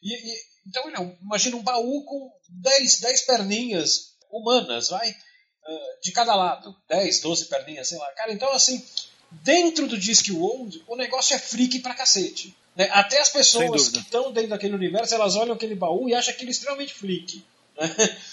E, 0.02 0.14
e, 0.14 0.36
então, 0.66 0.90
não, 0.90 1.16
imagina 1.22 1.56
um 1.56 1.62
baú 1.62 2.04
com 2.04 2.32
10, 2.48 3.00
10 3.00 3.22
perninhas 3.22 4.14
humanas, 4.30 4.88
vai? 4.88 5.10
Uh, 5.10 6.00
de 6.02 6.12
cada 6.12 6.34
lado. 6.34 6.76
10, 6.88 7.20
12 7.20 7.46
perninhas, 7.46 7.88
sei 7.88 7.98
lá. 7.98 8.06
Cara, 8.12 8.32
então 8.32 8.52
assim, 8.52 8.84
dentro 9.30 9.86
do 9.86 9.98
Discworld, 9.98 10.82
o 10.86 10.96
negócio 10.96 11.34
é 11.34 11.38
freak 11.38 11.80
pra 11.80 11.94
cacete. 11.94 12.56
Né? 12.74 12.88
Até 12.92 13.20
as 13.20 13.30
pessoas 13.30 13.88
que 13.88 13.98
estão 13.98 14.32
dentro 14.32 14.50
daquele 14.50 14.74
universo, 14.74 15.14
elas 15.14 15.34
olham 15.34 15.54
aquele 15.54 15.74
baú 15.74 16.08
e 16.08 16.14
acham 16.14 16.34
aquele 16.34 16.50
extremamente 16.50 16.94
freak. 16.94 17.44
Né? 17.78 17.88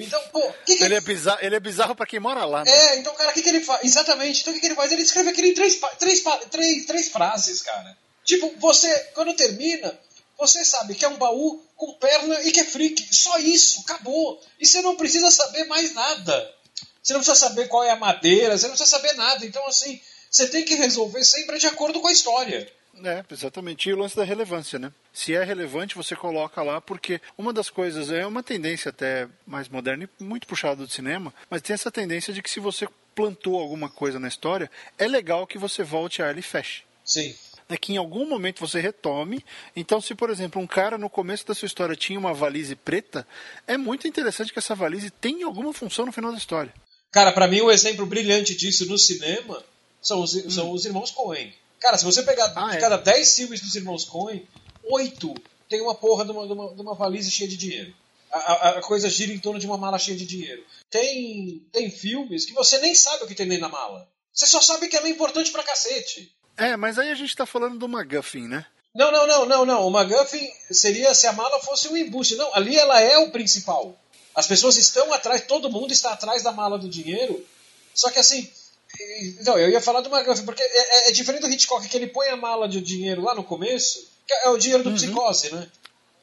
Então, 0.00 0.22
pô, 0.28 0.40
que 0.64 0.76
que 0.76 0.84
ele, 0.84 0.94
é 0.94 1.00
bizarro, 1.00 1.38
ele 1.42 1.56
é 1.56 1.60
bizarro 1.60 1.92
pra 1.92 2.06
quem 2.06 2.20
mora 2.20 2.44
lá, 2.44 2.64
né? 2.64 2.70
É, 2.70 2.98
então, 2.98 3.12
cara, 3.16 3.32
o 3.32 3.34
que, 3.34 3.42
que 3.42 3.48
ele 3.48 3.60
faz? 3.60 3.82
Exatamente, 3.82 4.42
então 4.42 4.52
o 4.52 4.54
que, 4.54 4.60
que 4.60 4.66
ele 4.68 4.76
faz? 4.76 4.92
Ele 4.92 5.02
escreve 5.02 5.30
aquilo 5.30 5.48
em 5.48 5.54
três, 5.54 5.80
três, 5.98 6.22
três, 6.52 6.86
três 6.86 7.08
frases, 7.08 7.62
cara. 7.62 7.98
Tipo, 8.24 8.54
você, 8.60 8.96
quando 9.12 9.34
termina, 9.34 9.98
você 10.38 10.64
sabe 10.64 10.94
que 10.94 11.04
é 11.04 11.08
um 11.08 11.16
baú 11.16 11.60
com 11.76 11.94
perna 11.94 12.40
e 12.42 12.52
que 12.52 12.60
é 12.60 12.64
freak. 12.64 13.14
Só 13.14 13.38
isso, 13.38 13.80
acabou. 13.80 14.40
E 14.60 14.66
você 14.66 14.80
não 14.80 14.96
precisa 14.96 15.30
saber 15.30 15.64
mais 15.64 15.92
nada. 15.92 16.54
Você 17.02 17.12
não 17.12 17.20
precisa 17.20 17.48
saber 17.48 17.68
qual 17.68 17.82
é 17.82 17.90
a 17.90 17.96
madeira, 17.96 18.56
você 18.56 18.68
não 18.68 18.76
precisa 18.76 18.96
saber 18.96 19.14
nada. 19.14 19.44
Então, 19.44 19.66
assim, 19.66 20.00
você 20.30 20.48
tem 20.48 20.64
que 20.64 20.74
resolver 20.74 21.24
sempre 21.24 21.58
de 21.58 21.66
acordo 21.66 22.00
com 22.00 22.08
a 22.08 22.12
história. 22.12 22.70
É, 23.04 23.24
exatamente. 23.30 23.88
E 23.88 23.92
o 23.92 23.98
lance 23.98 24.16
da 24.16 24.24
relevância, 24.24 24.78
né? 24.78 24.92
Se 25.12 25.34
é 25.34 25.42
relevante, 25.42 25.96
você 25.96 26.14
coloca 26.14 26.62
lá, 26.62 26.80
porque 26.80 27.20
uma 27.36 27.52
das 27.52 27.70
coisas, 27.70 28.10
é 28.10 28.26
uma 28.26 28.42
tendência 28.42 28.90
até 28.90 29.28
mais 29.46 29.68
moderna 29.68 30.08
e 30.20 30.22
muito 30.22 30.46
puxada 30.46 30.84
do 30.84 30.90
cinema, 30.90 31.32
mas 31.48 31.62
tem 31.62 31.74
essa 31.74 31.90
tendência 31.90 32.32
de 32.32 32.42
que 32.42 32.50
se 32.50 32.60
você 32.60 32.88
plantou 33.14 33.58
alguma 33.58 33.88
coisa 33.88 34.18
na 34.18 34.28
história, 34.28 34.70
é 34.96 35.06
legal 35.06 35.46
que 35.46 35.58
você 35.58 35.82
volte 35.82 36.22
a 36.22 36.26
ela 36.26 36.38
e 36.38 36.42
feche. 36.42 36.82
Sim. 37.04 37.34
É 37.68 37.76
que 37.76 37.92
em 37.92 37.96
algum 37.96 38.26
momento 38.26 38.60
você 38.60 38.80
retome. 38.80 39.44
Então, 39.76 40.00
se, 40.00 40.14
por 40.14 40.30
exemplo, 40.30 40.60
um 40.60 40.66
cara 40.66 40.96
no 40.96 41.10
começo 41.10 41.46
da 41.46 41.54
sua 41.54 41.66
história 41.66 41.94
tinha 41.94 42.18
uma 42.18 42.32
valise 42.32 42.74
preta, 42.74 43.26
é 43.66 43.76
muito 43.76 44.08
interessante 44.08 44.52
que 44.52 44.58
essa 44.58 44.74
valise 44.74 45.10
tenha 45.10 45.44
alguma 45.44 45.72
função 45.72 46.06
no 46.06 46.12
final 46.12 46.32
da 46.32 46.38
história. 46.38 46.72
Cara, 47.10 47.32
para 47.32 47.48
mim, 47.48 47.60
o 47.60 47.66
um 47.66 47.70
exemplo 47.70 48.06
brilhante 48.06 48.54
disso 48.54 48.86
no 48.86 48.98
cinema 48.98 49.62
são 50.00 50.22
os, 50.22 50.34
hum. 50.34 50.50
são 50.50 50.70
os 50.70 50.84
irmãos 50.84 51.10
Coen. 51.10 51.52
Cara, 51.80 51.96
se 51.96 52.04
você 52.04 52.22
pegar 52.22 52.52
ah, 52.56 52.70
de 52.70 52.76
é. 52.76 52.80
cada 52.80 52.96
10 52.96 53.36
filmes 53.36 53.60
dos 53.60 53.74
irmãos 53.74 54.04
Coen, 54.04 54.46
8 54.84 55.34
tem 55.68 55.80
uma 55.80 55.94
porra 55.94 56.24
de 56.24 56.32
uma, 56.32 56.46
de 56.46 56.52
uma, 56.52 56.74
de 56.74 56.80
uma 56.80 56.94
valise 56.94 57.30
cheia 57.30 57.48
de 57.48 57.56
dinheiro. 57.56 57.94
A, 58.30 58.38
a, 58.38 58.68
a, 58.78 58.82
coisa 58.82 59.08
gira 59.08 59.32
em 59.32 59.38
torno 59.38 59.60
de 59.60 59.66
uma 59.66 59.78
mala 59.78 59.98
cheia 59.98 60.16
de 60.16 60.26
dinheiro. 60.26 60.64
Tem, 60.90 61.62
tem 61.72 61.90
filmes 61.90 62.44
que 62.44 62.52
você 62.52 62.78
nem 62.78 62.94
sabe 62.94 63.24
o 63.24 63.26
que 63.26 63.34
tem 63.34 63.46
dentro 63.46 63.62
da 63.62 63.68
mala. 63.68 64.08
Você 64.32 64.46
só 64.46 64.60
sabe 64.60 64.88
que 64.88 64.96
ela 64.96 65.06
é 65.06 65.10
importante 65.10 65.50
pra 65.50 65.62
cacete. 65.62 66.32
É, 66.58 66.76
mas 66.76 66.98
aí 66.98 67.10
a 67.10 67.14
gente 67.14 67.36
tá 67.36 67.46
falando 67.46 67.78
do 67.78 67.86
McGuffin, 67.86 68.48
né? 68.48 68.66
Não, 68.94 69.12
não, 69.12 69.26
não, 69.26 69.46
não, 69.46 69.64
não. 69.64 69.86
O 69.86 69.96
McGuffin 69.96 70.50
seria 70.70 71.14
se 71.14 71.26
a 71.26 71.32
mala 71.32 71.60
fosse 71.60 71.88
um 71.88 71.96
embuste. 71.96 72.36
Não, 72.36 72.52
ali 72.54 72.76
ela 72.76 73.00
é 73.00 73.16
o 73.18 73.30
principal. 73.30 73.96
As 74.34 74.46
pessoas 74.46 74.76
estão 74.76 75.12
atrás, 75.12 75.42
todo 75.42 75.70
mundo 75.70 75.92
está 75.92 76.12
atrás 76.12 76.42
da 76.42 76.52
mala 76.52 76.78
do 76.78 76.88
dinheiro. 76.88 77.44
Só 77.94 78.10
que 78.10 78.18
assim, 78.18 78.50
não, 79.44 79.58
eu 79.58 79.70
ia 79.70 79.80
falar 79.80 80.00
do 80.00 80.14
McGuffin, 80.14 80.44
porque 80.44 80.62
é, 80.62 81.06
é, 81.06 81.08
é, 81.08 81.12
diferente 81.12 81.42
do 81.42 81.48
Hitchcock, 81.48 81.88
que 81.88 81.96
ele 81.96 82.08
põe 82.08 82.28
a 82.28 82.36
mala 82.36 82.68
de 82.68 82.80
dinheiro 82.80 83.22
lá 83.22 83.34
no 83.34 83.44
começo, 83.44 84.08
que 84.26 84.32
é 84.32 84.48
o 84.48 84.58
dinheiro 84.58 84.82
do 84.82 84.90
uhum. 84.90 84.96
psicose, 84.96 85.54
né? 85.54 85.68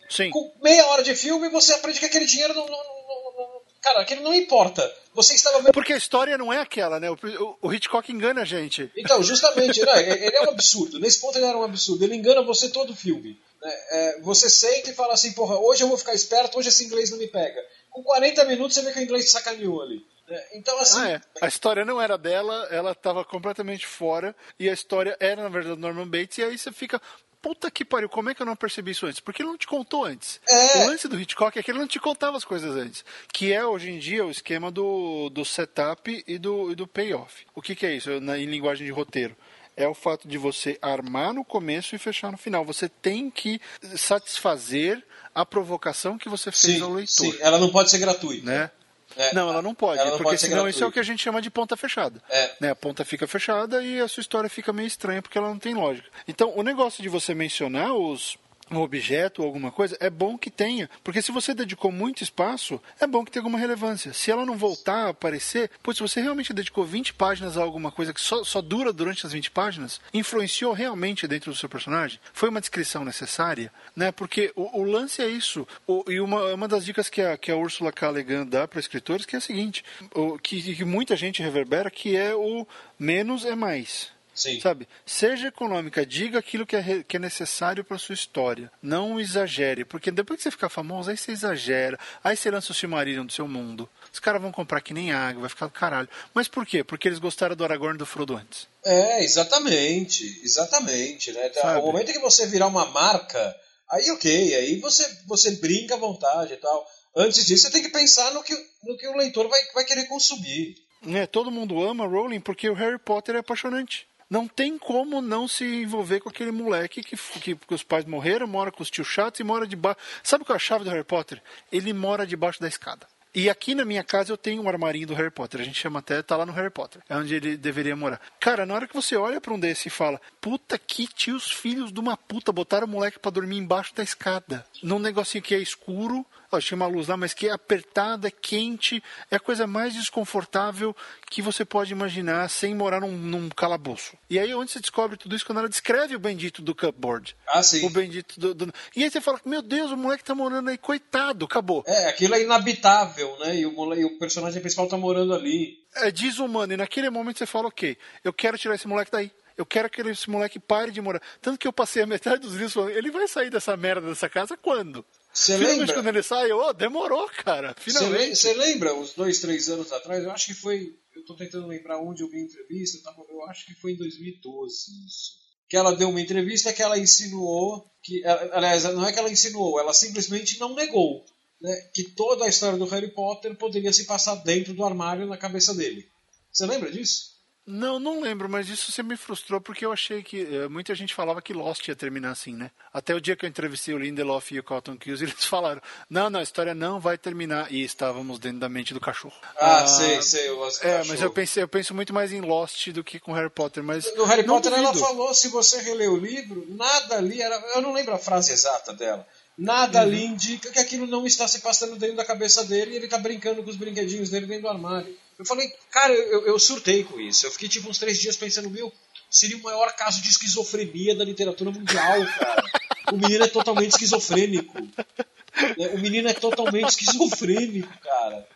Sim. 0.10 0.30
Com 0.30 0.52
meia 0.62 0.86
hora 0.88 1.04
de 1.04 1.16
filme, 1.16 1.50
você 1.50 1.74
aprende 1.74 2.00
que 2.00 2.06
aquele 2.06 2.26
dinheiro 2.26 2.54
não, 2.54 2.66
não, 2.66 2.78
não, 2.78 3.38
não 3.38 3.62
Cara, 3.82 4.02
aquilo 4.02 4.24
não 4.24 4.34
importa. 4.34 4.82
Você 5.16 5.34
estava 5.34 5.60
vendo... 5.60 5.72
Porque 5.72 5.94
a 5.94 5.98
história 5.98 6.38
não 6.38 6.52
é 6.52 6.60
aquela, 6.60 7.00
né? 7.00 7.10
O, 7.10 7.14
o, 7.14 7.58
o 7.62 7.74
Hitchcock 7.74 8.12
engana 8.12 8.42
a 8.42 8.46
gente. 8.46 8.92
Então, 8.98 9.22
justamente, 9.24 9.84
né? 9.84 10.02
ele 10.02 10.36
é 10.36 10.42
um 10.42 10.50
absurdo. 10.50 11.00
Nesse 11.00 11.20
ponto 11.22 11.38
ele 11.38 11.46
era 11.46 11.58
um 11.58 11.64
absurdo. 11.64 12.04
Ele 12.04 12.16
engana 12.16 12.42
você 12.44 12.70
todo 12.70 12.92
o 12.92 12.96
filme. 12.96 13.40
Né? 13.62 13.74
É, 13.90 14.22
você 14.22 14.50
senta 14.50 14.90
e 14.90 14.94
fala 14.94 15.14
assim, 15.14 15.32
porra, 15.32 15.58
hoje 15.58 15.84
eu 15.84 15.88
vou 15.88 15.98
ficar 15.98 16.14
esperto, 16.14 16.60
hoje 16.60 16.70
esse 16.70 16.84
inglês 16.84 17.12
não 17.12 17.18
me 17.18 17.28
pega. 17.28 17.60
Com 17.90 18.04
40 18.04 18.44
minutos 18.44 18.76
você 18.76 18.82
vê 18.82 18.92
que 18.92 19.00
o 19.00 19.04
inglês 19.04 19.32
sacaneou 19.32 19.82
ali. 19.82 20.06
É, 20.28 20.58
então, 20.58 20.78
assim. 20.80 21.00
Ah, 21.00 21.10
é. 21.12 21.22
A 21.42 21.48
história 21.48 21.86
não 21.86 22.02
era 22.02 22.18
dela, 22.18 22.68
ela 22.72 22.92
estava 22.92 23.24
completamente 23.24 23.86
fora, 23.86 24.36
e 24.60 24.68
a 24.70 24.74
história 24.74 25.16
era, 25.20 25.44
na 25.44 25.50
verdade, 25.50 25.76
do 25.76 25.82
Norman 25.82 26.08
Bates, 26.08 26.40
e 26.40 26.44
aí 26.44 26.58
você 26.58 26.72
fica. 26.72 27.02
Puta 27.46 27.70
que 27.70 27.86
pariu, 27.86 28.10
como 28.10 28.28
é 28.28 28.34
que 28.34 28.42
eu 28.42 28.46
não 28.46 28.56
percebi 28.56 28.90
isso 28.90 29.06
antes? 29.06 29.20
Porque 29.20 29.44
ele 29.44 29.50
não 29.50 29.58
te 29.58 29.68
contou 29.68 30.04
antes. 30.04 30.42
É. 30.50 30.84
O 30.84 30.88
lance 30.88 31.08
do 31.08 31.20
Hitchcock 31.20 31.60
é 31.60 31.62
que 31.62 31.70
ele 31.70 31.78
não 31.78 31.86
te 31.86 32.00
contava 32.00 32.36
as 32.36 32.44
coisas 32.44 32.76
antes. 32.76 33.06
Que 33.32 33.54
é, 33.54 33.64
hoje 33.64 33.92
em 33.92 34.00
dia, 34.00 34.26
o 34.26 34.32
esquema 34.32 34.72
do, 34.72 35.30
do 35.30 35.46
setup 35.46 36.24
e 36.26 36.40
do, 36.40 36.72
e 36.72 36.76
do 36.76 36.88
payoff. 36.88 37.46
O 37.54 37.62
que, 37.62 37.76
que 37.76 37.86
é 37.86 37.96
isso 37.96 38.20
na, 38.20 38.36
em 38.36 38.48
linguagem 38.48 38.84
de 38.84 38.92
roteiro? 38.92 39.38
é 39.78 39.88
o 39.88 39.94
fato 39.94 40.28
de 40.28 40.38
você 40.38 40.80
armar 40.82 41.34
no 41.34 41.44
começo 41.44 41.96
e 41.96 42.00
fechar 42.00 42.32
no 42.32 42.38
final. 42.38 42.64
Você 42.64 42.88
tem 42.90 43.30
que 43.30 43.60
satisfazer 43.96 45.04
a 45.36 45.46
provocação 45.46 46.18
que 46.18 46.30
você 46.30 46.50
fez 46.50 46.78
sim, 46.78 46.82
ao 46.82 46.94
leitor. 46.94 47.14
Sim, 47.14 47.38
ela 47.42 47.60
não 47.60 47.70
pode 47.70 47.92
ser 47.92 48.00
gratuita. 48.00 48.46
Né? 48.46 48.72
É, 49.18 49.34
não, 49.34 49.50
ela 49.50 49.62
não 49.62 49.74
pode, 49.74 50.00
ela 50.00 50.12
não 50.12 50.18
porque 50.18 50.32
pode 50.32 50.42
senão 50.42 50.68
isso 50.68 50.84
é 50.84 50.88
o 50.88 50.92
que 50.92 51.00
a 51.00 51.04
gente 51.04 51.24
chama 51.24 51.42
de 51.42 51.50
ponta 51.50 51.78
fechada. 51.78 52.22
É. 52.30 52.52
Né? 52.60 52.70
A 52.72 52.76
ponta 52.76 53.06
fica 53.06 53.28
fechada 53.28 53.84
e 53.84 54.00
a 54.00 54.08
sua 54.08 54.22
história 54.22 54.50
fica 54.50 54.74
meio 54.74 54.88
estranha 54.88 55.22
porque 55.22 55.38
ela 55.38 55.50
não 55.50 55.60
tem 55.60 55.74
lógica. 55.74 56.10
Então, 56.28 56.54
o 56.56 56.64
negócio 56.64 57.02
de 57.02 57.10
você 57.10 57.34
mencionar 57.34 57.94
os, 57.94 58.38
um 58.72 58.80
objeto 58.80 59.42
ou 59.42 59.48
alguma 59.48 59.72
coisa, 59.72 59.98
é 60.00 60.10
bom 60.10 60.38
que 60.38 60.50
tenha. 60.50 60.90
Porque 61.04 61.22
se 61.22 61.32
você 61.32 61.54
dedicou 61.54 61.92
muito 61.92 62.24
espaço, 62.24 62.82
é 63.00 63.06
bom 63.06 63.24
que 63.24 63.32
tenha 63.32 63.42
alguma 63.42 63.60
relevância. 63.60 64.14
Se 64.14 64.32
ela 64.32 64.46
não 64.46 64.58
voltar 64.58 65.06
a 65.06 65.10
aparecer, 65.10 65.70
pois 65.84 65.98
se 65.98 66.04
você 66.04 66.22
realmente 66.22 66.54
dedicou 66.54 66.84
20 66.84 67.14
páginas 67.14 67.58
a 67.58 67.62
alguma 67.62 67.92
coisa 67.92 68.14
que 68.14 68.22
só, 68.22 68.44
só 68.44 68.62
dura 68.62 68.92
durante 68.92 69.26
as 69.26 69.34
20 69.34 69.52
páginas, 69.52 70.02
influenciou 70.14 70.74
realmente 70.74 71.28
dentro 71.28 71.52
do 71.52 71.58
seu 71.58 71.70
personagem? 71.70 72.20
Foi 72.34 72.50
uma 72.50 72.62
descrição 72.62 73.06
necessária? 73.06 73.72
Né? 73.96 74.12
Porque 74.12 74.52
o, 74.56 74.82
o 74.82 74.84
lance 74.84 75.22
é 75.22 75.28
isso. 75.28 75.68
O, 75.86 76.04
e 76.08 76.20
uma, 76.20 76.54
uma 76.54 76.68
das 76.68 76.86
dicas 76.86 77.10
que 77.10 77.22
a, 77.22 77.38
que 77.38 77.52
a 77.52 77.56
Ursula 77.56 77.92
K. 77.92 78.10
Le 78.12 78.24
Guin 78.24 78.46
dá 78.46 78.68
para 78.68 78.80
escritores 78.80 79.26
que 79.26 79.36
é 79.36 79.40
a 79.40 79.42
seguinte, 79.42 79.84
o, 80.14 80.38
que, 80.40 80.76
que 80.76 80.86
muita 80.86 81.16
gente 81.16 81.42
reverbera, 81.42 81.92
que 81.92 82.16
é 82.16 82.36
o 82.36 82.68
menos 82.98 83.46
é 83.46 83.56
mais. 83.56 84.15
Sim. 84.36 84.60
Sabe? 84.60 84.86
Seja 85.06 85.48
econômica, 85.48 86.06
diga 86.06 86.40
aquilo 86.40 86.66
que 86.66 86.76
é, 86.76 87.04
que 87.08 87.16
é 87.16 87.20
necessário 87.20 87.86
para 87.86 87.98
sua 87.98 88.14
história. 88.14 88.70
Não 88.82 89.18
exagere, 89.18 89.86
porque 89.86 90.12
depois 90.12 90.38
que 90.38 90.44
você 90.44 90.52
ficar 90.52 90.68
famoso, 90.68 91.10
aí 91.10 91.16
você 91.16 91.32
exagera. 91.32 91.98
Aí 92.22 92.36
você 92.36 92.52
lança 92.52 92.74
o 92.74 92.76
Silmarillion 92.76 93.26
do 93.26 93.32
seu 93.32 93.48
mundo. 93.48 93.90
Os 94.12 94.20
caras 94.20 94.42
vão 94.42 94.52
comprar 94.52 94.82
que 94.82 94.94
nem 94.94 95.14
água, 95.14 95.42
vai 95.42 95.50
ficar 95.50 95.68
do 95.68 95.72
caralho. 95.72 96.10
Mas 96.34 96.50
por 96.50 96.66
quê? 96.66 96.84
Porque 96.84 97.08
eles 97.08 97.18
gostaram 97.18 97.56
do 97.56 97.64
Aragorn 97.64 97.96
e 97.96 97.98
do 97.98 98.06
Frodo 98.06 98.36
antes. 98.36 98.68
É, 98.84 99.24
exatamente. 99.24 100.42
Exatamente. 100.44 101.32
Né? 101.32 101.52
Sabe? 101.54 101.80
O 101.80 101.86
momento 101.86 102.12
que 102.12 102.20
você 102.20 102.46
virar 102.46 102.68
uma 102.68 102.86
marca, 102.88 103.56
aí 103.90 104.12
ok, 104.12 104.56
aí 104.56 104.80
você, 104.82 105.08
você 105.26 105.52
brinca 105.52 105.96
à 105.96 105.98
vontade 105.98 106.54
e 106.54 106.58
tal. 106.58 106.86
Antes 107.16 107.46
disso, 107.46 107.64
você 107.64 107.72
tem 107.72 107.82
que 107.82 107.90
pensar 107.90 108.34
no 108.34 108.44
que, 108.44 108.54
no 108.84 108.98
que 108.98 109.08
o 109.08 109.16
leitor 109.16 109.48
vai, 109.48 109.62
vai 109.74 109.86
querer 109.86 110.06
consumir. 110.10 110.76
É, 111.08 111.26
todo 111.26 111.52
mundo 111.52 111.82
ama 111.82 112.06
Rowling 112.06 112.42
porque 112.42 112.70
o 112.70 112.74
Harry 112.74 113.00
Potter 113.00 113.36
é 113.36 113.40
apaixonante 113.40 114.06
não 114.30 114.48
tem 114.48 114.78
como 114.78 115.22
não 115.22 115.48
se 115.48 115.64
envolver 115.64 116.20
com 116.20 116.30
aquele 116.30 116.52
moleque 116.52 117.04
que, 117.04 117.16
que, 117.16 117.56
que 117.56 117.74
os 117.74 117.84
pais 117.84 118.06
morreram, 118.06 118.48
mora 118.48 118.72
com 118.72 118.82
os 118.82 118.90
tios 118.90 119.08
chatos 119.08 119.40
e 119.40 119.44
mora 119.44 119.68
debaixo. 119.68 120.00
Sabe 120.24 120.44
qual 120.44 120.56
é 120.56 120.58
a 120.58 120.60
chave 120.60 120.84
do 120.84 120.90
Harry 120.90 121.04
Potter? 121.04 121.42
Ele 121.72 121.94
mora 121.94 122.26
debaixo 122.26 122.60
da 122.60 122.68
escada. 122.68 123.08
E 123.36 123.50
aqui 123.50 123.76
na 123.76 123.84
minha 123.84 124.02
casa 124.02 124.32
eu 124.32 124.38
tenho 124.38 124.64
um 124.64 124.70
armarinho 124.70 125.08
do 125.08 125.14
Harry 125.14 125.30
Potter. 125.30 125.60
A 125.60 125.64
gente 125.66 125.78
chama 125.78 126.00
até, 126.00 126.22
tá 126.22 126.38
lá 126.38 126.46
no 126.46 126.54
Harry 126.54 126.70
Potter. 126.70 127.02
É 127.10 127.18
onde 127.18 127.36
ele 127.36 127.58
deveria 127.58 127.94
morar. 127.94 128.22
Cara, 128.40 128.66
na 128.66 128.74
hora 128.74 128.88
que 128.88 128.94
você 128.94 129.18
olha 129.18 129.42
pra 129.42 129.54
um 129.54 129.60
desse 129.60 129.90
e 129.90 129.92
fala, 129.92 130.22
puta 130.40 130.80
que 130.80 131.06
tios 131.06 131.52
filhos 131.52 131.92
de 131.92 132.00
uma 132.00 132.16
puta 132.16 132.54
botaram 132.54 132.88
o 132.88 132.90
moleque 132.90 133.20
pra 133.20 133.30
dormir 133.30 133.58
embaixo 133.58 133.94
da 133.94 134.04
escada. 134.04 134.66
Num 134.82 135.00
negocinho 135.00 135.44
que 135.44 135.54
é 135.54 135.60
escuro, 135.60 136.26
ó, 136.52 136.60
tinha 136.60 136.76
uma 136.76 136.88
luz 136.88 137.08
lá, 137.08 137.18
mas 137.18 137.34
que 137.34 137.48
é 137.48 137.52
apertada, 137.52 138.28
é 138.28 138.32
quente, 138.32 139.02
é 139.30 139.36
a 139.36 139.40
coisa 139.40 139.66
mais 139.68 139.94
desconfortável 139.94 140.96
que 141.30 141.42
você 141.42 141.64
pode 141.66 141.92
imaginar 141.92 142.50
sem 142.50 142.74
morar 142.74 143.02
num, 143.02 143.12
num 143.12 143.50
calabouço. 143.50 144.18
E 144.30 144.40
aí 144.40 144.54
onde 144.54 144.72
você 144.72 144.80
descobre 144.80 145.18
tudo 145.18 145.36
isso 145.36 145.46
quando 145.46 145.60
ela 145.60 145.70
descreve 145.70 146.16
o 146.16 146.20
bendito 146.20 146.62
do 146.62 146.74
cupboard. 146.76 147.36
Ah, 147.48 147.62
sim. 147.64 147.86
O 147.86 147.90
bendito 147.90 148.40
do, 148.40 148.54
do- 148.54 148.74
E 148.96 149.04
aí 149.04 149.10
você 149.12 149.22
fala, 149.22 149.40
meu 149.46 149.62
Deus, 149.62 149.92
o 149.92 149.98
moleque 149.98 150.24
tá 150.24 150.34
morando 150.36 150.70
aí, 150.70 150.78
coitado, 150.78 151.46
acabou. 151.46 151.84
É, 151.86 152.10
aquilo 152.10 152.36
é 152.36 152.42
inabitável, 152.44 153.38
né? 153.40 153.56
E 153.58 153.66
o, 153.66 153.72
mole- 153.72 154.02
e 154.02 154.06
o 154.06 154.18
personagem 154.18 154.62
principal 154.62 154.88
tá 154.88 154.98
morando 154.98 155.34
ali. 155.34 155.80
é 155.96 156.12
desumano. 156.12 156.74
E 156.74 156.78
naquele 156.78 157.10
momento 157.10 157.38
você 157.40 157.46
fala, 157.46 157.68
ok, 157.68 157.98
eu 158.24 158.34
quero 158.34 158.58
tirar 158.58 158.76
esse 158.76 158.88
moleque 158.88 159.12
daí. 159.12 159.32
Eu 159.58 159.66
quero 159.66 159.90
que 159.90 160.02
esse 160.02 160.30
moleque 160.30 160.60
pare 160.60 160.92
de 160.92 161.00
morar. 161.00 161.22
Tanto 161.42 161.58
que 161.58 161.66
eu 161.66 161.72
passei 161.72 162.04
a 162.04 162.06
metade 162.06 162.42
dos 162.42 162.52
livros 162.54 162.74
falando, 162.74 162.92
ele 162.92 163.10
vai 163.10 163.26
sair 163.26 163.50
dessa 163.50 163.78
merda 163.78 164.06
dessa 164.10 164.28
casa 164.28 164.58
quando? 164.58 165.06
Você 165.36 165.58
Finalmente 165.58 165.80
lembra? 165.80 165.94
quando 165.96 166.08
ele 166.08 166.24
sai, 166.24 166.52
oh, 166.54 166.72
demorou, 166.72 167.28
cara. 167.44 167.76
Você 167.78 167.92
Finalmente. 167.92 168.36
Você 168.38 168.54
lembra, 168.54 168.96
uns 168.96 169.14
dois, 169.14 169.40
três 169.40 169.68
anos 169.68 169.92
atrás? 169.92 170.24
Eu 170.24 170.32
acho 170.32 170.46
que 170.48 170.54
foi. 170.54 170.96
Eu 171.14 171.26
tô 171.26 171.36
tentando 171.36 171.68
lembrar 171.68 172.00
onde 172.02 172.24
eu 172.24 172.30
vi 172.30 172.38
a 172.38 172.42
entrevista. 172.42 172.98
eu 172.98 173.04
tava- 173.04 173.26
Eu 173.30 173.44
acho 173.50 173.66
que 173.66 173.74
foi 173.76 173.92
em 173.92 173.98
2012 173.98 174.92
isso. 175.06 175.34
Que 175.68 175.76
ela 175.76 175.94
deu 175.94 176.10
uma 176.10 176.22
entrevista 176.22 176.72
que 176.72 176.82
ela 176.82 176.98
insinuou 176.98 177.86
que. 178.02 178.24
Aliás, 178.26 178.84
não 178.86 179.06
é 179.06 179.12
que 179.12 179.20
ela 179.20 179.30
insinuou, 179.30 179.78
ela 179.80 179.94
simplesmente 179.94 180.58
não 180.60 180.74
negou. 180.74 181.26
Né, 181.62 181.74
que 181.94 182.04
toda 182.04 182.46
a 182.46 182.50
história 182.50 182.78
do 182.78 182.86
Harry 182.86 183.12
Potter 183.14 183.56
poderia 183.58 183.92
se 183.92 184.06
passar 184.06 184.36
dentro 184.36 184.74
do 184.74 184.84
armário 184.84 185.26
na 185.26 185.38
cabeça 185.38 185.74
dele. 185.74 186.06
Você 186.52 186.66
lembra 186.66 186.92
disso? 186.92 187.35
Não, 187.68 188.00
não 188.00 188.22
lembro, 188.22 188.48
mas 188.48 188.70
isso 188.70 188.92
sempre 188.92 189.14
me 189.14 189.18
frustrou 189.18 189.60
porque 189.60 189.84
eu 189.84 189.92
achei 189.92 190.22
que 190.22 190.42
eh, 190.42 190.68
muita 190.68 190.94
gente 190.94 191.16
falava 191.16 191.42
que 191.42 191.52
Lost 191.52 191.88
ia 191.88 191.96
terminar 191.96 192.30
assim, 192.30 192.54
né? 192.56 192.70
Até 192.94 193.16
o 193.16 193.20
dia 193.20 193.36
que 193.36 193.44
eu 193.44 193.50
entrevistei 193.50 193.92
o 193.94 193.98
Lindelof 193.98 194.52
e 194.54 194.60
o 194.60 194.64
Cotton 194.64 194.96
Kills, 194.98 195.24
eles 195.26 195.46
falaram: 195.46 195.82
não, 196.08 196.30
não, 196.30 196.40
a 196.40 196.44
história 196.44 196.76
não 196.76 197.00
vai 197.00 197.18
terminar. 197.18 197.72
E 197.72 197.84
estávamos 197.84 198.38
dentro 198.38 198.60
da 198.60 198.70
mente 198.70 198.94
do 198.94 199.00
cachorro. 199.00 199.34
Ah, 199.60 199.88
sei, 199.88 200.22
sei. 200.22 200.48
Eu 200.48 200.58
gosto 200.58 200.84
É, 200.86 200.92
cachorro. 200.98 201.08
mas 201.10 201.22
eu 201.22 201.32
pensei, 201.32 201.64
eu 201.64 201.68
penso 201.68 201.96
muito 201.96 202.14
mais 202.14 202.32
em 202.32 202.42
Lost 202.42 202.90
do 202.90 203.04
que 203.04 203.20
com 203.20 203.34
Harry 203.34 203.50
Potter, 203.50 203.84
mas 203.84 204.06
No 204.16 204.26
Harry 204.26 204.44
Potter 204.44 204.72
ela 204.72 204.92
duvido. 204.92 205.04
falou, 205.04 205.34
se 205.34 205.48
você 205.48 205.82
reler 205.82 206.12
o 206.12 206.18
livro, 206.18 206.66
nada 206.70 207.18
ali 207.18 207.42
era. 207.42 207.56
Eu 207.74 207.82
não 207.82 207.94
lembro 207.94 208.14
a 208.14 208.20
frase 208.20 208.54
exata 208.54 208.94
dela. 208.94 209.26
Nada 209.58 210.02
ali 210.02 210.18
Uhum. 210.26 210.34
indica 210.34 210.70
que 210.70 210.80
aquilo 210.80 211.08
não 211.08 211.26
está 211.26 211.48
se 211.48 211.62
passando 211.62 211.96
dentro 211.96 212.18
da 212.18 212.26
cabeça 212.26 212.64
dele 212.66 212.92
e 212.92 212.96
ele 212.98 213.06
está 213.06 213.18
brincando 213.18 213.64
com 213.64 213.70
os 213.70 213.78
brinquedinhos 213.78 214.30
dele 214.30 214.46
dentro 214.46 214.64
do 214.64 214.70
armário. 214.70 215.18
Eu 215.38 215.46
falei, 215.46 215.68
cara, 215.92 216.14
eu, 216.14 216.48
eu 216.48 216.60
surtei 216.60 217.04
com 217.04 217.20
isso. 217.20 217.46
Eu 217.46 217.52
fiquei 217.52 217.68
tipo 217.68 217.90
uns 217.90 217.98
três 217.98 218.20
dias 218.20 218.38
pensando, 218.38 218.70
meu, 218.70 218.92
seria 219.30 219.58
o 219.58 219.62
maior 219.62 219.92
caso 219.96 220.22
de 220.22 220.30
esquizofrenia 220.30 221.16
da 221.16 221.26
literatura 221.26 221.72
mundial, 221.72 222.26
cara. 222.40 222.64
O 223.12 223.18
menino 223.18 223.44
é 223.44 223.48
totalmente 223.48 223.92
esquizofrênico. 223.92 224.80
Né? 224.82 225.88
O 225.94 226.00
menino 226.00 226.28
é 226.30 226.34
totalmente 226.34 226.90
esquizofrênico, 226.90 227.92
cara. 228.00 228.48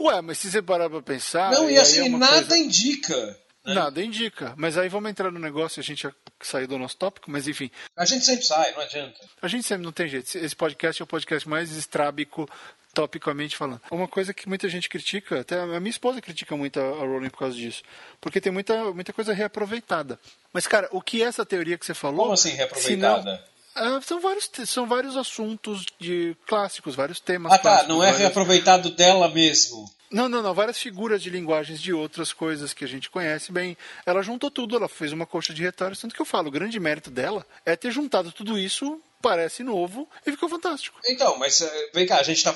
Ué, 0.00 0.20
mas 0.20 0.38
se 0.38 0.50
você 0.50 0.62
parar 0.62 0.88
pra 0.88 1.02
pensar. 1.02 1.50
não, 1.52 1.70
e 1.70 1.76
assim, 1.78 2.06
é 2.06 2.08
nada 2.08 2.46
coisa- 2.46 2.58
indica. 2.58 3.38
Nada 3.64 4.02
indica. 4.02 4.54
Mas 4.56 4.78
aí 4.78 4.88
vamos 4.88 5.10
entrar 5.10 5.30
no 5.30 5.38
negócio, 5.38 5.80
a 5.80 5.82
gente 5.82 6.02
já 6.04 6.12
saiu 6.40 6.66
do 6.66 6.78
nosso 6.78 6.96
tópico, 6.96 7.30
mas 7.30 7.46
enfim. 7.46 7.70
A 7.96 8.04
gente 8.06 8.24
sempre 8.24 8.44
sai, 8.44 8.72
não 8.72 8.80
adianta. 8.80 9.20
A 9.42 9.46
gente 9.48 9.66
sempre 9.66 9.84
não 9.84 9.92
tem 9.92 10.08
jeito. 10.08 10.34
Esse 10.38 10.56
podcast 10.56 11.00
é 11.00 11.04
o 11.04 11.06
podcast 11.06 11.46
mais 11.48 11.70
estrábico, 11.70 12.48
topicamente 12.92 13.56
falando. 13.56 13.80
Uma 13.90 14.08
coisa 14.08 14.34
que 14.34 14.48
muita 14.48 14.68
gente 14.68 14.88
critica, 14.88 15.40
até 15.40 15.60
a 15.60 15.66
minha 15.80 15.90
esposa 15.90 16.20
critica 16.20 16.56
muito 16.56 16.78
a 16.80 16.82
a 16.82 17.04
Rowling 17.06 17.30
por 17.30 17.38
causa 17.40 17.56
disso. 17.56 17.82
Porque 18.20 18.40
tem 18.40 18.52
muita, 18.52 18.92
muita 18.92 19.12
coisa 19.12 19.32
reaproveitada. 19.32 20.18
Mas, 20.52 20.66
cara, 20.66 20.88
o 20.92 21.00
que 21.00 21.22
é 21.22 21.26
essa 21.26 21.46
teoria 21.46 21.78
que 21.78 21.86
você 21.86 21.94
falou. 21.94 22.22
Como 22.22 22.32
assim, 22.32 22.50
reaproveitada? 22.50 23.32
não- 23.32 23.50
Ah, 23.72 24.00
são, 24.02 24.20
vários, 24.20 24.50
são 24.66 24.86
vários 24.86 25.16
assuntos 25.16 25.84
de 25.98 26.36
clássicos, 26.46 26.96
vários 26.96 27.20
temas 27.20 27.52
Ah 27.52 27.58
tá, 27.58 27.84
não 27.84 27.98
é 28.02 28.06
vários- 28.06 28.18
reaproveitado 28.18 28.90
dela 28.90 29.28
mesmo. 29.28 29.88
Não, 30.10 30.28
não, 30.28 30.42
não. 30.42 30.52
Várias 30.52 30.76
figuras 30.76 31.22
de 31.22 31.30
linguagens 31.30 31.80
de 31.80 31.92
outras 31.92 32.32
coisas 32.32 32.74
que 32.74 32.84
a 32.84 32.88
gente 32.88 33.08
conhece 33.08 33.52
bem. 33.52 33.76
Ela 34.04 34.22
juntou 34.22 34.50
tudo, 34.50 34.74
ela 34.74 34.88
fez 34.88 35.12
uma 35.12 35.24
coxa 35.24 35.54
de 35.54 35.62
retalhos. 35.62 36.00
Tanto 36.00 36.16
que 36.16 36.20
eu 36.20 36.26
falo, 36.26 36.48
o 36.48 36.50
grande 36.50 36.80
mérito 36.80 37.12
dela 37.12 37.46
é 37.64 37.76
ter 37.76 37.92
juntado 37.92 38.32
tudo 38.32 38.58
isso, 38.58 39.00
parece 39.22 39.62
novo, 39.62 40.08
e 40.26 40.32
ficou 40.32 40.48
fantástico. 40.48 40.98
Então, 41.06 41.38
mas 41.38 41.60
eh, 41.60 41.90
vem 41.94 42.06
cá, 42.08 42.18
a 42.18 42.22
gente 42.24 42.42
tá. 42.42 42.52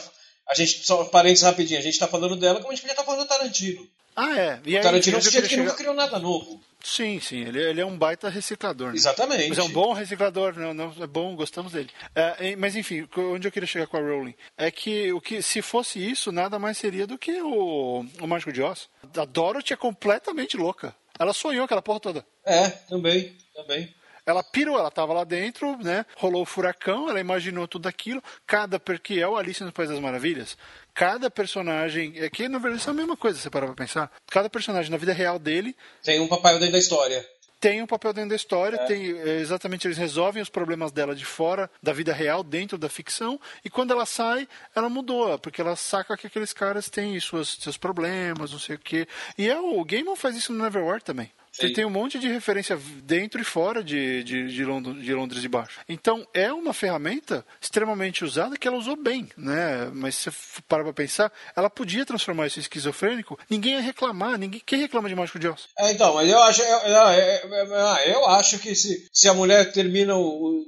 A 0.49 0.55
gente, 0.55 0.84
só 0.84 1.05
parênteses 1.05 1.45
rapidinho, 1.45 1.78
a 1.78 1.82
gente 1.82 1.99
tá 1.99 2.07
falando 2.07 2.36
dela 2.36 2.61
como 2.61 2.70
a 2.70 2.74
gente 2.74 2.82
podia 2.82 2.92
estar 2.92 3.05
falando 3.05 3.22
do 3.22 3.28
Tarantino. 3.28 3.88
Ah, 4.16 4.38
é. 4.38 4.61
E 4.64 4.78
O 4.78 4.82
Tarantino 4.82 5.16
é 5.16 5.18
um 5.18 5.22
sujeito 5.22 5.49
que 5.49 5.57
nunca 5.57 5.74
criou 5.74 5.95
nada 5.95 6.18
novo. 6.18 6.61
Sim, 6.84 7.18
sim. 7.18 7.40
Ele, 7.40 7.61
ele 7.61 7.80
é 7.80 7.86
um 7.86 7.97
baita 7.97 8.28
reciclador. 8.28 8.90
Né? 8.90 8.97
Exatamente. 8.97 9.49
Mas 9.49 9.59
é 9.59 9.62
um 9.62 9.70
bom 9.70 9.95
reciclador, 9.95 10.55
não, 10.55 10.74
não 10.74 10.95
é 11.01 11.07
bom, 11.07 11.34
gostamos 11.34 11.72
dele. 11.72 11.88
É, 12.14 12.55
mas 12.57 12.76
enfim, 12.76 13.09
onde 13.16 13.49
eu 13.49 13.53
queria 13.53 13.66
chegar 13.66 13.86
com 13.86 13.97
a 13.97 14.01
Rowling 14.01 14.34
é 14.57 14.70
que 14.70 15.11
o 15.12 15.20
que 15.20 15.40
se 15.40 15.62
fosse 15.62 15.99
isso, 15.99 16.30
nada 16.30 16.59
mais 16.59 16.76
seria 16.76 17.07
do 17.07 17.16
que 17.16 17.40
o, 17.40 18.05
o 18.20 18.26
Mágico 18.26 18.53
de 18.53 18.61
Oz. 18.61 18.88
A 19.16 19.24
Dorothy 19.24 19.72
é 19.72 19.76
completamente 19.76 20.59
louca. 20.59 20.95
Ela 21.18 21.32
sonhou 21.32 21.64
aquela 21.64 21.80
porra 21.80 22.01
toda. 22.01 22.26
É, 22.45 22.68
também, 22.68 23.34
também. 23.55 23.95
Ela 24.26 24.42
pirou, 24.42 24.78
ela 24.78 24.88
estava 24.88 25.12
lá 25.12 25.24
dentro, 25.24 25.76
né? 25.78 26.06
Rolou 26.16 26.42
o 26.42 26.46
furacão, 26.46 27.08
ela 27.10 27.20
imaginou 27.20 27.68
tudo 27.68 27.88
aquilo. 27.88 28.22
Cada 28.46 28.78
per- 28.80 29.00
que 29.00 29.20
é 29.20 29.28
o 29.28 29.36
Alice 29.36 29.62
no 29.62 29.72
País 29.72 29.90
das 29.90 29.98
Maravilhas. 30.00 30.56
Cada 30.94 31.30
personagem, 31.30 32.14
é 32.16 32.30
que 32.30 32.48
na 32.48 32.58
verdade 32.58 32.80
isso 32.80 32.90
é 32.90 32.92
a 32.92 32.96
mesma 32.96 33.16
coisa, 33.16 33.38
você 33.38 33.50
parar 33.50 33.66
pra 33.66 33.74
pensar. 33.74 34.10
Cada 34.30 34.48
personagem 34.48 34.90
na 34.90 34.96
vida 34.96 35.12
real 35.12 35.38
dele 35.38 35.76
Tem 36.02 36.20
um 36.20 36.26
papai 36.28 36.54
dentro 36.54 36.72
da 36.72 36.78
história. 36.78 37.28
tem 37.60 37.82
um 37.82 37.86
papel 37.86 38.12
dentro 38.12 38.30
da 38.30 38.36
história, 38.36 38.78
tem 38.86 39.12
é, 39.18 39.38
exatamente 39.40 39.86
eles 39.86 39.96
resolvem 39.98 40.42
os 40.42 40.50
problemas 40.50 40.92
dela 40.92 41.14
de 41.14 41.24
fora 41.24 41.70
da 41.82 41.92
vida 41.94 42.12
real, 42.12 42.42
dentro 42.42 42.76
da 42.76 42.88
ficção, 42.90 43.40
e 43.64 43.70
quando 43.70 43.90
ela 43.92 44.04
sai, 44.04 44.46
ela 44.74 44.88
mudou, 44.90 45.38
porque 45.38 45.60
ela 45.62 45.74
saca 45.74 46.14
que 46.16 46.26
aqueles 46.26 46.52
caras 46.52 46.90
têm 46.90 47.18
suas, 47.20 47.56
seus 47.60 47.76
problemas, 47.78 48.52
não 48.52 48.58
sei 48.58 48.76
o 48.76 48.78
quê. 48.78 49.08
E 49.38 49.48
é, 49.48 49.58
o 49.58 49.82
Gaiman 49.84 50.14
faz 50.16 50.36
isso 50.36 50.52
no 50.52 50.62
Neverwhere 50.62 51.02
também. 51.02 51.30
Você 51.57 51.70
tem 51.72 51.84
um 51.84 51.90
monte 51.90 52.18
de 52.18 52.26
referência 52.28 52.76
dentro 53.05 53.40
e 53.40 53.44
fora 53.44 53.82
de, 53.82 54.24
de, 54.24 54.48
de, 54.52 54.64
Lond- 54.64 55.00
de 55.00 55.14
Londres 55.14 55.40
de 55.40 55.48
baixo. 55.48 55.78
Então, 55.88 56.26
é 56.34 56.52
uma 56.52 56.72
ferramenta 56.72 57.46
extremamente 57.61 58.24
usada 58.24 58.57
que 58.57 58.66
ela 58.66 58.76
usou 58.76 58.96
bem, 58.96 59.28
né? 59.36 59.88
Mas 59.94 60.16
se 60.16 60.30
você 60.30 60.62
parar 60.68 60.82
pra 60.84 60.92
pensar, 60.92 61.32
ela 61.57 61.70
podia 61.70 62.05
transformar 62.05 62.48
isso 62.48 62.59
em 62.59 62.62
esquizofrênico, 62.62 63.38
ninguém 63.48 63.74
ia 63.74 63.80
reclamar, 63.80 64.36
ninguém... 64.36 64.61
Quem 64.66 64.80
reclama 64.80 65.09
de 65.09 65.14
Mágico 65.14 65.38
de 65.38 65.46
Oz? 65.48 65.68
É, 65.78 65.92
então, 65.92 66.14
mas 66.14 66.28
eu 66.28 66.42
acho, 66.42 66.61
eu, 66.62 66.78
eu- 66.78 67.55
eu- 67.55 67.96
eu 68.14 68.26
acho 68.30 68.59
que 68.59 68.74
se, 68.74 69.09
se 69.12 69.28
a 69.28 69.34
mulher 69.34 69.70
termina 69.72 70.16
o, 70.16 70.20
o, 70.20 70.64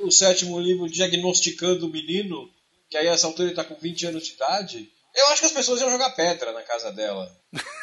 o- 0.00 0.06
o- 0.06 0.10
sétimo 0.10 0.58
livro 0.58 0.88
diagnosticando 0.88 1.86
o 1.86 1.90
menino, 1.90 2.48
que 2.88 2.96
aí 2.96 3.06
a 3.06 3.12
essa 3.12 3.26
altura 3.26 3.48
ele 3.48 3.54
tá 3.56 3.64
com 3.64 3.74
20 3.74 4.06
anos 4.06 4.24
de 4.26 4.32
idade, 4.32 4.88
eu 5.14 5.26
acho 5.28 5.40
que 5.40 5.46
as 5.46 5.52
pessoas 5.52 5.80
iam 5.80 5.90
jogar 5.90 6.10
pedra 6.10 6.52
na 6.52 6.62
casa 6.62 6.90
dela. 6.92 7.30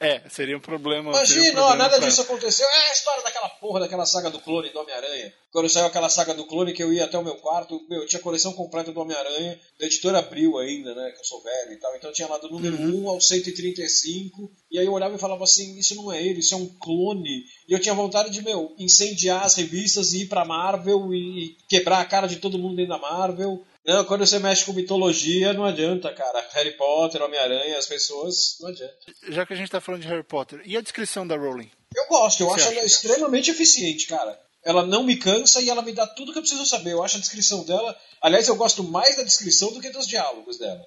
É, 0.00 0.20
seria 0.28 0.56
um 0.56 0.60
problema. 0.60 1.12
seria 1.24 1.40
um 1.40 1.44
Imagina, 1.44 1.60
ó, 1.62 1.66
problema 1.68 1.84
nada 1.84 1.96
pra- 1.98 2.06
disso 2.08 2.22
aconteceu. 2.22 2.66
É 2.68 2.90
a 2.90 2.92
história 2.92 3.22
daquela 3.22 3.48
porra, 3.48 3.80
daquela 3.80 4.04
saga 4.06 4.30
do 4.30 4.40
clone 4.40 4.70
do 4.70 4.80
Homem-Aranha. 4.80 5.32
Quando 5.50 5.68
saiu 5.68 5.86
aquela 5.86 6.08
saga 6.08 6.34
do 6.34 6.44
clone 6.46 6.72
que 6.72 6.82
eu 6.82 6.92
ia 6.92 7.04
até 7.04 7.16
o 7.16 7.22
meu 7.22 7.36
quarto, 7.36 7.80
meu, 7.88 8.02
eu 8.02 8.06
tinha 8.08 8.18
a 8.18 8.22
coleção 8.22 8.52
completa 8.52 8.92
do 8.92 9.00
Homem-Aranha, 9.00 9.58
da 9.78 9.86
editora 9.86 10.18
Abril 10.18 10.58
ainda, 10.58 10.94
né? 10.94 11.10
Que 11.12 11.20
eu 11.20 11.24
sou 11.24 11.40
velho 11.42 11.72
e 11.72 11.76
tal. 11.76 11.94
Então 11.96 12.12
tinha 12.12 12.28
lá 12.28 12.38
do 12.38 12.50
número 12.50 12.76
Uhum. 12.76 13.04
1 13.04 13.08
ao 13.08 13.20
135. 13.20 14.50
E 14.70 14.78
aí 14.78 14.86
eu 14.86 14.92
olhava 14.92 15.14
e 15.14 15.18
falava 15.18 15.44
assim, 15.44 15.78
isso 15.78 15.94
não 15.94 16.12
é 16.12 16.22
ele, 16.22 16.40
isso 16.40 16.54
é 16.54 16.56
um 16.58 16.66
clone. 16.66 17.44
E 17.68 17.72
eu 17.72 17.80
tinha 17.80 17.94
vontade 17.94 18.30
de, 18.30 18.42
meu, 18.42 18.74
incendiar 18.78 19.44
as 19.44 19.54
revistas 19.54 20.12
e 20.12 20.22
ir 20.22 20.26
pra 20.26 20.44
Marvel 20.44 21.14
e 21.14 21.56
quebrar 21.68 22.00
a 22.00 22.04
cara 22.04 22.26
de 22.26 22.36
todo 22.36 22.58
mundo 22.58 22.76
dentro 22.76 22.90
da 22.92 22.98
Marvel. 22.98 23.64
Não, 23.86 24.04
quando 24.04 24.26
você 24.26 24.38
mexe 24.38 24.64
com 24.64 24.72
mitologia, 24.72 25.52
não 25.52 25.64
adianta, 25.64 26.12
cara. 26.14 26.46
Harry 26.52 26.72
Potter, 26.72 27.22
Homem-Aranha, 27.22 27.76
as 27.76 27.86
pessoas, 27.86 28.56
não 28.60 28.70
adianta. 28.70 28.94
Já 29.28 29.44
que 29.44 29.52
a 29.52 29.56
gente 29.56 29.70
tá 29.70 29.80
falando 29.80 30.00
de 30.00 30.08
Harry 30.08 30.22
Potter, 30.22 30.62
e 30.64 30.76
a 30.76 30.80
descrição 30.80 31.26
da 31.26 31.36
Rowling? 31.36 31.70
Eu 31.94 32.06
gosto, 32.08 32.40
eu 32.42 32.46
Você 32.48 32.54
acho 32.54 32.62
acha, 32.62 32.68
ela 32.68 32.74
cara? 32.76 32.86
extremamente 32.86 33.50
eficiente, 33.50 34.06
cara. 34.06 34.40
Ela 34.64 34.86
não 34.86 35.02
me 35.04 35.16
cansa 35.16 35.60
e 35.60 35.68
ela 35.68 35.82
me 35.82 35.92
dá 35.92 36.06
tudo 36.06 36.32
que 36.32 36.38
eu 36.38 36.42
preciso 36.42 36.64
saber. 36.64 36.92
Eu 36.92 37.04
acho 37.04 37.18
a 37.18 37.20
descrição 37.20 37.64
dela. 37.64 37.94
Aliás, 38.22 38.48
eu 38.48 38.56
gosto 38.56 38.82
mais 38.82 39.16
da 39.16 39.22
descrição 39.22 39.70
do 39.72 39.80
que 39.80 39.90
dos 39.90 40.06
diálogos 40.06 40.58
dela. 40.58 40.82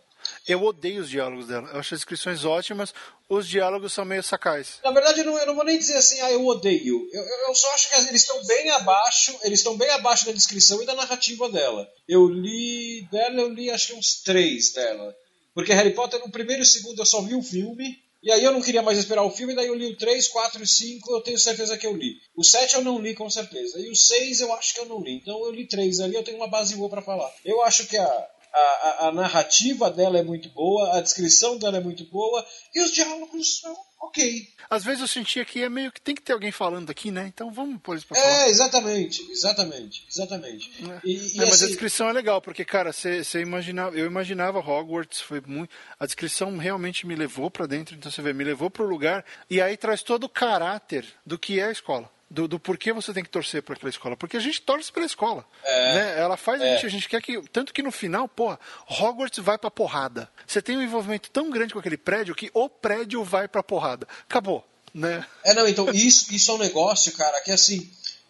Eu 0.47 0.63
odeio 0.63 1.01
os 1.01 1.09
diálogos 1.09 1.47
dela. 1.47 1.69
Eu 1.73 1.79
acho 1.79 1.93
as 1.93 1.99
descrições 2.01 2.45
ótimas, 2.45 2.93
os 3.29 3.47
diálogos 3.47 3.93
são 3.93 4.05
meio 4.05 4.23
sacais. 4.23 4.79
Na 4.83 4.91
verdade, 4.91 5.19
eu 5.19 5.25
não, 5.25 5.37
eu 5.37 5.45
não 5.47 5.55
vou 5.55 5.63
nem 5.65 5.77
dizer 5.77 5.95
assim, 5.97 6.19
ah, 6.21 6.31
eu 6.31 6.45
odeio. 6.45 7.07
Eu, 7.11 7.23
eu- 7.47 7.55
só 7.55 7.73
acho 7.73 7.89
que 7.89 7.95
eles 7.95 8.21
estão 8.21 8.43
bem 8.45 8.69
abaixo, 8.71 9.37
eles 9.43 9.59
estão 9.59 9.77
bem 9.77 9.89
abaixo 9.91 10.25
da 10.25 10.31
descrição 10.31 10.81
e 10.81 10.85
da 10.85 10.95
narrativa 10.95 11.49
dela. 11.49 11.87
Eu 12.07 12.27
li 12.27 13.07
dela, 13.11 13.41
eu 13.41 13.49
li 13.49 13.69
acho 13.69 13.87
que 13.87 13.93
uns 13.93 14.21
três 14.21 14.71
dela. 14.73 15.13
Porque 15.53 15.73
Harry 15.73 15.93
Potter, 15.93 16.19
no 16.19 16.31
primeiro 16.31 16.61
e 16.61 16.65
segundo, 16.65 16.99
eu 17.01 17.05
só 17.05 17.21
vi 17.21 17.35
o 17.35 17.41
filme. 17.41 17.97
E 18.23 18.31
aí 18.31 18.43
eu 18.43 18.51
não 18.51 18.61
queria 18.61 18.81
mais 18.81 18.97
esperar 18.97 19.23
o 19.23 19.29
filme, 19.31 19.55
daí 19.55 19.67
eu 19.67 19.75
li 19.75 19.85
o 19.93 19.95
3, 19.97 20.27
4 20.27 20.61
e 20.61 20.67
5, 20.67 21.13
eu 21.15 21.21
tenho 21.21 21.37
certeza 21.37 21.77
que 21.77 21.85
eu 21.85 21.95
li. 21.95 22.15
O 22.35 22.43
7 22.43 22.75
eu 22.75 22.81
não 22.83 22.99
li 22.99 23.13
com 23.15 23.29
certeza. 23.29 23.79
E 23.79 23.89
o 23.91 23.95
6 23.95 24.41
eu 24.41 24.51
acho 24.53 24.73
que 24.73 24.79
eu 24.79 24.85
não 24.87 24.99
li. 25.01 25.17
Então 25.17 25.39
eu 25.45 25.51
li 25.51 25.67
3 25.67 25.99
ali, 25.99 26.15
eu 26.15 26.23
tenho 26.23 26.37
uma 26.37 26.47
base 26.49 26.75
boa 26.75 26.89
pra 26.89 27.01
falar. 27.01 27.31
Eu 27.45 27.61
acho 27.61 27.85
que 27.87 27.95
a, 27.95 28.27
a, 28.53 28.59
a, 28.59 29.07
a, 29.07 29.11
narrativa 29.11 29.89
dela 29.89 30.17
é 30.17 30.23
muito 30.23 30.49
boa, 30.49 30.97
a 30.97 31.01
descrição 31.01 31.57
dela 31.57 31.77
é 31.77 31.79
muito 31.79 32.05
boa 32.05 32.45
e 32.73 32.81
os 32.81 32.91
diálogos 32.91 33.59
são 33.59 33.75
ok. 33.99 34.47
Às 34.69 34.83
vezes 34.83 35.01
eu 35.01 35.07
sentia 35.07 35.45
que 35.45 35.63
é 35.63 35.69
meio 35.69 35.91
que 35.91 36.01
tem 36.01 36.15
que 36.15 36.21
ter 36.21 36.33
alguém 36.33 36.51
falando 36.51 36.89
aqui, 36.89 37.11
né? 37.11 37.25
Então 37.27 37.51
vamos 37.51 37.81
pôr 37.81 37.97
isso 37.97 38.07
pra 38.07 38.17
é, 38.17 38.21
falar. 38.21 38.33
É, 38.33 38.49
exatamente, 38.49 39.31
exatamente, 39.31 40.05
exatamente. 40.09 40.71
É. 40.83 40.99
E, 41.03 41.37
e 41.37 41.39
é, 41.39 41.45
mas 41.45 41.55
assim... 41.55 41.65
a 41.65 41.67
descrição 41.67 42.09
é 42.09 42.13
legal, 42.13 42.41
porque, 42.41 42.65
cara, 42.65 42.91
você 42.91 43.41
imaginava, 43.41 43.95
eu 43.95 44.05
imaginava 44.05 44.59
Hogwarts, 44.59 45.21
foi 45.21 45.41
muito. 45.45 45.73
A 45.99 46.05
descrição 46.05 46.57
realmente 46.57 47.07
me 47.07 47.15
levou 47.15 47.49
para 47.49 47.65
dentro, 47.65 47.95
então 47.95 48.11
você 48.11 48.21
vê, 48.21 48.33
me 48.33 48.43
levou 48.43 48.69
para 48.69 48.83
o 48.83 48.89
lugar, 48.89 49.25
e 49.49 49.61
aí 49.61 49.77
traz 49.77 50.03
todo 50.03 50.25
o 50.25 50.29
caráter 50.29 51.05
do 51.25 51.37
que 51.37 51.59
é 51.59 51.65
a 51.65 51.71
escola 51.71 52.16
do, 52.29 52.47
do 52.47 52.59
porquê 52.59 52.91
você 52.91 53.13
tem 53.13 53.23
que 53.23 53.29
torcer 53.29 53.63
para 53.63 53.75
aquela 53.75 53.89
escola. 53.89 54.17
Porque 54.17 54.37
a 54.37 54.39
gente 54.39 54.61
torce 54.61 54.91
pela 54.91 55.05
escola. 55.05 55.45
É, 55.63 55.93
né? 55.93 56.19
Ela 56.19 56.35
faz 56.35 56.61
é. 56.61 56.65
a 56.65 56.73
gente, 56.73 56.85
a 56.85 56.89
gente 56.89 57.09
quer 57.09 57.21
que. 57.21 57.41
Tanto 57.49 57.73
que 57.73 57.81
no 57.81 57.91
final, 57.91 58.27
porra, 58.27 58.59
Hogwarts 58.89 59.39
vai 59.39 59.57
pra 59.57 59.71
porrada. 59.71 60.29
Você 60.45 60.61
tem 60.61 60.77
um 60.77 60.81
envolvimento 60.81 61.29
tão 61.31 61.49
grande 61.49 61.73
com 61.73 61.79
aquele 61.79 61.97
prédio 61.97 62.35
que 62.35 62.51
o 62.53 62.69
prédio 62.69 63.23
vai 63.23 63.47
pra 63.47 63.63
porrada. 63.63 64.07
Acabou. 64.23 64.65
Né? 64.93 65.25
É, 65.43 65.53
não, 65.53 65.67
então, 65.67 65.89
isso, 65.89 66.33
isso 66.33 66.51
é 66.51 66.53
um 66.53 66.59
negócio, 66.59 67.11
cara, 67.13 67.39
que 67.41 67.51
assim. 67.51 67.89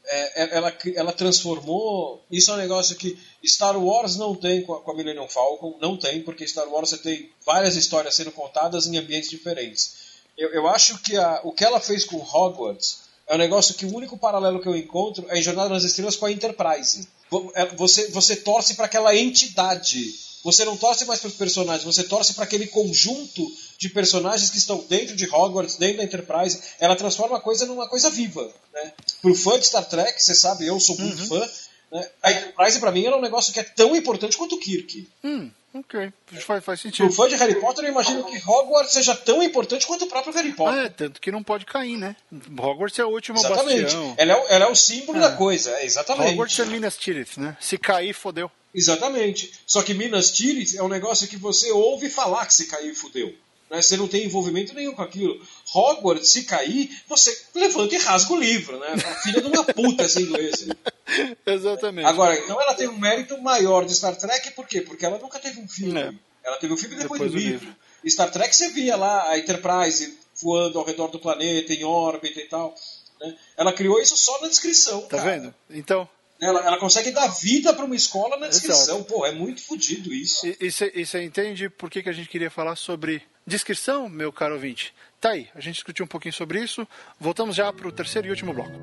É, 0.10 0.44
é 0.44 0.58
ela, 0.58 0.74
ela 0.96 1.12
transformou. 1.12 2.26
Isso 2.32 2.52
é 2.52 2.54
um 2.54 2.58
negócio 2.58 2.96
que 2.96 3.20
Star 3.46 3.78
Wars 3.78 4.16
não 4.16 4.36
tem 4.36 4.62
com 4.62 4.74
a, 4.74 4.82
com 4.82 4.92
a 4.92 4.96
Millennium 4.96 5.28
Falcon, 5.28 5.78
não 5.82 5.98
tem, 5.98 6.22
porque 6.22 6.48
Star 6.48 6.68
Wars 6.70 6.90
você 6.90 6.98
tem 6.98 7.30
várias 7.46 7.76
histórias 7.76 8.16
sendo 8.16 8.32
contadas 8.32 8.88
em 8.88 8.98
ambientes 8.98 9.30
diferentes. 9.30 10.08
Eu, 10.38 10.50
eu 10.54 10.68
acho 10.68 11.00
que 11.00 11.18
a, 11.18 11.42
o 11.44 11.52
que 11.52 11.66
ela 11.66 11.82
fez 11.82 12.06
com 12.06 12.18
Hogwarts 12.18 13.07
é 13.28 13.36
um 13.36 13.38
negócio 13.38 13.76
que 13.76 13.86
o 13.86 13.94
único 13.94 14.18
paralelo 14.18 14.62
que 14.62 14.68
eu 14.68 14.76
encontro 14.76 15.26
é 15.30 15.38
em 15.38 15.42
Jornada 15.42 15.70
nas 15.70 15.84
Estrelas 15.84 16.16
com 16.16 16.26
a 16.26 16.32
Enterprise. 16.32 17.08
É, 17.56 17.66
você, 17.76 18.08
você 18.08 18.38
torce 18.38 18.76
para 18.76 18.86
aquela 18.86 19.14
entidade. 19.16 20.16
Você 20.44 20.64
não 20.64 20.78
torce 20.78 21.04
mais 21.04 21.20
para 21.20 21.28
os 21.28 21.34
personagens, 21.36 21.84
você 21.84 22.04
torce 22.04 22.34
para 22.34 22.46
aquele 22.46 22.68
conjunto 22.68 23.46
de 23.78 23.90
personagens 23.90 24.50
que 24.50 24.58
estão 24.58 24.84
dentro 24.88 25.14
de 25.14 25.26
Hogwarts, 25.26 25.76
dentro 25.76 25.98
da 25.98 26.04
Enterprise. 26.06 26.62
Ela 26.80 26.96
transforma 26.96 27.38
a 27.38 27.42
coisa 27.42 27.66
numa 27.66 27.88
coisa 27.88 28.10
viva. 28.10 28.50
Né? 28.74 28.94
Para 29.22 29.32
o 29.32 29.36
fã 29.36 29.60
de 29.60 29.68
Star 29.68 29.86
Trek, 29.86 30.24
você 30.24 30.34
sabe, 30.34 30.66
eu 30.66 30.80
sou 30.80 30.98
muito 30.98 31.20
uhum. 31.22 31.28
fã. 31.28 31.50
Né? 31.92 32.10
A 32.24 32.32
Enterprise, 32.32 32.80
para 32.80 32.92
mim, 32.94 33.06
é 33.06 33.14
um 33.14 33.22
negócio 33.22 33.52
que 33.52 33.60
é 33.60 33.64
tão 33.64 33.94
importante 33.94 34.38
quanto 34.38 34.56
o 34.56 34.60
Kirk. 34.60 35.06
Hum. 35.22 35.52
Ok, 35.80 36.12
faz, 36.46 36.64
faz 36.64 36.82
sentido. 36.82 37.08
Pro 37.08 37.16
fã 37.16 37.28
de 37.28 37.36
Harry 37.36 37.56
Potter, 37.60 37.86
eu 37.86 37.92
imagino 37.92 38.24
que 38.24 38.38
Hogwarts 38.38 38.94
seja 38.94 39.16
tão 39.16 39.44
importante 39.44 39.86
quanto 39.86 40.06
o 40.06 40.08
próprio 40.08 40.34
Harry 40.34 40.54
Potter. 40.54 40.80
Ah, 40.80 40.86
é, 40.86 40.90
tanto 40.90 41.22
que 41.22 41.32
não 41.32 41.44
pode 41.44 41.66
cair, 41.66 41.98
né? 41.98 42.16
Hogwarts 42.58 42.98
é 43.00 43.06
o 43.06 43.10
último 43.10 43.38
exatamente. 43.38 43.84
bastião. 43.84 44.16
Ela 44.18 44.34
é, 44.34 44.56
ela 44.56 44.66
é 44.66 44.70
o 44.70 44.76
símbolo 44.76 45.18
é. 45.20 45.22
da 45.22 45.32
coisa, 45.32 45.72
é, 45.72 45.86
exatamente. 45.86 46.32
Hogwarts 46.32 46.60
é 46.60 46.66
Minas 46.66 46.98
Tirith, 46.98 47.38
né? 47.38 47.56
Se 47.60 47.78
cair, 47.78 48.14
fodeu. 48.14 48.50
Exatamente. 48.74 49.52
Só 49.66 49.82
que 49.82 49.94
Minas 49.94 50.32
Tirith 50.32 50.76
é 50.76 50.84
um 50.84 50.88
negócio 50.88 51.28
que 51.28 51.38
você 51.38 51.72
ouve 51.72 52.10
falar 52.10 52.46
que 52.46 52.54
se 52.54 52.68
cair, 52.68 52.94
fodeu. 52.94 53.34
Né? 53.70 53.82
Você 53.82 53.98
não 53.98 54.08
tem 54.08 54.26
envolvimento 54.26 54.74
nenhum 54.74 54.94
com 54.94 55.02
aquilo. 55.02 55.40
Hogwarts, 55.74 56.30
se 56.30 56.46
cair, 56.46 56.90
você 57.08 57.38
levanta 57.54 57.96
e 57.96 57.98
rasga 57.98 58.34
o 58.34 58.40
livro, 58.40 58.80
né? 58.80 58.94
A 58.94 59.16
filha 59.16 59.42
de 59.42 59.48
uma 59.48 59.64
puta 59.64 60.04
essa 60.04 60.22
inglesa. 60.22 60.76
Exatamente. 61.46 62.08
Agora, 62.08 62.38
então 62.38 62.62
ela 62.62 62.74
tem 62.74 62.88
um 62.88 62.98
mérito 62.98 63.38
maior 63.42 63.86
de 63.86 63.94
Star 63.94 64.16
Trek, 64.16 64.52
por 64.52 64.66
quê? 64.68 64.82
Porque 64.82 65.06
ela 65.06 65.18
nunca 65.18 65.40
teve 65.40 65.60
um 65.60 65.68
filme. 65.68 66.00
É. 66.00 66.14
Ela 66.44 66.58
teve 66.58 66.74
um 66.74 66.78
filme 66.78 66.96
depois, 66.96 67.20
depois 67.20 67.32
do, 67.32 67.38
livro. 67.38 67.66
livro. 67.66 67.76
Star 68.10 68.32
Trek 68.32 68.56
você 68.56 68.70
via 68.70 68.96
lá 68.96 69.30
a 69.30 69.38
Enterprise 69.38 70.18
voando 70.42 70.80
ao 70.80 70.86
redor 70.86 71.08
do 71.08 71.20
planeta, 71.20 71.74
em 71.74 71.84
órbita 71.84 72.40
e 72.40 72.48
tal. 72.48 72.74
Né? 73.20 73.36
Ela 73.58 73.74
criou 73.74 74.00
isso 74.00 74.16
só 74.16 74.40
na 74.42 74.48
descrição. 74.48 75.02
Tá 75.02 75.18
cara. 75.18 75.32
vendo? 75.32 75.56
Então. 75.70 76.08
Ela, 76.40 76.66
ela 76.66 76.78
consegue 76.78 77.12
dar 77.12 77.28
vida 77.28 77.74
para 77.74 77.86
uma 77.86 77.96
escola 77.96 78.38
na 78.38 78.48
descrição. 78.48 78.98
Exato. 78.98 79.06
Pô, 79.06 79.26
é 79.26 79.32
muito 79.32 79.62
fodido 79.64 80.14
isso. 80.14 80.46
E 80.60 80.72
você 80.72 81.24
entende 81.24 81.70
por 81.70 81.90
que, 81.90 82.04
que 82.04 82.10
a 82.10 82.14
gente 82.14 82.30
queria 82.30 82.52
falar 82.52 82.76
sobre 82.76 83.24
descrição, 83.46 84.08
meu 84.08 84.32
caro 84.32 84.56
ouvinte? 84.56 84.94
Tá 85.20 85.32
aí, 85.32 85.48
a 85.56 85.60
gente 85.60 85.76
discutiu 85.76 86.06
um 86.06 86.08
pouquinho 86.08 86.34
sobre 86.34 86.62
isso. 86.62 86.88
Voltamos 87.20 87.56
já 87.56 87.74
para 87.74 87.88
o 87.88 87.92
terceiro 87.92 88.28
e 88.28 88.32
último 88.32 88.54
bloco. 88.54 88.80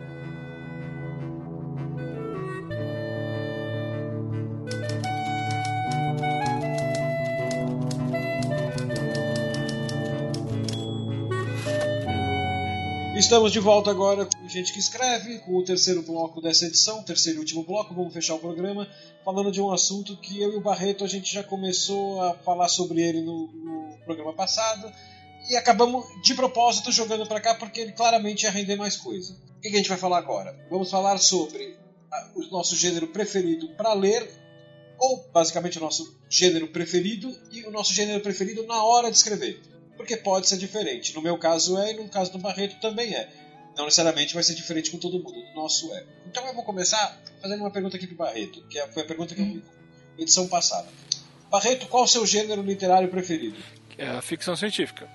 Estamos 13.35 13.51
de 13.51 13.59
volta 13.59 13.91
agora 13.91 14.27
com 14.27 14.49
gente 14.49 14.73
que 14.73 14.79
escreve, 14.79 15.41
com 15.41 15.57
o 15.57 15.65
terceiro 15.65 16.03
bloco 16.03 16.41
dessa 16.41 16.67
edição, 16.67 17.03
terceiro 17.03 17.39
e 17.39 17.41
último 17.41 17.65
bloco. 17.65 17.93
Vamos 17.93 18.15
fechar 18.15 18.37
o 18.37 18.39
programa 18.39 18.89
falando 19.25 19.51
de 19.51 19.61
um 19.61 19.73
assunto 19.73 20.17
que 20.19 20.41
eu 20.41 20.53
e 20.53 20.57
o 20.57 20.61
Barreto 20.61 21.03
a 21.03 21.09
gente 21.09 21.35
já 21.35 21.43
começou 21.43 22.23
a 22.23 22.35
falar 22.35 22.69
sobre 22.69 23.03
ele 23.03 23.23
no, 23.23 23.49
no 23.49 23.99
programa 24.05 24.33
passado 24.35 24.89
e 25.51 25.57
acabamos 25.57 26.05
de 26.23 26.33
propósito 26.35 26.93
jogando 26.93 27.27
para 27.27 27.41
cá 27.41 27.57
porque 27.57 27.81
ele 27.81 27.91
claramente 27.91 28.45
ia 28.45 28.53
render 28.53 28.77
mais 28.77 28.97
coisa. 28.97 29.37
O 29.57 29.61
que 29.61 29.67
a 29.67 29.79
gente 29.79 29.89
vai 29.89 29.99
falar 29.99 30.19
agora? 30.19 30.57
Vamos 30.71 30.89
falar 30.89 31.19
sobre 31.19 31.77
o 32.37 32.43
nosso 32.53 32.77
gênero 32.77 33.09
preferido 33.09 33.69
para 33.71 33.93
ler, 33.95 34.31
ou 34.97 35.29
basicamente 35.33 35.79
o 35.79 35.81
nosso 35.81 36.21
gênero 36.31 36.69
preferido 36.69 37.37
e 37.51 37.65
o 37.65 37.73
nosso 37.73 37.93
gênero 37.93 38.21
preferido 38.21 38.65
na 38.65 38.85
hora 38.85 39.11
de 39.11 39.17
escrever 39.17 39.74
porque 39.97 40.17
pode 40.17 40.49
ser 40.49 40.59
diferente. 40.59 41.15
No 41.15 41.23
meu 41.23 41.39
caso 41.39 41.79
é, 41.79 41.93
e 41.93 41.95
no 41.95 42.09
caso 42.09 42.33
do 42.33 42.39
Barreto 42.39 42.81
também 42.81 43.15
é. 43.15 43.29
Não 43.77 43.87
necessariamente 43.87 44.35
vai 44.35 44.43
ser 44.43 44.55
diferente 44.55 44.91
com 44.91 44.99
todo 44.99 45.19
mundo, 45.19 45.35
no 45.35 45.63
nosso 45.63 45.93
é. 45.95 46.05
Então 46.27 46.47
eu 46.47 46.55
vou 46.55 46.63
começar 46.63 47.21
fazendo 47.43 47.61
uma 47.61 47.71
pergunta 47.71 47.97
aqui 47.97 48.07
pro 48.07 48.17
Barreto, 48.17 48.63
que 48.69 48.79
é, 48.79 48.87
foi 48.89 49.03
a 49.03 49.07
pergunta 49.07 49.35
que 49.35 49.41
eu 49.41 49.47
fiz 49.47 49.57
na 49.57 50.23
edição 50.23 50.47
passada. 50.47 50.87
Barreto, 51.51 51.87
qual 51.89 52.05
o 52.05 52.09
seu 52.09 52.25
gênero 52.25 52.63
literário 52.63 53.09
preferido? 53.09 53.57
É 53.99 54.07
a 54.07 54.23
ficção 54.23 54.55
científica. 54.55 55.09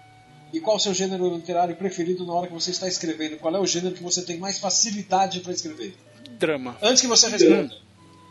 E 0.52 0.60
qual 0.60 0.78
o 0.78 0.80
seu 0.80 0.94
gênero 0.94 1.36
literário 1.36 1.76
preferido 1.76 2.26
na 2.26 2.34
hora 2.34 2.48
que 2.48 2.54
você 2.54 2.72
está 2.72 2.88
escrevendo? 2.88 3.38
Qual 3.38 3.56
é 3.56 3.60
o 3.60 3.66
gênero 3.66 3.94
que 3.94 4.04
você 4.04 4.24
tem 4.24 4.38
mais 4.38 4.58
facilidade 4.58 5.42
para 5.42 5.54
escrever? 5.54 5.96
Drama. 6.32 6.78
Antes 6.82 7.02
que 7.02 7.08
você 7.08 7.30
responda. 7.30 7.76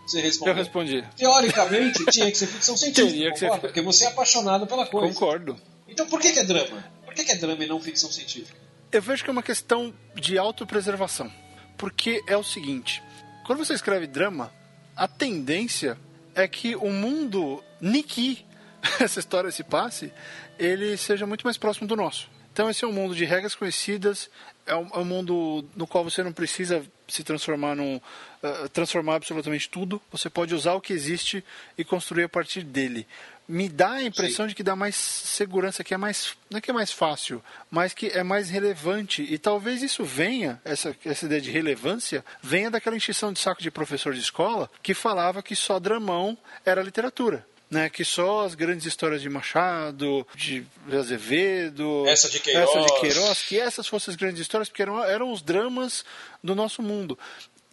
Você 0.07 0.21
respondeu. 0.21 0.53
Eu 0.53 0.57
respondi. 0.57 1.05
Teoricamente, 1.17 2.05
tinha 2.07 2.31
que 2.31 2.39
ser 2.39 2.47
ficção 2.47 2.77
científica. 2.79 3.11
Teria 3.11 3.33
que 3.33 3.39
ser... 3.39 3.51
Porque 3.61 3.83
você 3.83 4.05
é 4.05 4.09
apaixonado 4.09 4.67
pela 4.67 4.87
coisa. 4.87 5.13
Concordo. 5.13 5.57
Então 5.99 6.09
por 6.09 6.21
que, 6.21 6.31
que 6.31 6.39
é 6.39 6.45
drama? 6.45 6.85
Por 7.05 7.13
que, 7.13 7.25
que 7.25 7.33
é 7.33 7.35
drama 7.35 7.65
e 7.65 7.67
não 7.67 7.81
ficção 7.81 8.09
científica? 8.09 8.57
Eu 8.93 9.03
vejo 9.03 9.25
que 9.25 9.31
é 9.31 9.33
uma 9.33 9.43
questão 9.43 9.93
de 10.15 10.39
autopreservação. 10.39 11.29
Porque 11.77 12.23
é 12.29 12.37
o 12.37 12.45
seguinte: 12.45 13.03
quando 13.45 13.59
você 13.59 13.75
escreve 13.75 14.07
drama, 14.07 14.53
a 14.95 15.09
tendência 15.09 15.99
é 16.37 16.47
que 16.47 16.77
o 16.77 16.93
mundo 16.93 17.65
Niki, 17.81 18.47
essa 19.01 19.19
história 19.19 19.51
se 19.51 19.65
passe, 19.65 20.13
ele 20.57 20.97
seja 20.97 21.27
muito 21.27 21.43
mais 21.43 21.59
próximo 21.59 21.89
do 21.89 21.97
nosso. 21.97 22.31
Então 22.59 22.69
esse 22.69 22.85
é 22.85 22.89
um 22.89 22.93
mundo 22.93 23.15
de 23.15 23.25
regras 23.25 23.55
conhecidas, 23.55 24.29
é 24.67 24.75
um, 24.75 24.89
é 24.93 24.99
um 24.99 25.05
mundo 25.05 25.65
no 25.77 25.87
qual 25.87 26.03
você 26.03 26.25
não 26.25 26.33
precisa 26.33 26.85
se 27.07 27.23
transformar 27.23 27.77
num 27.77 27.99
uh, 27.99 28.69
transformar 28.73 29.15
absolutamente 29.15 29.69
tudo. 29.69 30.03
Você 30.11 30.29
pode 30.29 30.53
usar 30.57 30.73
o 30.73 30.81
que 30.81 30.93
existe 30.93 31.45
e 31.79 31.85
construir 31.85 32.25
a 32.25 32.29
partir 32.29 32.65
dele 32.65 33.07
me 33.47 33.67
dá 33.67 33.93
a 33.93 34.03
impressão 34.03 34.45
Sim. 34.45 34.49
de 34.51 34.55
que 34.57 34.63
dá 34.63 34.77
mais 34.77 34.95
segurança, 34.95 35.83
que 35.83 35.95
é 35.95 35.97
mais, 35.97 36.37
não 36.51 36.59
é 36.59 36.61
que 36.61 36.71
é 36.71 36.75
mais 36.75 36.93
fácil, 36.93 37.43
mas 37.71 37.95
que 37.95 38.09
é 38.09 38.23
mais 38.23 38.51
relevante. 38.51 39.23
E 39.23 39.39
talvez 39.39 39.83
isso 39.83 40.05
venha, 40.05 40.61
essa, 40.67 40.95
essa 41.03 41.25
ideia 41.25 41.41
de 41.41 41.51
relevância, 41.51 42.23
venha 42.43 42.71
daquela 42.71 42.95
encheção 42.95 43.33
de 43.33 43.39
saco 43.39 43.63
de 43.63 43.71
professor 43.71 44.13
de 44.13 44.21
escola 44.21 44.71
que 44.83 44.93
falava 44.93 45.43
que 45.43 45.57
só 45.57 45.79
dramão 45.79 46.37
era 46.63 46.83
literatura. 46.83 47.47
Né, 47.71 47.91
que 47.91 48.03
só 48.03 48.47
as 48.47 48.55
grandes 48.55 48.87
histórias 48.87 49.21
de 49.21 49.29
Machado, 49.29 50.27
de 50.35 50.65
Azevedo, 50.91 52.07
essa 52.07 52.31
de 52.31 52.41
Queiroz, 52.41 52.71
essa 52.71 52.81
de 52.81 53.01
Queiroz 53.01 53.43
que 53.43 53.61
essas 53.61 53.87
fossem 53.87 54.11
as 54.11 54.17
grandes 54.17 54.41
histórias, 54.41 54.71
porque 54.71 54.81
eram, 54.81 55.05
eram 55.05 55.31
os 55.31 55.43
dramas 55.43 56.03
do 56.43 56.55
nosso 56.55 56.81
mundo. 56.81 57.19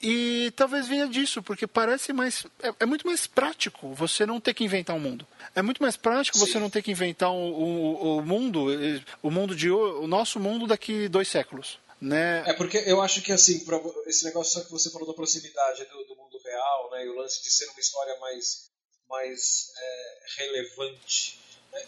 E 0.02 0.52
talvez 0.56 0.88
venha 0.88 1.08
disso, 1.08 1.41
porque 1.41 1.66
parece 1.66 2.12
mais. 2.14 2.46
É, 2.62 2.74
é, 2.82 2.86
muito 2.86 3.08
mais 3.08 3.26
prático 3.26 3.93
você 3.93 4.26
não 4.26 4.39
ter 4.39 4.54
que 4.54 4.64
inventar 4.64 4.96
um 4.96 5.00
mundo. 5.00 5.26
É 5.56 5.62
muito 5.62 5.82
mais 5.82 5.96
prático 5.96 6.38
Sim. 6.38 6.46
você 6.46 6.60
não 6.60 6.70
ter 6.70 6.82
que 6.82 6.91
inventar 6.91 7.32
o, 7.32 7.36
o, 7.36 8.18
o 8.18 8.22
mundo, 8.22 8.68
o 9.24 9.32
mundo 9.32 9.56
de 9.56 9.72
o 9.72 10.06
nosso 10.06 10.39
mundo 10.39 10.68
daqui 10.68 11.08
dois 11.08 11.28
séculos. 11.28 11.80
Né? 12.00 12.43
É 12.46 12.54
porque 12.54 12.78
eu 12.86 13.02
acho 13.02 13.22
que 13.22 13.32
assim, 13.32 13.66
esse 14.06 14.26
negócio 14.26 14.64
que 14.66 14.72
você 14.72 14.91
falou 14.91 15.08
da 15.08 15.14
proximidade 15.14 15.86
do, 15.86 16.04
do 16.04 16.16
mundo 16.16 16.38
real, 16.43 16.91
né, 16.91 17.06
e 17.06 17.10
o 17.10 17.16
lance 17.16 17.41
de 17.41 17.50
ser 17.50 17.66
uma 17.70 17.80
história 17.80 18.16
mais, 18.20 18.70
mais 19.10 19.74
é, 19.78 20.18
relevante. 20.38 21.39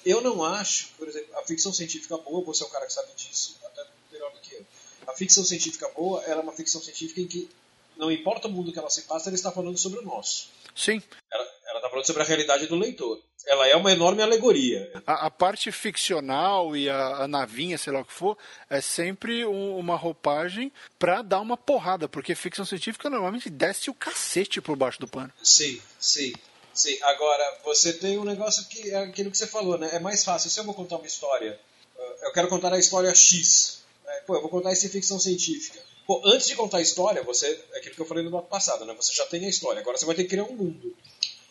Eu 0.05 0.22
não 0.22 0.43
acho, 0.43 0.89
por 0.97 1.07
exemplo, 1.07 1.36
a 1.38 1.43
ficção 1.43 1.72
científica 1.72 2.18
boa, 2.18 2.43
você 2.43 2.63
é 2.63 2.68
um 2.68 2.70
cara 2.70 2.86
que 2.86 2.93
sabe 2.93 3.13
disso, 3.15 3.57
até 3.63 3.86
melhor 4.11 4.32
do 4.32 4.39
que 4.39 4.55
eu. 4.55 4.65
A 5.07 5.13
ficção 5.13 5.43
científica 5.43 5.88
boa, 5.89 6.22
ela 6.24 6.41
é 6.41 6.43
uma 6.43 6.53
ficção 6.53 6.82
científica 6.82 7.22
em 7.22 7.28
que 7.28 7.49
não 7.95 8.11
importa 8.11 8.47
o 8.47 8.51
mundo 8.51 8.72
que 8.72 8.80
ela 8.80 8.89
se 8.89 9.03
passa, 9.03 9.30
ela 9.30 9.36
está 9.36 9.51
falando 9.51 9.78
sobre 9.78 9.99
o 9.99 10.03
nosso. 10.03 10.49
Sim. 10.76 11.01
Ela 11.32 11.78
está 11.78 11.89
falando 11.89 12.05
sobre 12.05 12.22
a 12.22 12.26
realidade 12.26 12.68
do 12.68 12.76
leitor. 12.76 13.20
Ela 13.45 13.68
é 13.68 13.76
uma 13.76 13.91
enorme 13.91 14.22
alegoria. 14.22 14.91
A, 15.07 15.28
a 15.28 15.32
parte 15.32 15.72
ficcional 15.72 16.76
e 16.76 16.89
a, 16.89 17.24
a, 17.24 17.28
navinha, 17.28 17.78
sei 17.78 17.93
lá 17.93 18.01
o 18.01 18.05
que 18.05 18.13
for, 18.13 18.38
é 18.70 18.82
sempre 18.82 19.45
um, 19.45 19.78
uma 19.78 19.95
roupagem 19.95 20.72
para 20.99 21.22
dar 21.22 21.39
uma 21.39 21.55
porrada, 21.55 22.09
porque 22.09 22.36
ficção 22.36 22.65
científica 22.65 23.09
normalmente 23.09 23.49
desce 23.49 23.89
o 23.89 23.93
cacete 23.93 24.61
por 24.61 24.76
baixo 24.76 24.99
do 24.99 25.07
pano. 25.07 25.32
Sim, 25.41 25.82
sim. 25.99 26.34
Sim, 26.78 26.95
agora 27.01 27.59
você 27.63 27.91
tem 27.91 28.19
um 28.19 28.23
negócio 28.23 28.63
que 28.67 28.91
é 28.91 28.97
aquilo 28.97 29.32
que 29.32 29.38
você 29.38 29.47
falou, 29.47 29.80
né? 29.80 29.89
É 29.93 29.99
mais 29.99 30.23
fácil. 30.23 30.47
Se 30.47 30.59
eu 30.59 30.63
vou 30.63 30.75
contar 30.75 30.97
uma 30.97 31.07
história, 31.07 31.59
uh, 31.97 32.25
eu 32.25 32.32
quero 32.32 32.47
contar 32.47 32.71
a 32.71 32.78
história 32.78 33.13
X. 33.15 33.82
Né? 34.05 34.13
Pô, 34.28 34.36
eu 34.36 34.41
vou 34.41 34.49
contar 34.51 34.71
isso 34.73 34.86
em 34.86 34.89
ficção 34.89 35.19
científica. 35.19 35.80
Pô, 36.05 36.21
antes 36.23 36.45
de 36.45 36.55
contar 36.55 36.78
a 36.78 36.82
história, 36.82 37.23
você. 37.23 37.47
É 37.73 37.80
aquilo 37.80 37.95
que 37.95 38.01
eu 38.01 38.05
falei 38.05 38.23
no 38.23 38.30
bloco 38.30 38.47
passado, 38.47 38.86
né? 38.86 38.93
Você 38.93 39.11
já 39.11 39.25
tem 39.25 39.43
a 39.47 39.49
história, 39.49 39.82
agora 39.82 39.97
você 39.97 40.05
vai 40.05 40.13
ter 40.13 40.25
que 40.25 40.30
criar 40.30 40.43
um 40.43 40.55
mundo. 40.55 40.95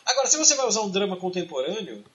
Agora, 0.05 0.29
se 0.29 0.37
você 0.37 0.55
vai 0.55 0.65
usar 0.65 0.79
um 0.83 0.89
drama 0.89 1.17
contemporâneo, 1.17 2.05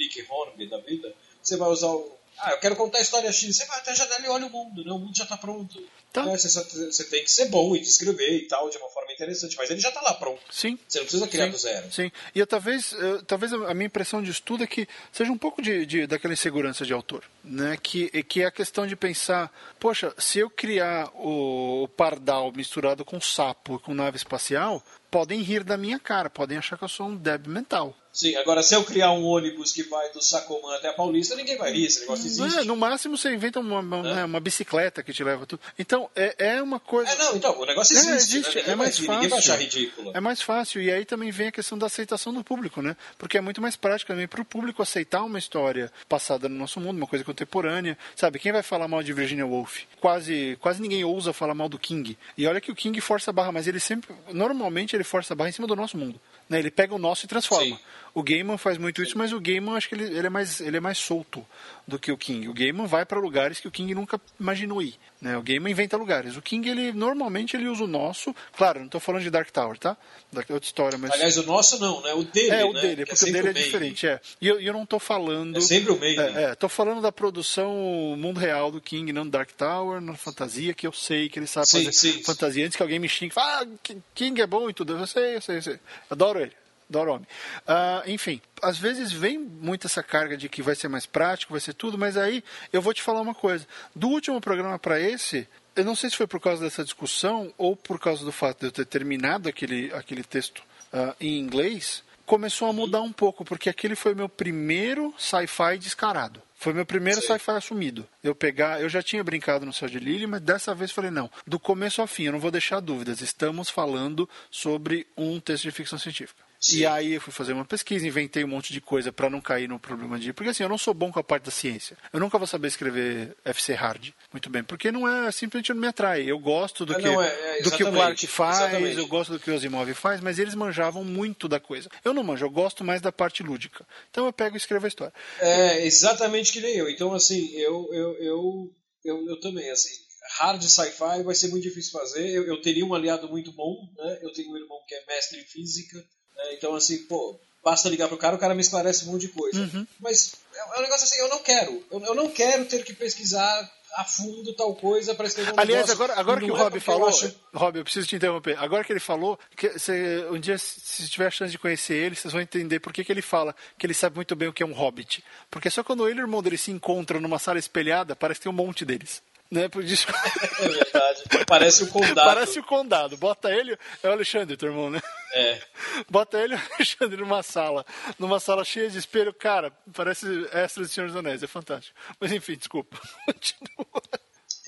Nick 0.00 0.24
Hornby 0.26 0.66
da 0.66 0.78
vida, 0.78 1.14
você 1.42 1.58
vai 1.58 1.68
usar 1.68 1.90
o 1.90 2.15
ah, 2.38 2.52
eu 2.52 2.58
quero 2.58 2.76
contar 2.76 2.98
a 2.98 3.00
história 3.00 3.32
X. 3.32 3.56
Você 3.56 3.64
vai 3.66 3.78
até 3.78 3.92
a 3.92 3.94
janela 3.94 4.24
e 4.24 4.28
olha 4.28 4.46
o 4.46 4.50
mundo, 4.50 4.84
né? 4.84 4.92
O 4.92 4.98
mundo 4.98 5.16
já 5.16 5.24
está 5.24 5.36
pronto. 5.36 5.82
Tá. 6.12 6.24
Né? 6.24 6.36
Você, 6.36 6.48
você, 6.48 7.04
tem 7.04 7.24
que 7.24 7.30
ser 7.30 7.46
bom 7.46 7.76
e 7.76 7.80
descrever 7.80 8.38
e 8.38 8.48
tal, 8.48 8.70
de 8.70 8.78
uma 8.78 8.88
forma 8.88 9.12
interessante, 9.12 9.56
mas 9.56 9.70
ele 9.70 9.80
já 9.80 9.88
está 9.88 10.00
lá 10.00 10.14
pronto. 10.14 10.40
Sim. 10.50 10.78
Você 10.88 10.98
não 10.98 11.04
precisa 11.04 11.28
criar 11.28 11.46
sim, 11.46 11.50
do 11.50 11.58
zero. 11.58 11.92
Sim. 11.92 12.12
E 12.34 12.38
eu, 12.38 12.46
talvez, 12.46 12.92
eu, 12.92 13.22
talvez 13.22 13.52
a 13.52 13.74
minha 13.74 13.86
impressão 13.86 14.22
de 14.22 14.30
estudo 14.30 14.64
é 14.64 14.66
que 14.66 14.88
seja 15.12 15.30
um 15.30 15.38
pouco 15.38 15.60
de, 15.60 15.84
de, 15.84 16.06
daquela 16.06 16.32
insegurança 16.32 16.86
de 16.86 16.92
autor. 16.92 17.24
Né? 17.44 17.76
Que, 17.82 18.22
que 18.22 18.42
é 18.42 18.46
a 18.46 18.50
questão 18.50 18.86
de 18.86 18.96
pensar, 18.96 19.52
poxa, 19.78 20.14
se 20.18 20.38
eu 20.38 20.48
criar 20.48 21.10
o, 21.14 21.84
o 21.84 21.88
pardal 21.88 22.50
misturado 22.52 23.04
com 23.04 23.20
sapo, 23.20 23.78
com 23.80 23.92
nave 23.92 24.16
espacial, 24.16 24.82
podem 25.10 25.42
rir 25.42 25.64
da 25.64 25.76
minha 25.76 25.98
cara, 25.98 26.30
podem 26.30 26.58
achar 26.58 26.78
que 26.78 26.84
eu 26.84 26.88
sou 26.88 27.08
um 27.08 27.16
débil 27.16 27.52
mental. 27.52 27.94
Sim, 28.16 28.34
agora 28.36 28.62
se 28.62 28.74
eu 28.74 28.82
criar 28.82 29.12
um 29.12 29.26
ônibus 29.26 29.72
que 29.72 29.82
vai 29.82 30.10
do 30.10 30.22
Sacomã 30.22 30.74
até 30.74 30.88
a 30.88 30.94
Paulista, 30.94 31.36
ninguém 31.36 31.58
vai 31.58 31.70
rir, 31.70 31.84
esse 31.84 32.00
negócio 32.00 32.24
existe. 32.24 32.60
É, 32.60 32.64
no 32.64 32.74
máximo 32.74 33.14
você 33.14 33.30
inventa 33.30 33.60
uma, 33.60 33.80
uma, 33.80 34.20
é. 34.20 34.24
uma, 34.24 34.40
bicicleta 34.40 35.02
que 35.02 35.12
te 35.12 35.22
leva 35.22 35.44
tudo. 35.44 35.60
Então, 35.78 36.08
é, 36.16 36.34
é 36.38 36.62
uma 36.62 36.80
coisa. 36.80 37.12
É, 37.12 37.16
não, 37.16 37.36
então, 37.36 37.60
o 37.60 37.66
negócio 37.66 37.92
existe. 37.92 38.10
É, 38.10 38.16
existe. 38.16 38.56
Né? 38.56 38.72
é 38.72 38.74
mais 38.74 38.96
fácil. 38.96 39.12
Ninguém 39.12 39.28
vai 39.28 39.38
achar 39.38 39.58
ridículo. 39.60 40.12
É 40.14 40.20
mais 40.20 40.40
fácil. 40.40 40.80
E 40.80 40.90
aí 40.90 41.04
também 41.04 41.30
vem 41.30 41.48
a 41.48 41.52
questão 41.52 41.76
da 41.76 41.88
aceitação 41.88 42.32
do 42.32 42.42
público, 42.42 42.80
né? 42.80 42.96
Porque 43.18 43.36
é 43.36 43.40
muito 43.42 43.60
mais 43.60 43.76
prático 43.76 44.10
também 44.10 44.26
para 44.26 44.40
o 44.40 44.46
público 44.46 44.80
aceitar 44.80 45.22
uma 45.22 45.38
história 45.38 45.92
passada 46.08 46.48
no 46.48 46.54
nosso 46.54 46.80
mundo, 46.80 46.96
uma 46.96 47.06
coisa 47.06 47.22
contemporânea. 47.22 47.98
Sabe, 48.14 48.38
quem 48.38 48.50
vai 48.50 48.62
falar 48.62 48.88
mal 48.88 49.02
de 49.02 49.12
Virginia 49.12 49.46
Woolf? 49.46 49.82
Quase, 50.00 50.56
quase 50.58 50.80
ninguém 50.80 51.04
ousa 51.04 51.34
falar 51.34 51.54
mal 51.54 51.68
do 51.68 51.78
King. 51.78 52.16
E 52.38 52.46
olha 52.46 52.62
que 52.62 52.72
o 52.72 52.74
King 52.74 52.98
força 53.02 53.30
a 53.30 53.34
barra, 53.34 53.52
mas 53.52 53.66
ele 53.66 53.78
sempre, 53.78 54.14
normalmente, 54.32 54.96
ele 54.96 55.04
força 55.04 55.34
a 55.34 55.36
barra 55.36 55.50
em 55.50 55.52
cima 55.52 55.68
do 55.68 55.76
nosso 55.76 55.98
mundo. 55.98 56.18
Né? 56.48 56.58
Ele 56.58 56.70
pega 56.70 56.94
o 56.94 56.98
nosso 56.98 57.26
e 57.26 57.28
transforma. 57.28 57.76
Sim. 57.76 57.78
O 58.16 58.22
Gaiman 58.22 58.56
faz 58.56 58.78
muito 58.78 59.02
isso, 59.02 59.18
mas 59.18 59.30
o 59.30 59.38
Gaiman 59.38 59.76
acho 59.76 59.90
que 59.90 59.94
ele, 59.94 60.04
ele, 60.04 60.26
é 60.26 60.30
mais, 60.30 60.58
ele 60.62 60.78
é 60.78 60.80
mais 60.80 60.96
solto 60.96 61.46
do 61.86 61.98
que 61.98 62.10
o 62.10 62.16
King. 62.16 62.48
O 62.48 62.54
Gaiman 62.54 62.86
vai 62.86 63.04
para 63.04 63.20
lugares 63.20 63.60
que 63.60 63.68
o 63.68 63.70
King 63.70 63.94
nunca 63.94 64.18
imaginou 64.40 64.80
ir. 64.80 64.94
Né? 65.20 65.36
O 65.36 65.42
Gaiman 65.42 65.70
inventa 65.70 65.98
lugares. 65.98 66.34
O 66.34 66.40
King, 66.40 66.66
ele 66.66 66.92
normalmente 66.94 67.54
ele 67.54 67.68
usa 67.68 67.84
o 67.84 67.86
nosso. 67.86 68.34
Claro, 68.56 68.78
não 68.78 68.86
estou 68.86 69.02
falando 69.02 69.22
de 69.22 69.28
Dark 69.28 69.50
Tower, 69.50 69.76
tá? 69.76 69.98
Da 70.32 70.40
outra 70.48 70.66
história, 70.66 70.96
mas. 70.96 71.10
Aliás, 71.10 71.36
o 71.36 71.42
nosso 71.42 71.78
não, 71.78 72.00
né? 72.00 72.14
O 72.14 72.24
dele. 72.24 72.50
É, 72.52 72.64
o 72.64 72.72
né? 72.72 72.80
dele, 72.80 73.04
porque 73.04 73.22
é 73.22 73.28
o 73.28 73.32
dele 73.34 73.48
é 73.48 73.52
diferente. 73.52 74.06
É. 74.06 74.18
E 74.40 74.48
eu, 74.48 74.58
eu 74.60 74.72
não 74.72 74.84
estou 74.84 74.98
falando. 74.98 75.58
É 75.58 75.60
sempre 75.60 75.92
o 75.92 76.00
meio. 76.00 76.18
É, 76.18 76.52
estou 76.52 76.68
é, 76.68 76.70
falando 76.70 77.02
da 77.02 77.12
produção 77.12 77.74
mundo 78.16 78.40
real 78.40 78.72
do 78.72 78.80
King, 78.80 79.12
não 79.12 79.24
do 79.24 79.30
Dark 79.30 79.50
Tower, 79.52 80.00
na 80.00 80.16
fantasia, 80.16 80.72
que 80.72 80.86
eu 80.86 80.92
sei 80.92 81.28
que 81.28 81.38
ele 81.38 81.46
sabe 81.46 81.68
sim, 81.68 81.84
fazer 81.84 81.92
sim, 81.92 82.22
fantasia. 82.22 82.64
Antes 82.64 82.76
que 82.76 82.82
alguém 82.82 82.98
me 82.98 83.10
xingue, 83.10 83.34
fala, 83.34 83.62
ah, 83.62 83.94
King 84.14 84.40
é 84.40 84.46
bom 84.46 84.70
e 84.70 84.72
tudo. 84.72 84.96
Eu 84.96 85.06
sei, 85.06 85.36
eu 85.36 85.42
sei, 85.42 85.56
eu 85.58 85.62
sei. 85.62 85.78
Adoro 86.08 86.40
ele. 86.40 86.52
Dorome. 86.88 87.26
Uh, 87.66 88.08
enfim, 88.10 88.40
às 88.62 88.78
vezes 88.78 89.12
vem 89.12 89.38
muito 89.38 89.86
essa 89.86 90.02
carga 90.02 90.36
de 90.36 90.48
que 90.48 90.62
vai 90.62 90.74
ser 90.74 90.88
mais 90.88 91.06
prático, 91.06 91.52
vai 91.52 91.60
ser 91.60 91.74
tudo, 91.74 91.98
mas 91.98 92.16
aí 92.16 92.42
eu 92.72 92.80
vou 92.80 92.94
te 92.94 93.02
falar 93.02 93.20
uma 93.20 93.34
coisa. 93.34 93.66
Do 93.94 94.08
último 94.08 94.40
programa 94.40 94.78
para 94.78 95.00
esse, 95.00 95.48
eu 95.74 95.84
não 95.84 95.94
sei 95.94 96.10
se 96.10 96.16
foi 96.16 96.26
por 96.26 96.40
causa 96.40 96.62
dessa 96.62 96.84
discussão 96.84 97.52
ou 97.58 97.76
por 97.76 97.98
causa 97.98 98.24
do 98.24 98.32
fato 98.32 98.60
de 98.60 98.66
eu 98.66 98.72
ter 98.72 98.86
terminado 98.86 99.48
aquele, 99.48 99.92
aquele 99.92 100.22
texto 100.22 100.62
uh, 100.92 101.14
em 101.20 101.38
inglês, 101.38 102.02
começou 102.24 102.68
a 102.68 102.72
mudar 102.72 103.02
um 103.02 103.12
pouco, 103.12 103.44
porque 103.44 103.68
aquele 103.68 103.94
foi 103.94 104.14
meu 104.14 104.28
primeiro 104.28 105.14
sci-fi 105.18 105.78
descarado. 105.78 106.42
Foi 106.58 106.72
meu 106.72 106.86
primeiro 106.86 107.20
sci-fi 107.20 107.50
assumido. 107.50 108.06
Eu 108.24 108.34
pegar, 108.34 108.80
eu 108.80 108.88
já 108.88 109.02
tinha 109.02 109.22
brincado 109.22 109.66
no 109.66 109.72
Céu 109.72 109.88
de 109.88 109.98
Lily, 109.98 110.26
mas 110.26 110.40
dessa 110.40 110.74
vez 110.74 110.90
falei 110.90 111.10
não. 111.10 111.30
Do 111.46 111.60
começo 111.60 112.00
ao 112.00 112.06
fim, 112.06 112.24
eu 112.24 112.32
não 112.32 112.40
vou 112.40 112.50
deixar 112.50 112.80
dúvidas. 112.80 113.20
Estamos 113.20 113.68
falando 113.68 114.28
sobre 114.50 115.06
um 115.16 115.38
texto 115.38 115.64
de 115.64 115.70
ficção 115.70 115.98
científica. 115.98 116.45
Sim. 116.60 116.78
E 116.78 116.86
aí 116.86 117.14
eu 117.14 117.20
fui 117.20 117.32
fazer 117.32 117.52
uma 117.52 117.64
pesquisa, 117.64 118.06
inventei 118.06 118.44
um 118.44 118.48
monte 118.48 118.72
de 118.72 118.80
coisa 118.80 119.12
para 119.12 119.30
não 119.30 119.40
cair 119.40 119.68
no 119.68 119.78
problema 119.78 120.18
de. 120.18 120.32
Porque 120.32 120.50
assim, 120.50 120.62
eu 120.62 120.68
não 120.68 120.78
sou 120.78 120.94
bom 120.94 121.12
com 121.12 121.18
a 121.18 121.24
parte 121.24 121.44
da 121.44 121.50
ciência. 121.50 121.96
Eu 122.12 122.20
nunca 122.20 122.38
vou 122.38 122.46
saber 122.46 122.68
escrever 122.68 123.36
FC 123.44 123.74
Hard 123.74 124.10
muito 124.32 124.50
bem, 124.50 124.62
porque 124.62 124.90
não 124.90 125.08
é 125.08 125.30
simplesmente 125.30 125.72
não 125.72 125.80
me 125.80 125.86
atrai. 125.86 126.22
Eu 126.22 126.38
gosto 126.38 126.84
do, 126.84 126.94
é, 126.94 126.96
que, 126.96 127.02
não, 127.02 127.22
é, 127.22 127.58
é, 127.58 127.62
do 127.62 127.70
que 127.70 127.84
o 127.84 127.92
Clark 127.92 128.26
faz, 128.26 128.58
exatamente. 128.58 128.98
eu 128.98 129.06
gosto 129.06 129.32
do 129.32 129.40
que 129.40 129.50
o 129.50 129.54
Asimov 129.54 129.92
faz, 129.94 130.20
mas 130.20 130.38
eles 130.38 130.54
manjavam 130.54 131.04
muito 131.04 131.48
da 131.48 131.60
coisa. 131.60 131.90
Eu 132.04 132.12
não 132.12 132.22
manjo, 132.22 132.44
eu 132.44 132.50
gosto 132.50 132.84
mais 132.84 133.00
da 133.00 133.12
parte 133.12 133.42
lúdica. 133.42 133.86
Então 134.10 134.26
eu 134.26 134.32
pego 134.32 134.56
e 134.56 134.58
escrevo 134.58 134.86
a 134.86 134.88
história. 134.88 135.14
É 135.40 135.86
exatamente 135.86 136.52
que 136.52 136.60
nem 136.60 136.76
eu. 136.76 136.88
Então, 136.88 137.12
assim, 137.12 137.50
eu, 137.52 137.88
eu, 137.92 138.12
eu, 138.18 138.70
eu, 139.04 139.28
eu 139.28 139.40
também, 139.40 139.70
assim, 139.70 139.90
hard 140.38 140.62
sci-fi 140.62 141.22
vai 141.22 141.34
ser 141.34 141.48
muito 141.48 141.62
difícil 141.62 141.92
fazer. 141.92 142.28
Eu, 142.28 142.44
eu, 142.44 142.60
teria 142.60 142.84
um 142.84 142.94
aliado 142.94 143.28
muito 143.28 143.52
bom, 143.52 143.76
né? 143.96 144.18
Eu 144.22 144.32
tenho 144.32 144.50
um 144.50 144.56
irmão 144.56 144.78
que 144.86 144.94
é 144.94 145.04
mestre 145.06 145.40
em 145.40 145.44
física, 145.44 146.04
né? 146.36 146.54
Então, 146.54 146.74
assim, 146.74 146.98
pô, 147.04 147.38
basta 147.64 147.88
ligar 147.88 148.08
pro 148.08 148.16
cara, 148.16 148.36
o 148.36 148.38
cara 148.38 148.54
me 148.54 148.60
esclarece 148.60 149.04
um 149.04 149.12
monte 149.12 149.22
de 149.22 149.28
coisa. 149.28 149.58
Uhum. 149.58 149.86
Mas 149.98 150.34
é 150.54 150.78
um 150.78 150.82
negócio 150.82 151.04
assim, 151.04 151.18
eu 151.18 151.28
não 151.28 151.38
quero. 151.40 151.84
Eu, 151.90 152.04
eu 152.04 152.14
não 152.14 152.28
quero 152.30 152.64
ter 152.66 152.84
que 152.84 152.92
pesquisar 152.92 153.70
a 153.96 154.04
fundo 154.04 154.52
tal 154.52 154.74
coisa 154.74 155.14
para 155.14 155.26
escrever 155.26 155.52
um 155.52 155.58
Aliás, 155.58 155.88
negócio. 155.88 155.94
agora, 155.94 156.20
agora 156.20 156.40
que 156.40 156.50
o 156.50 156.56
é 156.56 156.58
Rob 156.58 156.80
falou, 156.80 157.02
eu 157.02 157.08
acho... 157.08 157.34
Rob, 157.54 157.78
eu 157.78 157.84
preciso 157.84 158.06
te 158.06 158.16
interromper. 158.16 158.58
Agora 158.58 158.84
que 158.84 158.92
ele 158.92 159.00
falou, 159.00 159.38
que 159.56 159.70
você, 159.70 160.26
um 160.30 160.38
dia, 160.38 160.58
se 160.58 161.08
tiver 161.08 161.26
a 161.26 161.30
chance 161.30 161.50
de 161.50 161.58
conhecer 161.58 161.94
ele, 161.94 162.14
vocês 162.14 162.30
vão 162.30 162.42
entender 162.42 162.78
por 162.78 162.92
que, 162.92 163.02
que 163.02 163.10
ele 163.10 163.22
fala 163.22 163.56
que 163.78 163.86
ele 163.86 163.94
sabe 163.94 164.16
muito 164.16 164.36
bem 164.36 164.48
o 164.48 164.52
que 164.52 164.62
é 164.62 164.66
um 164.66 164.74
hobbit. 164.74 165.24
Porque 165.50 165.70
só 165.70 165.82
quando 165.82 166.06
ele 166.06 166.18
e 166.18 166.22
o 166.22 166.24
irmão 166.24 166.42
dele 166.42 166.58
se 166.58 166.70
encontram 166.70 167.20
numa 167.20 167.38
sala 167.38 167.58
espelhada, 167.58 168.14
parece 168.14 168.40
que 168.40 168.44
tem 168.44 168.52
um 168.52 168.56
monte 168.56 168.84
deles. 168.84 169.22
Né? 169.50 169.68
Por 169.68 169.84
isso... 169.84 170.06
É 170.58 170.68
verdade. 170.68 171.22
Parece 171.46 171.84
o 171.84 171.88
condado. 171.88 172.26
Parece 172.26 172.58
o 172.58 172.64
condado. 172.64 173.16
Bota 173.16 173.50
ele, 173.50 173.78
é 174.02 174.08
o 174.08 174.12
Alexandre, 174.12 174.56
teu 174.56 174.70
irmão, 174.70 174.90
né? 174.90 175.00
É. 175.34 175.60
Bota 176.08 176.38
ele 176.38 176.54
e 176.54 176.56
o 176.56 176.74
Alexandre 176.74 177.16
numa 177.18 177.42
sala. 177.42 177.84
Numa 178.18 178.40
sala 178.40 178.64
cheia 178.64 178.88
de 178.88 178.98
espelho. 178.98 179.34
Cara, 179.34 179.70
parece 179.92 180.26
extra 180.52 180.84
de 180.84 180.90
Senhor 180.90 181.08
dos 181.08 181.16
Anéis. 181.16 181.42
É 181.42 181.46
fantástico. 181.46 181.98
Mas 182.18 182.32
enfim, 182.32 182.56
desculpa. 182.56 182.98
Continua. 183.26 183.86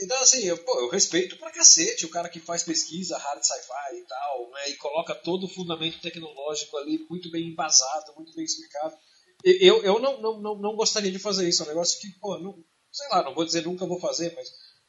Então, 0.00 0.22
assim, 0.22 0.44
eu, 0.44 0.56
pô, 0.58 0.78
eu 0.80 0.90
respeito 0.90 1.36
pra 1.38 1.50
cacete 1.50 2.06
o 2.06 2.10
cara 2.10 2.28
que 2.28 2.38
faz 2.38 2.62
pesquisa, 2.62 3.18
hard 3.18 3.42
sci-fi 3.42 3.96
e 3.96 4.06
tal, 4.06 4.50
né? 4.50 4.70
E 4.70 4.76
coloca 4.76 5.14
todo 5.14 5.44
o 5.44 5.48
fundamento 5.48 6.00
tecnológico 6.00 6.76
ali 6.76 7.04
muito 7.10 7.30
bem 7.30 7.48
embasado, 7.48 8.14
muito 8.14 8.32
bem 8.34 8.44
explicado. 8.44 8.96
Eu, 9.42 9.82
eu 9.82 9.98
não, 9.98 10.20
não, 10.20 10.40
não, 10.40 10.58
não 10.58 10.76
gostaria 10.76 11.10
de 11.10 11.18
fazer 11.18 11.48
isso. 11.48 11.62
É 11.62 11.66
um 11.66 11.68
negócio 11.68 11.98
que, 12.00 12.10
pô, 12.20 12.38
não, 12.38 12.62
sei 12.92 13.08
lá, 13.08 13.24
não 13.24 13.34
vou 13.34 13.44
dizer 13.44 13.64
nunca 13.64 13.86
vou 13.86 14.00
fazer, 14.00 14.32
mas 14.36 14.48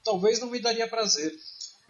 talvez 0.10 0.40
não 0.40 0.50
me 0.50 0.60
daria 0.60 0.88
prazer. 0.88 1.32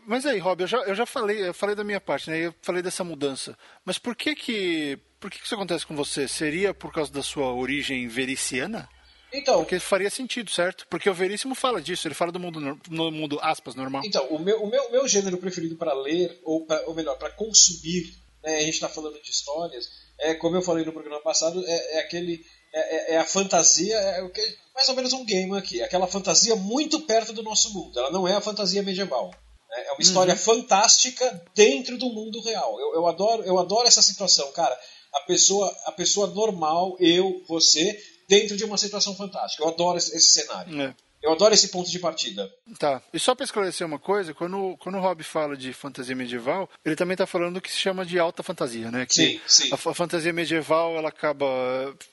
Mas 0.06 0.26
aí, 0.26 0.40
Rob, 0.40 0.62
eu 0.62 0.68
já, 0.68 0.78
eu 0.80 0.96
já 0.96 1.06
falei, 1.06 1.48
eu 1.48 1.54
falei 1.54 1.76
da 1.76 1.84
minha 1.84 2.02
parte, 2.02 2.30
né? 2.30 2.48
Eu 2.48 2.56
falei 2.62 2.82
dessa 2.82 3.04
mudança. 3.04 3.58
Mas 3.86 3.98
por 3.98 4.16
que 4.16 4.36
que, 4.36 5.00
por 5.20 5.32
que 5.32 5.40
que 5.40 5.46
isso 5.46 5.56
acontece 5.56 5.86
com 5.86 5.96
você? 5.96 6.28
Seria 6.28 6.74
por 6.74 6.92
causa 6.92 7.12
da 7.12 7.24
sua 7.24 7.54
origem 7.54 8.08
vericiana? 8.08 8.90
Então, 9.32 9.60
porque 9.60 9.80
faria 9.80 10.10
sentido, 10.10 10.50
certo? 10.50 10.88
Porque 10.90 11.10
o 11.10 11.14
Veríssimo 11.14 11.54
fala 11.54 11.80
disso, 11.80 12.08
ele 12.08 12.16
fala 12.16 12.32
do 12.32 12.40
mundo, 12.40 12.80
no 12.90 13.12
mundo 13.12 13.40
aspas, 13.42 13.76
normal. 13.76 14.02
Então, 14.04 14.26
o 14.28 14.40
meu, 14.40 14.64
o 14.64 14.68
meu, 14.68 14.92
meu 14.92 15.08
gênero 15.08 15.38
preferido 15.38 15.76
para 15.76 15.94
ler, 15.94 16.40
ou, 16.44 16.66
pra, 16.66 16.82
ou 16.88 16.96
melhor, 16.96 17.16
para 17.16 17.30
consumir, 17.30 18.16
né, 18.44 18.58
a 18.58 18.62
gente 18.62 18.74
está 18.74 18.90
falando 18.90 19.22
de 19.22 19.30
histórias, 19.30 19.88
é, 20.20 20.34
como 20.34 20.56
eu 20.56 20.62
falei 20.64 20.84
no 20.84 20.92
programa 20.92 21.22
passado, 21.22 21.64
é, 21.66 21.98
é 21.98 22.00
aquele. 22.00 22.44
É, 22.74 23.14
é, 23.14 23.16
é 23.16 23.18
a 23.18 23.26
fantasia, 23.26 23.96
é 23.96 24.22
o 24.22 24.30
que 24.30 24.42
mais 24.80 24.88
ou 24.88 24.96
menos 24.96 25.12
um 25.12 25.26
game 25.26 25.58
aqui. 25.58 25.82
Aquela 25.82 26.08
fantasia 26.08 26.56
muito 26.56 27.02
perto 27.02 27.34
do 27.34 27.44
nosso 27.44 27.74
mundo. 27.74 28.00
Ela 28.00 28.12
não 28.12 28.26
é 28.26 28.36
a 28.36 28.42
fantasia 28.42 28.82
medieval. 28.82 29.30
Né? 29.70 29.84
É 29.88 29.92
uma 29.92 30.02
história 30.02 30.34
uhum. 30.34 30.40
fantástica 30.40 31.46
dentro 31.54 31.98
do 31.98 32.10
mundo 32.10 32.42
real. 32.42 32.80
Eu, 32.80 32.96
eu, 32.96 33.08
adoro, 33.08 33.44
eu 33.44 33.60
adoro 33.60 33.88
essa 33.88 34.02
situação, 34.02 34.50
cara. 34.54 34.78
A 35.14 35.20
pessoa, 35.22 35.76
a 35.86 35.92
pessoa 35.92 36.28
normal, 36.28 36.96
eu, 37.00 37.44
você, 37.48 38.02
dentro 38.30 38.56
de 38.56 38.64
uma 38.64 38.78
situação 38.78 39.16
fantástica. 39.16 39.64
Eu 39.64 39.68
adoro 39.70 39.98
esse, 39.98 40.16
esse 40.16 40.32
cenário. 40.32 40.82
É. 40.82 40.96
Eu 41.22 41.34
adoro 41.34 41.54
esse 41.54 41.68
ponto 41.68 41.90
de 41.90 42.00
partida. 42.00 42.50
Tá. 42.78 43.02
E 43.14 43.20
só 43.20 43.36
para 43.36 43.44
esclarecer 43.44 43.86
uma 43.86 44.00
coisa, 44.00 44.34
quando, 44.34 44.78
quando 44.78 44.98
o 44.98 45.02
Rob 45.02 45.22
fala 45.24 45.56
de 45.58 45.74
fantasia 45.74 46.16
medieval, 46.16 46.70
ele 46.84 46.96
também 46.96 47.14
está 47.14 47.26
falando 47.26 47.56
do 47.56 47.62
que 47.62 47.72
se 47.72 47.78
chama 47.78 48.06
de 48.06 48.18
alta 48.18 48.42
fantasia, 48.42 48.90
né? 48.90 49.06
Que 49.06 49.14
sim, 49.14 49.42
sim. 49.46 49.70
A, 49.72 49.76
a, 49.76 49.94
fantasia 49.94 50.32
medieval, 50.32 50.96
ela 50.96 51.10
acaba 51.10 51.46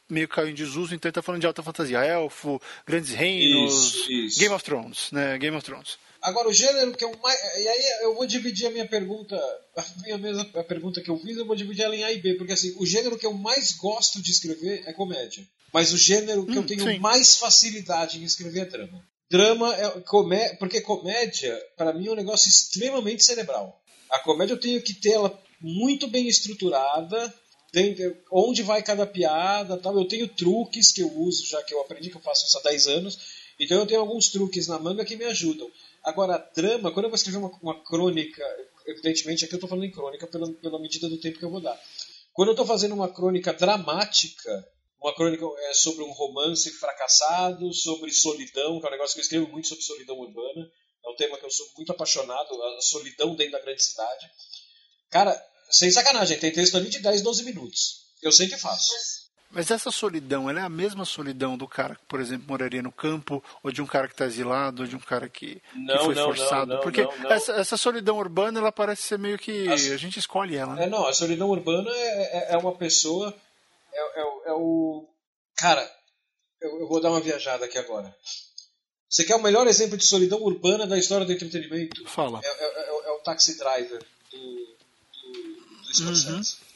meio 0.09 0.27
caindo 0.27 0.51
em 0.51 0.55
desuso, 0.55 0.95
então 0.95 1.09
ele 1.09 1.13
está 1.13 1.23
falando 1.23 1.41
de 1.41 1.47
alta 1.47 1.63
fantasia. 1.63 2.05
Elfo, 2.05 2.61
grandes 2.85 3.11
reinos, 3.11 3.95
isso, 3.95 4.13
isso. 4.13 4.41
Game 4.41 4.55
of 4.55 4.65
Thrones, 4.65 5.13
né? 5.13 5.39
Game 5.39 5.57
of 5.57 5.65
Thrones. 5.65 5.99
Agora, 6.23 6.49
o 6.49 6.53
gênero 6.53 6.93
que 6.93 7.05
eu 7.05 7.13
mais. 7.23 7.39
E 7.59 7.69
aí 7.69 7.85
eu 8.03 8.15
vou 8.15 8.27
dividir 8.27 8.67
a 8.67 8.71
minha 8.71 8.87
pergunta. 8.87 9.37
A 9.77 9.85
minha 10.03 10.19
mesma 10.19 10.49
a 10.55 10.65
pergunta 10.65 11.01
que 11.01 11.11
eu 11.11 11.19
fiz, 11.19 11.37
eu 11.37 11.47
vou 11.47 11.57
dividir 11.57 11.85
ela 11.85 11.95
em 11.95 12.05
A 12.05 12.13
e 12.13 12.21
B. 12.21 12.35
Porque 12.35 12.53
assim, 12.53 12.75
o 12.79 12.87
gênero 12.87 13.19
que 13.19 13.27
eu 13.27 13.33
mais 13.33 13.73
gosto 13.73 14.21
de 14.21 14.31
escrever 14.31 14.83
é 14.87 14.93
comédia. 14.93 15.47
Mas 15.73 15.93
o 15.93 15.99
gênero 15.99 16.47
que 16.47 16.53
hum, 16.53 16.63
eu 16.63 16.67
tenho 16.67 16.85
sim. 16.85 16.99
mais 16.99 17.37
facilidade 17.37 18.19
em 18.19 18.25
escrever 18.25 18.61
é 18.61 18.65
drama. 18.65 19.05
Drama 19.31 19.75
é 19.75 20.01
comé 20.03 20.55
porque 20.55 20.81
comédia, 20.81 21.61
para 21.77 21.93
mim, 21.93 22.07
é 22.07 22.13
um 22.13 22.17
negócio 22.17 22.49
extremamente 22.49 23.25
cerebral. 23.25 23.81
A 24.09 24.21
comédia 24.21 24.55
eu 24.55 24.61
tenho 24.61 24.81
que 24.81 24.95
ter 24.95 25.13
ela 25.13 25.43
muito 25.61 26.07
bem 26.07 26.29
estruturada, 26.29 27.35
tem, 27.73 27.95
onde 28.31 28.63
vai 28.63 28.83
cada 28.83 29.07
piada 29.07 29.77
tal. 29.77 29.97
Eu 29.99 30.07
tenho 30.07 30.29
truques 30.29 30.93
que 30.93 31.03
eu 31.03 31.13
uso, 31.13 31.47
já 31.47 31.63
que 31.63 31.75
eu 31.75 31.81
aprendi 31.81 32.09
que 32.09 32.17
eu 32.17 32.23
faço 32.23 32.47
isso 32.47 32.59
há 32.59 32.63
10 32.63 32.87
anos. 32.87 33.19
Então 33.59 33.79
eu 33.79 33.87
tenho 33.87 34.01
alguns 34.01 34.29
truques 34.29 34.67
na 34.67 34.79
manga 34.79 35.05
que 35.05 35.17
me 35.17 35.25
ajudam. 35.25 35.71
Agora, 36.07 36.37
a 36.37 36.39
trama, 36.39 36.93
quando 36.93 37.07
eu 37.07 37.11
vou 37.11 37.17
escrever 37.17 37.39
uma, 37.39 37.51
uma 37.61 37.83
crônica, 37.83 38.41
evidentemente 38.87 39.45
aqui 39.45 39.55
eu 39.55 39.57
estou 39.57 39.69
falando 39.69 39.87
em 39.87 39.91
crônica 39.91 40.25
pela, 40.29 40.49
pela 40.53 40.79
medida 40.79 41.09
do 41.09 41.19
tempo 41.19 41.37
que 41.37 41.45
eu 41.45 41.51
vou 41.51 41.61
dar. 41.61 41.77
Quando 42.33 42.51
eu 42.51 42.53
estou 42.53 42.65
fazendo 42.65 42.95
uma 42.95 43.13
crônica 43.13 43.53
dramática, 43.53 44.69
uma 45.01 45.13
crônica 45.13 45.45
é, 45.45 45.75
sobre 45.75 46.05
um 46.05 46.13
romance 46.13 46.71
fracassado, 46.79 47.75
sobre 47.75 48.13
solidão, 48.13 48.79
que 48.79 48.87
é 48.87 48.89
um 48.89 48.93
negócio 48.93 49.15
que 49.15 49.21
eu 49.21 49.25
escrevo 49.25 49.49
muito 49.49 49.67
sobre 49.67 49.83
solidão 49.83 50.17
urbana. 50.17 50.71
É 51.05 51.11
um 51.11 51.17
tema 51.17 51.39
que 51.39 51.45
eu 51.45 51.51
sou 51.51 51.67
muito 51.77 51.91
apaixonado, 51.91 52.63
a 52.63 52.81
solidão 52.83 53.35
dentro 53.35 53.55
da 53.55 53.61
grande 53.61 53.83
cidade. 53.83 54.31
Cara, 55.11 55.45
sem 55.73 55.91
sacanagem, 55.91 56.39
tem 56.39 56.53
texto 56.53 56.77
ali 56.77 56.89
de 56.89 57.01
10, 57.01 57.21
12 57.21 57.43
minutos. 57.43 58.07
Eu 58.23 58.31
sempre 58.31 58.57
faço. 58.57 58.93
Mas 59.57 59.71
essa 59.71 59.91
solidão, 59.91 60.51
ela 60.51 60.61
é 60.61 60.63
a 60.63 60.69
mesma 60.69 61.07
solidão 61.07 61.57
do 61.57 61.67
cara 61.67 61.95
que, 61.95 62.05
por 62.05 62.21
exemplo, 62.21 62.47
moraria 62.47 62.83
no 62.83 62.93
campo, 62.93 63.43
ou 63.63 63.73
de 63.73 63.81
um 63.81 63.87
cara 63.87 64.07
que 64.07 64.13
está 64.13 64.27
exilado, 64.27 64.83
ou 64.83 64.89
de 64.89 64.95
um 64.95 65.01
cara 65.01 65.31
que, 65.31 65.63
não, 65.75 65.97
que 65.97 66.05
foi 66.05 66.15
não, 66.15 66.25
forçado? 66.25 66.75
Não, 66.75 66.81
Porque 66.83 67.09
essa, 67.31 67.53
essa, 67.53 67.77
solidão 67.79 68.19
urbana, 68.19 68.61
ela 68.61 68.71
parece 68.71 69.05
ser 69.05 69.19
meio 69.19 69.39
que. 69.39 69.67
As... 69.67 69.91
A 69.91 69.97
gente 69.97 70.19
escolhe 70.19 70.57
ela. 70.57 70.75
Né? 70.75 70.85
É, 70.85 70.89
não, 70.91 71.07
a 71.07 71.15
solidão 71.15 71.49
urbana 71.49 71.91
é, 71.91 72.53
é, 72.53 72.53
é 72.53 72.59
uma 72.59 72.77
pessoa. 72.77 73.35
É, 73.91 74.21
é, 74.21 74.23
é, 74.49 74.53
o. 74.53 75.09
Cara, 75.57 75.91
eu, 76.61 76.81
eu 76.81 76.87
vou 76.87 77.01
dar 77.01 77.09
uma 77.09 77.23
viajada 77.23 77.65
aqui 77.65 77.79
agora. 77.79 78.15
Você 79.09 79.25
quer 79.25 79.37
o 79.37 79.43
melhor 79.43 79.67
exemplo 79.67 79.97
de 79.97 80.05
solidão 80.05 80.43
urbana 80.43 80.87
da 80.87 80.99
história 80.99 81.25
do 81.25 81.33
entretenimento? 81.33 82.07
Fala. 82.07 82.43
É, 82.45 82.49
é, 82.49 83.09
é 83.09 83.11
o 83.13 83.21
Taxi 83.21 83.57
Driver 83.57 84.05
do, 84.31 84.39
do, 84.39 85.33
do 85.81 85.95
Scorsese. 85.95 86.31
Uhum. 86.31 86.67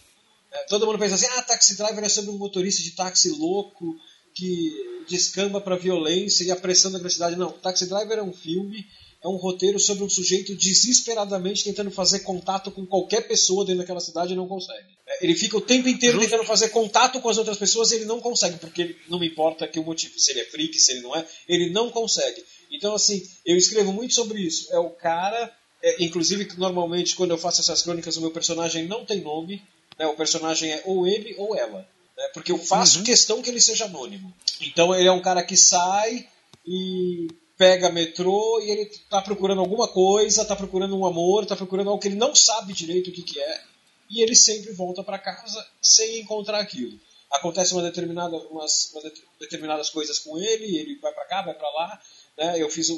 É, 0.52 0.64
todo 0.64 0.86
mundo 0.86 0.98
pensa 0.98 1.14
assim, 1.14 1.26
ah, 1.26 1.42
Taxi 1.42 1.76
Driver 1.76 2.04
é 2.04 2.08
sobre 2.08 2.30
um 2.30 2.38
motorista 2.38 2.82
de 2.82 2.90
táxi 2.92 3.30
louco 3.30 3.96
que 4.34 4.72
descamba 5.08 5.60
para 5.60 5.76
violência 5.76 6.44
e 6.44 6.50
a 6.50 6.56
pressão 6.56 6.90
da 6.90 6.98
velocidade. 6.98 7.36
Não, 7.36 7.52
Taxi 7.52 7.86
Driver 7.86 8.18
é 8.18 8.22
um 8.22 8.32
filme, 8.32 8.86
é 9.22 9.28
um 9.28 9.36
roteiro 9.36 9.78
sobre 9.78 10.02
um 10.02 10.08
sujeito 10.08 10.54
desesperadamente 10.54 11.64
tentando 11.64 11.90
fazer 11.90 12.20
contato 12.20 12.70
com 12.70 12.86
qualquer 12.86 13.28
pessoa 13.28 13.64
dentro 13.64 13.80
daquela 13.80 14.00
cidade 14.00 14.32
e 14.32 14.36
não 14.36 14.48
consegue. 14.48 14.88
É, 15.06 15.24
ele 15.24 15.34
fica 15.34 15.56
o 15.56 15.60
tempo 15.60 15.88
inteiro 15.88 16.16
Justo. 16.16 16.30
tentando 16.30 16.46
fazer 16.46 16.70
contato 16.70 17.20
com 17.20 17.28
as 17.28 17.38
outras 17.38 17.58
pessoas 17.58 17.90
e 17.90 17.96
ele 17.96 18.04
não 18.04 18.20
consegue, 18.20 18.58
porque 18.58 18.82
ele, 18.82 18.96
não 19.08 19.18
me 19.18 19.28
importa 19.28 19.68
que 19.68 19.78
o 19.78 19.84
motivo, 19.84 20.18
se 20.18 20.30
ele 20.30 20.40
é 20.40 20.44
freak, 20.44 20.78
se 20.78 20.92
ele 20.92 21.00
não 21.00 21.14
é, 21.14 21.26
ele 21.48 21.70
não 21.70 21.90
consegue. 21.90 22.42
Então, 22.70 22.94
assim, 22.94 23.22
eu 23.44 23.56
escrevo 23.56 23.92
muito 23.92 24.14
sobre 24.14 24.40
isso. 24.40 24.72
É 24.72 24.78
o 24.78 24.90
cara, 24.90 25.52
é, 25.82 26.02
inclusive, 26.04 26.48
normalmente 26.56 27.14
quando 27.14 27.32
eu 27.32 27.38
faço 27.38 27.60
essas 27.60 27.82
crônicas, 27.82 28.16
o 28.16 28.20
meu 28.20 28.30
personagem 28.30 28.86
não 28.86 29.04
tem 29.04 29.20
nome, 29.20 29.62
né? 30.00 30.06
O 30.06 30.16
personagem 30.16 30.72
é 30.72 30.82
ou 30.86 31.06
ele 31.06 31.34
ou 31.36 31.54
ela. 31.54 31.86
Né? 32.16 32.28
Porque 32.32 32.50
eu 32.50 32.56
faço 32.56 32.98
uhum. 32.98 33.04
questão 33.04 33.42
que 33.42 33.50
ele 33.50 33.60
seja 33.60 33.84
anônimo. 33.84 34.34
Então 34.62 34.94
ele 34.94 35.06
é 35.06 35.12
um 35.12 35.20
cara 35.20 35.42
que 35.42 35.58
sai 35.58 36.26
e 36.66 37.28
pega 37.58 37.92
metrô 37.92 38.58
e 38.62 38.70
ele 38.70 38.82
está 38.84 39.20
procurando 39.20 39.60
alguma 39.60 39.86
coisa, 39.86 40.40
está 40.40 40.56
procurando 40.56 40.96
um 40.96 41.04
amor, 41.04 41.42
está 41.42 41.54
procurando 41.54 41.90
algo 41.90 42.00
que 42.00 42.08
ele 42.08 42.16
não 42.16 42.34
sabe 42.34 42.72
direito 42.72 43.10
o 43.10 43.12
que, 43.12 43.22
que 43.22 43.38
é. 43.38 43.62
E 44.08 44.22
ele 44.22 44.34
sempre 44.34 44.72
volta 44.72 45.04
para 45.04 45.18
casa 45.18 45.64
sem 45.82 46.20
encontrar 46.20 46.60
aquilo. 46.60 46.98
Acontece 47.30 47.74
uma 47.74 47.82
determinada, 47.82 48.34
umas, 48.48 48.90
umas 48.92 49.12
determinadas 49.38 49.90
coisas 49.90 50.18
com 50.18 50.38
ele, 50.38 50.78
ele 50.78 50.98
vai 50.98 51.12
para 51.12 51.26
cá, 51.26 51.42
vai 51.42 51.54
para 51.54 51.68
lá. 51.68 52.00
Né? 52.38 52.62
Eu 52.62 52.70
fiz, 52.70 52.88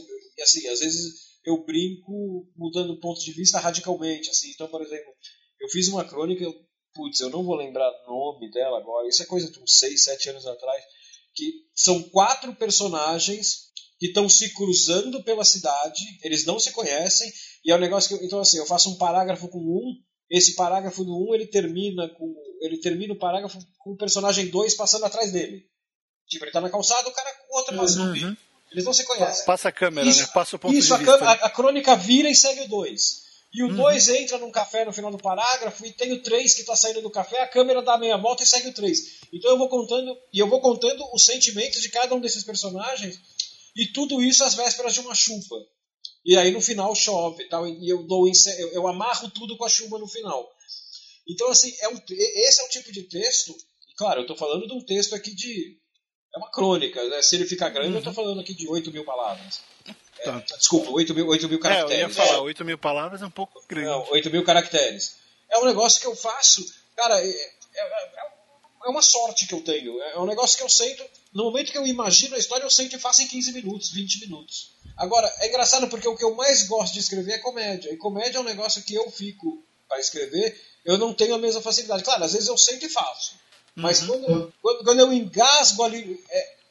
assim, 0.40 0.68
às 0.68 0.78
vezes 0.78 1.32
eu 1.44 1.64
brinco 1.64 2.46
mudando 2.56 2.92
o 2.92 3.00
ponto 3.00 3.20
de 3.20 3.32
vista 3.32 3.58
radicalmente. 3.58 4.30
Assim. 4.30 4.50
Então, 4.50 4.68
por 4.68 4.80
exemplo, 4.80 5.12
eu 5.60 5.68
fiz 5.68 5.88
uma 5.88 6.04
crônica, 6.04 6.44
putz, 6.94 7.20
eu 7.20 7.30
não 7.30 7.44
vou 7.44 7.54
lembrar 7.54 7.90
o 8.06 8.10
nome 8.10 8.50
dela 8.50 8.78
agora, 8.78 9.08
isso 9.08 9.22
é 9.22 9.26
coisa 9.26 9.50
de 9.50 9.58
uns 9.60 9.78
6, 9.78 10.04
7 10.04 10.30
anos 10.30 10.46
atrás, 10.46 10.82
que 11.34 11.52
são 11.74 12.02
quatro 12.10 12.54
personagens 12.54 13.70
que 13.98 14.06
estão 14.06 14.28
se 14.28 14.52
cruzando 14.52 15.22
pela 15.22 15.44
cidade, 15.44 16.02
eles 16.22 16.44
não 16.44 16.58
se 16.58 16.72
conhecem, 16.72 17.32
e 17.64 17.70
é 17.70 17.76
um 17.76 17.80
negócio 17.80 18.08
que, 18.08 18.22
eu, 18.22 18.26
então 18.26 18.40
assim, 18.40 18.58
eu 18.58 18.66
faço 18.66 18.90
um 18.90 18.96
parágrafo 18.96 19.48
com 19.48 19.58
um, 19.58 19.96
esse 20.28 20.54
parágrafo 20.54 21.04
do 21.04 21.16
um, 21.16 21.34
ele 21.34 21.46
termina 21.46 22.08
com, 22.08 22.34
ele 22.60 22.80
termina 22.80 23.12
o 23.12 23.18
parágrafo 23.18 23.58
com 23.78 23.92
o 23.92 23.96
personagem 23.96 24.48
2 24.48 24.74
passando 24.74 25.04
atrás 25.04 25.30
dele. 25.30 25.66
Tipo, 26.26 26.46
ele 26.46 26.52
tá 26.52 26.60
na 26.60 26.70
calçada, 26.70 27.08
o 27.08 27.12
cara 27.12 27.30
com 27.34 27.52
o 27.52 27.58
outro 27.58 27.76
passando. 27.76 28.14
Uhum. 28.14 28.36
Eles 28.72 28.84
não 28.84 28.94
se 28.94 29.04
conhecem. 29.04 29.44
Passa 29.44 29.68
a 29.68 29.72
câmera, 29.72 30.08
isso, 30.08 30.22
né? 30.22 30.28
Passa 30.32 30.56
o 30.56 30.58
ponto 30.58 30.74
isso, 30.74 30.96
de 30.96 31.04
vista. 31.04 31.24
A, 31.24 31.32
a, 31.32 31.50
crônica 31.50 31.94
vira 31.94 32.30
e 32.30 32.34
segue 32.34 32.62
o 32.62 32.68
2. 32.68 33.22
E 33.54 33.62
o 33.62 33.74
2 33.74 34.08
uhum. 34.08 34.14
entra 34.14 34.38
num 34.38 34.50
café 34.50 34.84
no 34.84 34.92
final 34.92 35.10
do 35.10 35.18
parágrafo 35.18 35.84
e 35.84 35.92
tem 35.92 36.12
o 36.12 36.22
3 36.22 36.54
que 36.54 36.60
está 36.60 36.74
saindo 36.74 37.02
do 37.02 37.10
café, 37.10 37.42
a 37.42 37.48
câmera 37.48 37.82
dá 37.82 37.98
meia 37.98 38.16
volta 38.16 38.42
e 38.42 38.46
segue 38.46 38.68
o 38.68 38.72
3. 38.72 39.20
Então 39.32 39.50
eu 39.50 39.58
vou 39.58 39.68
contando, 39.68 40.16
e 40.32 40.38
eu 40.38 40.48
vou 40.48 40.60
contando 40.60 41.04
os 41.12 41.24
sentimentos 41.24 41.82
de 41.82 41.90
cada 41.90 42.14
um 42.14 42.20
desses 42.20 42.44
personagens, 42.44 43.20
e 43.76 43.86
tudo 43.88 44.22
isso 44.22 44.42
às 44.42 44.54
vésperas 44.54 44.94
de 44.94 45.00
uma 45.00 45.14
chuva. 45.14 45.56
E 46.24 46.36
aí 46.36 46.50
no 46.50 46.62
final 46.62 46.94
chove 46.94 47.44
tal, 47.48 47.66
e 47.66 47.88
eu, 47.88 48.04
dou, 48.04 48.26
eu, 48.26 48.68
eu 48.72 48.86
amarro 48.86 49.30
tudo 49.30 49.56
com 49.58 49.64
a 49.64 49.68
chuva 49.68 49.98
no 49.98 50.08
final. 50.08 50.50
Então, 51.28 51.50
assim, 51.50 51.72
é 51.80 51.88
um, 51.88 52.00
esse 52.08 52.60
é 52.60 52.64
o 52.64 52.68
tipo 52.68 52.92
de 52.92 53.04
texto. 53.04 53.54
Claro, 53.96 54.20
eu 54.20 54.22
estou 54.22 54.36
falando 54.36 54.66
de 54.66 54.72
um 54.72 54.80
texto 54.80 55.14
aqui 55.14 55.34
de. 55.34 55.78
É 56.34 56.38
uma 56.38 56.50
crônica, 56.50 57.06
né? 57.08 57.20
se 57.20 57.36
ele 57.36 57.46
ficar 57.46 57.68
grande, 57.68 57.88
uhum. 57.88 57.94
eu 57.94 57.98
estou 57.98 58.14
falando 58.14 58.40
aqui 58.40 58.54
de 58.54 58.66
8 58.66 58.90
mil 58.90 59.04
palavras. 59.04 59.60
É, 60.24 60.56
desculpa, 60.56 60.90
8 60.90 61.14
mil, 61.14 61.26
8 61.26 61.48
mil 61.48 61.58
caracteres. 61.58 61.92
É, 61.92 62.04
eu 62.04 62.08
ia 62.08 62.14
falar, 62.14 62.40
8 62.40 62.64
mil 62.64 62.78
palavras 62.78 63.22
é 63.22 63.26
um 63.26 63.30
pouco 63.30 63.62
grande. 63.68 63.88
Não, 63.88 64.10
8 64.10 64.30
mil 64.30 64.44
caracteres. 64.44 65.16
É 65.50 65.58
um 65.58 65.64
negócio 65.64 66.00
que 66.00 66.06
eu 66.06 66.16
faço, 66.16 66.64
cara, 66.96 67.20
é, 67.20 67.28
é, 67.28 67.82
é, 68.84 68.88
uma 68.88 69.02
sorte 69.02 69.46
que 69.46 69.54
eu 69.54 69.62
tenho. 69.62 70.00
É 70.02 70.18
um 70.18 70.26
negócio 70.26 70.56
que 70.56 70.64
eu 70.64 70.68
sento, 70.68 71.04
no 71.32 71.44
momento 71.44 71.72
que 71.72 71.78
eu 71.78 71.86
imagino 71.86 72.36
a 72.36 72.38
história, 72.38 72.64
eu 72.64 72.70
sento 72.70 72.96
e 72.96 72.98
faço 72.98 73.22
em 73.22 73.28
15 73.28 73.52
minutos, 73.52 73.90
20 73.90 74.20
minutos. 74.20 74.72
Agora, 74.96 75.32
é 75.40 75.48
engraçado 75.48 75.88
porque 75.88 76.08
o 76.08 76.16
que 76.16 76.24
eu 76.24 76.34
mais 76.34 76.64
gosto 76.64 76.92
de 76.92 77.00
escrever 77.00 77.34
é 77.34 77.38
comédia. 77.38 77.92
E 77.92 77.96
comédia 77.96 78.38
é 78.38 78.40
um 78.40 78.44
negócio 78.44 78.82
que 78.82 78.94
eu 78.94 79.10
fico 79.10 79.62
para 79.88 80.00
escrever, 80.00 80.58
eu 80.84 80.96
não 80.96 81.12
tenho 81.12 81.34
a 81.34 81.38
mesma 81.38 81.60
facilidade. 81.60 82.02
Claro, 82.02 82.24
às 82.24 82.32
vezes 82.32 82.48
eu 82.48 82.56
sento 82.56 82.86
e 82.86 82.88
faço. 82.88 83.34
Mas 83.74 84.02
uhum. 84.02 84.08
quando, 84.08 84.54
quando, 84.60 84.84
quando, 84.84 85.00
eu 85.00 85.12
engasgo 85.12 85.82
ali. 85.82 86.22
É, 86.30 86.61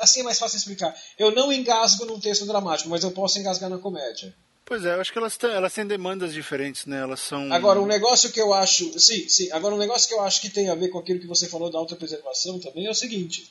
assim 0.00 0.20
é 0.20 0.22
mais 0.22 0.38
fácil 0.38 0.56
explicar. 0.56 0.94
Eu 1.18 1.30
não 1.30 1.52
engasgo 1.52 2.04
num 2.04 2.20
texto 2.20 2.46
dramático, 2.46 2.88
mas 2.88 3.02
eu 3.02 3.10
posso 3.10 3.38
engasgar 3.38 3.68
na 3.68 3.78
comédia. 3.78 4.34
Pois 4.70 4.84
é, 4.84 4.94
eu 4.94 5.00
acho 5.00 5.12
que 5.12 5.18
elas, 5.18 5.36
têm, 5.36 5.50
elas 5.50 5.74
têm 5.74 5.84
demandas 5.84 6.32
diferentes, 6.32 6.86
né? 6.86 7.00
Elas 7.00 7.18
são. 7.18 7.52
Agora, 7.52 7.80
um 7.80 7.86
negócio 7.86 8.30
que 8.30 8.40
eu 8.40 8.54
acho. 8.54 8.98
Sim, 9.00 9.28
sim. 9.28 9.50
Agora, 9.50 9.74
um 9.74 9.78
negócio 9.78 10.06
que 10.06 10.14
eu 10.14 10.20
acho 10.20 10.40
que 10.40 10.48
tem 10.48 10.68
a 10.68 10.76
ver 10.76 10.90
com 10.90 10.98
aquilo 11.00 11.18
que 11.18 11.26
você 11.26 11.48
falou 11.48 11.68
da 11.70 11.78
autopreservação 11.78 12.60
também 12.60 12.86
é 12.86 12.90
o 12.90 12.94
seguinte. 12.94 13.50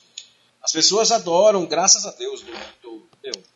As 0.62 0.72
pessoas 0.72 1.12
adoram, 1.12 1.66
graças 1.66 2.06
a 2.06 2.10
Deus, 2.12 2.40
do, 2.40 2.52
do, 2.82 3.08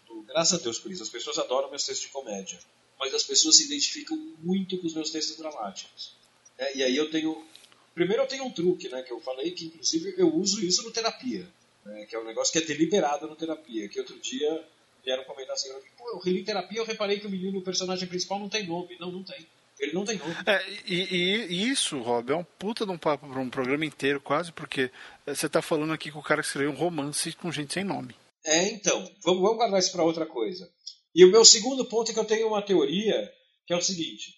do, 0.06 0.22
graças 0.28 0.60
a 0.60 0.62
Deus 0.62 0.78
por 0.78 0.92
isso, 0.92 1.02
as 1.02 1.08
pessoas 1.08 1.38
adoram 1.38 1.70
meus 1.70 1.84
textos 1.84 2.06
de 2.06 2.12
comédia. 2.12 2.58
Mas 3.00 3.14
as 3.14 3.22
pessoas 3.22 3.56
se 3.56 3.64
identificam 3.64 4.14
muito 4.40 4.76
com 4.76 4.86
os 4.86 4.92
meus 4.92 5.10
textos 5.10 5.38
dramáticos. 5.38 6.14
É, 6.58 6.76
e 6.76 6.82
aí 6.82 6.94
eu 6.94 7.10
tenho. 7.10 7.46
Primeiro 7.94 8.24
eu 8.24 8.26
tenho 8.26 8.44
um 8.44 8.50
truque, 8.50 8.90
né? 8.90 9.02
Que 9.02 9.12
eu 9.12 9.20
falei 9.20 9.52
que 9.52 9.64
inclusive 9.64 10.14
eu 10.18 10.34
uso 10.34 10.62
isso 10.62 10.82
no 10.82 10.90
terapia 10.90 11.48
né, 11.84 12.06
que 12.06 12.16
é 12.16 12.18
um 12.18 12.24
negócio 12.24 12.52
que 12.52 12.58
é 12.58 12.66
deliberado 12.66 13.28
na 13.28 13.36
terapia. 13.36 13.88
Que 13.88 14.00
outro 14.00 14.18
dia 14.18 14.66
vieram 15.04 15.24
comentar 15.24 15.54
assim: 15.54 15.70
Pô, 15.96 16.10
eu 16.10 16.18
reli 16.18 16.44
terapia 16.44 16.78
eu 16.78 16.84
reparei 16.84 17.20
que 17.20 17.26
o 17.26 17.30
menino, 17.30 17.58
o 17.58 17.64
personagem 17.64 18.08
principal, 18.08 18.38
não 18.38 18.48
tem 18.48 18.66
nome. 18.66 18.96
Não, 18.98 19.10
não 19.10 19.22
tem. 19.22 19.46
Ele 19.78 19.92
não 19.92 20.04
tem 20.04 20.16
nome. 20.16 20.34
É, 20.46 20.64
e, 20.86 21.02
e, 21.02 21.68
isso, 21.68 22.00
Rob, 22.00 22.30
é 22.30 22.36
um 22.36 22.44
puta 22.44 22.86
de 22.86 22.92
um 22.92 22.98
papo 22.98 23.28
para 23.28 23.40
um 23.40 23.50
programa 23.50 23.84
inteiro, 23.84 24.20
quase, 24.20 24.52
porque 24.52 24.90
você 25.26 25.46
está 25.46 25.60
falando 25.60 25.92
aqui 25.92 26.12
com 26.12 26.20
o 26.20 26.22
cara 26.22 26.40
que 26.40 26.46
escreveu 26.46 26.70
um 26.70 26.76
romance 26.76 27.32
com 27.32 27.50
gente 27.50 27.74
sem 27.74 27.82
nome. 27.82 28.14
É, 28.44 28.68
então, 28.68 28.98
vamos, 29.24 29.42
vamos 29.42 29.56
guardar 29.56 29.80
isso 29.80 29.90
para 29.90 30.04
outra 30.04 30.26
coisa. 30.26 30.70
E 31.14 31.24
o 31.24 31.30
meu 31.30 31.44
segundo 31.44 31.84
ponto 31.86 32.10
é 32.10 32.14
que 32.14 32.20
eu 32.20 32.24
tenho 32.24 32.48
uma 32.48 32.62
teoria 32.62 33.32
que 33.66 33.72
é 33.72 33.76
o 33.76 33.82
seguinte: 33.82 34.34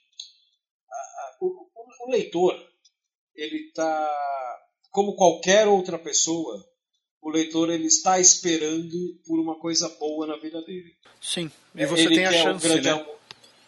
a, 0.90 0.94
a, 0.94 1.36
o, 1.40 1.68
o, 2.06 2.10
leitor, 2.10 2.54
ele 3.34 3.72
tá, 3.72 4.60
como 4.90 5.16
qualquer 5.16 5.66
outra 5.66 5.98
pessoa, 5.98 6.64
o 7.26 7.30
leitor 7.30 7.70
ele 7.70 7.88
está 7.88 8.20
esperando 8.20 9.18
por 9.26 9.40
uma 9.40 9.56
coisa 9.56 9.88
boa 9.98 10.28
na 10.28 10.36
vida 10.36 10.62
dele. 10.62 10.94
Sim, 11.20 11.50
e 11.74 11.84
você 11.84 12.02
ele 12.02 12.14
tem 12.14 12.24
a 12.24 12.32
chance, 12.32 12.80
né? 12.80 12.90
Amor... 12.90 13.16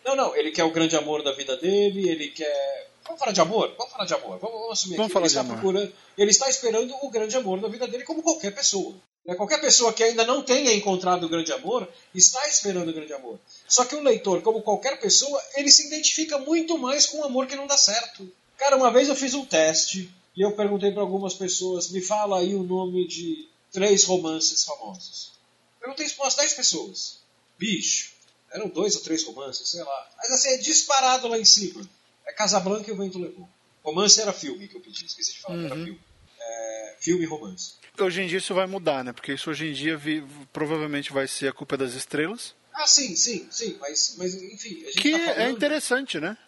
Não, 0.05 0.15
não, 0.15 0.37
ele 0.37 0.53
quer 0.53 0.63
o 0.63 0.71
grande 0.71 0.95
amor 0.95 1.25
da 1.25 1.33
vida 1.33 1.57
dele, 1.57 2.09
ele 2.09 2.29
quer... 2.29 2.89
Vamos 3.03 3.19
falar 3.19 3.33
de 3.33 3.41
amor? 3.41 3.75
Vamos 3.77 3.93
falar 3.93 4.05
de 4.05 4.15
amor. 4.15 4.39
Vamos, 4.39 4.61
vamos 4.61 4.73
assumir 4.73 4.97
vamos 4.97 5.07
aqui. 5.07 5.13
Falar 5.13 5.27
ele, 5.27 5.33
de 5.33 5.39
está 5.39 5.41
amor. 5.41 5.55
Procurando... 5.57 5.93
ele 6.17 6.31
está 6.31 6.49
esperando 6.49 6.95
o 7.03 7.11
grande 7.11 7.37
amor 7.37 7.61
da 7.61 7.67
vida 7.67 7.89
dele 7.89 8.05
como 8.05 8.23
qualquer 8.23 8.55
pessoa. 8.55 8.95
Né? 9.27 9.35
Qualquer 9.35 9.61
pessoa 9.61 9.93
que 9.93 10.05
ainda 10.05 10.25
não 10.25 10.41
tenha 10.41 10.73
encontrado 10.73 11.25
o 11.25 11.29
grande 11.29 11.53
amor 11.53 11.89
está 12.15 12.47
esperando 12.47 12.91
o 12.91 12.95
grande 12.95 13.13
amor. 13.13 13.41
Só 13.67 13.85
que 13.85 13.97
o 13.97 14.01
leitor, 14.01 14.41
como 14.41 14.63
qualquer 14.63 15.01
pessoa, 15.01 15.43
ele 15.57 15.69
se 15.73 15.89
identifica 15.89 16.39
muito 16.39 16.79
mais 16.79 17.07
com 17.07 17.19
o 17.19 17.25
amor 17.25 17.49
que 17.49 17.57
não 17.57 17.67
dá 17.67 17.77
certo. 17.77 18.31
Cara, 18.57 18.77
uma 18.77 18.93
vez 18.93 19.09
eu 19.09 19.17
fiz 19.17 19.35
um 19.35 19.45
teste 19.45 20.09
e 20.39 20.43
eu 20.43 20.53
perguntei 20.53 20.93
para 20.93 21.03
algumas 21.03 21.35
pessoas, 21.35 21.91
me 21.91 22.01
fala 22.01 22.39
aí 22.39 22.55
o 22.55 22.63
nome 22.63 23.09
de 23.09 23.49
três 23.73 24.05
romances 24.05 24.65
famosos. 24.65 25.33
Perguntei 25.81 26.07
isso 26.07 26.15
para 26.15 26.27
umas 26.27 26.37
10 26.37 26.55
pessoas. 26.55 27.19
Bicho, 27.59 28.13
eram 28.53 28.69
dois 28.69 28.95
ou 28.95 29.03
três 29.03 29.25
romances, 29.25 29.69
sei 29.69 29.83
lá. 29.83 30.11
Mas 30.17 30.31
assim, 30.31 30.51
é 30.51 30.59
disparado 30.59 31.27
lá 31.27 31.37
em 31.37 31.45
cima. 31.45 31.85
É 32.25 32.33
Casablanca 32.33 32.89
e 32.89 32.95
o 32.95 32.97
Vento 32.97 33.19
Levou. 33.19 33.49
Romance 33.83 34.21
era 34.21 34.33
filme 34.33 34.69
que 34.69 34.77
eu 34.77 34.81
pedi, 34.81 35.07
esqueci 35.07 35.33
de 35.33 35.41
falar, 35.41 35.59
uhum. 35.59 35.67
era 35.67 35.75
filme. 35.75 36.01
É, 36.41 36.97
filme 37.01 37.25
e 37.25 37.27
romance. 37.27 37.73
Hoje 37.99 38.23
em 38.23 38.29
dia 38.29 38.39
isso 38.39 38.55
vai 38.55 38.69
mudar, 38.69 39.03
né? 39.03 39.13
Porque 39.13 39.33
isso 39.33 39.51
hoje 39.51 39.67
em 39.67 39.73
dia 39.73 39.97
vi, 39.97 40.25
provavelmente 40.53 41.13
vai 41.13 41.27
ser 41.27 41.49
a 41.49 41.53
culpa 41.53 41.77
das 41.77 41.95
estrelas. 41.95 42.55
Ah, 42.73 42.87
sim, 42.87 43.17
sim, 43.17 43.49
sim, 43.51 43.77
mas, 43.81 44.15
mas 44.17 44.35
enfim. 44.35 44.85
que 45.01 45.11
tá 45.11 45.19
falando... 45.19 45.41
é 45.41 45.51
interessante, 45.51 46.21
né? 46.21 46.39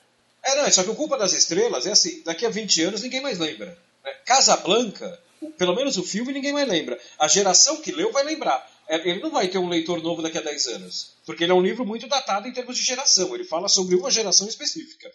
É, 0.42 0.56
não, 0.56 0.70
só 0.70 0.82
que 0.82 0.90
o 0.90 0.94
Culpa 0.94 1.18
das 1.18 1.32
Estrelas 1.32 1.86
é 1.86 1.92
assim, 1.92 2.22
daqui 2.22 2.46
a 2.46 2.50
20 2.50 2.82
anos 2.82 3.02
ninguém 3.02 3.20
mais 3.20 3.38
lembra. 3.38 3.76
Né? 4.04 4.12
Casablanca, 4.24 5.20
pelo 5.58 5.74
menos 5.74 5.96
o 5.96 6.02
filme 6.02 6.32
ninguém 6.32 6.52
mais 6.52 6.68
lembra. 6.68 6.98
A 7.18 7.28
geração 7.28 7.76
que 7.78 7.92
leu 7.92 8.10
vai 8.12 8.24
lembrar. 8.24 8.68
É, 8.88 8.96
ele 9.08 9.20
não 9.20 9.30
vai 9.30 9.48
ter 9.48 9.58
um 9.58 9.68
leitor 9.68 10.02
novo 10.02 10.22
daqui 10.22 10.38
a 10.38 10.42
10 10.42 10.66
anos. 10.68 11.14
Porque 11.24 11.44
ele 11.44 11.52
é 11.52 11.54
um 11.54 11.62
livro 11.62 11.84
muito 11.86 12.08
datado 12.08 12.48
em 12.48 12.52
termos 12.52 12.76
de 12.76 12.84
geração. 12.84 13.34
Ele 13.34 13.44
fala 13.44 13.68
sobre 13.68 13.94
uma 13.94 14.10
geração 14.10 14.48
específica. 14.48 15.10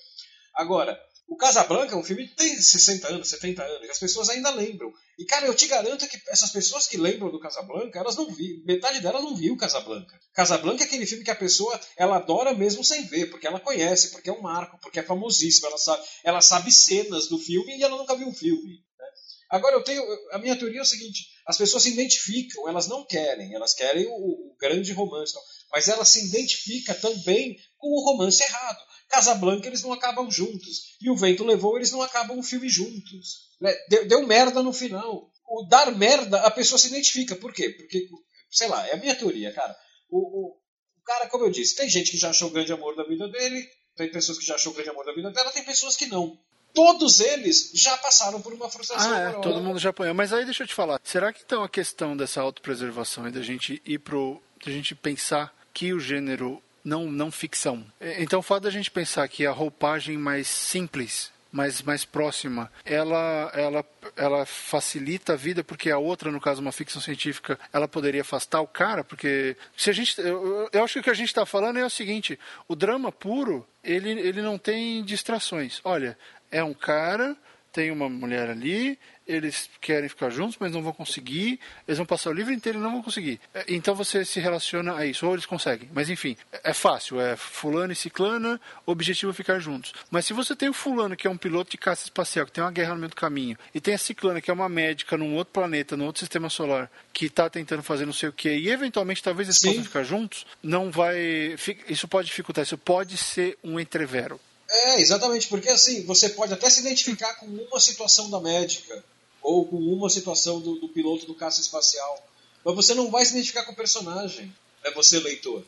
Agora, 0.53 0.99
o 1.27 1.35
Casablanca 1.35 1.95
é 1.95 1.97
um 1.97 2.03
filme 2.03 2.27
que 2.27 2.35
tem 2.35 2.61
60 2.61 3.07
anos, 3.07 3.30
70 3.30 3.64
anos, 3.64 3.88
e 3.88 3.91
as 3.91 3.99
pessoas 3.99 4.30
ainda 4.30 4.52
lembram. 4.52 4.93
E, 5.18 5.26
cara, 5.26 5.47
eu 5.47 5.56
te 5.56 5.68
garanto 5.68 6.07
que 6.07 6.22
essas 6.30 6.52
pessoas 6.52 6.85
que 6.85 6.97
lembram 6.97 7.31
do 7.31 7.39
Casablanca, 7.39 7.97
elas 7.97 8.15
não 8.15 8.31
viram, 8.31 8.64
metade 8.64 8.99
delas 9.02 9.23
não 9.23 9.35
viu 9.35 9.57
Casablanca. 9.57 10.19
Casablanca 10.34 10.84
é 10.84 10.85
aquele 10.85 11.06
filme 11.06 11.23
que 11.23 11.31
a 11.31 11.35
pessoa, 11.35 11.80
ela 11.97 12.18
adora 12.18 12.53
mesmo 12.53 12.84
sem 12.84 13.06
ver, 13.06 13.31
porque 13.31 13.47
ela 13.47 13.60
conhece, 13.60 14.11
porque 14.11 14.30
é 14.30 14.34
um 14.34 14.41
marco, 14.41 14.80
porque 14.80 14.99
é 14.99 15.03
famosíssimo, 15.03 15.68
ela 15.68 15.77
sabe, 15.77 16.03
ela 16.23 16.41
sabe 16.41 16.72
cenas 16.72 17.27
do 17.27 17.39
filme 17.39 17.76
e 17.76 17.84
ela 17.84 17.97
nunca 17.97 18.15
viu 18.15 18.27
o 18.27 18.34
filme. 18.34 18.84
Né? 18.99 19.06
Agora, 19.49 19.76
eu 19.76 19.84
tenho, 19.84 20.03
a 20.31 20.38
minha 20.38 20.56
teoria 20.56 20.80
é 20.80 20.84
o 20.84 20.85
seguinte, 20.85 21.26
as 21.47 21.57
pessoas 21.57 21.84
se 21.84 21.89
identificam, 21.89 22.69
elas 22.69 22.88
não 22.88 23.03
querem, 23.03 23.53
elas 23.56 23.73
querem 23.73 24.06
o, 24.06 24.11
o 24.11 24.56
grande 24.60 24.91
romance, 24.93 25.34
mas 25.72 25.88
elas 25.88 26.07
se 26.07 26.27
identificam 26.27 26.95
também 26.95 27.57
com 27.80 27.88
o 27.88 28.06
romance 28.06 28.43
errado. 28.43 28.80
Casablanca 29.16 29.68
eles 29.68 29.82
não 29.82 29.94
acabam 29.94 30.30
juntos. 30.30 30.98
E 31.02 31.10
o 31.10 31.16
vento 31.16 31.46
levou, 31.46 31.78
eles 31.78 31.92
não 31.92 32.02
acabam 32.02 32.38
o 32.38 32.44
filme 32.44 32.68
juntos. 32.68 33.50
Né? 33.62 33.74
Deu, 33.90 34.08
deu 34.08 34.28
merda 34.28 34.62
no 34.62 34.74
final. 34.74 35.32
O 35.48 35.66
dar 35.70 35.96
merda, 35.96 36.42
a 36.42 36.52
pessoa 36.52 36.78
se 36.78 36.88
identifica. 36.88 37.36
Por 37.36 37.54
quê? 37.54 37.70
Porque, 37.70 38.10
sei 38.52 38.68
lá, 38.68 38.86
é 38.88 38.94
a 38.94 38.98
minha 38.98 39.16
teoria, 39.16 39.54
cara. 39.54 39.74
O, 40.10 40.18
o, 40.18 40.48
o 40.50 41.04
cara, 41.06 41.28
como 41.28 41.46
eu 41.46 41.50
disse, 41.50 41.76
tem 41.76 41.90
gente 41.90 42.12
que 42.12 42.18
já 42.18 42.30
achou 42.30 42.50
o 42.50 42.52
grande 42.52 42.74
amor 42.74 42.96
da 42.96 43.04
vida 43.04 43.28
dele, 43.30 43.66
tem 43.96 44.12
pessoas 44.12 44.38
que 44.38 44.46
já 44.46 44.56
achou 44.56 44.74
o 44.74 44.76
grande 44.76 44.90
amor 44.90 45.06
da 45.06 45.14
vida 45.14 45.32
dela, 45.32 45.52
tem 45.52 45.64
pessoas 45.64 45.96
que 45.96 46.08
não. 46.08 46.38
Todos 46.74 47.22
eles 47.22 47.72
já 47.74 47.96
passaram 47.98 48.42
por 48.42 48.52
uma 48.52 48.70
frustração. 48.70 49.14
Ah, 49.14 49.20
é, 49.20 49.32
todo 49.40 49.62
mundo 49.62 49.80
já 49.80 49.92
apanhou. 49.92 50.14
Mas 50.14 50.34
aí 50.34 50.44
deixa 50.44 50.64
eu 50.64 50.68
te 50.68 50.74
falar, 50.74 51.00
será 51.06 51.32
que 51.32 51.42
então 51.46 51.64
a 51.64 51.70
questão 51.70 52.18
dessa 52.18 52.42
autopreservação 52.42 53.30
e 53.30 53.32
da 53.32 53.42
gente 53.42 53.82
ir 53.86 54.00
pro. 54.00 54.42
da 54.66 54.72
gente 54.72 54.94
pensar 54.94 55.56
que 55.74 55.94
o 55.94 56.00
gênero 56.02 56.62
não, 56.86 57.12
não 57.12 57.32
ficção. 57.32 57.84
É, 57.99 58.22
então 58.22 58.40
o 58.40 58.44
fato 58.44 58.64
da 58.64 58.70
gente 58.70 58.91
pensar 58.91 59.28
que 59.28 59.45
a 59.45 59.52
roupagem 59.52 60.18
mais 60.18 60.48
simples 60.48 61.34
mais, 61.56 61.82
mais 61.82 62.03
próxima, 62.03 62.70
ela, 62.84 63.49
ela, 63.53 63.86
ela 64.18 64.45
facilita 64.45 65.34
a 65.34 65.36
vida, 65.38 65.64
porque 65.64 65.90
a 65.90 65.98
outra, 65.98 66.30
no 66.30 66.41
caso, 66.41 66.62
uma 66.62 66.74
ficção 66.74 67.02
científica, 67.02 67.57
ela 67.72 67.88
poderia 67.88 68.22
afastar 68.22 68.60
o 68.60 68.68
cara, 68.68 69.06
porque 69.06 69.56
se 69.78 69.90
a 69.90 69.94
gente. 69.94 70.20
Eu, 70.20 70.70
eu 70.74 70.84
acho 70.84 70.95
que 70.95 70.99
o 70.99 71.03
que 71.03 71.10
a 71.10 71.14
gente 71.14 71.30
está 71.30 71.45
falando 71.45 71.80
é 71.80 71.86
o 71.86 71.90
seguinte: 71.90 72.38
o 72.68 72.76
drama 72.76 73.10
puro, 73.10 73.66
ele, 73.82 74.10
ele 74.10 74.41
não 74.41 74.57
tem 74.57 75.02
distrações. 75.06 75.80
Olha, 75.86 76.18
é 76.52 76.62
um 76.62 76.74
cara, 76.74 77.38
tem 77.72 77.90
uma 77.90 78.10
mulher 78.10 78.49
ali, 78.49 78.99
eles 79.27 79.69
querem 79.81 80.07
ficar 80.07 80.30
juntos, 80.30 80.57
mas 80.60 80.72
não 80.72 80.84
vão 80.84 80.93
conseguir, 80.93 81.60
eles 81.88 81.97
vão 81.97 82.06
passar 82.06 82.30
o 82.30 82.34
livro 82.34 82.53
inteiro 82.53 82.80
e 82.80 82.81
não 82.81 82.91
vão 82.91 83.02
conseguir. 83.02 83.39
É, 83.53 83.65
então 83.69 83.95
você 83.95 84.23
se 84.23 84.39
relaciona 84.39 84.95
a 84.95 85.06
isso, 85.06 85.26
ou 85.26 85.34
eles 85.34 85.45
conseguem. 85.45 85.89
Mas 85.93 86.10
enfim, 86.10 86.38
é 86.64 86.73
fácil, 86.73 87.19
é 87.19 87.35
fulano 87.35 87.93
e 87.93 87.95
ciclana, 87.95 88.60
objetivo 88.85 89.31
é 89.31 89.35
ficar 89.35 89.60
juntos. 89.60 89.93
Mas 90.11 90.26
se 90.26 90.34
você 90.34 90.56
tem 90.56 90.69
o 90.69 90.73
fulano, 90.73 91.15
que 91.15 91.27
é 91.27 91.30
um 91.30 91.38
piloto 91.38 91.72
de 91.72 91.77
caça 91.77 92.03
espacial, 92.03 92.45
que 92.45 92.52
tem 92.52 92.64
uma 92.64 92.72
guerra 92.72 92.93
no 92.93 92.99
meio 92.99 93.10
do 93.10 93.15
caminho, 93.15 93.57
e 93.73 93.81
tem 93.81 93.93
a 93.93 93.97
ciclana, 93.97 94.41
que 94.41 94.52
é 94.52 94.53
uma 94.53 94.69
médica 94.69 95.18
num 95.18 95.35
outro 95.35 95.53
planeta, 95.53 95.97
num 95.97 96.06
outro 96.06 96.19
sistema 96.19 96.49
solar, 96.49 96.89
que 97.11 97.26
está 97.26 97.49
tentando 97.49 97.81
fazer 97.81 98.06
não 98.06 98.14
sei 98.14 98.30
o 98.30 98.34
que, 98.34 98.49
e 98.49 98.69
eventualmente 98.69 99.23
talvez 99.23 99.47
eles 99.47 99.60
Sim. 99.60 99.69
possam 99.69 99.84
ficar 99.84 100.03
juntos, 100.03 100.45
não 100.61 100.91
vai. 100.91 101.56
Isso 101.88 102.07
pode 102.07 102.27
dificultar, 102.27 102.64
isso 102.64 102.77
pode 102.77 103.18
ser 103.18 103.57
um 103.64 103.80
entrevero. 103.80 104.39
É, 104.69 104.99
exatamente, 104.99 105.47
porque 105.47 105.69
assim, 105.69 106.03
você 106.06 106.30
pode 106.30 106.53
até 106.53 106.69
se 106.69 106.81
identificar 106.81 107.35
com 107.35 107.45
uma 107.45 107.80
situação 107.80 108.30
da 108.30 108.41
médica, 108.41 109.03
ou 109.45 109.67
com 109.67 109.77
uma 109.77 110.09
situação 110.09 110.59
do, 110.59 110.76
do 110.76 110.89
piloto 110.89 111.27
do 111.27 111.35
caça 111.35 111.61
espacial. 111.61 112.27
Mas 112.63 112.76
você 112.76 112.95
não 112.95 113.11
vai 113.11 113.23
se 113.23 113.31
identificar 113.31 113.63
com 113.63 113.73
o 113.73 113.76
personagem, 113.76 114.53
é 114.84 114.91
você 114.91 115.19
leitor. 115.19 115.63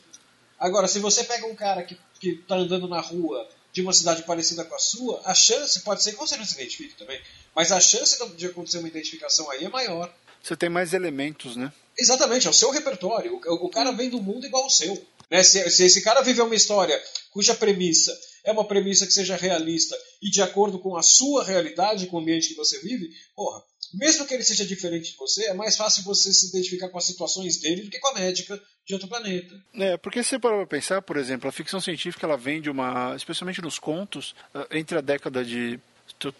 Agora, 0.58 0.88
se 0.88 0.98
você 0.98 1.22
pega 1.22 1.46
um 1.46 1.54
cara 1.54 1.84
que 1.84 1.96
está 2.20 2.56
andando 2.56 2.88
na 2.88 3.00
rua 3.00 3.48
de 3.72 3.80
uma 3.80 3.92
cidade 3.92 4.24
parecida 4.24 4.64
com 4.64 4.74
a 4.74 4.78
sua, 4.78 5.22
a 5.24 5.32
chance, 5.32 5.80
pode 5.80 6.02
ser 6.02 6.12
que 6.12 6.18
você 6.18 6.36
não 6.36 6.44
se 6.44 6.54
identifique 6.54 6.96
também, 6.96 7.20
mas 7.54 7.70
a 7.70 7.78
chance 7.78 8.18
de 8.34 8.46
acontecer 8.46 8.78
uma 8.78 8.88
identificação 8.88 9.48
aí 9.50 9.64
é 9.64 9.68
maior. 9.68 10.12
Você 10.42 10.56
tem 10.56 10.68
mais 10.68 10.92
elementos, 10.92 11.54
né? 11.54 11.72
Exatamente, 11.96 12.48
é 12.48 12.50
o 12.50 12.54
seu 12.54 12.70
repertório. 12.70 13.40
O, 13.46 13.66
o 13.66 13.70
cara 13.70 13.92
vem 13.92 14.10
do 14.10 14.20
mundo 14.20 14.44
igual 14.44 14.64
ao 14.64 14.70
seu. 14.70 15.00
Né? 15.30 15.42
Se, 15.44 15.70
se 15.70 15.84
esse 15.84 16.02
cara 16.02 16.20
viveu 16.22 16.46
uma 16.46 16.54
história 16.54 17.00
cuja 17.30 17.54
premissa 17.54 18.18
é 18.44 18.52
uma 18.52 18.66
premissa 18.66 19.06
que 19.06 19.12
seja 19.12 19.36
realista 19.36 19.96
e 20.22 20.30
de 20.30 20.42
acordo 20.42 20.78
com 20.78 20.96
a 20.96 21.02
sua 21.02 21.44
realidade, 21.44 22.06
com 22.06 22.16
o 22.16 22.20
ambiente 22.20 22.48
que 22.48 22.54
você 22.54 22.78
vive, 22.80 23.10
porra, 23.34 23.62
mesmo 23.94 24.26
que 24.26 24.34
ele 24.34 24.44
seja 24.44 24.66
diferente 24.66 25.12
de 25.12 25.16
você, 25.16 25.46
é 25.46 25.54
mais 25.54 25.76
fácil 25.76 26.02
você 26.04 26.32
se 26.32 26.48
identificar 26.48 26.88
com 26.88 26.98
as 26.98 27.04
situações 27.04 27.58
dele 27.58 27.82
do 27.82 27.90
que 27.90 27.98
com 27.98 28.08
a 28.08 28.14
médica 28.14 28.60
de 28.86 28.94
outro 28.94 29.08
planeta. 29.08 29.54
É, 29.74 29.96
porque 29.96 30.22
se 30.22 30.30
você 30.30 30.38
parar 30.38 30.56
pra 30.56 30.66
pensar, 30.66 31.02
por 31.02 31.16
exemplo, 31.16 31.48
a 31.48 31.52
ficção 31.52 31.80
científica 31.80 32.26
ela 32.26 32.36
vem 32.36 32.60
de 32.60 32.70
uma, 32.70 33.14
especialmente 33.16 33.62
nos 33.62 33.78
contos, 33.78 34.34
eh, 34.54 34.78
entre 34.78 34.98
a 34.98 35.00
década 35.00 35.44
de 35.44 35.80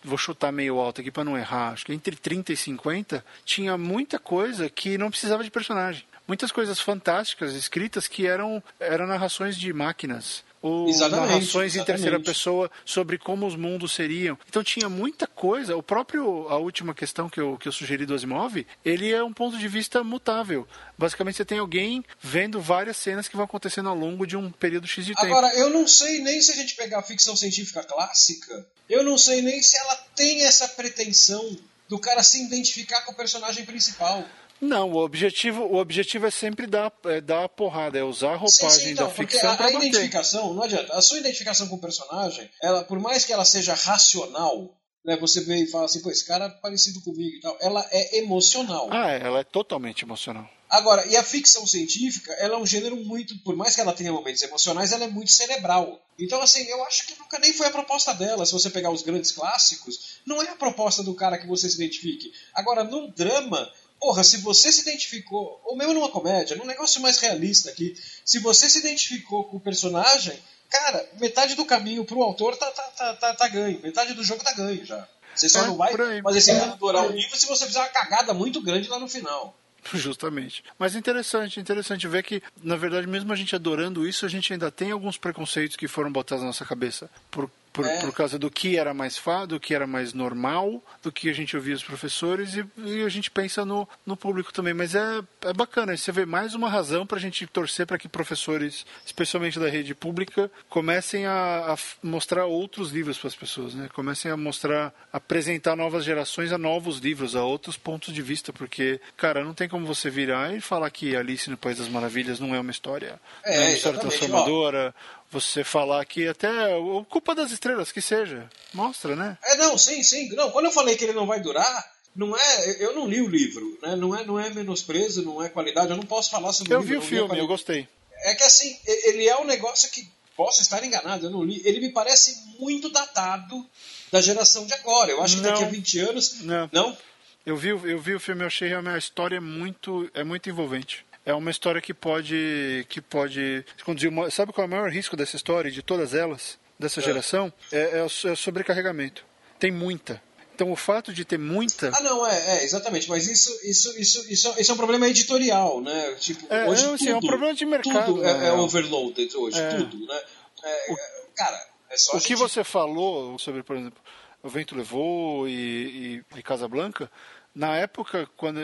vou 0.03 0.19
chutar 0.19 0.51
meio 0.51 0.79
alto 0.79 1.01
aqui 1.01 1.11
para 1.11 1.25
não 1.25 1.37
errar, 1.37 1.73
acho 1.73 1.85
que 1.85 1.93
entre 1.93 2.17
30 2.17 2.53
e 2.53 2.57
50 2.57 3.25
tinha 3.45 3.77
muita 3.77 4.19
coisa 4.19 4.69
que 4.69 4.97
não 4.97 5.11
precisava 5.11 5.45
de 5.45 5.51
personagem. 5.51 6.05
Muitas 6.27 6.51
coisas 6.51 6.81
fantásticas 6.81 7.55
escritas 7.55 8.07
que 8.07 8.27
eram, 8.27 8.63
eram 8.79 9.07
narrações 9.07 9.57
de 9.57 9.73
máquinas 9.73 10.45
ou 10.61 10.89
exatamente, 10.89 11.29
narrações 11.29 11.77
em 11.77 11.85
terceira 11.85 12.21
pessoa 12.21 12.71
sobre 12.85 13.19
como 13.19 13.47
os 13.47 13.57
mundos 13.57 13.93
seriam. 13.93 14.39
Então 14.49 14.63
tinha 14.63 14.89
muita 14.89 15.27
coisa. 15.27 15.77
O 15.77 15.83
próprio 15.83 16.49
a 16.49 16.59
última 16.59 16.95
questão 16.95 17.29
que 17.29 17.41
eu, 17.41 17.57
que 17.57 17.69
eu 17.69 17.73
sugeri 17.73 18.05
do 18.05 18.15
Asimov, 18.15 18.67
ele 18.85 19.13
é 19.13 19.23
um 19.23 19.33
ponto 19.33 19.59
de 19.59 19.69
vista 19.69 20.03
mutável. 20.03 20.67
Basicamente 20.97 21.37
você 21.37 21.45
tem 21.45 21.59
alguém 21.59 22.05
vendo 22.21 22.61
várias 22.61 22.97
cenas 22.97 23.29
que 23.29 23.37
vão 23.37 23.45
acontecendo 23.45 23.89
ao 23.89 23.95
longo 23.95 24.27
de 24.27 24.37
um 24.37 24.51
período 24.51 24.87
X 24.87 25.07
de 25.07 25.15
tempo. 25.15 25.27
Agora, 25.27 25.55
eu 25.55 25.71
não 25.71 25.87
sei 25.87 26.21
nem 26.21 26.41
se 26.41 26.53
a 26.53 26.57
gente 26.57 26.75
pegar 26.75 26.99
a 27.01 27.03
ficção 27.03 27.37
científica 27.37 27.83
clássica, 27.85 28.67
eu 28.89 29.03
não 29.03 29.17
sei 29.17 29.43
nem 29.43 29.63
se 29.63 29.77
ela 29.79 29.95
tem 30.17 30.43
essa 30.43 30.67
pretensão 30.69 31.57
do 31.89 31.99
cara 31.99 32.23
se 32.23 32.43
identificar 32.43 33.03
com 33.03 33.13
o 33.13 33.15
personagem 33.15 33.65
principal. 33.65 34.25
Não, 34.61 34.91
o 34.93 34.97
objetivo, 34.97 35.63
o 35.63 35.77
objetivo 35.77 36.27
é 36.27 36.31
sempre 36.31 36.67
dar, 36.67 36.93
é 37.07 37.21
dar 37.21 37.45
a 37.45 37.49
porrada, 37.49 37.99
é 37.99 38.03
usar 38.03 38.33
a 38.33 38.37
roupagem 38.37 38.71
sim, 38.71 38.85
sim, 38.87 38.91
então, 38.91 39.07
da 39.07 39.15
ficção 39.15 39.57
para 39.57 39.67
a, 39.67 39.69
a 39.69 39.73
identificação, 39.73 40.55
não 40.55 40.63
adianta. 40.63 40.93
A 40.95 41.01
sua 41.01 41.19
identificação 41.19 41.69
com 41.69 41.77
o 41.77 41.81
personagem, 41.81 42.51
ela, 42.63 42.83
por 42.85 42.99
mais 42.99 43.25
que 43.25 43.33
ela 43.33 43.45
seja 43.45 43.75
racional, 43.75 44.75
né, 45.05 45.17
você 45.17 45.41
vê 45.41 45.57
e 45.57 45.67
fala 45.67 45.85
assim, 45.85 46.03
pô, 46.03 46.11
esse 46.11 46.27
cara 46.27 46.47
é 46.47 46.51
parecido 46.61 47.01
comigo 47.03 47.37
e 47.37 47.41
tal, 47.41 47.57
ela 47.61 47.87
é 47.91 48.19
emocional. 48.19 48.89
Ah, 48.91 49.13
é, 49.13 49.21
ela 49.23 49.41
é 49.41 49.45
totalmente 49.45 50.05
emocional. 50.05 50.49
Agora, 50.69 51.07
e 51.07 51.17
a 51.17 51.23
ficção 51.23 51.67
científica, 51.67 52.31
ela 52.35 52.55
é 52.55 52.59
um 52.59 52.67
gênero 52.67 52.95
muito, 52.97 53.39
por 53.39 53.57
mais 53.57 53.75
que 53.75 53.81
ela 53.81 53.95
tenha 53.95 54.13
momentos 54.13 54.43
emocionais, 54.43 54.93
ela 54.93 55.05
é 55.05 55.09
muito 55.09 55.31
cerebral. 55.31 55.99
Então, 56.19 56.43
assim, 56.43 56.63
eu 56.69 56.85
acho 56.85 57.07
que 57.07 57.19
nunca 57.19 57.39
nem 57.39 57.55
foi 57.55 57.69
a 57.69 57.71
proposta 57.71 58.13
dela. 58.13 58.45
Se 58.45 58.53
você 58.53 58.69
pegar 58.69 58.91
os 58.91 59.03
grandes 59.03 59.33
clássicos, 59.33 60.21
não 60.27 60.43
é 60.43 60.49
a 60.49 60.57
proposta 60.57 61.03
do 61.03 61.15
cara 61.15 61.39
que 61.39 61.47
você 61.47 61.71
se 61.71 61.77
identifique. 61.77 62.31
Agora, 62.53 62.85
num 62.85 63.09
drama, 63.11 63.73
Porra, 64.01 64.23
se 64.23 64.39
você 64.39 64.71
se 64.71 64.83
identificou, 64.83 65.61
ou 65.65 65.77
mesmo 65.77 65.95
numa 65.95 66.11
comédia, 66.11 66.57
num 66.57 66.65
negócio 66.65 67.01
mais 67.01 67.19
realista 67.19 67.71
aqui, 67.71 67.95
se 68.25 68.39
você 68.39 68.69
se 68.69 68.79
identificou 68.79 69.45
com 69.45 69.57
o 69.57 69.61
personagem, 69.61 70.39
cara, 70.71 71.09
metade 71.19 71.55
do 71.55 71.65
caminho 71.65 72.05
pro 72.05 72.23
autor 72.23 72.57
tá, 72.57 72.71
tá, 72.71 72.83
tá, 72.83 73.15
tá, 73.15 73.35
tá 73.35 73.49
ganho, 73.49 73.81
metade 73.83 74.15
do 74.15 74.23
jogo 74.23 74.45
tá 74.45 74.53
ganho 74.53 74.85
já. 74.85 75.07
Você 75.35 75.49
só 75.49 75.63
é, 75.63 75.67
não 75.67 75.77
vai 75.77 75.95
fazer 76.23 76.39
esse 76.39 76.51
adorar 76.51 77.07
o 77.07 77.13
livro 77.13 77.37
se 77.37 77.47
você 77.47 77.67
fizer 77.67 77.81
uma 77.81 77.89
cagada 77.89 78.35
muito 78.35 78.61
grande 78.61 78.89
lá 78.89 78.99
no 78.99 79.09
final. 79.09 79.57
Justamente. 79.95 80.65
Mas 80.79 80.95
interessante, 80.95 81.61
interessante 81.61 82.09
ver 82.09 82.23
que, 82.23 82.43
na 82.63 82.77
verdade, 82.77 83.07
mesmo 83.07 83.33
a 83.33 83.37
gente 83.37 83.55
adorando 83.55 84.07
isso, 84.07 84.27
a 84.27 84.29
gente 84.29 84.53
ainda 84.53 84.71
tem 84.71 84.91
alguns 84.91 85.17
preconceitos 85.17 85.77
que 85.77 85.89
foram 85.89 86.11
botados 86.11 86.43
na 86.43 86.49
nossa 86.49 86.65
cabeça. 86.65 87.11
Por 87.31 87.51
por, 87.73 87.87
é. 87.87 88.01
por 88.01 88.13
causa 88.13 88.39
do 88.39 88.51
que 88.51 88.77
era 88.77 88.93
mais 88.93 89.17
fácil, 89.17 89.49
do 89.49 89.61
que 89.61 89.75
era 89.75 89.87
mais 89.87 90.13
normal, 90.13 90.83
do 91.03 91.13
que 91.13 91.29
a 91.31 91.33
gente 91.33 91.57
ouvia 91.57 91.75
os 91.75 91.83
professores 91.83 92.55
e, 92.55 92.65
e 92.79 93.03
a 93.03 93.09
gente 93.09 93.31
pensa 93.31 93.65
no, 93.65 93.89
no 94.05 94.17
público 94.17 94.53
também. 94.53 94.75
Mas 94.75 94.95
é, 94.95 95.21
é 95.43 95.53
bacana, 95.53 95.97
você 95.97 96.13
vê 96.13 96.27
mais 96.27 96.55
uma 96.55 96.69
razão 96.69 97.07
para 97.07 97.19
a 97.19 97.21
gente 97.21 97.47
torcer 97.47 97.87
para 97.87 97.99
que 97.99 98.09
professores, 98.09 98.87
especialmente 99.05 99.59
da 99.59 99.69
rede 99.69 99.95
pública, 99.95 100.51
comecem 100.69 101.27
a, 101.27 101.75
a 101.75 101.77
mostrar 102.03 102.47
outros 102.47 102.91
livros 102.91 103.19
para 103.19 103.29
as 103.29 103.35
pessoas, 103.35 103.75
né? 103.75 103.89
comecem 103.93 104.31
a 104.31 104.37
mostrar, 104.37 104.93
apresentar 105.13 105.77
novas 105.77 106.05
gerações 106.05 106.53
a 106.53 106.59
novos 106.59 106.99
livros, 106.99 107.37
a 107.37 107.45
outros 107.45 107.77
pontos 107.77 108.13
de 108.13 108.23
vista, 108.23 108.53
porque, 108.53 109.01
cara, 109.17 109.45
não 109.45 109.55
tem 109.55 109.69
como 109.69 109.87
você 109.87 110.11
virar 110.11 110.55
e 110.55 110.61
falar 110.61 110.91
que 110.91 111.17
Alice 111.17 111.49
no 111.51 111.57
País 111.57 111.79
das 111.79 111.89
Maravilhas 111.89 112.41
não 112.41 112.55
é 112.55 112.61
uma 112.61 112.71
história, 112.71 113.21
é, 113.45 113.57
é 113.57 113.61
uma 113.61 113.73
história 113.73 113.99
transformadora, 113.99 114.95
você 115.31 115.63
falar 115.63 116.05
que 116.05 116.27
até 116.27 116.75
o 116.77 117.05
culpa 117.05 117.35
das 117.35 117.51
estrelas 117.51 117.93
que 117.93 118.01
seja, 118.01 118.49
mostra, 118.73 119.15
né? 119.15 119.37
É, 119.45 119.57
não, 119.57 119.77
sim, 119.77 120.03
sim. 120.03 120.29
Não, 120.31 120.51
quando 120.51 120.67
eu 120.67 120.73
falei 120.73 120.97
que 120.97 121.05
ele 121.05 121.13
não 121.13 121.27
vai 121.27 121.41
durar, 121.41 121.93
não 122.17 122.37
é, 122.37 122.83
eu 122.83 122.95
não 122.95 123.07
li 123.07 123.21
o 123.21 123.29
livro, 123.29 123.79
né? 123.83 123.95
Não 123.95 124.17
é, 124.17 124.25
não 124.25 124.39
é 124.39 124.51
menosprezo, 124.51 125.25
não 125.25 125.43
é 125.43 125.49
qualidade, 125.49 125.91
eu 125.91 125.97
não 125.97 126.05
posso 126.05 126.31
falar 126.31 126.53
sobre 126.53 126.75
eu 126.75 126.79
o 126.79 126.83
livro. 126.83 126.97
Eu 126.97 127.01
vi 127.01 127.07
o 127.07 127.09
filme, 127.09 127.39
eu 127.39 127.47
gostei. 127.47 127.89
É 128.25 128.35
que 128.35 128.43
assim, 128.43 128.77
ele 128.85 129.29
é 129.29 129.37
um 129.39 129.45
negócio 129.45 129.91
que 129.91 130.09
posso 130.37 130.63
estar 130.63 130.85
enganado, 130.85 131.27
eu 131.27 131.31
não 131.31 131.45
li. 131.45 131.61
Ele 131.65 131.81
me 131.81 131.93
parece 131.93 132.45
muito 132.59 132.89
datado 132.91 133.65
da 134.11 134.21
geração 134.21 134.67
de 134.67 134.73
agora. 134.73 135.11
Eu 135.11 135.23
acho 135.23 135.37
que 135.37 135.43
não, 135.43 135.51
daqui 135.51 135.65
a 135.65 135.69
20 135.69 135.99
anos. 136.01 136.41
Não. 136.43 136.71
não? 136.73 136.97
Eu 137.45 137.57
vi, 137.57 137.69
eu 137.69 138.01
vi 138.01 138.15
o 138.15 138.21
filme, 138.21 138.43
eu 138.43 138.47
achei 138.47 138.69
realmente 138.69 138.95
a 138.95 138.99
história 138.99 139.37
é 139.37 139.41
muito, 139.41 140.11
é 140.15 140.23
muito 140.23 140.49
envolvente. 140.49 141.05
É 141.29 141.35
uma 141.35 141.51
história 141.51 141.79
que 141.79 141.93
pode, 141.93 142.87
que 142.89 143.03
pode 143.03 143.63
conduzir. 143.85 144.09
Uma, 144.09 144.31
sabe 144.31 144.51
qual 144.51 144.65
é 144.65 144.67
o 144.67 144.71
maior 144.71 144.91
risco 144.91 145.15
dessa 145.15 145.37
história, 145.37 145.71
de 145.71 145.83
todas 145.83 146.15
elas, 146.15 146.59
dessa 146.79 147.01
é. 147.01 147.03
geração? 147.03 147.53
É, 147.71 147.99
é, 147.99 148.03
o, 148.03 148.29
é 148.29 148.33
o 148.33 148.37
sobrecarregamento. 148.37 149.27
Tem 149.59 149.71
muita. 149.71 150.23
Então 150.55 150.73
o 150.73 150.77
fato 150.77 151.13
de 151.13 151.27
ter 151.27 151.39
muita. 151.39 151.93
Ah, 151.95 152.01
não, 152.01 152.27
é, 152.27 152.61
é 152.61 152.65
exatamente. 152.65 153.11
Mas 153.11 153.29
isso, 153.29 153.53
isso, 153.63 153.91
isso, 154.01 154.33
isso, 154.33 154.55
isso 154.59 154.71
é 154.71 154.75
um 154.75 154.79
problema 154.79 155.07
editorial, 155.07 155.83
né? 155.83 156.15
Tipo, 156.19 156.47
é, 156.49 156.67
hoje 156.67 156.85
tudo, 156.85 156.95
assim, 156.95 157.11
é 157.11 157.17
um 157.17 157.21
problema 157.21 157.53
de 157.53 157.67
mercado. 157.67 158.07
Tudo 158.07 158.25
é, 158.25 158.47
é 158.47 158.53
overloaded 158.53 159.37
hoje, 159.37 159.61
é. 159.61 159.69
tudo, 159.69 160.07
né? 160.07 160.21
É, 160.65 160.93
o, 160.93 160.97
cara, 161.37 161.63
é 161.91 161.97
só. 161.99 162.17
O 162.17 162.21
que 162.23 162.29
gente... 162.29 162.39
você 162.39 162.65
falou 162.65 163.39
sobre, 163.39 163.63
por 163.63 163.77
exemplo, 163.77 164.01
o 164.43 164.49
vento 164.49 164.75
levou 164.75 165.47
e, 165.47 166.23
e, 166.33 166.39
e 166.39 166.43
Casablanca 166.43 167.11
na 167.55 167.77
época, 167.77 168.29
quando. 168.37 168.61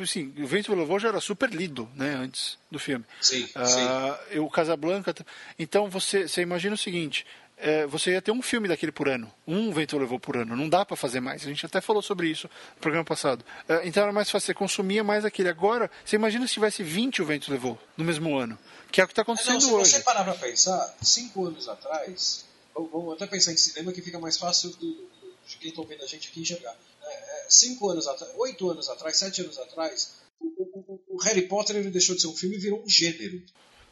Assim, 0.00 0.32
o 0.38 0.46
Vento 0.46 0.74
Levou 0.74 0.98
já 0.98 1.08
era 1.08 1.20
super 1.20 1.50
lido, 1.50 1.88
né, 1.94 2.14
antes 2.14 2.58
do 2.70 2.78
filme. 2.78 3.04
Sim, 3.20 3.44
uh, 3.44 3.66
sim. 3.66 4.38
O 4.38 4.48
Casablanca. 4.48 5.14
Então 5.58 5.90
você, 5.90 6.28
você 6.28 6.42
imagina 6.42 6.74
o 6.74 6.78
seguinte: 6.78 7.26
é, 7.56 7.86
você 7.86 8.12
ia 8.12 8.22
ter 8.22 8.30
um 8.30 8.42
filme 8.42 8.68
daquele 8.68 8.92
por 8.92 9.08
ano. 9.08 9.32
Um 9.46 9.72
Vento 9.72 9.98
Levou 9.98 10.20
por 10.20 10.36
ano. 10.36 10.54
Não 10.54 10.68
dá 10.68 10.84
para 10.84 10.96
fazer 10.96 11.20
mais. 11.20 11.42
A 11.42 11.46
gente 11.46 11.64
até 11.64 11.80
falou 11.80 12.02
sobre 12.02 12.28
isso 12.28 12.48
no 12.74 12.80
programa 12.80 13.04
passado. 13.04 13.44
É, 13.68 13.86
então 13.86 14.02
era 14.02 14.12
mais 14.12 14.30
fácil, 14.30 14.46
você 14.46 14.54
consumia 14.54 15.02
mais 15.02 15.24
aquele. 15.24 15.48
Agora, 15.48 15.90
você 16.04 16.16
imagina 16.16 16.46
se 16.46 16.52
tivesse 16.52 16.82
20 16.82 17.22
o 17.22 17.24
Vento 17.24 17.50
Levou 17.50 17.78
no 17.96 18.04
mesmo 18.04 18.36
ano. 18.36 18.58
Que 18.92 19.00
é 19.00 19.04
o 19.04 19.06
que 19.06 19.12
está 19.12 19.22
acontecendo 19.22 19.54
não, 19.54 19.60
se 19.60 19.72
hoje. 19.72 19.90
Se 19.90 19.96
você 19.96 20.02
parar 20.02 20.24
para 20.24 20.34
pensar, 20.34 20.94
cinco 21.02 21.46
anos 21.46 21.68
atrás, 21.68 22.44
vamos 22.74 23.14
até 23.14 23.26
pensar 23.26 23.52
em 23.52 23.56
cinema 23.56 23.90
que 23.92 24.02
fica 24.02 24.18
mais 24.18 24.36
fácil 24.36 24.70
do, 24.70 25.08
de 25.48 25.56
quem 25.56 25.70
está 25.70 25.80
ouvindo 25.80 26.04
a 26.04 26.06
gente 26.06 26.28
aqui 26.28 26.40
enxergar 26.40 26.76
cinco 27.48 27.88
anos 27.88 28.06
atrás, 28.06 28.32
oito 28.36 28.68
anos 28.70 28.88
atrás, 28.88 29.18
sete 29.18 29.40
anos 29.40 29.58
atrás, 29.58 30.12
o, 30.40 30.46
o, 30.46 31.00
o, 31.08 31.22
Harry 31.22 31.48
Potter 31.48 31.76
ele 31.76 31.90
deixou 31.90 32.14
de 32.14 32.22
ser 32.22 32.28
um 32.28 32.36
filme 32.36 32.56
e 32.56 32.60
virou 32.60 32.82
um 32.82 32.88
gênero. 32.88 33.42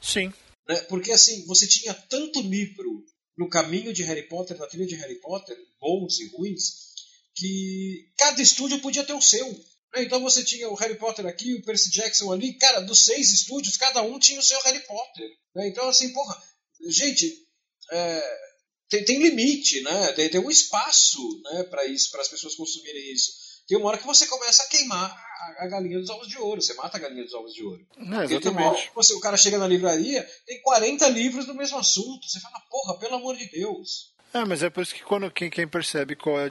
Sim. 0.00 0.32
Né? 0.68 0.76
Porque 0.82 1.12
assim, 1.12 1.44
você 1.46 1.66
tinha 1.66 1.94
tanto 1.94 2.40
livro 2.40 3.04
no 3.36 3.48
caminho 3.48 3.92
de 3.92 4.02
Harry 4.02 4.28
Potter, 4.28 4.58
na 4.58 4.66
trilha 4.66 4.86
de 4.86 4.94
Harry 4.96 5.20
Potter, 5.20 5.56
bons 5.80 6.20
e 6.20 6.28
ruins, 6.28 6.94
que 7.34 8.12
cada 8.16 8.40
estúdio 8.40 8.80
podia 8.80 9.04
ter 9.04 9.14
o 9.14 9.20
seu. 9.20 9.46
Né? 9.94 10.04
Então 10.04 10.22
você 10.22 10.44
tinha 10.44 10.68
o 10.68 10.74
Harry 10.74 10.96
Potter 10.96 11.26
aqui, 11.26 11.54
o 11.54 11.62
Percy 11.62 11.90
Jackson 11.90 12.32
ali, 12.32 12.54
cara, 12.54 12.80
dos 12.80 13.04
seis 13.04 13.32
estúdios, 13.32 13.76
cada 13.76 14.02
um 14.02 14.18
tinha 14.18 14.38
o 14.38 14.44
seu 14.44 14.60
Harry 14.62 14.80
Potter. 14.86 15.28
Né? 15.54 15.68
Então 15.68 15.88
assim, 15.88 16.12
porra, 16.12 16.42
gente, 16.88 17.44
é, 17.90 18.53
tem, 18.88 19.04
tem 19.04 19.22
limite, 19.22 19.80
né? 19.82 20.12
Tem, 20.12 20.28
tem 20.28 20.40
um 20.40 20.50
espaço 20.50 21.40
né, 21.42 21.64
para 21.64 21.84
isso, 21.86 22.10
para 22.10 22.20
as 22.20 22.28
pessoas 22.28 22.54
consumirem 22.54 23.12
isso. 23.12 23.32
Tem 23.66 23.78
uma 23.78 23.88
hora 23.88 23.98
que 23.98 24.06
você 24.06 24.26
começa 24.26 24.62
a 24.62 24.68
queimar 24.68 25.10
a, 25.10 25.64
a 25.64 25.66
galinha 25.66 25.98
dos 25.98 26.10
ovos 26.10 26.28
de 26.28 26.38
ouro. 26.38 26.60
Você 26.60 26.74
mata 26.74 26.96
a 26.96 27.00
galinha 27.00 27.24
dos 27.24 27.32
ovos 27.32 27.54
de 27.54 27.62
ouro. 27.62 27.86
É, 27.96 28.24
exatamente. 28.24 28.90
Você, 28.94 29.14
o 29.14 29.20
cara 29.20 29.36
chega 29.36 29.58
na 29.58 29.66
livraria, 29.66 30.22
tem 30.46 30.60
40 30.60 31.08
livros 31.08 31.46
do 31.46 31.54
mesmo 31.54 31.78
assunto. 31.78 32.28
Você 32.28 32.40
fala, 32.40 32.60
porra, 32.70 32.98
pelo 32.98 33.16
amor 33.16 33.36
de 33.36 33.46
Deus. 33.50 34.13
É, 34.34 34.44
mas 34.44 34.64
é 34.64 34.68
por 34.68 34.82
isso 34.82 34.94
que 34.94 35.04
quando 35.04 35.30
quem, 35.30 35.48
quem 35.48 35.66
percebe 35.66 36.16
qual 36.16 36.40
é 36.40 36.48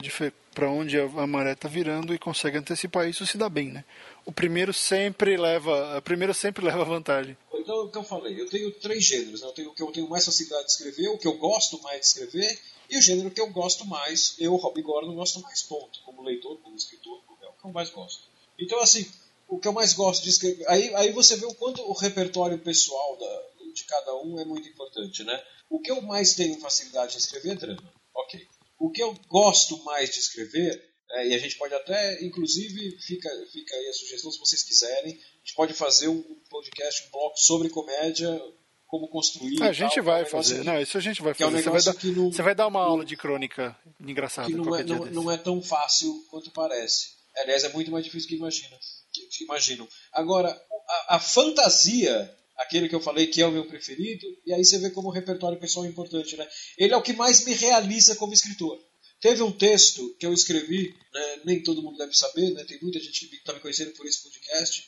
para 0.54 0.70
onde 0.70 0.98
a 0.98 1.26
maré 1.26 1.52
está 1.52 1.68
virando 1.68 2.14
e 2.14 2.18
consegue 2.18 2.56
antecipar 2.56 3.06
isso 3.06 3.26
se 3.26 3.36
dá 3.36 3.48
bem, 3.48 3.70
né? 3.70 3.84
O 4.24 4.32
primeiro 4.32 4.72
sempre 4.72 5.36
leva, 5.36 5.98
o 5.98 6.00
primeiro 6.02 6.32
sempre 6.32 6.64
leva 6.66 6.82
vantagem. 6.82 7.36
Então, 7.52 7.84
o 7.84 7.90
que 7.90 7.98
eu 7.98 8.02
falei, 8.02 8.40
eu 8.40 8.48
tenho 8.48 8.72
três 8.72 9.04
gêneros. 9.04 9.42
Né? 9.42 9.48
Eu 9.48 9.52
tenho 9.52 9.70
o 9.70 9.74
que 9.74 9.82
eu 9.82 9.92
tenho 9.92 10.08
mais 10.08 10.24
facilidade 10.24 10.64
de 10.64 10.72
escrever, 10.72 11.08
o 11.08 11.18
que 11.18 11.26
eu 11.26 11.36
gosto 11.36 11.80
mais 11.82 12.00
de 12.00 12.06
escrever 12.06 12.58
e 12.88 12.96
o 12.96 13.02
gênero 13.02 13.30
que 13.30 13.40
eu 13.40 13.48
gosto 13.50 13.84
mais, 13.86 14.34
eu, 14.38 14.54
Rob 14.56 14.80
Gordon, 14.80 15.14
gosto 15.14 15.40
mais, 15.40 15.62
ponto. 15.62 16.00
Como 16.04 16.22
leitor, 16.22 16.58
como 16.62 16.76
escritor, 16.76 17.20
é 17.42 17.46
o 17.46 17.52
que 17.52 17.66
eu 17.66 17.72
mais 17.72 17.90
gosto. 17.90 18.24
Então, 18.58 18.78
assim, 18.80 19.06
o 19.48 19.58
que 19.58 19.68
eu 19.68 19.72
mais 19.72 19.92
gosto 19.92 20.22
de 20.22 20.30
escrever. 20.30 20.66
Aí, 20.68 20.94
aí 20.94 21.12
você 21.12 21.36
vê 21.36 21.46
o 21.46 21.54
quanto 21.54 21.82
o 21.82 21.92
repertório 21.92 22.58
pessoal 22.58 23.16
da, 23.18 23.42
de 23.72 23.84
cada 23.84 24.14
um 24.16 24.38
é 24.38 24.44
muito 24.44 24.68
importante, 24.68 25.24
né? 25.24 25.42
O 25.68 25.80
que 25.80 25.90
eu 25.90 26.00
mais 26.02 26.34
tenho 26.34 26.58
facilidade 26.60 27.12
de 27.12 27.18
escrever 27.18 27.52
é 27.52 27.54
drama. 27.54 27.92
Ok. 28.14 28.46
O 28.78 28.90
que 28.90 29.02
eu 29.02 29.14
gosto 29.28 29.82
mais 29.84 30.10
de 30.10 30.20
escrever, 30.20 30.92
é, 31.10 31.28
e 31.28 31.34
a 31.34 31.38
gente 31.38 31.56
pode 31.56 31.74
até, 31.74 32.24
inclusive, 32.24 32.98
fica, 33.00 33.28
fica 33.52 33.74
aí 33.76 33.88
a 33.88 33.92
sugestão 33.92 34.30
se 34.30 34.38
vocês 34.38 34.62
quiserem, 34.62 35.12
a 35.12 35.38
gente 35.38 35.54
pode 35.54 35.72
fazer 35.72 36.08
um 36.08 36.22
podcast, 36.50 37.06
um 37.06 37.10
bloco 37.10 37.38
sobre 37.38 37.70
comédia, 37.70 38.40
como 38.86 39.08
construir. 39.08 39.60
A 39.62 39.72
gente 39.72 39.96
tal, 39.96 40.04
vai 40.04 40.22
é 40.22 40.24
fazer, 40.24 40.62
não, 40.62 40.80
isso 40.80 40.96
a 40.96 41.00
gente 41.00 41.20
vai 41.20 41.34
fazer. 41.34 41.44
É 41.44 41.46
um 41.48 41.62
você, 41.62 41.70
vai 41.70 41.82
dar, 41.82 42.04
não, 42.04 42.32
você 42.32 42.42
vai 42.42 42.54
dar 42.54 42.66
uma 42.68 42.80
aula 42.80 43.04
de 43.04 43.16
crônica 43.16 43.76
engraçada. 44.00 44.48
Que 44.48 44.54
não 44.54 44.76
é, 44.76 44.84
não, 44.84 45.04
não, 45.06 45.30
é 45.30 45.36
tão 45.36 45.60
fácil 45.60 46.24
quanto 46.30 46.50
parece. 46.50 47.14
Aliás, 47.36 47.64
é 47.64 47.72
muito 47.72 47.90
mais 47.90 48.04
difícil 48.04 48.28
que 48.28 48.36
imagina. 48.36 48.78
Que, 49.12 49.26
que 49.26 49.44
imaginam. 49.44 49.88
Agora, 50.12 50.50
a, 51.08 51.16
a 51.16 51.20
fantasia 51.20 52.32
aquele 52.56 52.88
que 52.88 52.94
eu 52.94 53.00
falei 53.00 53.26
que 53.26 53.42
é 53.42 53.46
o 53.46 53.52
meu 53.52 53.66
preferido, 53.66 54.26
e 54.46 54.52
aí 54.52 54.64
você 54.64 54.78
vê 54.78 54.90
como 54.90 55.08
o 55.08 55.12
repertório 55.12 55.58
pessoal 55.58 55.84
é 55.84 55.88
importante, 55.88 56.36
né? 56.36 56.48
Ele 56.78 56.92
é 56.92 56.96
o 56.96 57.02
que 57.02 57.12
mais 57.12 57.44
me 57.44 57.52
realiza 57.54 58.16
como 58.16 58.32
escritor. 58.32 58.80
Teve 59.20 59.42
um 59.42 59.52
texto 59.52 60.14
que 60.18 60.26
eu 60.26 60.32
escrevi, 60.32 60.94
né, 61.12 61.40
nem 61.44 61.62
todo 61.62 61.82
mundo 61.82 61.96
deve 61.96 62.12
saber, 62.14 62.52
né, 62.52 62.64
tem 62.64 62.78
muita 62.82 63.00
gente 63.00 63.26
que 63.26 63.36
está 63.36 63.52
me 63.52 63.60
conhecendo 63.60 63.92
por 63.92 64.06
esse 64.06 64.22
podcast. 64.22 64.86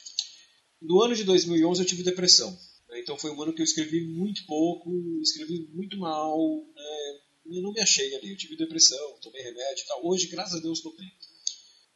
No 0.83 1.03
ano 1.03 1.15
de 1.15 1.25
2011 1.25 1.81
eu 1.81 1.87
tive 1.87 2.03
depressão. 2.03 2.51
Né, 2.89 3.01
então 3.01 3.19
foi 3.19 3.31
um 3.31 3.43
ano 3.43 3.55
que 3.55 3.63
eu 3.63 3.65
escrevi 3.65 4.07
muito 4.07 4.45
pouco, 4.45 4.91
escrevi 5.23 5.69
muito 5.73 5.97
mal, 5.97 6.39
né, 6.75 7.21
eu 7.47 7.63
não 7.63 7.73
me 7.73 7.81
achei 7.81 8.15
ali. 8.15 8.31
Eu 8.31 8.37
tive 8.37 8.57
depressão, 8.57 9.19
tomei 9.23 9.43
remédio 9.43 9.83
e 9.83 9.87
tal. 9.87 10.07
Hoje, 10.07 10.27
graças 10.29 10.59
a 10.59 10.63
Deus, 10.63 10.79
estou 10.79 10.95
bem. 10.97 11.11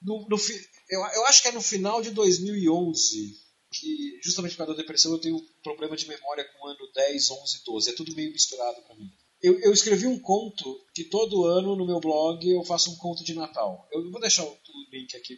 No, 0.02 0.26
no, 0.28 0.36
eu, 0.88 1.00
eu 1.00 1.26
acho 1.26 1.42
que 1.42 1.48
é 1.48 1.52
no 1.52 1.60
final 1.60 2.00
de 2.00 2.10
2011 2.10 3.38
que 3.72 4.18
justamente 4.22 4.52
por 4.52 4.58
causa 4.58 4.72
da 4.72 4.80
depressão 4.80 5.12
eu 5.12 5.18
tenho 5.18 5.40
problema 5.62 5.96
de 5.96 6.08
memória 6.08 6.44
com 6.44 6.66
o 6.66 6.70
ano 6.70 6.90
10, 6.94 7.30
11, 7.30 7.64
12. 7.64 7.90
É 7.90 7.92
tudo 7.92 8.14
meio 8.14 8.32
misturado 8.32 8.82
para 8.82 8.96
mim. 8.96 9.10
Eu, 9.42 9.58
eu, 9.60 9.72
escrevi 9.72 10.06
um 10.06 10.18
conto 10.18 10.84
que 10.94 11.04
todo 11.04 11.46
ano 11.46 11.74
no 11.74 11.86
meu 11.86 11.98
blog 11.98 12.46
eu 12.46 12.62
faço 12.64 12.90
um 12.90 12.96
conto 12.96 13.24
de 13.24 13.34
Natal. 13.34 13.88
Eu 13.90 14.10
vou 14.10 14.20
deixar 14.20 14.44
o, 14.44 14.58
link 14.92 15.16
aqui 15.16 15.36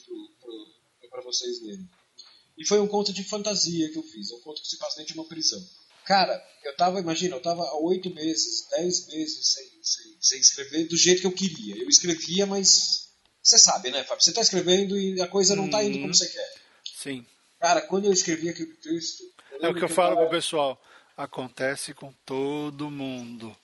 para 1.09 1.23
vocês 1.23 1.63
lerem. 1.63 1.89
E 2.59 2.67
foi 2.67 2.81
um 2.81 2.89
conto 2.89 3.13
de 3.13 3.23
fantasia 3.23 3.91
que 3.91 3.99
eu 3.99 4.03
fiz. 4.03 4.31
É 4.31 4.35
um 4.35 4.41
conto 4.41 4.61
que 4.61 4.69
se 4.69 4.79
passa 4.79 4.97
dentro 4.97 5.13
de 5.13 5.21
uma 5.21 5.29
prisão. 5.29 5.63
Cara, 6.05 6.43
eu 6.65 6.75
tava, 6.77 6.99
imagina, 6.99 7.37
eu 7.37 7.43
tava 7.43 7.63
há 7.63 7.79
oito 7.79 8.11
meses, 8.11 8.67
dez 8.71 9.07
meses 9.07 9.53
sem, 9.53 9.65
sem, 9.83 10.17
sem 10.21 10.41
escrever 10.41 10.89
do 10.89 10.97
jeito 10.97 11.21
que 11.21 11.27
eu 11.27 11.33
queria. 11.33 11.77
Eu 11.77 11.89
escrevia, 11.89 12.45
mas 12.45 13.09
você 13.43 13.59
sabe, 13.59 13.91
né, 13.91 14.03
Fábio? 14.03 14.25
Você 14.25 14.33
tá 14.33 14.41
escrevendo 14.41 14.99
e 14.99 15.21
a 15.21 15.29
coisa 15.29 15.55
não 15.55 15.71
tá 15.71 15.85
indo 15.85 16.01
como 16.01 16.15
você 16.15 16.29
quer. 16.29 16.55
Sim. 16.97 17.27
Cara, 17.63 17.81
quando 17.83 18.07
eu 18.07 18.13
escrevi 18.13 18.49
aquele 18.49 18.75
texto. 18.75 19.23
É 19.61 19.69
o 19.69 19.75
que 19.75 19.85
eu, 19.85 19.89
falo 19.89 20.17
tava... 20.17 20.27
pro 20.27 20.37
pessoal. 20.37 20.83
Acontece 21.17 21.95
com 21.95 22.13
todo 22.27 22.91
mundo. 22.91 23.57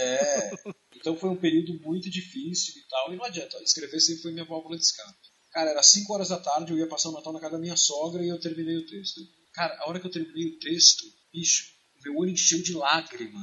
É. 0.00 0.50
Então 0.96 1.16
foi 1.16 1.30
um 1.30 1.36
período 1.36 1.80
muito 1.80 2.10
difícil 2.10 2.74
e 2.76 2.88
tal. 2.88 3.12
E 3.12 3.16
não 3.16 3.24
adianta. 3.24 3.56
Escrever 3.62 4.00
sempre 4.00 4.22
foi 4.22 4.32
minha 4.32 4.44
válvula 4.44 4.76
de 4.76 4.82
escape. 4.82 5.16
Cara, 5.52 5.70
era 5.70 5.82
5 5.82 6.12
horas 6.12 6.30
da 6.30 6.40
tarde, 6.40 6.72
eu 6.72 6.78
ia 6.78 6.88
passar 6.88 7.10
o 7.10 7.12
Natal 7.12 7.32
na 7.32 7.38
casa 7.38 7.52
da 7.52 7.60
minha 7.60 7.76
sogra 7.76 8.24
e 8.24 8.28
eu 8.28 8.40
terminei 8.40 8.76
o 8.76 8.86
texto. 8.86 9.20
Cara, 9.52 9.78
a 9.80 9.88
hora 9.88 10.00
que 10.00 10.08
eu 10.08 10.10
terminei 10.10 10.48
o 10.48 10.58
texto, 10.58 11.04
bicho, 11.32 11.64
meu 12.04 12.16
olho 12.16 12.32
encheu 12.32 12.60
de 12.60 12.72
lágrima. 12.72 13.40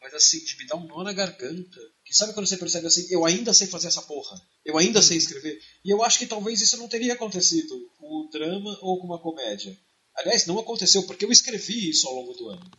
Mas 0.00 0.14
assim, 0.14 0.44
de 0.44 0.56
me 0.58 0.66
dar 0.66 0.76
um 0.76 0.86
nó 0.86 1.02
na 1.02 1.12
garganta. 1.12 1.80
Que 2.04 2.14
sabe 2.14 2.32
quando 2.32 2.46
você 2.46 2.56
percebe 2.56 2.86
assim, 2.86 3.06
eu 3.10 3.24
ainda 3.24 3.52
sei 3.52 3.66
fazer 3.66 3.88
essa 3.88 4.02
porra. 4.02 4.40
Eu 4.64 4.78
ainda 4.78 5.02
sei 5.02 5.16
escrever. 5.16 5.60
E 5.84 5.90
eu 5.90 6.02
acho 6.02 6.18
que 6.18 6.26
talvez 6.26 6.60
isso 6.60 6.76
não 6.76 6.88
teria 6.88 7.14
acontecido 7.14 7.74
com 7.98 8.06
o 8.06 8.28
drama 8.30 8.78
ou 8.80 8.98
com 9.00 9.06
uma 9.06 9.20
comédia. 9.20 9.76
Aliás, 10.14 10.46
não 10.46 10.58
aconteceu, 10.58 11.04
porque 11.04 11.24
eu 11.24 11.32
escrevi 11.32 11.90
isso 11.90 12.06
ao 12.08 12.14
longo 12.14 12.32
do 12.34 12.48
ano. 12.48 12.70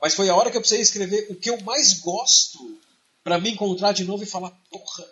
Mas 0.00 0.14
foi 0.14 0.28
a 0.28 0.34
hora 0.34 0.50
que 0.50 0.56
eu 0.56 0.60
precisei 0.60 0.82
escrever 0.82 1.26
o 1.30 1.36
que 1.36 1.50
eu 1.50 1.60
mais 1.62 1.94
gosto 2.00 2.80
para 3.22 3.38
me 3.38 3.50
encontrar 3.50 3.92
de 3.92 4.04
novo 4.04 4.22
e 4.22 4.26
falar, 4.26 4.50
porra, 4.70 5.06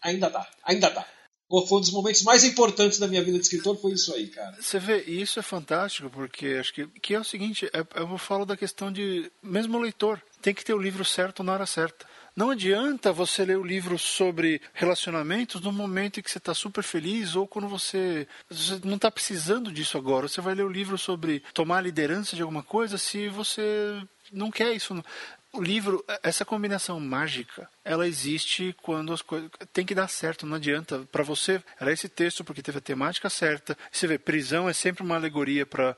ainda 0.00 0.28
dá, 0.30 0.50
ainda 0.62 0.88
dá. 0.90 1.17
Foi 1.48 1.78
um 1.78 1.80
dos 1.80 1.90
momentos 1.90 2.22
mais 2.22 2.44
importantes 2.44 2.98
da 2.98 3.08
minha 3.08 3.24
vida 3.24 3.38
de 3.38 3.44
escritor, 3.44 3.76
foi 3.80 3.92
isso 3.92 4.12
aí, 4.14 4.26
cara. 4.26 4.56
Você 4.60 4.78
vê, 4.78 5.04
e 5.06 5.22
isso 5.22 5.38
é 5.38 5.42
fantástico, 5.42 6.10
porque 6.10 6.58
acho 6.60 6.74
que, 6.74 6.86
que 6.86 7.14
é 7.14 7.20
o 7.20 7.24
seguinte, 7.24 7.70
é, 7.72 7.86
eu 8.00 8.18
falo 8.18 8.44
da 8.44 8.56
questão 8.56 8.92
de, 8.92 9.30
mesmo 9.42 9.78
o 9.78 9.80
leitor, 9.80 10.22
tem 10.42 10.52
que 10.52 10.64
ter 10.64 10.74
o 10.74 10.78
livro 10.78 11.04
certo 11.04 11.42
na 11.42 11.54
hora 11.54 11.64
certa. 11.64 12.06
Não 12.38 12.50
adianta 12.50 13.12
você 13.12 13.44
ler 13.44 13.58
o 13.58 13.64
livro 13.64 13.98
sobre 13.98 14.60
relacionamentos 14.72 15.60
no 15.60 15.72
momento 15.72 16.20
em 16.20 16.22
que 16.22 16.30
você 16.30 16.38
está 16.38 16.54
super 16.54 16.84
feliz 16.84 17.34
ou 17.34 17.48
quando 17.48 17.66
você, 17.66 18.28
você 18.48 18.78
não 18.84 18.94
está 18.94 19.10
precisando 19.10 19.72
disso 19.72 19.98
agora. 19.98 20.28
Você 20.28 20.40
vai 20.40 20.54
ler 20.54 20.62
o 20.62 20.68
livro 20.68 20.96
sobre 20.96 21.42
tomar 21.52 21.80
liderança 21.80 22.36
de 22.36 22.42
alguma 22.42 22.62
coisa 22.62 22.96
se 22.96 23.28
você 23.28 24.00
não 24.32 24.52
quer 24.52 24.72
isso. 24.72 25.02
O 25.52 25.62
livro, 25.62 26.04
essa 26.22 26.44
combinação 26.44 27.00
mágica, 27.00 27.68
ela 27.84 28.06
existe 28.06 28.76
quando 28.82 29.12
as 29.12 29.22
coisas. 29.22 29.50
Tem 29.72 29.84
que 29.84 29.94
dar 29.94 30.08
certo, 30.08 30.46
não 30.46 30.56
adianta. 30.56 31.06
Para 31.10 31.22
você, 31.24 31.62
era 31.80 31.92
esse 31.92 32.08
texto 32.08 32.44
porque 32.44 32.62
teve 32.62 32.78
a 32.78 32.82
temática 32.82 33.30
certa. 33.30 33.76
Você 33.90 34.06
vê, 34.06 34.18
prisão 34.18 34.68
é 34.68 34.74
sempre 34.74 35.02
uma 35.02 35.16
alegoria 35.16 35.64
para 35.64 35.96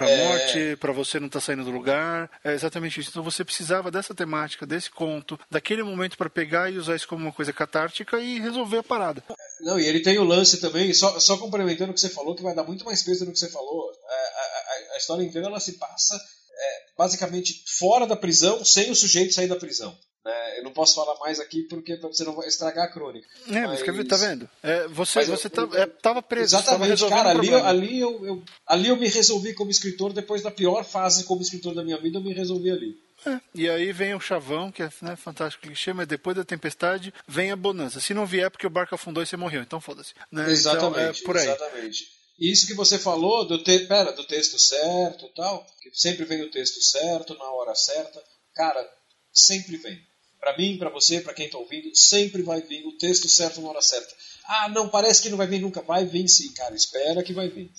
é... 0.00 0.26
morte, 0.26 0.76
para 0.80 0.92
você 0.92 1.20
não 1.20 1.26
estar 1.26 1.40
tá 1.40 1.44
saindo 1.44 1.64
do 1.64 1.70
lugar. 1.70 2.30
É 2.42 2.54
exatamente 2.54 2.98
isso. 2.98 3.10
Então 3.10 3.22
você 3.22 3.44
precisava 3.44 3.90
dessa 3.90 4.14
temática, 4.14 4.66
desse 4.66 4.90
conto, 4.90 5.38
daquele 5.50 5.82
momento 5.82 6.16
para 6.16 6.30
pegar 6.30 6.70
e 6.70 6.78
usar 6.78 6.96
isso 6.96 7.08
como 7.08 7.26
uma 7.26 7.32
coisa 7.32 7.52
catártica 7.52 8.18
e 8.18 8.40
resolver 8.40 8.78
a 8.78 8.82
parada. 8.82 9.22
Não, 9.60 9.78
e 9.78 9.86
ele 9.86 10.00
tem 10.00 10.18
o 10.18 10.24
lance 10.24 10.58
também, 10.58 10.92
só, 10.94 11.20
só 11.20 11.36
complementando 11.36 11.90
o 11.90 11.94
que 11.94 12.00
você 12.00 12.08
falou, 12.08 12.34
que 12.34 12.42
vai 12.42 12.54
dar 12.54 12.64
muito 12.64 12.84
mais 12.84 13.02
peso 13.02 13.26
do 13.26 13.32
que 13.32 13.38
você 13.38 13.50
falou. 13.50 13.90
A, 14.08 14.12
a, 14.12 14.94
a 14.94 14.96
história 14.96 15.22
inteira 15.22 15.48
ela 15.48 15.60
se 15.60 15.72
passa 15.74 16.18
é, 16.56 16.86
basicamente 16.96 17.62
fora 17.78 18.06
da 18.06 18.16
prisão, 18.16 18.64
sem 18.64 18.90
o 18.90 18.96
sujeito 18.96 19.34
sair 19.34 19.48
da 19.48 19.56
prisão. 19.56 19.96
Né? 20.26 20.58
Eu 20.58 20.64
não 20.64 20.72
posso 20.72 20.96
falar 20.96 21.16
mais 21.20 21.38
aqui 21.38 21.62
porque 21.62 21.96
você 21.96 22.24
não 22.24 22.34
vai 22.34 22.48
estragar 22.48 22.86
a 22.86 22.90
crônica. 22.90 23.28
É, 23.48 23.60
mas, 23.66 23.80
mas 23.80 24.08
tá 24.08 24.16
vendo? 24.16 24.50
É, 24.60 24.88
você 24.88 25.20
mas 25.20 25.28
você 25.28 25.46
eu, 25.46 25.50
tá, 25.50 25.78
é, 25.78 25.86
tava 25.86 26.20
preso. 26.20 26.56
Exatamente, 26.56 27.08
cara. 27.08 27.30
Ali, 27.30 27.54
ali, 27.54 28.00
eu, 28.00 28.26
eu, 28.26 28.42
ali 28.66 28.88
eu 28.88 28.96
me 28.96 29.08
resolvi 29.08 29.54
como 29.54 29.70
escritor. 29.70 30.12
Depois 30.12 30.42
da 30.42 30.50
pior 30.50 30.84
fase 30.84 31.24
como 31.24 31.42
escritor 31.42 31.74
da 31.74 31.84
minha 31.84 31.98
vida, 31.98 32.18
eu 32.18 32.22
me 32.22 32.32
resolvi 32.32 32.72
ali. 32.72 32.98
É, 33.24 33.40
e 33.54 33.68
aí 33.68 33.92
vem 33.92 34.14
o 34.14 34.20
chavão, 34.20 34.70
que 34.70 34.82
é 34.82 34.90
né, 35.00 35.16
fantástico 35.16 35.64
clichê, 35.64 35.92
mas 35.92 36.06
depois 36.06 36.36
da 36.36 36.44
tempestade 36.44 37.14
vem 37.26 37.52
a 37.52 37.56
bonança. 37.56 38.00
Se 38.00 38.12
não 38.12 38.26
vier, 38.26 38.46
é 38.46 38.50
porque 38.50 38.66
o 38.66 38.70
barco 38.70 38.94
afundou 38.94 39.22
e 39.22 39.26
você 39.26 39.36
morreu, 39.36 39.62
então 39.62 39.80
foda-se. 39.80 40.12
Né? 40.30 40.50
Exatamente, 40.50 40.98
então, 40.98 41.00
é 41.00 41.12
por 41.24 41.36
aí. 41.36 41.46
exatamente. 41.46 42.15
Isso 42.38 42.66
que 42.66 42.74
você 42.74 42.98
falou 42.98 43.46
do, 43.46 43.62
te, 43.62 43.80
pera, 43.86 44.12
do 44.12 44.24
texto 44.24 44.58
certo 44.58 45.28
tal, 45.34 45.66
que 45.80 45.90
sempre 45.94 46.24
vem 46.24 46.42
o 46.42 46.50
texto 46.50 46.82
certo, 46.82 47.34
na 47.34 47.50
hora 47.52 47.74
certa. 47.74 48.22
Cara, 48.54 48.88
sempre 49.32 49.76
vem. 49.76 49.98
Para 50.38 50.56
mim, 50.56 50.76
para 50.76 50.90
você, 50.90 51.20
para 51.20 51.34
quem 51.34 51.46
está 51.46 51.58
ouvindo, 51.58 51.94
sempre 51.96 52.42
vai 52.42 52.60
vir 52.60 52.86
o 52.86 52.92
texto 52.98 53.28
certo 53.28 53.60
na 53.60 53.70
hora 53.70 53.82
certa. 53.82 54.14
Ah, 54.44 54.68
não, 54.68 54.88
parece 54.88 55.22
que 55.22 55.30
não 55.30 55.38
vai 55.38 55.46
vir 55.46 55.60
nunca. 55.60 55.80
Vai 55.80 56.04
vir 56.04 56.28
sim, 56.28 56.52
cara. 56.52 56.74
Espera 56.74 57.22
que 57.22 57.32
vai 57.32 57.48
vir. 57.48 57.70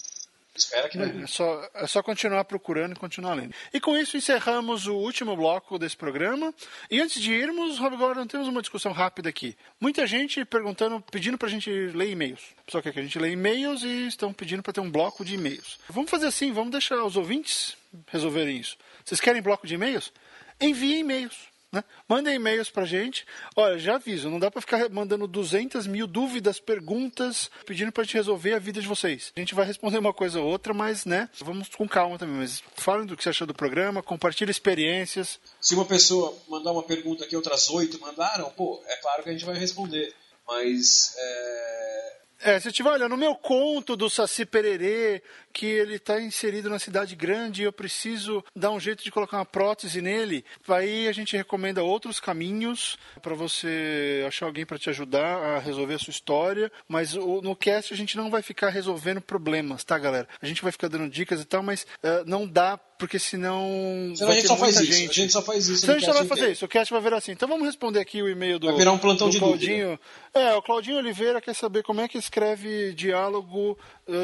Que. 0.90 1.00
É, 1.00 1.24
é, 1.24 1.28
só, 1.28 1.70
é 1.74 1.88
só 1.88 2.02
continuar 2.02 2.46
procurando 2.46 2.94
e 2.94 3.00
continuar 3.00 3.34
lendo. 3.34 3.54
E 3.74 3.80
com 3.80 3.96
isso 3.98 4.18
encerramos 4.18 4.88
o 4.88 4.96
último 4.96 5.36
bloco 5.36 5.78
desse 5.78 5.96
programa. 5.96 6.54
E 6.90 7.00
antes 7.00 7.22
de 7.22 7.32
irmos, 7.32 7.78
Rob 7.78 7.96
Gordon, 7.98 8.26
temos 8.26 8.48
uma 8.48 8.62
discussão 8.62 8.92
rápida 8.92 9.30
aqui. 9.30 9.56
Muita 9.80 10.06
gente 10.08 10.44
perguntando, 10.46 11.02
pedindo 11.12 11.38
para 11.38 11.48
a 11.48 11.52
gente 11.52 11.70
ler 11.70 12.10
e-mails. 12.10 12.42
Só 12.68 12.82
quer 12.82 12.92
que 12.94 13.00
a 13.00 13.04
gente 13.04 13.20
lê 13.20 13.32
e-mails 13.32 13.84
e 13.84 14.08
estão 14.08 14.34
pedindo 14.34 14.64
para 14.64 14.74
ter 14.74 14.82
um 14.82 14.92
bloco 14.92 15.24
de 15.24 15.36
e-mails. 15.36 15.80
Vamos 15.90 16.10
fazer 16.10 16.28
assim, 16.28 16.52
vamos 16.52 16.72
deixar 16.72 17.04
os 17.04 17.16
ouvintes 17.16 17.76
resolverem 18.08 18.58
isso. 18.58 18.78
Vocês 19.04 19.20
querem 19.20 19.42
bloco 19.42 19.66
de 19.66 19.76
e-mails? 19.76 20.12
Enviem 20.60 21.00
e-mails. 21.00 21.57
Né? 21.72 21.84
Mandem 22.08 22.36
e-mails 22.36 22.70
pra 22.70 22.86
gente. 22.86 23.26
Olha, 23.56 23.78
já 23.78 23.96
aviso, 23.96 24.30
não 24.30 24.40
dá 24.40 24.50
para 24.50 24.62
ficar 24.62 24.90
mandando 24.90 25.28
200 25.28 25.86
mil 25.86 26.08
dúvidas, 26.08 26.60
perguntas, 26.60 27.52
pedindo 27.66 27.92
pra 27.92 28.04
gente 28.04 28.16
resolver 28.16 28.54
a 28.54 28.60
vida 28.60 28.82
de 28.82 28.88
vocês. 28.88 29.34
A 29.36 29.40
gente 29.40 29.54
vai 29.54 29.66
responder 29.66 29.98
uma 29.98 30.14
coisa 30.14 30.40
ou 30.40 30.48
outra, 30.48 30.74
mas, 30.74 31.04
né, 31.04 31.30
vamos 31.40 31.68
com 31.70 31.88
calma 31.88 32.18
também. 32.18 32.38
Mas 32.38 32.64
falem 32.76 33.06
do 33.06 33.18
que 33.18 33.24
você 33.24 33.30
achou 33.30 33.46
do 33.46 33.54
programa, 33.54 34.02
compartilhe 34.02 34.50
experiências. 34.50 35.40
Se 35.60 35.76
uma 35.76 35.86
pessoa 35.86 36.34
mandar 36.48 36.72
uma 36.72 36.84
pergunta 36.84 37.28
que 37.28 37.36
outras 37.36 37.70
oito 37.70 38.00
mandaram, 38.00 38.50
pô, 38.52 38.82
é 38.88 38.96
claro 38.98 39.24
que 39.24 39.30
a 39.30 39.34
gente 39.34 39.46
vai 39.46 39.58
responder. 39.58 40.14
Mas 40.48 41.14
é, 41.18 42.17
é, 42.42 42.60
se 42.60 42.72
tiver, 42.72 42.90
olha, 42.90 43.10
no 43.10 43.18
meu 43.18 43.36
conto 43.36 43.96
do 43.96 44.10
Saci 44.10 44.46
Pererê, 44.46 45.24
que 45.52 45.66
ele 45.66 45.96
está 45.96 46.22
inserido 46.22 46.70
na 46.70 46.78
cidade 46.78 47.16
grande 47.16 47.62
e 47.62 47.66
eu 47.66 47.74
preciso 47.74 48.44
dar 48.56 48.72
um 48.72 48.80
jeito 48.80 49.04
de 49.04 49.12
colocar 49.12 49.38
uma 49.38 49.46
prótese 49.46 50.02
nele, 50.02 50.46
aí 50.68 51.08
a 51.08 51.12
gente 51.12 51.36
recomenda 51.36 51.84
outros 51.84 52.20
caminhos 52.20 52.98
para 53.22 53.34
você 53.34 54.24
achar 54.28 54.46
alguém 54.46 54.66
para 54.66 54.78
te 54.78 54.90
ajudar 54.90 55.38
a 55.38 55.60
resolver 55.60 55.96
a 55.96 56.00
sua 56.00 56.12
história, 56.12 56.72
mas 56.88 57.14
no 57.14 57.56
cast 57.56 57.94
a 57.94 57.98
gente 57.98 58.16
não 58.16 58.30
vai 58.30 58.42
ficar 58.42 58.70
resolvendo 58.70 59.20
problemas, 59.22 59.84
tá, 59.84 59.98
galera? 59.98 60.28
A 60.42 60.46
gente 60.46 60.62
vai 60.62 60.72
ficar 60.72 60.90
dando 60.90 61.10
dicas 61.10 61.42
e 61.42 61.46
tal, 61.46 61.64
mas 61.64 61.88
uh, 62.04 62.24
não 62.26 62.46
dá 62.46 62.78
porque 62.98 63.20
senão. 63.20 64.14
Senão 64.16 64.32
a 64.32 64.34
gente 64.34 64.48
só 64.48 64.58
faz 64.58 64.76
gente. 64.76 64.90
isso. 64.90 65.12
A 65.12 65.14
gente 65.14 65.34
só 65.34 65.42
faz 65.42 65.68
isso. 65.68 65.82
Senão 65.82 65.96
a 65.96 66.00
gente 66.00 66.08
só 66.08 66.14
vai 66.14 66.26
fazer 66.26 66.52
isso. 66.52 66.66
O 66.66 66.68
cast 66.68 66.92
vai 66.92 67.02
virar 67.02 67.18
assim. 67.18 67.32
Então 67.32 67.48
vamos 67.48 67.66
responder 67.66 68.00
aqui 68.00 68.22
o 68.22 68.28
e-mail 68.28 68.58
do. 68.58 68.68
Vai 68.68 68.76
virar 68.76 68.92
um 68.92 68.98
plantão 68.98 69.30
de 69.30 69.38
Claudinho. 69.38 70.00
Dúvida. 70.34 70.50
É, 70.50 70.54
o 70.56 70.62
Claudinho 70.62 70.98
Oliveira 70.98 71.40
quer 71.40 71.54
saber 71.54 71.84
como 71.84 72.02
é 72.02 72.08
que 72.08 72.18
escreve 72.18 72.94
diálogo 72.94 73.78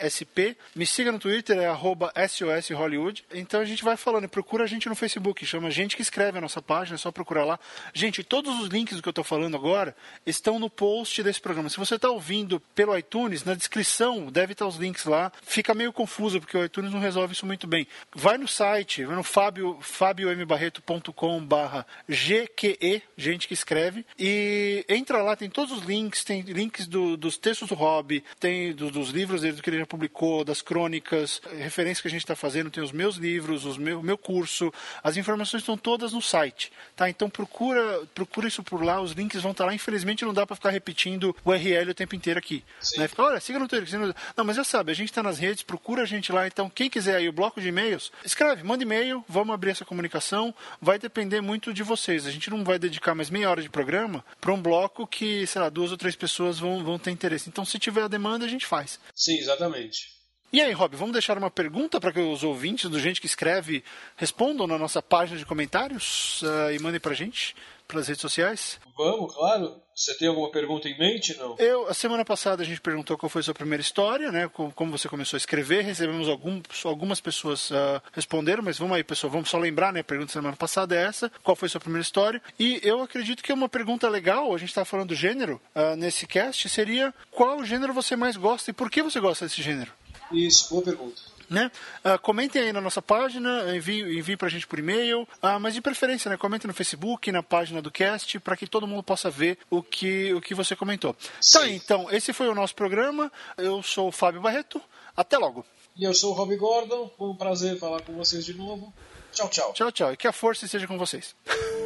SP. 0.00 0.56
Me 0.74 0.86
siga 0.86 1.12
no 1.12 1.18
Twitter, 1.18 1.58
é 1.58 1.66
arroba 1.66 2.10
SOS 2.28 2.70
Hollywood. 2.70 3.24
Então 3.32 3.60
a 3.60 3.64
gente 3.64 3.84
vai 3.84 3.96
falando. 3.96 4.28
Procura 4.28 4.64
a 4.64 4.66
gente 4.66 4.88
no 4.88 4.94
Facebook. 4.94 5.46
Chama 5.46 5.70
Gente 5.70 5.96
que 5.96 6.02
Escreve 6.02 6.38
a 6.38 6.40
nossa 6.40 6.62
página, 6.62 6.94
é 6.94 6.98
só 6.98 7.10
procurar 7.10 7.44
lá. 7.44 7.58
Gente, 7.92 8.22
todos 8.22 8.60
os 8.60 8.68
links 8.68 8.96
do 8.96 9.02
que 9.02 9.08
eu 9.08 9.10
estou 9.10 9.24
falando 9.24 9.56
agora 9.56 9.96
estão 10.26 10.58
no 10.58 10.70
post 10.70 11.22
desse 11.22 11.40
programa. 11.40 11.68
Se 11.68 11.76
você 11.76 11.96
está 11.96 12.10
ouvindo 12.10 12.60
pelo 12.74 12.96
iTunes, 12.96 13.44
na 13.44 13.54
descrição 13.54 14.30
deve 14.30 14.52
estar 14.52 14.66
os 14.66 14.76
links 14.76 15.04
lá. 15.04 15.32
Fica 15.42 15.74
meio 15.74 15.92
confuso, 15.92 16.40
porque 16.40 16.56
o 16.56 16.64
iTunes 16.64 16.92
não 16.92 17.00
resolve 17.00 17.32
isso 17.32 17.46
muito 17.46 17.66
bem. 17.66 17.86
Vai 18.14 18.38
no 18.38 18.46
site, 18.46 18.83
vai 19.06 19.16
no 19.16 19.22
Fábio, 19.22 19.78
Fábio 19.80 20.30
M. 20.30 20.44
Barreto 20.44 20.64
barreto.com 20.64 21.44
barra 21.44 21.86
GQE, 22.08 23.02
gente 23.16 23.46
que 23.46 23.54
escreve, 23.54 24.04
e 24.18 24.84
entra 24.88 25.22
lá, 25.22 25.36
tem 25.36 25.50
todos 25.50 25.76
os 25.78 25.84
links, 25.84 26.24
tem 26.24 26.40
links 26.42 26.86
do, 26.86 27.16
dos 27.16 27.36
textos 27.36 27.68
do 27.68 27.74
Rob, 27.74 28.22
tem 28.40 28.72
do, 28.72 28.90
dos 28.90 29.10
livros 29.10 29.42
dele 29.42 29.60
que 29.60 29.70
ele 29.70 29.78
já 29.78 29.86
publicou, 29.86 30.44
das 30.44 30.62
crônicas, 30.62 31.40
referências 31.58 32.00
que 32.00 32.08
a 32.08 32.10
gente 32.10 32.22
está 32.22 32.34
fazendo, 32.34 32.70
tem 32.70 32.82
os 32.82 32.92
meus 32.92 33.16
livros, 33.16 33.64
os 33.64 33.76
meu, 33.76 34.02
meu 34.02 34.18
curso, 34.18 34.72
as 35.02 35.16
informações 35.16 35.62
estão 35.62 35.76
todas 35.76 36.12
no 36.12 36.22
site, 36.22 36.72
tá? 36.96 37.08
Então 37.08 37.28
procura, 37.28 38.02
procura 38.14 38.48
isso 38.48 38.62
por 38.62 38.82
lá, 38.82 39.00
os 39.00 39.12
links 39.12 39.42
vão 39.42 39.52
estar 39.52 39.64
tá 39.64 39.68
lá, 39.68 39.74
infelizmente 39.74 40.24
não 40.24 40.34
dá 40.34 40.46
para 40.46 40.56
ficar 40.56 40.70
repetindo 40.70 41.36
o 41.44 41.50
URL 41.50 41.90
o 41.90 41.94
tempo 41.94 42.14
inteiro 42.14 42.38
aqui, 42.38 42.64
né? 42.96 43.08
Fica, 43.08 43.22
olha, 43.22 43.40
siga 43.40 43.58
no 43.58 43.68
Twitter, 43.68 43.98
no... 43.98 44.14
não, 44.36 44.44
mas 44.44 44.56
já 44.56 44.64
sabe, 44.64 44.92
a 44.92 44.94
gente 44.94 45.10
está 45.10 45.22
nas 45.22 45.38
redes, 45.38 45.62
procura 45.62 46.02
a 46.02 46.06
gente 46.06 46.32
lá, 46.32 46.46
então 46.46 46.70
quem 46.70 46.88
quiser 46.88 47.16
aí 47.16 47.28
o 47.28 47.32
bloco 47.32 47.60
de 47.60 47.68
e-mails, 47.68 48.10
escreve, 48.24 48.62
manda 48.62 48.73
e-mail, 48.82 49.24
vamos 49.28 49.54
abrir 49.54 49.70
essa 49.70 49.84
comunicação, 49.84 50.54
vai 50.80 50.98
depender 50.98 51.40
muito 51.40 51.72
de 51.72 51.82
vocês. 51.82 52.26
A 52.26 52.30
gente 52.30 52.50
não 52.50 52.64
vai 52.64 52.78
dedicar 52.78 53.14
mais 53.14 53.30
meia 53.30 53.50
hora 53.50 53.62
de 53.62 53.70
programa 53.70 54.24
para 54.40 54.52
um 54.52 54.60
bloco 54.60 55.06
que, 55.06 55.46
sei 55.46 55.60
lá, 55.60 55.68
duas 55.68 55.90
ou 55.90 55.96
três 55.96 56.16
pessoas 56.16 56.58
vão, 56.58 56.82
vão 56.82 56.98
ter 56.98 57.10
interesse. 57.10 57.48
Então, 57.48 57.64
se 57.64 57.78
tiver 57.78 58.02
a 58.02 58.08
demanda, 58.08 58.44
a 58.44 58.48
gente 58.48 58.66
faz. 58.66 58.98
Sim, 59.14 59.38
exatamente. 59.38 60.14
E 60.54 60.60
aí, 60.60 60.70
Rob, 60.70 60.94
vamos 60.94 61.14
deixar 61.14 61.36
uma 61.36 61.50
pergunta 61.50 62.00
para 62.00 62.12
que 62.12 62.20
os 62.20 62.44
ouvintes 62.44 62.88
do 62.88 63.00
Gente 63.00 63.20
que 63.20 63.26
Escreve 63.26 63.82
respondam 64.16 64.68
na 64.68 64.78
nossa 64.78 65.02
página 65.02 65.36
de 65.36 65.44
comentários 65.44 66.42
uh, 66.42 66.72
e 66.72 66.78
mandem 66.78 67.00
para 67.00 67.10
a 67.10 67.16
gente 67.16 67.56
pelas 67.86 68.08
redes 68.08 68.20
sociais? 68.20 68.78
Vamos, 68.96 69.34
claro. 69.34 69.82
Você 69.94 70.16
tem 70.18 70.26
alguma 70.26 70.50
pergunta 70.50 70.88
em 70.88 70.98
mente, 70.98 71.36
não? 71.38 71.54
Eu, 71.56 71.88
a 71.88 71.94
semana 71.94 72.24
passada 72.24 72.62
a 72.62 72.66
gente 72.66 72.80
perguntou 72.80 73.16
qual 73.16 73.30
foi 73.30 73.40
a 73.40 73.44
sua 73.44 73.54
primeira 73.54 73.80
história, 73.80 74.32
né? 74.32 74.48
Como, 74.48 74.90
você 74.90 75.08
começou 75.08 75.36
a 75.36 75.38
escrever. 75.38 75.84
Recebemos 75.84 76.28
algum, 76.28 76.60
algumas 76.84 77.20
pessoas 77.20 77.70
uh, 77.70 78.02
responderam, 78.12 78.62
mas 78.62 78.76
vamos 78.76 78.96
aí, 78.96 79.04
pessoal, 79.04 79.30
vamos 79.30 79.48
só 79.48 79.56
lembrar, 79.56 79.92
né? 79.92 80.00
A 80.00 80.04
pergunta 80.04 80.30
da 80.30 80.32
semana 80.32 80.56
passada 80.56 80.96
é 80.96 81.04
essa: 81.04 81.30
qual 81.44 81.54
foi 81.54 81.66
a 81.66 81.70
sua 81.70 81.80
primeira 81.80 82.02
história? 82.02 82.42
E 82.58 82.80
eu 82.82 83.02
acredito 83.02 83.42
que 83.42 83.52
é 83.52 83.54
uma 83.54 83.68
pergunta 83.68 84.08
legal, 84.08 84.52
a 84.52 84.58
gente 84.58 84.70
está 84.70 84.84
falando 84.84 85.08
do 85.08 85.14
gênero 85.14 85.60
uh, 85.76 85.94
nesse 85.96 86.26
cast, 86.26 86.68
seria 86.68 87.14
qual 87.30 87.64
gênero 87.64 87.92
você 87.92 88.16
mais 88.16 88.36
gosta 88.36 88.70
e 88.70 88.74
por 88.74 88.90
que 88.90 89.00
você 89.00 89.20
gosta 89.20 89.44
desse 89.44 89.62
gênero? 89.62 89.92
Isso, 90.32 90.70
boa 90.70 90.82
pergunta. 90.82 91.33
Né? 91.48 91.70
Uh, 92.04 92.18
comentem 92.20 92.62
aí 92.62 92.72
na 92.72 92.80
nossa 92.80 93.02
página, 93.02 93.76
enviem, 93.76 94.18
enviem 94.18 94.36
pra 94.36 94.48
gente 94.48 94.66
por 94.66 94.78
e-mail, 94.78 95.22
uh, 95.22 95.60
mas 95.60 95.74
de 95.74 95.80
preferência, 95.80 96.30
né? 96.30 96.36
Comentem 96.36 96.68
no 96.68 96.74
Facebook, 96.74 97.30
na 97.30 97.42
página 97.42 97.82
do 97.82 97.90
cast, 97.90 98.38
para 98.40 98.56
que 98.56 98.66
todo 98.66 98.86
mundo 98.86 99.02
possa 99.02 99.30
ver 99.30 99.58
o 99.70 99.82
que, 99.82 100.32
o 100.32 100.40
que 100.40 100.54
você 100.54 100.74
comentou. 100.74 101.14
Sim. 101.40 101.58
Tá, 101.58 101.68
então, 101.68 102.10
esse 102.10 102.32
foi 102.32 102.48
o 102.48 102.54
nosso 102.54 102.74
programa. 102.74 103.30
Eu 103.56 103.82
sou 103.82 104.08
o 104.08 104.12
Fábio 104.12 104.40
Barreto. 104.40 104.80
Até 105.16 105.38
logo. 105.38 105.64
E 105.96 106.04
eu 106.04 106.12
sou 106.12 106.32
o 106.32 106.34
Rob 106.34 106.56
Gordon. 106.56 107.10
Foi 107.16 107.28
um 107.28 107.36
prazer 107.36 107.78
falar 107.78 108.02
com 108.02 108.14
vocês 108.14 108.44
de 108.44 108.54
novo. 108.54 108.92
Tchau, 109.32 109.48
tchau. 109.48 109.72
Tchau, 109.72 109.92
tchau. 109.92 110.12
E 110.12 110.16
que 110.16 110.26
a 110.26 110.32
força 110.32 110.64
esteja 110.64 110.86
com 110.86 110.98
vocês. 110.98 111.34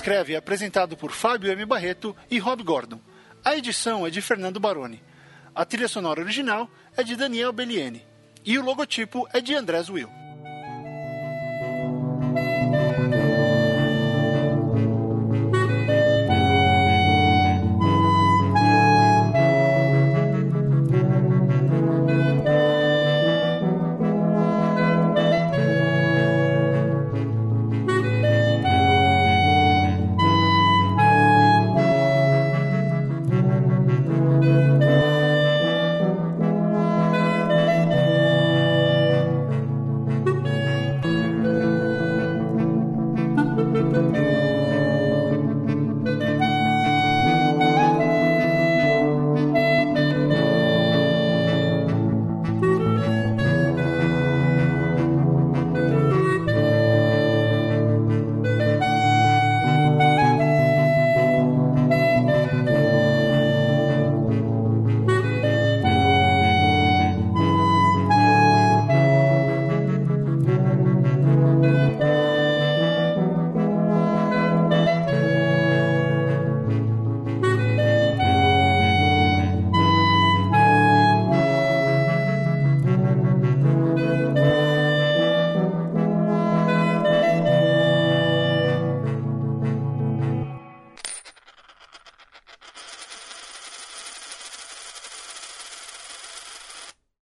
Escreve 0.00 0.32
é 0.32 0.36
apresentado 0.38 0.96
por 0.96 1.12
Fábio 1.12 1.52
M. 1.52 1.66
Barreto 1.66 2.16
e 2.30 2.38
Rob 2.38 2.62
Gordon. 2.62 2.98
A 3.44 3.54
edição 3.54 4.06
é 4.06 4.10
de 4.10 4.22
Fernando 4.22 4.58
Baroni. 4.58 5.04
A 5.54 5.62
trilha 5.66 5.88
sonora 5.88 6.22
original 6.22 6.70
é 6.96 7.02
de 7.02 7.14
Daniel 7.14 7.52
Belliene. 7.52 8.06
E 8.42 8.58
o 8.58 8.64
logotipo 8.64 9.28
é 9.30 9.42
de 9.42 9.54
Andrés 9.54 9.90
Will. 9.90 10.19